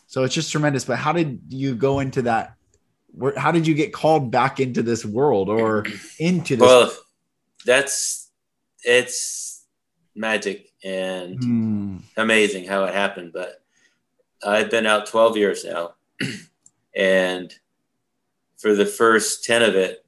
so 0.07 0.23
it's 0.23 0.33
just 0.33 0.51
tremendous 0.51 0.85
but 0.85 0.97
how 0.97 1.13
did 1.13 1.41
you 1.49 1.75
go 1.75 1.99
into 1.99 2.23
that? 2.23 2.53
Where, 3.11 3.37
how 3.37 3.51
did 3.51 3.65
you 3.65 3.73
get 3.73 3.93
called 3.93 4.31
back 4.31 4.59
into 4.59 4.83
this 4.83 5.05
world 5.05 5.49
or 5.49 5.85
into 6.19 6.55
this? 6.55 6.65
Well, 6.65 6.91
that's 7.65 8.31
it's 8.83 9.65
magic 10.15 10.69
and 10.87 11.39
mm. 11.39 12.01
amazing 12.15 12.65
how 12.65 12.85
it 12.85 12.93
happened. 12.93 13.33
But 13.33 13.61
I've 14.45 14.71
been 14.71 14.85
out 14.85 15.07
12 15.07 15.37
years 15.37 15.65
now. 15.65 15.95
and 16.95 17.53
for 18.57 18.73
the 18.73 18.85
first 18.85 19.43
10 19.43 19.63
of 19.63 19.75
it, 19.75 20.05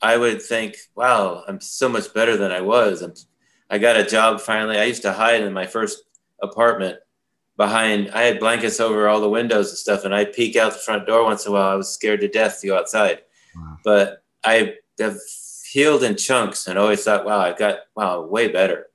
I 0.00 0.16
would 0.16 0.40
think, 0.40 0.76
wow, 0.94 1.42
I'm 1.48 1.60
so 1.60 1.88
much 1.88 2.12
better 2.14 2.36
than 2.36 2.52
I 2.52 2.60
was. 2.60 3.02
I'm, 3.02 3.14
I 3.68 3.78
got 3.78 3.96
a 3.96 4.04
job 4.04 4.40
finally. 4.40 4.78
I 4.78 4.84
used 4.84 5.02
to 5.02 5.12
hide 5.12 5.42
in 5.42 5.52
my 5.52 5.66
first 5.66 6.04
apartment 6.42 6.98
behind 7.56 8.10
i 8.10 8.22
had 8.22 8.40
blankets 8.40 8.80
over 8.80 9.08
all 9.08 9.20
the 9.20 9.28
windows 9.28 9.68
and 9.68 9.78
stuff 9.78 10.04
and 10.04 10.12
i'd 10.12 10.32
peek 10.32 10.56
out 10.56 10.72
the 10.72 10.78
front 10.78 11.06
door 11.06 11.22
once 11.22 11.46
in 11.46 11.52
a 11.52 11.54
while 11.54 11.70
i 11.70 11.74
was 11.76 11.88
scared 11.88 12.20
to 12.20 12.26
death 12.26 12.60
to 12.60 12.66
go 12.66 12.76
outside 12.76 13.20
wow. 13.54 13.78
but 13.84 14.24
i 14.44 14.74
have 14.98 15.16
healed 15.70 16.02
in 16.02 16.16
chunks 16.16 16.66
and 16.66 16.78
always 16.78 17.02
thought 17.02 17.24
wow 17.24 17.40
I've 17.40 17.58
got 17.58 17.78
wow 17.96 18.22
way 18.22 18.48
better 18.48 18.86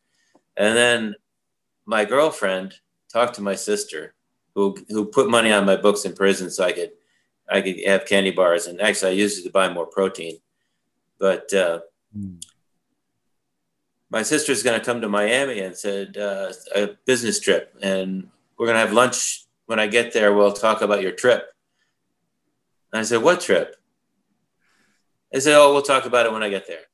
and 0.60 0.78
then 0.78 1.16
my 1.86 2.06
girlfriend 2.06 2.76
talked 3.12 3.34
to 3.36 3.42
my 3.42 3.56
sister 3.56 4.14
who 4.54 4.78
who 4.90 5.06
put 5.06 5.30
money 5.30 5.52
on 5.52 5.66
my 5.66 5.76
books 5.76 6.06
in 6.06 6.14
prison 6.14 6.52
so 6.52 6.64
i 6.64 6.72
could 6.72 6.92
i 7.50 7.60
could 7.62 7.78
have 7.88 8.06
candy 8.06 8.32
bars 8.32 8.68
and 8.68 8.80
actually 8.80 9.10
i 9.10 9.16
used 9.16 9.40
it 9.40 9.44
to 9.44 9.52
buy 9.52 9.68
more 9.68 9.88
protein 9.88 10.38
but 11.18 11.52
uh, 11.54 11.80
mm 12.16 12.40
my 14.10 14.24
sister's 14.24 14.64
going 14.64 14.80
to 14.80 14.86
come 14.86 15.02
to 15.02 15.10
Miami 15.10 15.60
and 15.60 15.76
said 15.76 16.18
uh, 16.18 16.52
a 16.76 16.90
business 17.06 17.40
trip, 17.40 17.76
and 17.82 18.30
we're 18.58 18.66
going 18.66 18.76
to 18.76 18.82
have 18.82 18.94
lunch 18.94 19.46
when 19.68 19.80
I 19.80 19.88
get 19.88 20.14
there. 20.14 20.34
We'll 20.34 20.52
talk 20.52 20.82
about 20.82 21.02
your 21.02 21.12
trip. 21.12 21.52
And 22.92 23.00
I 23.00 23.04
said, 23.04 23.22
What 23.22 23.42
trip? 23.42 23.76
I 25.34 25.40
said, 25.40 25.56
Oh, 25.56 25.74
we'll 25.74 25.84
talk 25.84 26.06
about 26.06 26.26
it 26.26 26.32
when 26.32 26.44
I 26.44 26.50
get 26.50 26.68
there. 26.68 26.89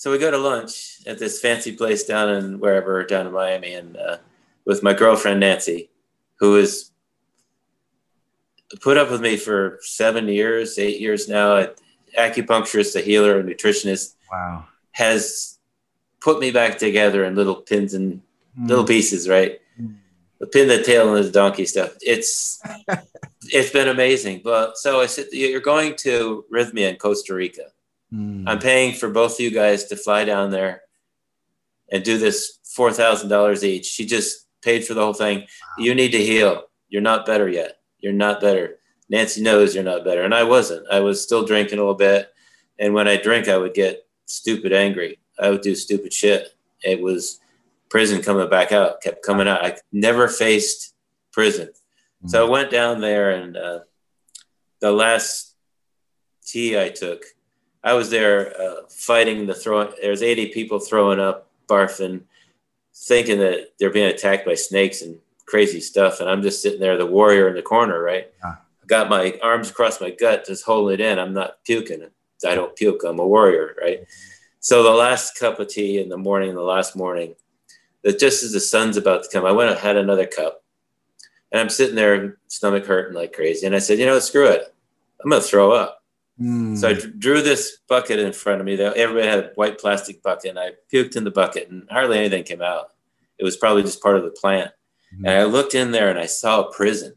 So 0.00 0.10
we 0.10 0.16
go 0.16 0.30
to 0.30 0.38
lunch 0.38 0.96
at 1.06 1.18
this 1.18 1.42
fancy 1.42 1.72
place 1.72 2.04
down 2.04 2.30
in 2.30 2.58
wherever, 2.58 3.04
down 3.04 3.26
in 3.26 3.34
Miami, 3.34 3.74
and 3.74 3.98
uh, 3.98 4.16
with 4.64 4.82
my 4.82 4.94
girlfriend, 4.94 5.40
Nancy, 5.40 5.90
who 6.36 6.54
has 6.54 6.90
put 8.80 8.96
up 8.96 9.10
with 9.10 9.20
me 9.20 9.36
for 9.36 9.78
seven 9.82 10.26
years, 10.26 10.78
eight 10.78 11.02
years 11.02 11.28
now. 11.28 11.58
At 11.58 11.78
Acupuncturist, 12.18 12.96
a 12.96 13.02
healer, 13.02 13.40
a 13.40 13.44
nutritionist. 13.44 14.14
Wow. 14.32 14.64
Has 14.92 15.58
put 16.22 16.40
me 16.40 16.50
back 16.50 16.78
together 16.78 17.26
in 17.26 17.34
little 17.34 17.56
pins 17.56 17.92
and 17.92 18.22
mm. 18.58 18.68
little 18.70 18.86
pieces, 18.86 19.28
right? 19.28 19.60
the 20.38 20.46
pin 20.46 20.68
the 20.68 20.82
tail 20.82 21.14
and 21.14 21.22
the 21.22 21.30
donkey 21.30 21.66
stuff. 21.66 21.92
It's 22.00 22.62
it's 23.48 23.70
been 23.70 23.88
amazing. 23.88 24.40
But 24.42 24.78
so 24.78 25.02
I 25.02 25.04
said, 25.04 25.26
you're 25.30 25.60
going 25.60 25.94
to 25.96 26.46
Rythmia 26.50 26.88
in 26.88 26.96
Costa 26.96 27.34
Rica. 27.34 27.64
Mm. 28.12 28.44
I'm 28.46 28.58
paying 28.58 28.94
for 28.94 29.08
both 29.08 29.34
of 29.34 29.40
you 29.40 29.50
guys 29.50 29.84
to 29.84 29.96
fly 29.96 30.24
down 30.24 30.50
there 30.50 30.82
and 31.90 32.02
do 32.02 32.18
this 32.18 32.58
four 32.64 32.92
thousand 32.92 33.28
dollars 33.28 33.64
each. 33.64 33.86
She 33.86 34.06
just 34.06 34.46
paid 34.62 34.84
for 34.84 34.94
the 34.94 35.02
whole 35.02 35.14
thing. 35.14 35.40
Wow. 35.40 35.84
You 35.84 35.94
need 35.94 36.12
to 36.12 36.24
heal. 36.24 36.64
You're 36.88 37.02
not 37.02 37.26
better 37.26 37.48
yet. 37.48 37.78
You're 37.98 38.12
not 38.12 38.40
better. 38.40 38.78
Nancy 39.08 39.42
knows 39.42 39.74
you're 39.74 39.84
not 39.84 40.04
better, 40.04 40.22
and 40.22 40.34
I 40.34 40.44
wasn't. 40.44 40.86
I 40.90 41.00
was 41.00 41.22
still 41.22 41.44
drinking 41.44 41.78
a 41.78 41.82
little 41.82 41.94
bit, 41.94 42.32
and 42.78 42.94
when 42.94 43.08
I 43.08 43.16
drink, 43.16 43.48
I 43.48 43.56
would 43.56 43.74
get 43.74 44.06
stupid 44.26 44.72
angry. 44.72 45.18
I 45.38 45.50
would 45.50 45.62
do 45.62 45.74
stupid 45.74 46.12
shit. 46.12 46.54
It 46.82 47.00
was 47.00 47.40
prison 47.90 48.22
coming 48.22 48.48
back 48.48 48.72
out, 48.72 49.02
kept 49.02 49.24
coming 49.24 49.48
out. 49.48 49.64
I 49.64 49.76
never 49.92 50.28
faced 50.28 50.94
prison. 51.32 51.68
Mm-hmm. 51.68 52.28
So 52.28 52.44
I 52.44 52.48
mm. 52.48 52.52
went 52.52 52.70
down 52.70 53.00
there 53.00 53.30
and 53.32 53.56
uh, 53.56 53.80
the 54.80 54.92
last 54.92 55.54
tea 56.46 56.80
I 56.80 56.88
took, 56.88 57.24
I 57.82 57.94
was 57.94 58.10
there 58.10 58.60
uh, 58.60 58.82
fighting 58.88 59.46
the 59.46 59.54
throwing. 59.54 59.92
There's 60.00 60.22
80 60.22 60.48
people 60.48 60.78
throwing 60.78 61.18
up, 61.18 61.50
barfing, 61.66 62.22
thinking 62.94 63.38
that 63.38 63.72
they're 63.78 63.90
being 63.90 64.08
attacked 64.08 64.44
by 64.44 64.54
snakes 64.54 65.02
and 65.02 65.18
crazy 65.46 65.80
stuff. 65.80 66.20
And 66.20 66.28
I'm 66.28 66.42
just 66.42 66.62
sitting 66.62 66.80
there, 66.80 66.96
the 66.96 67.06
warrior 67.06 67.48
in 67.48 67.54
the 67.54 67.62
corner, 67.62 68.02
right? 68.02 68.28
I 68.82 68.86
got 68.86 69.08
my 69.08 69.38
arms 69.42 69.70
across 69.70 70.00
my 70.00 70.10
gut, 70.10 70.46
just 70.46 70.64
holding 70.64 70.94
it 70.94 71.00
in. 71.00 71.18
I'm 71.18 71.32
not 71.32 71.64
puking. 71.64 72.06
I 72.46 72.54
don't 72.54 72.76
puke. 72.76 73.02
I'm 73.04 73.18
a 73.18 73.26
warrior, 73.26 73.74
right? 73.80 74.04
So 74.60 74.82
the 74.82 74.90
last 74.90 75.38
cup 75.38 75.58
of 75.58 75.68
tea 75.68 76.00
in 76.00 76.08
the 76.08 76.18
morning, 76.18 76.54
the 76.54 76.60
last 76.60 76.96
morning, 76.96 77.34
that 78.02 78.18
just 78.18 78.42
as 78.42 78.52
the 78.52 78.60
sun's 78.60 78.96
about 78.96 79.24
to 79.24 79.30
come, 79.30 79.44
I 79.44 79.52
went 79.52 79.70
and 79.70 79.78
had 79.78 79.96
another 79.96 80.26
cup. 80.26 80.62
And 81.52 81.60
I'm 81.60 81.68
sitting 81.68 81.96
there, 81.96 82.38
stomach 82.48 82.86
hurting 82.86 83.14
like 83.16 83.32
crazy. 83.32 83.66
And 83.66 83.74
I 83.74 83.78
said, 83.78 83.98
you 83.98 84.06
know, 84.06 84.18
screw 84.18 84.48
it. 84.48 84.72
I'm 85.22 85.30
going 85.30 85.42
to 85.42 85.48
throw 85.48 85.72
up. 85.72 85.99
Mm. 86.40 86.76
So 86.76 86.88
I 86.88 86.94
drew 86.94 87.42
this 87.42 87.78
bucket 87.88 88.18
in 88.18 88.32
front 88.32 88.60
of 88.60 88.66
me. 88.66 88.80
Everybody 88.80 89.26
had 89.26 89.38
a 89.38 89.50
white 89.54 89.78
plastic 89.78 90.22
bucket. 90.22 90.50
And 90.50 90.58
I 90.58 90.72
puked 90.92 91.16
in 91.16 91.24
the 91.24 91.30
bucket 91.30 91.70
and 91.70 91.86
hardly 91.90 92.18
anything 92.18 92.44
came 92.44 92.62
out. 92.62 92.92
It 93.38 93.44
was 93.44 93.56
probably 93.56 93.82
just 93.82 94.02
part 94.02 94.16
of 94.16 94.24
the 94.24 94.30
plant. 94.30 94.70
Mm. 95.14 95.28
And 95.28 95.38
I 95.38 95.44
looked 95.44 95.74
in 95.74 95.90
there 95.90 96.08
and 96.08 96.18
I 96.18 96.26
saw 96.26 96.62
a 96.62 96.72
prison. 96.72 97.14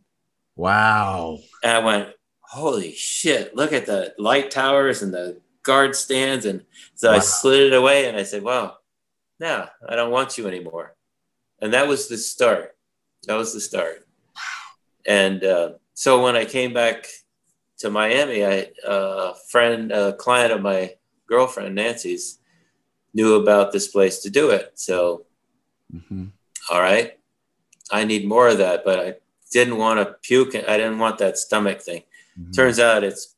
Wow. 0.55 1.39
And 1.63 1.71
I 1.71 1.79
went, 1.79 2.09
holy 2.41 2.93
shit, 2.93 3.55
look 3.55 3.73
at 3.73 3.85
the 3.85 4.13
light 4.17 4.51
towers 4.51 5.01
and 5.01 5.13
the 5.13 5.41
guard 5.63 5.95
stands. 5.95 6.45
And 6.45 6.65
so 6.95 7.09
wow. 7.09 7.17
I 7.17 7.19
slid 7.19 7.61
it 7.61 7.73
away 7.73 8.07
and 8.07 8.17
I 8.17 8.23
said, 8.23 8.43
wow, 8.43 8.77
no, 9.39 9.67
I 9.87 9.95
don't 9.95 10.11
want 10.11 10.37
you 10.37 10.47
anymore. 10.47 10.95
And 11.61 11.73
that 11.73 11.87
was 11.87 12.07
the 12.07 12.17
start. 12.17 12.75
That 13.27 13.35
was 13.35 13.53
the 13.53 13.61
start. 13.61 14.05
And 15.05 15.43
uh, 15.43 15.73
so 15.93 16.23
when 16.23 16.35
I 16.35 16.45
came 16.45 16.73
back 16.73 17.07
to 17.79 17.89
Miami, 17.89 18.45
I 18.45 18.71
a 18.85 19.33
friend, 19.49 19.91
a 19.91 20.13
client 20.13 20.53
of 20.53 20.61
my 20.61 20.95
girlfriend 21.27 21.75
Nancy's, 21.75 22.39
knew 23.13 23.35
about 23.35 23.71
this 23.71 23.87
place 23.87 24.19
to 24.19 24.29
do 24.29 24.49
it. 24.49 24.71
So, 24.75 25.25
mm-hmm. 25.93 26.25
all 26.71 26.81
right, 26.81 27.19
I 27.91 28.05
need 28.05 28.27
more 28.27 28.47
of 28.47 28.57
that, 28.57 28.83
but 28.83 28.99
I 28.99 29.15
didn't 29.51 29.77
want 29.77 29.99
to 29.99 30.15
puke. 30.21 30.55
I 30.55 30.77
didn't 30.77 30.99
want 30.99 31.19
that 31.19 31.37
stomach 31.37 31.81
thing. 31.81 32.03
Mm-hmm. 32.39 32.51
Turns 32.51 32.79
out 32.79 33.03
it's 33.03 33.35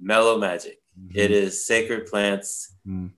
mellow 0.00 0.38
magic. 0.38 0.80
Mm-hmm. 0.98 1.18
It 1.18 1.30
is 1.30 1.66
sacred 1.66 2.06
plants 2.06 2.74
mm-hmm. 2.86 3.08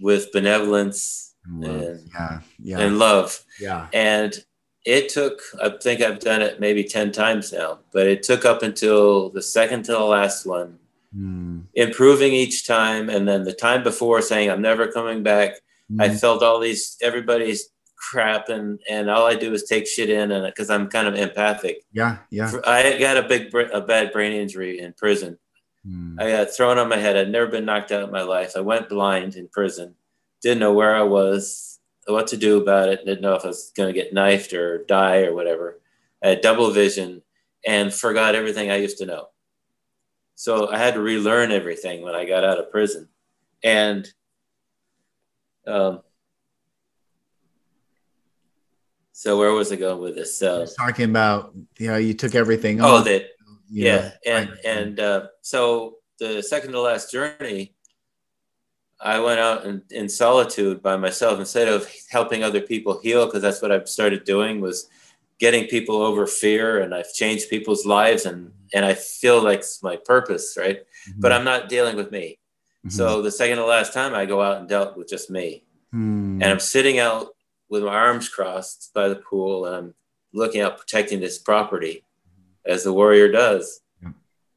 with 0.00 0.32
benevolence 0.32 1.34
and, 1.44 2.08
yeah, 2.14 2.40
yeah. 2.60 2.78
and 2.78 2.98
love. 2.98 3.44
Yeah. 3.60 3.88
And 3.92 4.32
it 4.84 5.08
took, 5.08 5.40
I 5.62 5.70
think 5.70 6.00
I've 6.00 6.20
done 6.20 6.42
it 6.42 6.60
maybe 6.60 6.84
10 6.84 7.12
times 7.12 7.52
now, 7.52 7.78
but 7.92 8.06
it 8.06 8.22
took 8.22 8.44
up 8.44 8.62
until 8.62 9.30
the 9.30 9.42
second 9.42 9.84
to 9.84 9.92
the 9.92 10.00
last 10.00 10.46
one, 10.46 10.78
mm. 11.16 11.62
improving 11.74 12.32
each 12.32 12.66
time. 12.66 13.10
And 13.10 13.28
then 13.28 13.44
the 13.44 13.52
time 13.52 13.82
before 13.82 14.22
saying, 14.22 14.50
I'm 14.50 14.62
never 14.62 14.88
coming 14.88 15.22
back. 15.22 15.56
Mm. 15.92 16.02
I 16.02 16.14
felt 16.14 16.42
all 16.42 16.60
these, 16.60 16.96
everybody's 17.02 17.68
crap 18.00 18.48
and 18.48 18.80
and 18.88 19.10
all 19.10 19.26
I 19.26 19.34
do 19.34 19.52
is 19.52 19.64
take 19.64 19.86
shit 19.86 20.08
in 20.08 20.32
and 20.32 20.46
because 20.46 20.70
I'm 20.70 20.88
kind 20.88 21.06
of 21.06 21.14
empathic. 21.14 21.84
Yeah, 21.92 22.18
yeah. 22.30 22.50
I 22.64 22.98
got 22.98 23.18
a 23.18 23.22
big 23.22 23.54
a 23.54 23.80
bad 23.80 24.12
brain 24.12 24.32
injury 24.32 24.80
in 24.80 24.94
prison. 24.94 25.38
Hmm. 25.84 26.18
I 26.18 26.30
got 26.30 26.50
thrown 26.50 26.78
on 26.78 26.88
my 26.88 26.96
head. 26.96 27.16
I'd 27.16 27.30
never 27.30 27.46
been 27.46 27.64
knocked 27.66 27.92
out 27.92 28.02
in 28.02 28.10
my 28.10 28.22
life. 28.22 28.52
I 28.56 28.60
went 28.60 28.88
blind 28.88 29.36
in 29.36 29.48
prison. 29.48 29.94
Didn't 30.42 30.60
know 30.60 30.72
where 30.72 30.96
I 30.96 31.02
was, 31.02 31.69
what 32.12 32.28
to 32.28 32.36
do 32.36 32.60
about 32.60 32.88
it. 32.88 33.04
Didn't 33.04 33.22
know 33.22 33.34
if 33.34 33.44
I 33.44 33.48
was 33.48 33.72
going 33.76 33.92
to 33.92 33.98
get 33.98 34.12
knifed 34.12 34.52
or 34.52 34.84
die 34.84 35.22
or 35.22 35.34
whatever. 35.34 35.80
I 36.22 36.28
had 36.28 36.40
double 36.40 36.70
vision 36.70 37.22
and 37.66 37.92
forgot 37.92 38.34
everything 38.34 38.70
I 38.70 38.76
used 38.76 38.98
to 38.98 39.06
know. 39.06 39.28
So 40.34 40.70
I 40.70 40.78
had 40.78 40.94
to 40.94 41.00
relearn 41.00 41.52
everything 41.52 42.02
when 42.02 42.14
I 42.14 42.24
got 42.24 42.44
out 42.44 42.58
of 42.58 42.70
prison. 42.70 43.08
And 43.62 44.08
um, 45.66 46.00
so 49.12 49.38
where 49.38 49.52
was 49.52 49.70
I 49.70 49.76
going 49.76 50.00
with 50.00 50.14
this? 50.14 50.40
Uh, 50.40 50.66
talking 50.78 51.10
about 51.10 51.54
you 51.78 51.88
know 51.88 51.98
you 51.98 52.14
took 52.14 52.34
everything. 52.34 52.80
Oh, 52.80 53.02
that 53.02 53.26
yeah, 53.68 53.96
know, 53.96 54.10
and 54.26 54.58
and 54.64 55.00
uh, 55.00 55.26
so 55.42 55.96
the 56.18 56.42
second 56.42 56.72
to 56.72 56.80
last 56.80 57.12
journey, 57.12 57.74
I 59.00 59.18
went 59.18 59.40
out 59.40 59.64
in, 59.64 59.82
in 59.90 60.08
solitude 60.08 60.82
by 60.82 60.96
myself 60.96 61.38
instead 61.38 61.68
of 61.68 61.90
helping 62.10 62.42
other 62.42 62.60
people 62.60 63.00
heal 63.00 63.24
because 63.24 63.42
that's 63.42 63.62
what 63.62 63.72
I've 63.72 63.88
started 63.88 64.24
doing 64.24 64.60
was 64.60 64.88
getting 65.38 65.66
people 65.66 66.02
over 66.02 66.26
fear 66.26 66.80
and 66.82 66.94
I've 66.94 67.12
changed 67.12 67.48
people's 67.48 67.86
lives 67.86 68.26
and 68.26 68.52
and 68.72 68.84
I 68.84 68.94
feel 68.94 69.42
like 69.42 69.60
it's 69.60 69.82
my 69.82 69.96
purpose, 69.96 70.56
right? 70.56 70.80
Mm-hmm. 70.80 71.20
But 71.20 71.32
I'm 71.32 71.44
not 71.44 71.68
dealing 71.68 71.96
with 71.96 72.12
me. 72.12 72.38
Mm-hmm. 72.86 72.90
So 72.90 73.22
the 73.22 73.30
second 73.30 73.56
to 73.56 73.64
last 73.64 73.92
time 73.92 74.14
I 74.14 74.26
go 74.26 74.40
out 74.42 74.58
and 74.58 74.68
dealt 74.68 74.96
with 74.96 75.08
just 75.08 75.30
me. 75.30 75.64
Mm. 75.92 76.34
And 76.34 76.44
I'm 76.44 76.60
sitting 76.60 76.98
out 76.98 77.28
with 77.68 77.82
my 77.82 77.94
arms 77.94 78.28
crossed 78.28 78.92
by 78.94 79.08
the 79.08 79.16
pool 79.16 79.66
and 79.66 79.74
I'm 79.74 79.94
looking 80.32 80.60
out 80.60 80.78
protecting 80.78 81.20
this 81.20 81.38
property 81.38 82.04
as 82.64 82.84
the 82.84 82.92
warrior 82.92 83.32
does. 83.32 83.80
Yeah. 84.02 84.10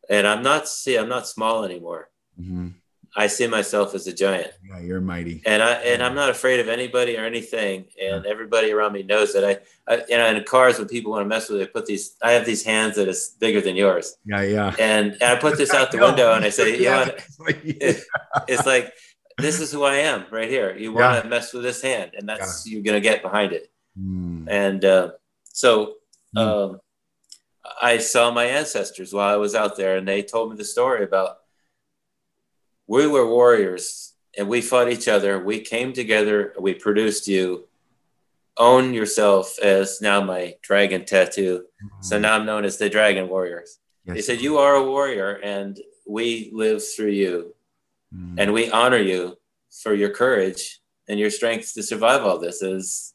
And 0.10 0.28
I'm 0.28 0.44
not 0.44 0.68
see 0.68 0.98
I'm 0.98 1.10
not 1.10 1.28
small 1.28 1.64
anymore. 1.64 2.10
Mm-hmm. 2.40 2.70
I 3.16 3.28
see 3.28 3.46
myself 3.48 3.94
as 3.94 4.08
a 4.08 4.14
giant. 4.14 4.52
Yeah, 4.68 4.80
you're 4.80 5.02
mighty. 5.02 5.42
And 5.46 5.62
I 5.62 5.74
and 5.74 6.02
I'm 6.02 6.16
not 6.16 6.30
afraid 6.30 6.60
of 6.60 6.68
anybody 6.68 7.18
or 7.18 7.26
anything. 7.26 7.86
And 8.02 8.26
yeah. 8.26 8.32
everybody 8.32 8.72
around 8.72 8.94
me 8.94 9.04
knows 9.04 9.34
that 9.34 9.46
I, 9.46 9.94
I 9.94 10.04
you 10.10 10.18
know 10.18 10.26
in 10.26 10.44
cars 10.46 10.80
when 10.80 10.88
people 10.88 11.12
want 11.12 11.24
to 11.24 11.30
mess 11.30 11.50
with 11.50 11.62
it, 11.62 11.70
I 11.70 11.72
put 11.72 11.86
these 11.86 12.16
I 12.22 12.32
have 12.32 12.46
these 12.46 12.64
hands 12.64 12.96
that 12.96 13.08
is 13.08 13.36
bigger 13.40 13.62
than 13.62 13.76
yours. 13.76 14.18
Yeah, 14.26 14.42
yeah. 14.42 14.76
And, 14.80 15.14
and 15.14 15.24
I 15.24 15.36
put 15.36 15.58
this 15.58 15.74
out 15.74 15.92
the 15.92 15.98
window 16.08 16.34
and 16.34 16.44
I 16.44 16.50
say, 16.50 16.76
you 16.76 16.84
yeah. 16.84 17.06
know? 17.06 17.16
It, 17.48 18.04
it's 18.48 18.66
like 18.66 18.92
this 19.38 19.60
is 19.60 19.72
who 19.72 19.84
I 19.84 19.96
am 19.96 20.26
right 20.32 20.50
here. 20.50 20.76
You 20.76 20.94
want 20.94 21.18
to 21.18 21.28
yeah. 21.28 21.30
mess 21.30 21.54
with 21.54 21.64
this 21.64 21.82
hand, 21.82 22.12
and 22.18 22.28
that's 22.28 22.68
you're 22.68 22.84
gonna 22.84 23.00
get 23.00 23.22
behind 23.22 23.54
it. 23.54 23.72
Mm. 24.00 24.48
And 24.50 24.86
uh, 24.86 25.12
so 25.46 25.96
mm. 26.36 26.42
um, 26.42 26.80
I 27.82 27.98
saw 27.98 28.32
my 28.32 28.46
ancestors 28.46 29.14
while 29.14 29.32
I 29.34 29.38
was 29.38 29.56
out 29.56 29.78
there, 29.78 29.98
and 29.98 30.08
they 30.08 30.24
told 30.24 30.52
me 30.52 30.58
the 30.58 30.66
story 30.66 31.04
about 31.04 31.38
we 32.88 33.08
were 33.08 33.28
warriors 33.28 34.14
and 34.38 34.48
we 34.48 34.62
fought 34.62 34.90
each 34.90 35.08
other. 35.08 35.44
We 35.44 35.60
came 35.60 35.94
together. 35.94 36.54
We 36.60 36.74
produced 36.74 37.28
you. 37.28 37.68
Own 38.58 38.94
yourself 38.94 39.58
as 39.60 40.00
now 40.02 40.22
my 40.22 40.56
dragon 40.62 41.06
tattoo. 41.06 41.66
Mm. 41.84 42.04
So 42.04 42.20
now 42.20 42.36
I'm 42.36 42.46
known 42.46 42.66
as 42.66 42.78
the 42.78 42.88
Dragon 42.88 43.28
Warriors. 43.28 43.80
Yes. 44.06 44.16
They 44.16 44.22
said 44.22 44.42
you 44.42 44.60
are 44.60 44.76
a 44.76 44.86
warrior, 44.86 45.40
and 45.44 45.80
we 46.06 46.52
live 46.54 46.84
through 46.86 47.12
you 47.12 47.56
Mm. 48.16 48.36
And 48.38 48.54
we 48.54 48.70
honor 48.70 48.98
you 48.98 49.38
for 49.82 49.94
your 49.94 50.10
courage 50.10 50.80
and 51.08 51.20
your 51.20 51.30
strength 51.30 51.74
to 51.74 51.84
survive 51.84 52.22
all 52.22 52.38
this 52.38 52.62
Is 52.62 53.14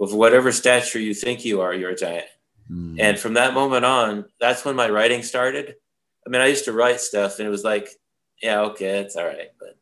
of 0.00 0.12
whatever 0.12 0.52
stature 0.52 0.98
you 0.98 1.14
think 1.14 1.44
you 1.44 1.60
are, 1.60 1.72
you're 1.72 1.90
a 1.90 1.96
giant. 1.96 2.26
Mm. 2.70 3.00
And 3.00 3.18
from 3.18 3.34
that 3.34 3.54
moment 3.54 3.84
on, 3.84 4.26
that's 4.40 4.64
when 4.64 4.76
my 4.76 4.88
writing 4.88 5.22
started. 5.22 5.76
I 6.26 6.30
mean, 6.30 6.40
I 6.40 6.46
used 6.46 6.64
to 6.66 6.72
write 6.72 7.00
stuff 7.00 7.38
and 7.38 7.46
it 7.46 7.50
was 7.50 7.64
like, 7.64 7.88
yeah, 8.42 8.60
okay, 8.62 8.98
it's 8.98 9.16
all 9.16 9.26
right. 9.26 9.50
But 9.58 9.78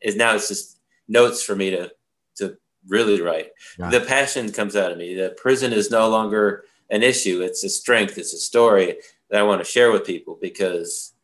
it's 0.00 0.16
now 0.16 0.34
it's 0.34 0.48
just 0.48 0.78
notes 1.08 1.42
for 1.42 1.56
me 1.56 1.70
to 1.70 1.90
to 2.36 2.56
really 2.86 3.20
write. 3.20 3.50
The 3.78 4.00
passion 4.00 4.52
comes 4.52 4.76
out 4.76 4.92
of 4.92 4.98
me. 4.98 5.14
The 5.14 5.30
prison 5.36 5.72
is 5.72 5.90
no 5.90 6.08
longer 6.08 6.64
an 6.90 7.02
issue. 7.02 7.42
It's 7.42 7.64
a 7.64 7.68
strength. 7.68 8.18
It's 8.18 8.32
a 8.32 8.38
story 8.38 8.96
that 9.30 9.40
I 9.40 9.42
want 9.42 9.60
to 9.60 9.70
share 9.70 9.90
with 9.90 10.04
people 10.04 10.38
because 10.40 11.14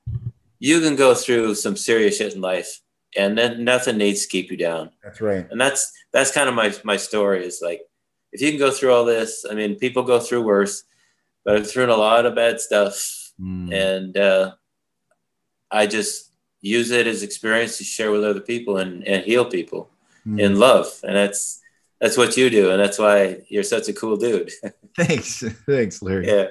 you 0.58 0.80
can 0.80 0.96
go 0.96 1.14
through 1.14 1.54
some 1.54 1.76
serious 1.76 2.18
shit 2.18 2.34
in 2.34 2.40
life 2.40 2.80
and 3.16 3.36
then 3.36 3.64
nothing 3.64 3.98
needs 3.98 4.22
to 4.22 4.28
keep 4.28 4.50
you 4.50 4.56
down. 4.56 4.90
That's 5.02 5.20
right. 5.20 5.46
And 5.50 5.60
that's 5.60 5.92
that's 6.12 6.32
kind 6.32 6.48
of 6.48 6.54
my 6.54 6.74
my 6.84 6.96
story 6.96 7.44
is 7.44 7.60
like 7.62 7.82
if 8.32 8.40
you 8.40 8.50
can 8.50 8.58
go 8.58 8.70
through 8.70 8.92
all 8.92 9.04
this, 9.04 9.44
I 9.48 9.54
mean 9.54 9.76
people 9.76 10.02
go 10.02 10.20
through 10.20 10.42
worse, 10.42 10.84
but 11.44 11.56
I've 11.56 11.70
through 11.70 11.92
a 11.92 11.94
lot 11.94 12.26
of 12.26 12.34
bad 12.34 12.60
stuff 12.60 13.32
mm. 13.40 13.72
and 13.72 14.16
uh, 14.16 14.52
I 15.70 15.86
just 15.86 16.29
use 16.60 16.90
it 16.90 17.06
as 17.06 17.22
experience 17.22 17.78
to 17.78 17.84
share 17.84 18.10
with 18.10 18.24
other 18.24 18.40
people 18.40 18.78
and, 18.78 19.06
and 19.06 19.24
heal 19.24 19.44
people 19.44 19.90
mm. 20.26 20.40
in 20.40 20.58
love. 20.58 20.86
And 21.02 21.16
that's 21.16 21.60
that's 22.00 22.16
what 22.16 22.36
you 22.36 22.48
do, 22.48 22.70
and 22.70 22.80
that's 22.80 22.98
why 22.98 23.42
you're 23.48 23.62
such 23.62 23.88
a 23.88 23.92
cool 23.92 24.16
dude. 24.16 24.50
Thanks. 24.96 25.44
Thanks, 25.66 26.00
Larry. 26.00 26.28
Yeah. 26.28 26.46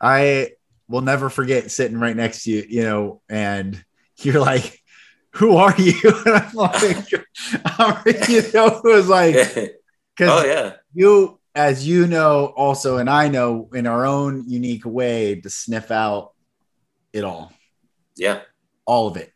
I 0.00 0.52
will 0.88 1.00
never 1.00 1.28
forget 1.28 1.70
sitting 1.70 1.98
right 1.98 2.16
next 2.16 2.44
to 2.44 2.50
you, 2.52 2.64
you 2.68 2.82
know, 2.84 3.20
and 3.28 3.84
you're 4.18 4.40
like, 4.40 4.80
who 5.32 5.56
are 5.56 5.74
you? 5.76 5.94
And 6.26 6.36
I'm 6.36 6.54
like, 6.54 7.12
I'm, 7.64 8.02
you 8.28 8.42
know, 8.54 8.80
it 8.84 8.84
was 8.84 9.08
like, 9.08 9.34
oh 10.20 10.44
yeah, 10.44 10.74
you, 10.94 11.38
as 11.54 11.86
you 11.86 12.06
know, 12.06 12.46
also, 12.46 12.98
and 12.98 13.10
I 13.10 13.28
know 13.28 13.68
in 13.74 13.86
our 13.86 14.06
own 14.06 14.48
unique 14.48 14.86
way 14.86 15.40
to 15.40 15.50
sniff 15.50 15.90
out 15.90 16.32
it 17.12 17.24
all. 17.24 17.52
Yeah. 18.16 18.40
All 18.88 19.06
of 19.06 19.18
it. 19.18 19.32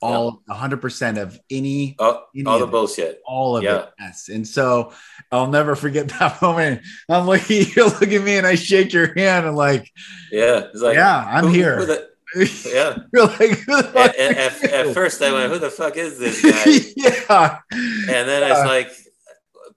All 0.00 0.42
yeah. 0.48 0.54
100% 0.54 1.22
of 1.22 1.40
any, 1.50 1.96
oh, 1.98 2.24
any 2.34 2.44
all 2.46 2.58
the 2.58 2.66
bullshit. 2.66 3.20
All 3.24 3.56
of 3.56 3.64
yeah. 3.64 3.78
it 3.78 3.92
yes. 3.98 4.28
And 4.28 4.46
so 4.46 4.92
i'll 5.32 5.48
never 5.48 5.74
forget 5.74 6.08
that 6.20 6.42
moment. 6.42 6.82
I'm 7.08 7.26
like 7.26 7.48
you 7.48 7.64
look 7.76 8.02
at 8.02 8.22
me 8.22 8.36
and 8.36 8.46
i 8.46 8.54
shake 8.54 8.92
your 8.92 9.12
hand 9.14 9.46
and 9.46 9.56
like 9.56 9.90
yeah 10.30 10.66
it's 10.72 10.80
like 10.80 10.94
yeah 10.94 11.24
i'm 11.28 11.44
who, 11.44 11.50
here. 11.50 11.76
who 11.78 11.86
the, 11.86 12.08
yeah. 12.66 12.98
You're 13.12 13.26
like 13.26 13.68
at, 13.68 14.16
at, 14.16 14.64
at, 14.64 14.94
first 14.94 15.22
i 15.22 15.32
went 15.32 15.52
who 15.52 15.58
the 15.58 15.70
fuck 15.70 15.96
is 15.96 16.18
this 16.18 16.42
guy? 16.42 16.92
Yeah. 16.96 17.58
And 17.72 18.28
then 18.28 18.50
it's 18.50 18.60
uh, 18.60 18.66
like 18.66 18.90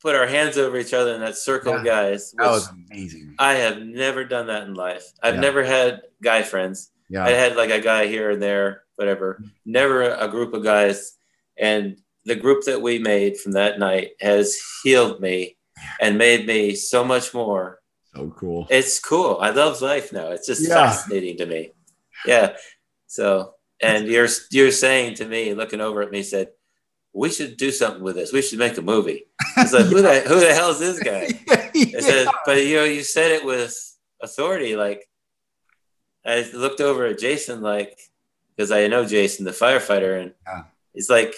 put 0.01 0.15
our 0.15 0.27
hands 0.27 0.57
over 0.57 0.77
each 0.77 0.93
other 0.93 1.13
in 1.13 1.21
that 1.21 1.37
circle 1.37 1.77
yeah. 1.77 1.83
guys 1.83 2.33
that 2.37 2.49
was 2.49 2.69
amazing. 2.69 3.35
I 3.39 3.53
have 3.53 3.79
never 3.79 4.25
done 4.25 4.47
that 4.47 4.67
in 4.67 4.73
life. 4.73 5.05
I've 5.23 5.37
never 5.39 5.63
had 5.63 6.01
guy 6.21 6.43
friends 6.43 6.91
yeah. 7.11 7.25
i 7.25 7.29
had 7.29 7.55
like 7.55 7.69
a 7.69 7.81
guy 7.81 8.07
here 8.07 8.31
and 8.31 8.41
there 8.41 8.83
whatever. 9.01 9.43
Never 9.65 10.03
a 10.03 10.27
group 10.27 10.53
of 10.53 10.63
guys. 10.63 11.17
And 11.57 11.97
the 12.25 12.35
group 12.35 12.65
that 12.65 12.83
we 12.83 12.99
made 12.99 13.37
from 13.37 13.53
that 13.53 13.79
night 13.79 14.11
has 14.19 14.57
healed 14.83 15.19
me 15.19 15.57
and 15.99 16.19
made 16.19 16.45
me 16.45 16.75
so 16.75 17.03
much 17.03 17.33
more. 17.33 17.79
So 18.15 18.29
cool. 18.37 18.67
It's 18.69 18.99
cool. 18.99 19.39
I 19.41 19.49
love 19.49 19.81
life 19.81 20.13
now. 20.13 20.27
It's 20.27 20.45
just 20.45 20.67
yeah. 20.67 20.75
fascinating 20.75 21.37
to 21.37 21.47
me. 21.47 21.71
Yeah. 22.27 22.55
So, 23.07 23.55
and 23.81 24.07
you're 24.07 24.27
you're 24.51 24.71
saying 24.71 25.15
to 25.15 25.25
me, 25.25 25.55
looking 25.55 25.81
over 25.81 26.03
at 26.03 26.11
me, 26.11 26.21
said, 26.21 26.49
"We 27.13 27.29
should 27.31 27.57
do 27.57 27.71
something 27.71 28.03
with 28.03 28.15
this. 28.15 28.31
We 28.31 28.43
should 28.43 28.59
make 28.59 28.77
a 28.77 28.81
movie." 28.81 29.25
It's 29.57 29.73
like, 29.73 29.85
yeah. 29.85 29.89
who 29.89 30.01
the 30.01 30.19
who 30.27 30.39
the 30.39 30.53
hell 30.53 30.69
is 30.69 30.79
this 30.79 31.01
guy? 31.01 31.29
yeah. 31.73 31.99
said, 31.99 32.27
but 32.45 32.63
you 32.63 32.75
know, 32.75 32.83
you 32.83 33.01
said 33.01 33.31
it 33.31 33.43
with 33.45 33.75
authority. 34.21 34.75
Like, 34.75 35.07
I 36.25 36.49
looked 36.53 36.81
over 36.81 37.05
at 37.05 37.19
Jason, 37.19 37.61
like, 37.61 37.99
because 38.55 38.71
I 38.71 38.87
know 38.87 39.05
Jason, 39.05 39.45
the 39.45 39.51
firefighter, 39.51 40.21
and 40.21 40.33
yeah. 40.45 40.63
he's 40.93 41.09
like, 41.09 41.33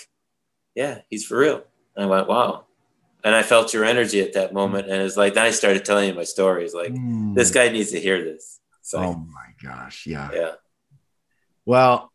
"Yeah, 0.76 1.02
he's 1.10 1.26
for 1.26 1.38
real." 1.38 1.64
And 1.96 2.06
I 2.06 2.08
went, 2.08 2.28
"Wow." 2.28 2.66
And 3.24 3.34
I 3.34 3.44
felt 3.44 3.74
your 3.74 3.86
energy 3.86 4.20
at 4.20 4.34
that 4.34 4.54
moment, 4.54 4.90
and 4.90 5.02
it's 5.02 5.16
like 5.16 5.34
then 5.36 5.46
I 5.46 5.52
started 5.52 5.86
telling 5.86 6.10
you 6.10 6.16
my 6.16 6.26
stories. 6.26 6.74
Like, 6.74 6.92
mm. 6.92 7.34
this 7.36 7.52
guy 7.52 7.70
needs 7.70 7.92
to 7.92 8.00
hear 8.00 8.24
this. 8.24 8.60
So, 8.82 9.00
oh 9.00 9.16
my 9.16 9.54
gosh, 9.62 10.06
yeah, 10.06 10.30
yeah. 10.34 10.52
Well, 11.66 12.12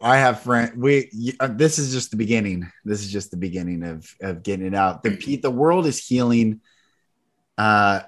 I 0.00 0.18
have 0.18 0.42
friend. 0.42 0.80
We 0.80 1.10
uh, 1.40 1.48
this 1.48 1.78
is 1.78 1.92
just 1.92 2.12
the 2.12 2.16
beginning. 2.16 2.70
This 2.84 3.00
is 3.00 3.10
just 3.10 3.32
the 3.32 3.36
beginning 3.36 3.82
of 3.82 4.14
of 4.20 4.42
getting 4.44 4.66
it 4.66 4.74
out. 4.74 5.02
The 5.02 5.16
Pete, 5.16 5.42
the 5.42 5.50
world 5.50 5.86
is 5.86 6.04
healing. 6.04 6.60
Uh, 7.58 8.02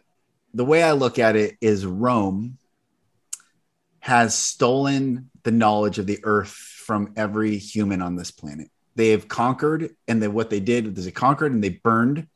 the 0.53 0.65
way 0.65 0.82
I 0.85 0.93
look 0.93 1.19
at 1.19 1.35
it 1.35 1.57
is 1.61 1.85
Rome 1.85 2.59
has 4.05 4.35
stolen 4.35 5.31
the 5.44 5.51
knowledge 5.51 5.98
of 5.98 6.05
the 6.05 6.18
earth 6.24 6.51
from 6.51 7.14
every 7.16 7.56
human 7.56 8.02
on 8.02 8.16
this 8.16 8.31
planet. 8.31 8.70
They 8.97 9.09
have 9.09 9.28
conquered, 9.28 9.97
and 10.06 10.22
then 10.22 10.35
what 10.35 10.51
they 10.51 10.60
did 10.60 10.98
is 10.98 11.06
they 11.06 11.10
conquered 11.10 11.52
and 11.52 11.64
they 11.64 11.70
burned 11.70 12.26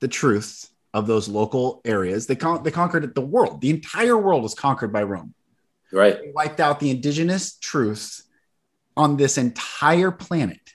the 0.00 0.08
truth 0.08 0.70
of 0.94 1.06
those 1.06 1.28
local 1.28 1.82
areas. 1.84 2.26
They, 2.26 2.36
con- 2.36 2.62
they 2.62 2.70
conquered 2.70 3.14
the 3.14 3.20
world. 3.20 3.60
The 3.60 3.68
entire 3.68 4.16
world 4.16 4.42
was 4.42 4.54
conquered 4.54 4.94
by 4.94 5.02
Rome. 5.02 5.34
Right. 5.92 6.18
They 6.18 6.32
wiped 6.34 6.58
out 6.58 6.80
the 6.80 6.90
indigenous 6.90 7.58
truths 7.58 8.22
on 8.96 9.18
this 9.18 9.36
entire 9.36 10.10
planet 10.10 10.72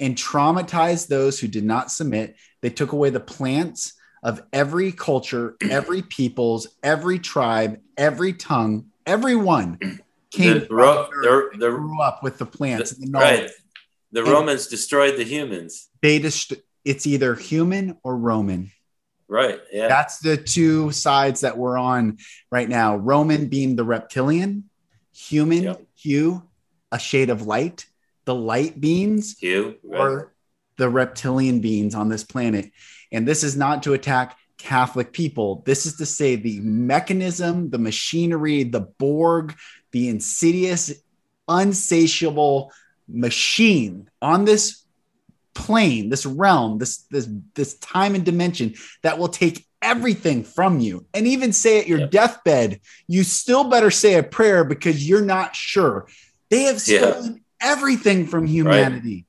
and 0.00 0.16
traumatized 0.16 1.06
those 1.06 1.38
who 1.38 1.46
did 1.46 1.62
not 1.62 1.92
submit. 1.92 2.34
They 2.62 2.70
took 2.70 2.90
away 2.90 3.10
the 3.10 3.20
plants 3.20 3.92
of 4.24 4.42
every 4.52 4.90
culture, 4.90 5.54
every 5.60 6.02
peoples, 6.02 6.66
every 6.82 7.20
tribe, 7.20 7.78
every 7.96 8.32
tongue, 8.32 8.86
everyone 9.08 9.78
came 10.30 10.60
The 10.60 10.66
Ro- 10.70 11.08
the- 11.22 11.50
the- 11.58 11.70
grew 11.70 12.00
up 12.00 12.22
with 12.22 12.38
the 12.38 12.46
plants. 12.46 12.92
and 12.92 13.12
the 13.14 13.18
right. 13.18 13.50
The 14.12 14.20
And- 14.22 14.28
Romans 14.30 14.66
destroyed 14.68 15.16
the 15.16 15.24
humans. 15.24 15.88
They 16.02 16.18
just 16.18 16.52
it's 16.84 17.06
either 17.06 17.34
human 17.34 17.98
or 18.02 18.16
Roman. 18.16 18.70
Right. 19.28 19.60
Yeah. 19.70 19.88
That's 19.88 20.20
the 20.20 20.36
two 20.38 20.90
sides 20.92 21.42
that 21.42 21.58
we're 21.58 21.76
on 21.76 22.16
right 22.50 22.68
now. 22.68 22.96
Roman 22.96 23.48
being 23.48 23.76
the 23.76 23.84
reptilian, 23.84 24.70
human 25.14 25.64
Yep. 25.64 25.86
hue, 25.96 26.42
a 26.90 26.98
shade 26.98 27.28
of 27.28 27.42
light, 27.46 27.84
the 28.24 28.34
light 28.34 28.80
beings, 28.80 29.36
you. 29.42 29.76
Right. 29.84 30.00
or 30.00 30.34
the 30.78 30.88
reptilian 30.88 31.60
beings 31.60 31.94
on 31.94 32.08
this 32.08 32.24
planet. 32.24 32.70
And 33.12 33.28
this 33.28 33.42
is 33.44 33.54
not 33.56 33.82
to 33.82 33.92
attack 33.92 34.37
Catholic 34.58 35.12
people. 35.12 35.62
This 35.64 35.86
is 35.86 35.96
to 35.96 36.06
say 36.06 36.36
the 36.36 36.60
mechanism, 36.60 37.70
the 37.70 37.78
machinery, 37.78 38.64
the 38.64 38.80
Borg, 38.80 39.56
the 39.92 40.08
insidious, 40.08 40.92
unsatiable 41.48 42.72
machine 43.08 44.08
on 44.20 44.44
this 44.44 44.84
plane, 45.54 46.08
this 46.08 46.26
realm, 46.26 46.78
this 46.78 46.98
this 47.10 47.28
this 47.54 47.78
time 47.78 48.14
and 48.14 48.24
dimension 48.24 48.74
that 49.02 49.18
will 49.18 49.28
take 49.28 49.66
everything 49.80 50.44
from 50.44 50.80
you. 50.80 51.06
And 51.14 51.26
even 51.26 51.52
say 51.52 51.78
at 51.78 51.88
your 51.88 52.00
Yep. 52.00 52.10
deathbed, 52.10 52.80
you 53.06 53.22
still 53.24 53.64
better 53.64 53.90
say 53.90 54.14
a 54.14 54.22
prayer 54.22 54.64
because 54.64 55.08
you're 55.08 55.24
not 55.24 55.54
sure. 55.56 56.08
They 56.50 56.64
have 56.64 56.82
Yeah. 56.86 57.12
stolen 57.12 57.44
everything 57.60 58.26
from 58.26 58.46
humanity. 58.46 59.26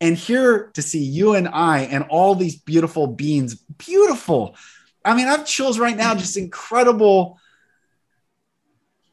And 0.00 0.16
here 0.16 0.70
to 0.74 0.82
see 0.82 1.02
you 1.02 1.34
and 1.34 1.46
I 1.48 1.80
and 1.80 2.04
all 2.04 2.34
these 2.34 2.56
beautiful 2.56 3.06
beings, 3.06 3.54
beautiful. 3.54 4.56
I 5.04 5.14
mean, 5.14 5.26
I 5.26 5.32
have 5.32 5.46
chills 5.46 5.78
right 5.78 5.96
now, 5.96 6.14
just 6.14 6.36
incredible 6.36 7.38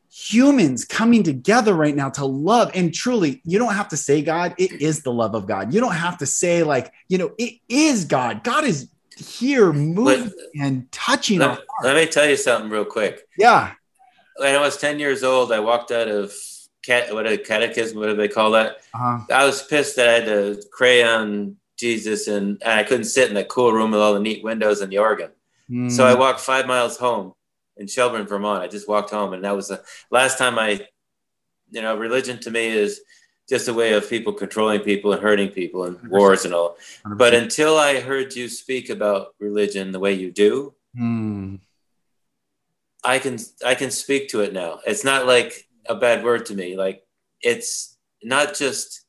humans 0.09 0.83
coming 0.83 1.21
together 1.23 1.73
right 1.73 1.95
now 1.95 2.09
to 2.09 2.25
love. 2.25 2.71
And 2.73 2.93
truly, 2.93 3.41
you 3.45 3.59
don't 3.59 3.73
have 3.73 3.89
to 3.89 3.97
say 3.97 4.21
God, 4.21 4.55
it 4.57 4.81
is 4.81 5.03
the 5.03 5.11
love 5.11 5.35
of 5.35 5.45
God. 5.45 5.73
You 5.73 5.79
don't 5.79 5.93
have 5.93 6.17
to 6.19 6.25
say, 6.25 6.63
like, 6.63 6.91
you 7.07 7.17
know, 7.17 7.33
it 7.37 7.59
is 7.69 8.05
God. 8.05 8.43
God 8.43 8.63
is 8.63 8.89
here 9.15 9.71
moving 9.71 10.31
and 10.59 10.91
touching 10.91 11.41
our 11.41 11.49
Let, 11.49 11.65
let 11.83 11.95
me 11.95 12.07
tell 12.07 12.27
you 12.27 12.35
something 12.35 12.69
real 12.69 12.85
quick. 12.85 13.27
Yeah. 13.37 13.73
When 14.37 14.55
I 14.55 14.59
was 14.59 14.77
10 14.77 14.99
years 14.99 15.23
old, 15.23 15.51
I 15.51 15.59
walked 15.59 15.91
out 15.91 16.07
of 16.07 16.33
cat, 16.83 17.13
what 17.13 17.27
a 17.27 17.37
catechism, 17.37 17.99
what 17.99 18.07
do 18.07 18.15
they 18.15 18.27
call 18.27 18.51
that? 18.51 18.77
Uh-huh. 18.93 19.19
I 19.31 19.45
was 19.45 19.63
pissed 19.63 19.95
that 19.97 20.09
I 20.09 20.13
had 20.13 20.25
to 20.25 20.61
crayon 20.71 21.57
Jesus 21.77 22.27
and, 22.27 22.61
and 22.63 22.79
I 22.79 22.83
couldn't 22.83 23.05
sit 23.05 23.29
in 23.29 23.35
the 23.35 23.43
cool 23.45 23.71
room 23.71 23.91
with 23.91 23.99
all 23.99 24.13
the 24.13 24.19
neat 24.19 24.43
windows 24.43 24.81
and 24.81 24.91
the 24.91 24.97
organ. 24.99 25.31
So 25.89 26.05
I 26.07 26.13
Mm. 26.13 26.19
walked 26.19 26.39
five 26.39 26.65
miles 26.65 26.97
home 26.97 27.33
in 27.75 27.87
Shelburne, 27.87 28.25
Vermont. 28.25 28.63
I 28.63 28.67
just 28.67 28.87
walked 28.87 29.09
home, 29.11 29.33
and 29.33 29.43
that 29.43 29.55
was 29.55 29.67
the 29.67 29.83
last 30.09 30.37
time 30.37 30.57
I, 30.57 30.87
you 31.71 31.81
know, 31.81 31.97
religion 31.97 32.39
to 32.39 32.51
me 32.51 32.67
is 32.67 33.01
just 33.49 33.67
a 33.67 33.73
way 33.73 33.93
of 33.93 34.09
people 34.09 34.31
controlling 34.33 34.79
people 34.81 35.11
and 35.13 35.21
hurting 35.21 35.49
people 35.49 35.83
and 35.83 36.01
wars 36.09 36.45
and 36.45 36.53
all. 36.53 36.77
But 37.05 37.33
until 37.33 37.77
I 37.77 37.99
heard 37.99 38.33
you 38.35 38.47
speak 38.47 38.89
about 38.89 39.35
religion 39.39 39.91
the 39.91 39.99
way 39.99 40.13
you 40.13 40.31
do, 40.31 40.73
Mm. 40.97 41.59
I 43.03 43.19
can 43.19 43.37
I 43.65 43.75
can 43.75 43.91
speak 43.91 44.29
to 44.29 44.41
it 44.41 44.53
now. 44.53 44.79
It's 44.87 45.03
not 45.03 45.27
like 45.27 45.66
a 45.89 45.95
bad 45.95 46.23
word 46.23 46.45
to 46.47 46.55
me. 46.55 46.75
Like 46.77 47.03
it's 47.41 47.97
not 48.23 48.55
just 48.55 49.05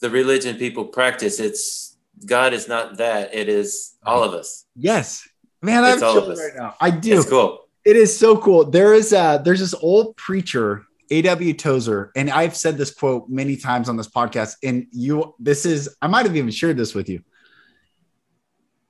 the 0.00 0.10
religion 0.10 0.56
people 0.56 0.84
practice. 0.86 1.40
It's 1.40 1.96
God 2.26 2.52
is 2.52 2.68
not 2.68 2.98
that. 2.98 3.34
It 3.34 3.48
is 3.48 3.94
all 4.04 4.22
of 4.22 4.34
us. 4.34 4.66
yes. 4.76 5.28
Man, 5.64 5.84
I'm 5.84 5.94
It's 5.94 6.02
all 6.02 6.18
of 6.18 6.24
chills 6.24 6.38
us. 6.40 6.44
right 6.44 6.56
now. 6.56 6.74
I 6.80 6.90
do. 6.90 7.16
It's 7.20 7.28
cool. 7.30 7.60
It 7.84 7.94
is 7.94 8.16
so 8.18 8.36
cool. 8.36 8.64
There 8.64 8.94
is 8.94 9.12
a 9.12 9.40
there's 9.44 9.60
this 9.60 9.74
old 9.74 10.16
preacher, 10.16 10.84
A.W. 11.10 11.52
Tozer, 11.54 12.10
and 12.16 12.30
I've 12.30 12.56
said 12.56 12.76
this 12.76 12.92
quote 12.92 13.28
many 13.28 13.56
times 13.56 13.88
on 13.88 13.96
this 13.96 14.08
podcast. 14.08 14.56
And 14.64 14.86
you, 14.90 15.34
this 15.38 15.64
is 15.64 15.94
I 16.02 16.08
might 16.08 16.26
have 16.26 16.34
even 16.34 16.50
shared 16.50 16.76
this 16.76 16.94
with 16.96 17.08
you 17.08 17.22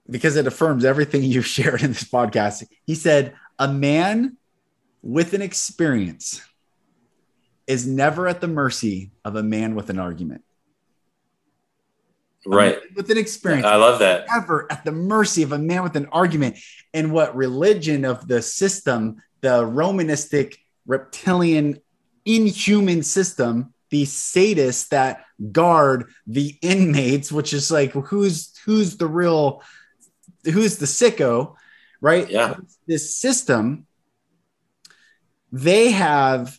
because 0.09 0.37
it 0.37 0.47
affirms 0.47 0.85
everything 0.85 1.23
you've 1.33 1.47
shared 1.47 1.83
in 1.83 1.89
this 1.93 2.05
podcast. 2.05 2.65
He 2.87 2.95
said, 2.95 3.35
"A 3.59 3.69
man 3.69 4.39
with 5.03 5.35
an 5.35 5.43
experience 5.43 6.41
is 7.73 7.87
never 7.87 8.29
at 8.29 8.41
the 8.41 8.49
mercy 8.49 9.11
of 9.25 9.37
a 9.37 9.43
man 9.43 9.75
with 9.75 9.91
an 9.91 9.99
argument." 9.99 10.43
Right. 12.45 12.79
with 12.97 13.09
an 13.11 13.19
experience 13.19 13.65
I 13.65 13.77
love 13.77 14.01
that. 14.01 14.27
ever 14.35 14.67
at 14.71 14.85
the 14.85 14.91
mercy 14.91 15.45
of 15.45 15.53
a 15.53 15.59
man 15.59 15.85
with 15.85 15.95
an 15.95 16.07
argument. 16.11 16.59
And 16.93 17.13
what 17.13 17.37
religion 17.37 18.05
of 18.05 18.27
the 18.27 18.43
system, 18.43 19.23
the 19.43 19.65
Romanistic, 19.65 20.57
reptilian, 20.87 21.79
inhuman 22.25 23.05
system, 23.05 23.73
the 23.91 24.05
sadists 24.05 24.89
that 24.89 25.25
guard 25.53 26.11
the 26.27 26.57
inmates, 26.63 27.31
which 27.31 27.53
is 27.53 27.71
like 27.71 27.93
who's 27.93 28.57
who's 28.65 28.97
the 28.97 29.07
real, 29.07 29.63
who's 30.45 30.79
the 30.79 30.87
sicko, 30.87 31.55
right? 32.01 32.29
Yeah. 32.29 32.57
This 32.87 33.15
system, 33.15 33.87
they 35.53 35.91
have 35.93 36.59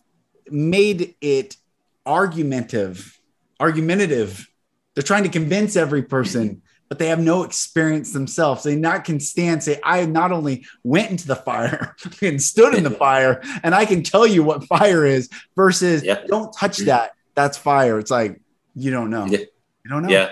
made 0.49 1.15
it 1.21 1.57
argumentative, 2.05 3.19
argumentative. 3.59 4.47
They're 4.93 5.03
trying 5.03 5.23
to 5.23 5.29
convince 5.29 5.75
every 5.75 6.03
person, 6.03 6.61
but 6.89 6.99
they 6.99 7.07
have 7.07 7.19
no 7.19 7.43
experience 7.43 8.13
themselves. 8.13 8.63
They 8.63 8.75
not 8.75 9.03
can 9.05 9.19
stand 9.19 9.63
say, 9.63 9.79
I 9.83 10.05
not 10.05 10.31
only 10.31 10.65
went 10.83 11.11
into 11.11 11.27
the 11.27 11.35
fire 11.35 11.95
and 12.21 12.41
stood 12.41 12.75
in 12.75 12.83
the 12.83 12.91
fire, 13.07 13.41
and 13.63 13.73
I 13.73 13.85
can 13.85 14.03
tell 14.03 14.27
you 14.27 14.43
what 14.43 14.65
fire 14.65 15.05
is, 15.05 15.29
versus 15.55 16.03
Yeah. 16.03 16.23
don't 16.27 16.53
touch 16.55 16.77
that. 16.79 17.13
That's 17.35 17.57
fire. 17.57 17.97
It's 17.99 18.11
like 18.11 18.39
you 18.75 18.91
don't 18.91 19.09
know. 19.09 19.25
Yeah. 19.25 19.39
You 19.39 19.89
don't 19.89 20.03
know. 20.03 20.09
Yeah. 20.09 20.31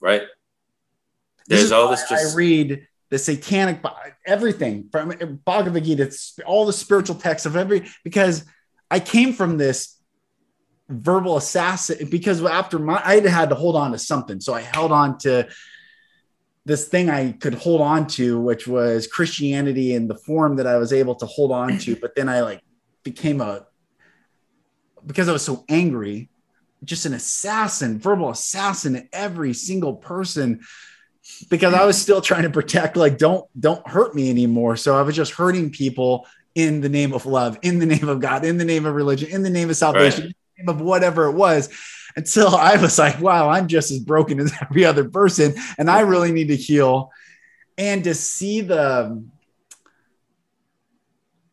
Right. 0.00 0.22
There's 1.48 1.64
is 1.64 1.72
all 1.72 1.88
this 1.90 2.08
just 2.08 2.34
I 2.34 2.36
read 2.36 2.86
the 3.08 3.18
satanic 3.18 3.80
everything 4.26 4.88
from 4.90 5.40
Bhagavad 5.44 5.84
Gita, 5.84 6.02
it's 6.02 6.38
all 6.44 6.66
the 6.66 6.72
spiritual 6.72 7.16
texts 7.16 7.46
of 7.46 7.56
every 7.56 7.88
because 8.02 8.44
I 8.90 9.00
came 9.00 9.32
from 9.32 9.58
this 9.58 9.96
verbal 10.88 11.36
assassin 11.36 12.08
because 12.10 12.44
after 12.44 12.78
my 12.78 13.02
I 13.04 13.26
had 13.26 13.48
to 13.48 13.54
hold 13.54 13.76
on 13.76 13.92
to 13.92 13.98
something, 13.98 14.40
so 14.40 14.54
I 14.54 14.60
held 14.60 14.92
on 14.92 15.18
to 15.18 15.48
this 16.64 16.88
thing 16.88 17.08
I 17.08 17.32
could 17.32 17.54
hold 17.54 17.80
on 17.80 18.06
to, 18.08 18.40
which 18.40 18.66
was 18.66 19.06
Christianity 19.06 19.94
in 19.94 20.08
the 20.08 20.16
form 20.16 20.56
that 20.56 20.66
I 20.66 20.76
was 20.76 20.92
able 20.92 21.14
to 21.16 21.26
hold 21.26 21.52
on 21.52 21.78
to. 21.78 21.96
But 21.96 22.14
then 22.16 22.28
I 22.28 22.40
like 22.40 22.60
became 23.02 23.40
a 23.40 23.66
because 25.06 25.28
I 25.28 25.32
was 25.32 25.44
so 25.44 25.64
angry, 25.68 26.28
just 26.84 27.06
an 27.06 27.14
assassin, 27.14 27.98
verbal 27.98 28.30
assassin 28.30 28.96
at 28.96 29.06
every 29.12 29.52
single 29.54 29.94
person 29.94 30.60
because 31.48 31.74
I 31.74 31.84
was 31.84 32.00
still 32.00 32.20
trying 32.20 32.42
to 32.42 32.50
protect, 32.50 32.96
like, 32.96 33.18
don't 33.18 33.48
don't 33.58 33.86
hurt 33.88 34.14
me 34.14 34.30
anymore. 34.30 34.76
So 34.76 34.96
I 34.96 35.02
was 35.02 35.16
just 35.16 35.32
hurting 35.32 35.70
people 35.70 36.26
in 36.56 36.80
the 36.80 36.88
name 36.88 37.12
of 37.12 37.26
love, 37.26 37.58
in 37.60 37.78
the 37.78 37.86
name 37.86 38.08
of 38.08 38.18
God, 38.18 38.42
in 38.44 38.56
the 38.56 38.64
name 38.64 38.86
of 38.86 38.94
religion, 38.94 39.28
in 39.30 39.42
the 39.42 39.50
name 39.50 39.68
of 39.68 39.76
salvation, 39.76 40.22
Right. 40.24 40.34
in 40.58 40.64
the 40.66 40.72
name 40.72 40.74
of 40.74 40.80
whatever 40.80 41.26
it 41.26 41.32
was. 41.32 41.68
Until 42.16 42.56
I 42.56 42.76
was 42.80 42.98
like, 42.98 43.20
wow, 43.20 43.50
I'm 43.50 43.68
just 43.68 43.90
as 43.90 43.98
broken 43.98 44.40
as 44.40 44.50
every 44.62 44.86
other 44.86 45.06
person, 45.08 45.54
and 45.76 45.90
I 45.90 46.00
really 46.00 46.32
need 46.32 46.48
to 46.48 46.56
heal. 46.56 47.10
And 47.76 48.02
to 48.04 48.14
see 48.14 48.62
the 48.62 49.22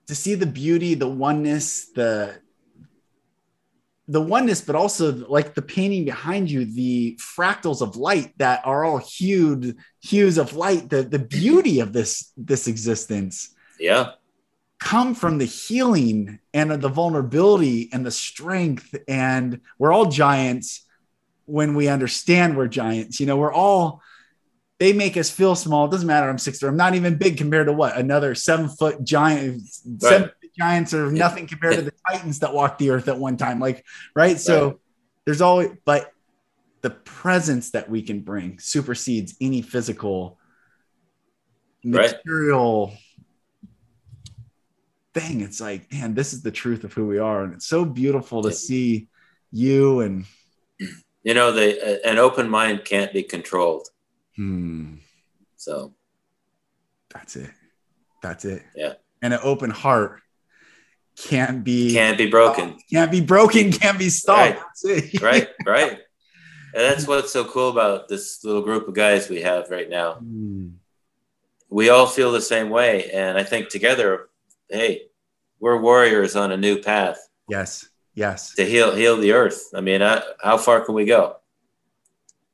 to 0.08 0.16
see 0.16 0.36
the 0.36 0.46
beauty, 0.46 0.94
the 0.94 1.08
oneness, 1.08 1.92
the 1.92 2.40
the 4.08 4.22
oneness, 4.22 4.62
but 4.62 4.76
also 4.76 5.12
like 5.28 5.54
the 5.54 5.62
painting 5.62 6.06
behind 6.06 6.50
you, 6.50 6.64
the 6.64 7.18
fractals 7.22 7.82
of 7.82 7.98
light 7.98 8.38
that 8.38 8.62
are 8.66 8.86
all 8.86 8.98
hued 9.00 9.78
hues 10.02 10.38
of 10.38 10.56
light, 10.56 10.90
the, 10.90 11.04
the 11.04 11.20
beauty 11.20 11.82
of 11.82 11.92
this 11.92 12.32
this 12.38 12.68
existence 12.68 13.54
yeah. 13.80 14.12
Come 14.84 15.16
from 15.16 15.38
the 15.38 15.46
healing 15.46 16.40
and 16.54 16.70
the 16.70 16.90
vulnerability 16.90 17.90
and 17.94 18.06
the 18.06 18.12
strength. 18.12 18.94
And 19.08 19.62
we're 19.80 19.94
all 19.94 20.08
giants 20.12 20.86
when 21.46 21.74
we 21.74 21.88
understand 21.88 22.58
we're 22.58 22.68
giants. 22.68 23.22
You 23.22 23.26
know, 23.26 23.38
we're 23.38 23.54
all 23.54 24.02
they 24.80 24.92
make 24.92 25.16
us 25.16 25.30
feel 25.30 25.56
small. 25.56 25.86
It 25.86 25.92
doesn't 25.92 26.08
matter. 26.08 26.28
I'm 26.30 26.38
six. 26.38 26.62
I'm 26.62 26.76
not 26.76 26.96
even 26.96 27.16
big 27.16 27.38
compared 27.38 27.68
to 27.68 27.74
what 27.74 27.96
another 27.96 28.36
seven 28.36 28.68
foot 28.68 29.02
giant, 29.06 29.62
seven 30.00 30.32
giants 30.60 30.94
are 30.94 31.10
nothing 31.10 31.48
compared 31.48 31.78
to 31.78 31.84
the 31.84 31.94
titans 32.10 32.40
that 32.40 32.54
walked 32.54 32.80
the 32.80 32.90
earth 32.90 33.08
at 33.08 33.18
one 33.18 33.38
time. 33.38 33.62
Like, 33.62 33.86
right? 34.14 34.38
So 34.38 34.68
Right. 34.68 34.78
there's 35.26 35.42
always, 35.42 35.70
but 35.86 36.12
the 36.82 36.90
presence 36.90 37.72
that 37.72 37.90
we 37.90 38.02
can 38.02 38.20
bring 38.20 38.60
supersedes 38.60 39.36
any 39.40 39.62
physical 39.62 40.38
Right. 41.86 42.16
Thing. 45.14 45.42
It's 45.42 45.62
like, 45.62 45.92
man, 45.92 46.14
this 46.14 46.34
is 46.34 46.42
the 46.42 46.52
truth 46.52 46.84
of 46.84 46.94
who 46.94 47.06
we 47.08 47.20
are. 47.20 47.44
And 47.44 47.54
it's 47.54 47.66
so 47.68 47.86
beautiful 47.86 48.42
to 48.44 48.52
see 48.52 49.08
you 49.52 50.02
and 50.02 50.26
You 51.24 51.34
know, 51.34 51.52
the 51.52 52.06
an 52.06 52.18
open 52.18 52.50
mind 52.50 52.84
can't 52.86 53.14
be 53.14 53.24
controlled. 53.24 53.88
hmm, 54.36 54.96
So 55.56 55.94
that's 57.14 57.36
it. 57.36 57.52
That's 58.22 58.46
it. 58.46 58.64
Yeah. 58.76 58.94
And 59.22 59.34
an 59.34 59.40
open 59.44 59.70
heart 59.70 60.22
can't 61.16 61.64
be 61.64 61.94
can't 61.94 62.18
be 62.18 62.28
broken. 62.30 62.78
can't 62.92 63.12
be 63.12 63.22
broken, 63.22 63.72
can't 63.72 64.00
be 64.00 64.10
stopped. 64.10 64.60
Right. 64.84 65.14
Right 65.22 65.48
right 65.66 65.92
and 66.76 66.82
that's 66.82 67.06
what's 67.08 67.32
so 67.32 67.46
cool 67.46 67.70
about 67.70 68.08
this 68.10 68.44
little 68.44 68.64
group 68.64 68.88
of 68.88 68.96
guys 68.96 69.30
we 69.30 69.42
have 69.42 69.70
right 69.70 69.88
now 69.90 70.16
Hmm. 70.16 70.70
we 71.70 71.90
all 71.90 72.08
feel 72.08 72.32
the 72.32 72.42
same 72.42 72.70
way 72.72 73.12
and 73.12 73.38
i 73.38 73.44
think 73.44 73.70
together 73.70 74.28
hey 74.74 75.04
we're 75.60 75.80
warriors 75.80 76.36
on 76.36 76.52
a 76.52 76.58
new 76.58 76.82
path 76.82 77.18
Yes. 77.48 77.88
Yes. 78.16 78.54
to 78.56 78.66
heal 78.66 78.96
heal 78.96 79.18
the 79.18 79.32
earth 79.34 79.70
i 79.76 79.82
mean 79.82 80.02
I, 80.02 80.22
how 80.42 80.58
far 80.58 80.82
can 80.84 80.96
we 80.96 81.06
go 81.06 81.38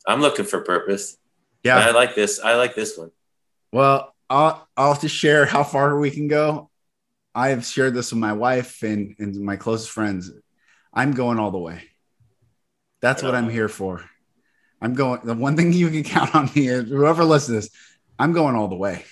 i'm 0.05 0.21
looking 0.21 0.45
for 0.45 0.61
purpose 0.61 1.17
Yeah. 1.63 1.79
And 1.79 1.89
i 1.89 1.91
like 1.91 2.13
this 2.15 2.39
i 2.39 2.55
like 2.55 2.75
this 2.75 2.97
one 2.97 3.11
Well, 3.71 4.13
I'll 4.29 4.67
I'll 4.77 4.93
have 4.93 5.01
to 5.01 5.09
share 5.09 5.45
how 5.45 5.63
far 5.63 5.97
we 5.97 6.11
can 6.11 6.27
go. 6.27 6.69
I've 7.33 7.65
shared 7.65 7.93
this 7.95 8.11
with 8.11 8.19
my 8.19 8.33
wife 8.33 8.83
and, 8.83 9.15
and 9.19 9.35
my 9.41 9.55
closest 9.55 9.89
friends. 9.91 10.31
I'm 10.93 11.13
going 11.13 11.39
all 11.39 11.51
the 11.51 11.57
way. 11.69 11.79
That's 13.01 13.23
what 13.23 13.33
I'm 13.35 13.49
here 13.49 13.69
for. 13.69 14.03
I'm 14.81 14.93
going. 14.93 15.21
The 15.23 15.33
one 15.33 15.55
thing 15.57 15.73
you 15.81 15.89
can 15.89 16.03
count 16.03 16.35
on 16.35 16.49
me 16.55 16.67
is 16.67 16.89
whoever 16.89 17.23
listens 17.23 17.47
to 17.47 17.53
this, 17.53 17.69
I'm 18.19 18.33
going 18.33 18.55
all 18.55 18.67
the 18.67 18.75
way. 18.85 19.05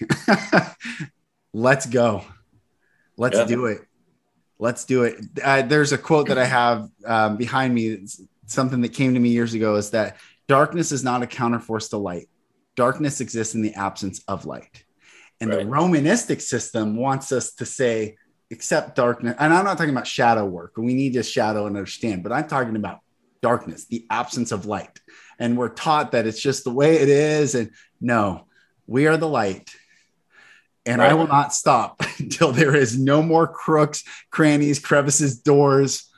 Let's 1.54 1.86
go. 1.88 2.24
Let's 3.18 3.38
Yeah. 3.38 3.46
do 3.46 3.66
it. 3.66 3.82
Let's 4.60 4.86
do 4.86 5.04
it. 5.04 5.24
Uh, 5.44 5.62
there's 5.64 5.92
a 5.92 5.98
quote 5.98 6.28
that 6.30 6.38
I 6.38 6.46
have 6.46 6.90
um, 7.06 7.38
behind 7.38 7.74
me. 7.76 7.90
It's 7.90 8.22
something 8.46 8.82
that 8.82 8.94
came 8.94 9.14
to 9.14 9.20
me 9.20 9.30
years 9.30 9.54
ago 9.54 9.76
is 9.76 9.92
that 9.92 10.18
darkness 10.48 10.92
is 10.92 11.04
not 11.04 11.22
a 11.24 11.28
counterforce 11.28 11.90
to 11.92 11.98
light. 11.98 12.30
Darkness 12.76 13.22
exists 13.22 13.54
in 13.56 13.62
the 13.62 13.74
absence 13.74 14.24
of 14.28 14.46
light. 14.46 14.84
And 15.40 15.52
the 15.52 15.58
Romanistic 15.58 16.42
system 16.42 16.96
wants 16.96 17.32
us 17.32 17.54
to 17.56 17.66
say, 17.66 18.18
accept 18.52 18.96
darkness. 18.96 19.36
And 19.38 19.54
I'm 19.54 19.66
not 19.66 19.78
talking 19.78 19.92
about 19.92 20.08
shadow 20.08 20.46
work. 20.46 20.74
We 20.78 20.94
need 20.94 21.14
to 21.14 21.24
shadow 21.24 21.68
and 21.68 21.76
understand, 21.76 22.24
but 22.24 22.32
I'm 22.32 22.48
talking 22.48 22.76
about 22.76 23.00
darkness, 23.42 23.86
the 23.86 24.08
absence 24.10 24.52
of 24.52 24.66
light. 24.66 25.00
And 25.38 25.58
we're 25.58 25.70
taught 25.70 26.14
that 26.14 26.26
it's 26.26 26.42
just 26.42 26.64
the 26.64 26.72
way 26.72 26.96
it 26.98 27.10
is. 27.10 27.54
And 27.54 27.72
no, 28.02 28.48
we 28.88 29.06
are 29.06 29.18
the 29.18 29.28
light. 29.28 29.70
And 30.88 31.02
I 31.02 31.14
will 31.14 31.28
not 31.28 31.54
stop 31.54 32.02
until 32.20 32.52
there 32.52 32.76
is 32.76 32.98
no 32.98 33.22
more 33.22 33.48
crooks, 33.48 34.04
crannies, 34.32 34.80
crevices, 34.80 35.40
doors, 35.40 36.10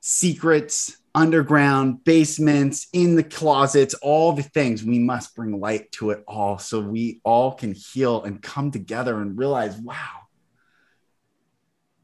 secrets, 0.00 0.96
underground, 1.14 2.04
basements, 2.04 2.88
in 2.92 3.16
the 3.16 3.22
closets, 3.24 3.94
all 3.94 4.32
the 4.32 4.42
things. 4.42 4.84
We 4.84 4.98
must 4.98 5.34
bring 5.34 5.58
light 5.58 5.90
to 5.92 6.10
it 6.10 6.22
all 6.28 6.58
so 6.58 6.80
we 6.80 7.20
all 7.24 7.52
can 7.52 7.74
heal 7.74 8.22
and 8.22 8.42
come 8.42 8.70
together 8.70 9.20
and 9.20 9.36
realize, 9.36 9.76
wow. 9.76 10.28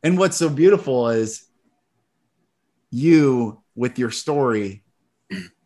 And 0.03 0.19
what's 0.19 0.37
so 0.37 0.49
beautiful 0.49 1.09
is 1.09 1.47
you 2.91 3.63
with 3.75 3.99
your 3.99 4.11
story 4.11 4.83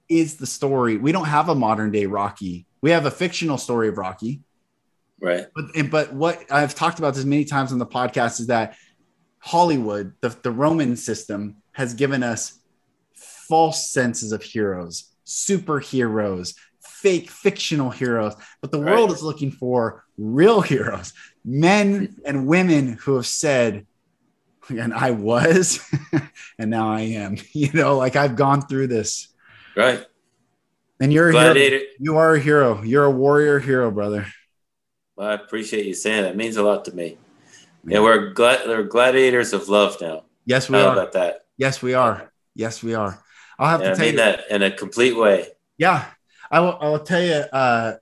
is 0.09 0.37
the 0.37 0.47
story. 0.47 0.97
We 0.97 1.13
don't 1.13 1.27
have 1.27 1.49
a 1.49 1.55
modern 1.55 1.93
day 1.93 2.07
Rocky. 2.07 2.67
We 2.83 2.91
have 2.91 3.07
a 3.07 3.11
fictional 3.11 3.59
story 3.59 3.89
of 3.89 3.99
Rocky. 3.99 4.43
Right 5.21 5.47
But 5.55 5.91
but 5.91 6.13
what 6.13 6.45
I've 6.51 6.75
talked 6.75 6.99
about 6.99 7.15
this 7.15 7.25
many 7.25 7.45
times 7.45 7.73
on 7.73 7.79
the 7.79 7.87
podcast 7.87 8.41
is 8.41 8.47
that 8.49 8.77
Hollywood, 9.39 10.13
the, 10.21 10.29
the 10.43 10.51
Roman 10.51 10.97
system, 10.97 11.57
has 11.73 11.95
given 11.95 12.23
us 12.23 12.59
false 13.49 13.91
senses 13.91 14.33
of 14.33 14.43
heroes, 14.43 15.11
superheroes, 15.27 16.55
fake 16.81 17.31
fictional 17.31 17.91
heroes. 17.91 18.35
But 18.61 18.71
the 18.73 18.81
Right. 18.81 18.93
world 18.95 19.13
is 19.13 19.23
looking 19.23 19.51
for 19.51 20.05
real 20.19 20.61
heroes, 20.61 21.13
men 21.45 22.17
and 22.27 22.47
women 22.47 22.99
who 23.01 23.17
have 23.17 23.27
said, 23.27 23.87
and 24.69 24.93
I 24.93 25.11
was, 25.13 25.81
and 26.59 26.71
now 26.71 26.91
I 26.93 27.01
am. 27.01 27.37
You 27.55 27.73
know, 27.73 27.97
like 27.97 28.17
I've 28.17 28.37
gone 28.37 28.63
through 28.67 28.89
this. 28.89 29.29
right 29.75 30.05
And 31.01 31.13
you're 31.13 31.31
a 31.31 31.33
hero. 31.33 31.81
You 31.99 32.17
are 32.19 32.35
a 32.35 32.41
hero. 32.41 32.83
You're 32.83 33.05
a 33.05 33.11
warrior 33.11 33.59
hero, 33.59 33.91
brother. 33.91 34.27
Well, 35.21 35.29
i 35.29 35.35
appreciate 35.35 35.85
you 35.87 35.95
saying 35.95 36.23
that 36.23 36.31
it 36.31 36.37
means 36.37 36.57
a 36.57 36.63
lot 36.63 36.85
to 36.87 36.93
me 36.93 37.19
yeah 37.87 38.01
we're 38.01 38.31
glad 38.31 38.67
we're 38.67 38.83
gladiators 38.83 39.53
of 39.53 39.69
love 39.69 39.97
now 40.01 40.25
Yes, 40.47 40.69
we 40.71 40.79
how 40.79 40.89
are. 40.89 40.93
about 40.93 41.13
that 41.13 41.43
Yes, 41.59 41.83
we 41.83 41.93
are. 41.93 42.33
Yes, 42.55 42.83
we 42.83 42.95
are. 42.95 43.23
I'll 43.59 43.69
have 43.69 43.83
and 43.83 43.89
to 43.89 43.93
i 43.93 43.95
tell 43.95 44.07
mean 44.07 44.15
you. 44.15 44.21
that 44.21 44.51
in 44.51 44.63
a 44.63 44.71
complete 44.71 45.15
way 45.17 45.47
Yeah, 45.77 46.07
I 46.51 46.61
will. 46.61 46.77
I 46.81 46.89
will 46.89 47.01
tell 47.01 47.23
you. 47.23 47.45
Uh, 47.53 47.93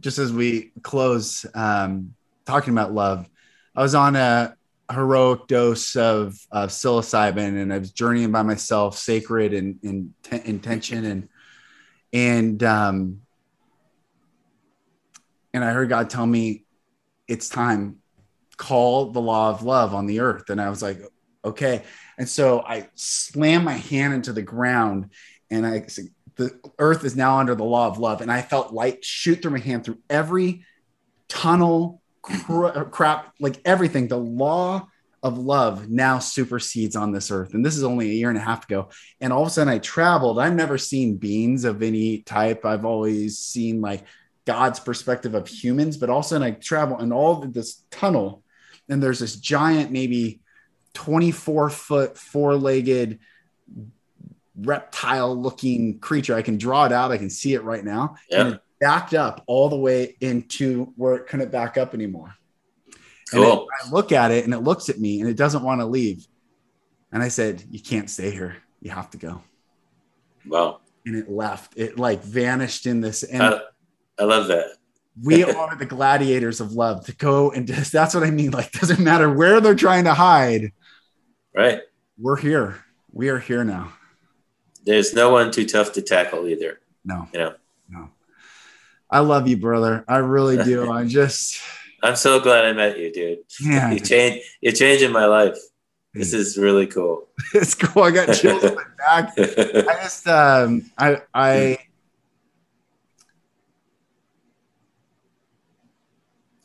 just 0.00 0.18
as 0.18 0.32
we 0.32 0.72
close, 0.82 1.44
um, 1.54 2.14
talking 2.46 2.72
about 2.72 2.94
love, 2.94 3.28
I 3.76 3.82
was 3.82 3.94
on 3.94 4.14
a 4.16 4.56
heroic 4.90 5.46
dose 5.48 5.96
of, 5.96 6.38
of 6.50 6.70
psilocybin, 6.70 7.60
and 7.60 7.72
I 7.72 7.78
was 7.78 7.90
journeying 7.90 8.30
by 8.32 8.42
myself, 8.42 8.96
sacred 8.96 9.52
and 9.52 9.78
in, 9.82 10.14
intention, 10.44 11.04
and 11.04 11.28
and 12.12 12.62
um, 12.62 13.21
and 15.52 15.64
I 15.64 15.72
heard 15.72 15.88
God 15.88 16.10
tell 16.10 16.26
me, 16.26 16.64
"It's 17.28 17.48
time. 17.48 17.96
Call 18.56 19.10
the 19.10 19.20
law 19.20 19.50
of 19.50 19.62
love 19.62 19.94
on 19.94 20.06
the 20.06 20.20
earth." 20.20 20.50
And 20.50 20.60
I 20.60 20.70
was 20.70 20.82
like, 20.82 21.00
"Okay." 21.44 21.82
And 22.18 22.28
so 22.28 22.60
I 22.60 22.88
slammed 22.94 23.64
my 23.64 23.72
hand 23.72 24.14
into 24.14 24.32
the 24.32 24.42
ground, 24.42 25.10
and 25.50 25.66
I 25.66 25.86
said, 25.86 26.06
the 26.36 26.58
earth 26.78 27.04
is 27.04 27.16
now 27.16 27.38
under 27.38 27.54
the 27.54 27.64
law 27.64 27.88
of 27.88 27.98
love. 27.98 28.20
And 28.20 28.30
I 28.30 28.42
felt 28.42 28.72
light 28.72 29.04
shoot 29.04 29.42
through 29.42 29.52
my 29.52 29.58
hand 29.58 29.84
through 29.84 29.98
every 30.08 30.64
tunnel, 31.28 32.02
cra- 32.22 32.68
uh, 32.68 32.84
crap, 32.84 33.32
like 33.40 33.60
everything. 33.64 34.08
The 34.08 34.18
law 34.18 34.88
of 35.22 35.38
love 35.38 35.88
now 35.88 36.18
supersedes 36.18 36.96
on 36.96 37.12
this 37.12 37.30
earth. 37.30 37.54
And 37.54 37.64
this 37.64 37.76
is 37.76 37.84
only 37.84 38.10
a 38.10 38.14
year 38.14 38.28
and 38.28 38.38
a 38.38 38.42
half 38.42 38.64
ago. 38.64 38.88
And 39.20 39.32
all 39.32 39.42
of 39.42 39.48
a 39.48 39.50
sudden 39.50 39.72
I 39.72 39.78
traveled. 39.78 40.38
I've 40.38 40.54
never 40.54 40.78
seen 40.78 41.16
beings 41.16 41.64
of 41.64 41.82
any 41.82 42.22
type. 42.22 42.64
I've 42.64 42.84
always 42.84 43.38
seen 43.38 43.80
like 43.80 44.04
God's 44.44 44.80
perspective 44.80 45.34
of 45.34 45.46
humans, 45.48 45.96
but 45.96 46.10
also 46.10 46.36
of 46.36 46.42
a 46.42 46.46
I 46.46 46.50
travel 46.52 46.98
in 46.98 47.12
all 47.12 47.36
this 47.36 47.82
tunnel. 47.90 48.42
And 48.88 49.02
there's 49.02 49.20
this 49.20 49.36
giant, 49.36 49.90
maybe 49.92 50.40
24 50.94 51.70
foot, 51.70 52.18
four 52.18 52.56
legged 52.56 53.20
reptile 54.56 55.34
looking 55.40 55.98
creature. 55.98 56.34
I 56.34 56.42
can 56.42 56.58
draw 56.58 56.84
it 56.84 56.92
out. 56.92 57.12
I 57.12 57.18
can 57.18 57.30
see 57.30 57.54
it 57.54 57.62
right 57.62 57.84
now. 57.84 58.16
And 58.30 58.54
it 58.54 58.60
backed 58.80 59.14
up 59.14 59.42
all 59.46 59.68
the 59.68 59.76
way 59.76 60.16
into 60.20 60.92
where 60.96 61.14
it 61.14 61.26
couldn't 61.26 61.50
back 61.50 61.78
up 61.78 61.94
anymore. 61.94 62.34
And 63.32 63.42
Cool. 63.42 63.62
it- 63.62 63.86
I 63.86 63.90
look 63.90 64.12
at 64.12 64.30
it 64.30 64.44
and 64.44 64.52
it 64.52 64.58
looks 64.60 64.88
at 64.88 64.98
me 65.00 65.20
and 65.20 65.30
it 65.30 65.36
doesn't 65.36 65.62
want 65.62 65.80
to 65.80 65.86
leave. 65.86 66.26
And 67.12 67.22
I 67.22 67.28
said, 67.28 67.62
You 67.70 67.80
can't 67.80 68.10
stay 68.10 68.30
here. 68.30 68.56
You 68.80 68.90
have 68.90 69.10
to 69.10 69.18
go. 69.18 69.42
wow 70.46 70.80
And 71.06 71.14
it 71.16 71.30
left. 71.30 71.74
It 71.76 71.98
like 71.98 72.22
vanished 72.22 72.86
in 72.86 73.00
this. 73.00 73.22
And 73.22 73.42
I, 73.42 73.60
I 74.18 74.24
love 74.24 74.48
that 74.48 74.66
we 75.20 75.44
are 75.44 75.76
the 75.76 75.86
gladiators 75.86 76.60
of 76.60 76.72
love 76.72 77.04
to 77.06 77.14
go 77.16 77.50
and 77.50 77.66
just 77.66 77.92
that's 77.98 78.14
what 78.14 78.24
I 78.24 78.30
mean. 78.30 78.50
Like, 78.50 78.72
doesn't 78.72 79.00
matter 79.00 79.32
where 79.32 79.60
they're 79.60 79.74
trying 79.74 80.04
to 80.04 80.14
hide. 80.14 80.72
right 81.54 81.80
We're 82.18 82.36
here. 82.36 82.84
We 83.12 83.28
are 83.28 83.38
here 83.38 83.64
now. 83.64 83.92
there's 84.84 85.12
no 85.12 85.30
one 85.30 85.50
too 85.50 85.66
tough 85.66 85.92
to 85.92 86.02
tackle 86.02 86.48
either 86.48 86.80
No, 87.04 87.28
you 87.32 87.38
know 87.38 87.54
no. 87.88 88.10
I 89.10 89.18
love 89.20 89.46
you, 89.46 89.58
brother. 89.58 90.04
I 90.08 90.16
really 90.18 90.62
do. 90.62 90.90
I 90.98 91.04
just, 91.06 91.60
i'm 92.04 92.16
so 92.16 92.40
glad 92.40 92.64
i 92.64 92.72
met 92.72 92.98
you 92.98 93.12
dude 93.12 93.38
yeah, 93.60 93.92
you 93.92 94.00
change 94.00 94.42
you're 94.60 94.72
changing 94.72 95.12
my 95.12 95.24
life 95.24 95.56
this 96.14 96.32
is 96.32 96.58
really 96.58 96.86
cool 96.86 97.28
it's 97.54 97.74
cool. 97.74 98.02
I 98.02 98.10
got 98.10 98.34
chills 98.34 98.64
on 98.64 98.74
my 98.74 98.82
back. 98.98 99.32
I 99.38 100.02
just, 100.02 100.26
um, 100.26 100.90
I, 100.98 101.22
I, 101.34 101.78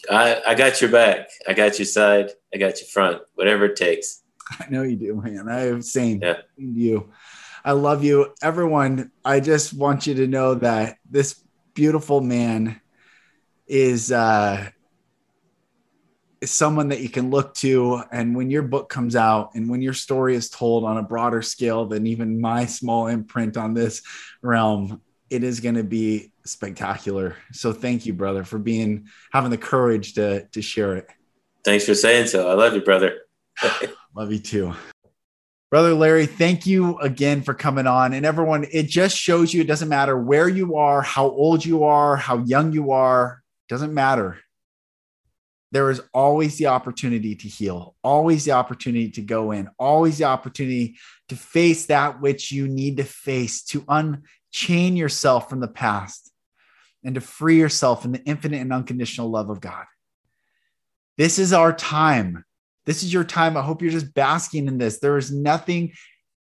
I, 0.10 0.42
I 0.48 0.56
got 0.56 0.82
your 0.82 0.92
back. 0.92 1.28
I 1.48 1.54
got 1.54 1.78
your 1.80 1.86
side. 1.86 2.32
I 2.54 2.58
got 2.58 2.80
your 2.80 2.88
front. 2.88 3.22
Whatever 3.36 3.66
it 3.66 3.76
takes. 3.76 4.24
I 4.60 4.68
know 4.70 4.84
you 4.84 4.96
do, 4.96 5.22
man. 5.22 5.50
I 5.50 5.62
have 5.62 5.84
same 5.84 6.22
Yeah. 6.22 6.38
you. 6.58 7.12
I 7.66 7.72
love 7.74 8.04
you, 8.04 8.34
everyone. 8.42 9.12
I 9.26 9.42
just 9.42 9.74
want 9.74 10.08
you 10.08 10.14
to 10.16 10.28
know 10.28 10.56
that 10.56 10.98
this 11.10 11.44
beautiful 11.74 12.22
man 12.22 12.80
is 13.68 14.12
uh 14.12 14.70
is 16.40 16.52
someone 16.52 16.90
that 16.90 17.02
you 17.02 17.10
can 17.10 17.30
look 17.32 17.54
to. 17.56 18.02
And 18.12 18.36
when 18.36 18.50
your 18.52 18.62
book 18.62 18.90
comes 18.90 19.16
out 19.16 19.52
and 19.56 19.70
when 19.70 19.82
your 19.82 19.94
story 19.94 20.36
is 20.36 20.50
told 20.50 20.86
on 20.86 20.98
a 20.98 21.04
broader 21.04 21.42
scale 21.42 21.86
than 21.88 22.06
even 22.08 22.40
my 22.40 22.66
small 22.68 23.08
imprint 23.08 23.58
on 23.58 23.74
this 23.74 24.02
realm, 24.42 25.02
it 25.30 25.44
is 25.44 25.60
going 25.60 25.76
to 25.76 25.84
be 25.84 26.32
spectacular. 26.46 27.36
So 27.52 27.74
thank 27.74 28.06
you, 28.06 28.14
brother, 28.14 28.44
for 28.44 28.60
being 28.60 29.08
having 29.32 29.52
the 29.52 29.58
courage 29.58 30.14
to 30.14 30.48
to 30.48 30.62
share 30.62 30.96
it. 30.96 31.08
Thanks 31.64 31.86
for 31.86 31.96
saying 31.96 32.28
so. 32.28 32.50
I 32.50 32.54
love 32.54 32.74
you, 32.74 32.82
brother. 32.82 33.20
love 34.16 34.32
you 34.32 34.40
too. 34.40 34.74
Brother 35.70 35.94
Larry, 35.94 36.28
thank 36.28 36.66
you 36.66 36.98
again 37.00 37.42
for 37.42 37.54
coming 37.54 37.88
on. 37.88 38.14
And 38.14 38.26
everyone, 38.26 38.66
it 38.72 38.84
just 38.84 39.18
shows 39.18 39.54
you 39.54 39.60
it 39.60 39.68
doesn't 39.68 39.90
matter 39.90 40.18
where 40.18 40.48
you 40.48 40.78
are, 40.78 41.02
how 41.02 41.26
old 41.26 41.66
you 41.66 41.84
are, 41.84 42.16
how 42.16 42.38
young 42.38 42.72
you 42.72 42.92
are, 42.92 43.44
doesn't 43.68 43.94
matter. 43.94 44.40
There 45.74 45.92
is 45.92 46.02
always 46.14 46.58
the 46.58 46.68
opportunity 46.68 47.36
to 47.36 47.50
heal, 47.50 47.96
always 48.02 48.46
the 48.46 48.54
opportunity 48.54 49.10
to 49.12 49.22
go 49.22 49.52
in, 49.52 49.70
always 49.78 50.20
the 50.20 50.24
opportunity 50.24 50.96
to 51.28 51.36
face 51.36 51.88
that 51.88 52.22
which 52.22 52.50
you 52.50 52.70
need 52.70 52.96
to 52.98 53.04
face, 53.04 53.64
to 53.66 53.84
unchain 54.58 54.96
yourself 54.96 55.50
from 55.50 55.60
the 55.60 55.68
past 55.68 56.32
and 57.04 57.16
to 57.16 57.22
free 57.22 57.58
yourself 57.58 58.06
in 58.06 58.12
the 58.12 58.24
infinite 58.24 58.62
and 58.62 58.74
unconditional 58.74 59.30
love 59.30 59.50
of 59.50 59.62
God. 59.62 59.86
This 61.18 61.40
is 61.40 61.54
our 61.54 61.74
time. 61.74 62.44
This 62.86 63.04
is 63.04 63.14
your 63.14 63.24
time. 63.24 63.58
I 63.58 63.62
hope 63.62 63.82
you're 63.82 63.92
just 63.92 64.14
basking 64.14 64.68
in 64.68 64.78
this. 64.78 65.00
There 65.00 65.18
is 65.18 65.32
nothing 65.32 65.94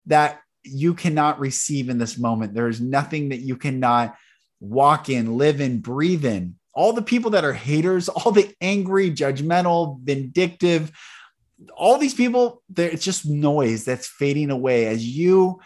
that 0.05 0.39
you 0.63 0.93
cannot 0.93 1.39
receive 1.39 1.89
in 1.89 1.97
this 1.97 2.17
moment. 2.17 2.53
There 2.53 2.67
is 2.67 2.81
nothing 2.81 3.29
that 3.29 3.39
you 3.39 3.55
cannot 3.55 4.15
walk 4.59 5.09
in, 5.09 5.37
live 5.37 5.61
in, 5.61 5.79
breathe 5.79 6.25
in. 6.25 6.55
All 6.73 6.93
the 6.93 7.01
people 7.01 7.31
that 7.31 7.45
are 7.45 7.53
haters, 7.53 8.09
all 8.09 8.31
the 8.31 8.53
angry, 8.61 9.11
judgmental, 9.11 9.99
vindictive, 10.01 10.91
all 11.75 11.97
these 11.97 12.13
people, 12.13 12.63
it's 12.75 13.03
just 13.03 13.25
noise 13.25 13.83
that's 13.83 14.07
fading 14.07 14.49
away 14.49 14.85
as 14.87 15.05
you 15.05 15.59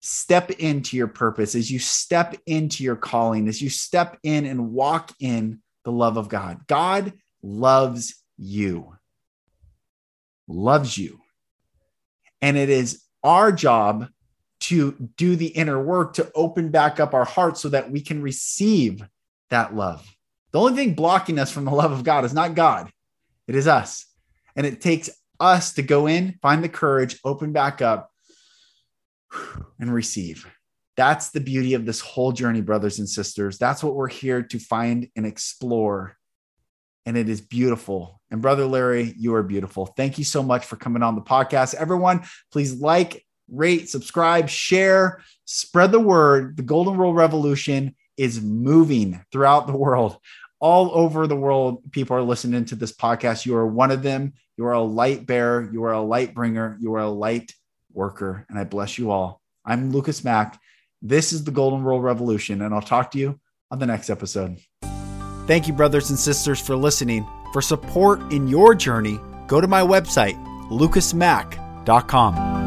step 0.00 0.50
into 0.52 0.96
your 0.96 1.08
purpose, 1.08 1.54
as 1.54 1.70
you 1.70 1.78
step 1.78 2.36
into 2.46 2.82
your 2.82 2.96
calling, 2.96 3.48
as 3.48 3.60
you 3.60 3.70
step 3.70 4.18
in 4.22 4.46
and 4.46 4.72
walk 4.72 5.12
in 5.20 5.60
the 5.84 5.92
love 5.92 6.16
of 6.16 6.28
God. 6.28 6.66
God 6.66 7.12
loves 7.42 8.14
you, 8.36 8.96
loves 10.48 10.96
you. 10.96 11.20
And 12.42 12.56
it 12.56 12.70
is 12.70 13.02
our 13.22 13.52
job 13.52 14.08
to 14.60 14.92
do 15.16 15.36
the 15.36 15.48
inner 15.48 15.82
work 15.82 16.14
to 16.14 16.30
open 16.34 16.70
back 16.70 17.00
up 17.00 17.14
our 17.14 17.24
hearts 17.24 17.60
so 17.60 17.68
that 17.70 17.90
we 17.90 18.00
can 18.00 18.22
receive 18.22 19.02
that 19.50 19.74
love. 19.74 20.06
The 20.52 20.60
only 20.60 20.74
thing 20.74 20.94
blocking 20.94 21.38
us 21.38 21.52
from 21.52 21.64
the 21.64 21.70
love 21.70 21.92
of 21.92 22.04
God 22.04 22.24
is 22.24 22.34
not 22.34 22.54
God, 22.54 22.90
it 23.46 23.54
is 23.54 23.66
us. 23.66 24.06
And 24.56 24.66
it 24.66 24.80
takes 24.80 25.08
us 25.38 25.74
to 25.74 25.82
go 25.82 26.06
in, 26.06 26.38
find 26.42 26.62
the 26.62 26.68
courage, 26.68 27.18
open 27.24 27.52
back 27.52 27.80
up, 27.80 28.09
and 29.78 29.92
receive. 29.92 30.46
That's 30.96 31.30
the 31.30 31.40
beauty 31.40 31.74
of 31.74 31.86
this 31.86 32.00
whole 32.00 32.32
journey, 32.32 32.60
brothers 32.60 32.98
and 32.98 33.08
sisters. 33.08 33.58
That's 33.58 33.82
what 33.82 33.94
we're 33.94 34.08
here 34.08 34.42
to 34.42 34.58
find 34.58 35.08
and 35.16 35.24
explore. 35.24 36.16
And 37.06 37.16
it 37.16 37.28
is 37.28 37.40
beautiful. 37.40 38.20
And 38.30 38.42
brother 38.42 38.66
Larry, 38.66 39.14
you 39.16 39.34
are 39.34 39.42
beautiful. 39.42 39.86
Thank 39.86 40.18
you 40.18 40.24
so 40.24 40.42
much 40.42 40.66
for 40.66 40.76
coming 40.76 41.02
on 41.02 41.14
the 41.14 41.22
podcast. 41.22 41.74
Everyone, 41.74 42.24
please 42.52 42.74
like, 42.74 43.24
rate, 43.48 43.88
subscribe, 43.88 44.48
share, 44.48 45.22
spread 45.44 45.92
the 45.92 46.00
word. 46.00 46.56
The 46.56 46.62
Golden 46.62 46.96
Rule 46.96 47.14
Revolution 47.14 47.96
is 48.16 48.40
moving 48.40 49.24
throughout 49.32 49.66
the 49.66 49.76
world. 49.76 50.18
All 50.60 50.90
over 50.92 51.26
the 51.26 51.36
world, 51.36 51.90
people 51.90 52.16
are 52.16 52.22
listening 52.22 52.66
to 52.66 52.76
this 52.76 52.92
podcast. 52.92 53.46
You 53.46 53.56
are 53.56 53.66
one 53.66 53.90
of 53.90 54.02
them. 54.02 54.34
You 54.58 54.66
are 54.66 54.74
a 54.74 54.82
light 54.82 55.24
bearer. 55.24 55.70
You 55.72 55.84
are 55.84 55.94
a 55.94 56.02
light 56.02 56.34
bringer. 56.34 56.76
You 56.80 56.94
are 56.94 57.00
a 57.00 57.08
light 57.08 57.54
worker. 57.92 58.46
And 58.48 58.58
I 58.58 58.64
bless 58.64 58.98
you 58.98 59.10
all. 59.10 59.40
I'm 59.64 59.90
Lucas 59.92 60.24
Mack. 60.24 60.60
This 61.02 61.32
is 61.32 61.44
the 61.44 61.50
Golden 61.50 61.82
Rule 61.82 62.00
Revolution, 62.00 62.62
and 62.62 62.74
I'll 62.74 62.82
talk 62.82 63.10
to 63.12 63.18
you 63.18 63.40
on 63.70 63.78
the 63.78 63.86
next 63.86 64.10
episode. 64.10 64.58
Thank 65.46 65.66
you, 65.66 65.72
brothers 65.72 66.10
and 66.10 66.18
sisters, 66.18 66.60
for 66.60 66.76
listening. 66.76 67.26
For 67.52 67.62
support 67.62 68.32
in 68.32 68.46
your 68.46 68.74
journey, 68.74 69.18
go 69.46 69.60
to 69.60 69.66
my 69.66 69.80
website, 69.80 70.36
lucasmack.com. 70.70 72.59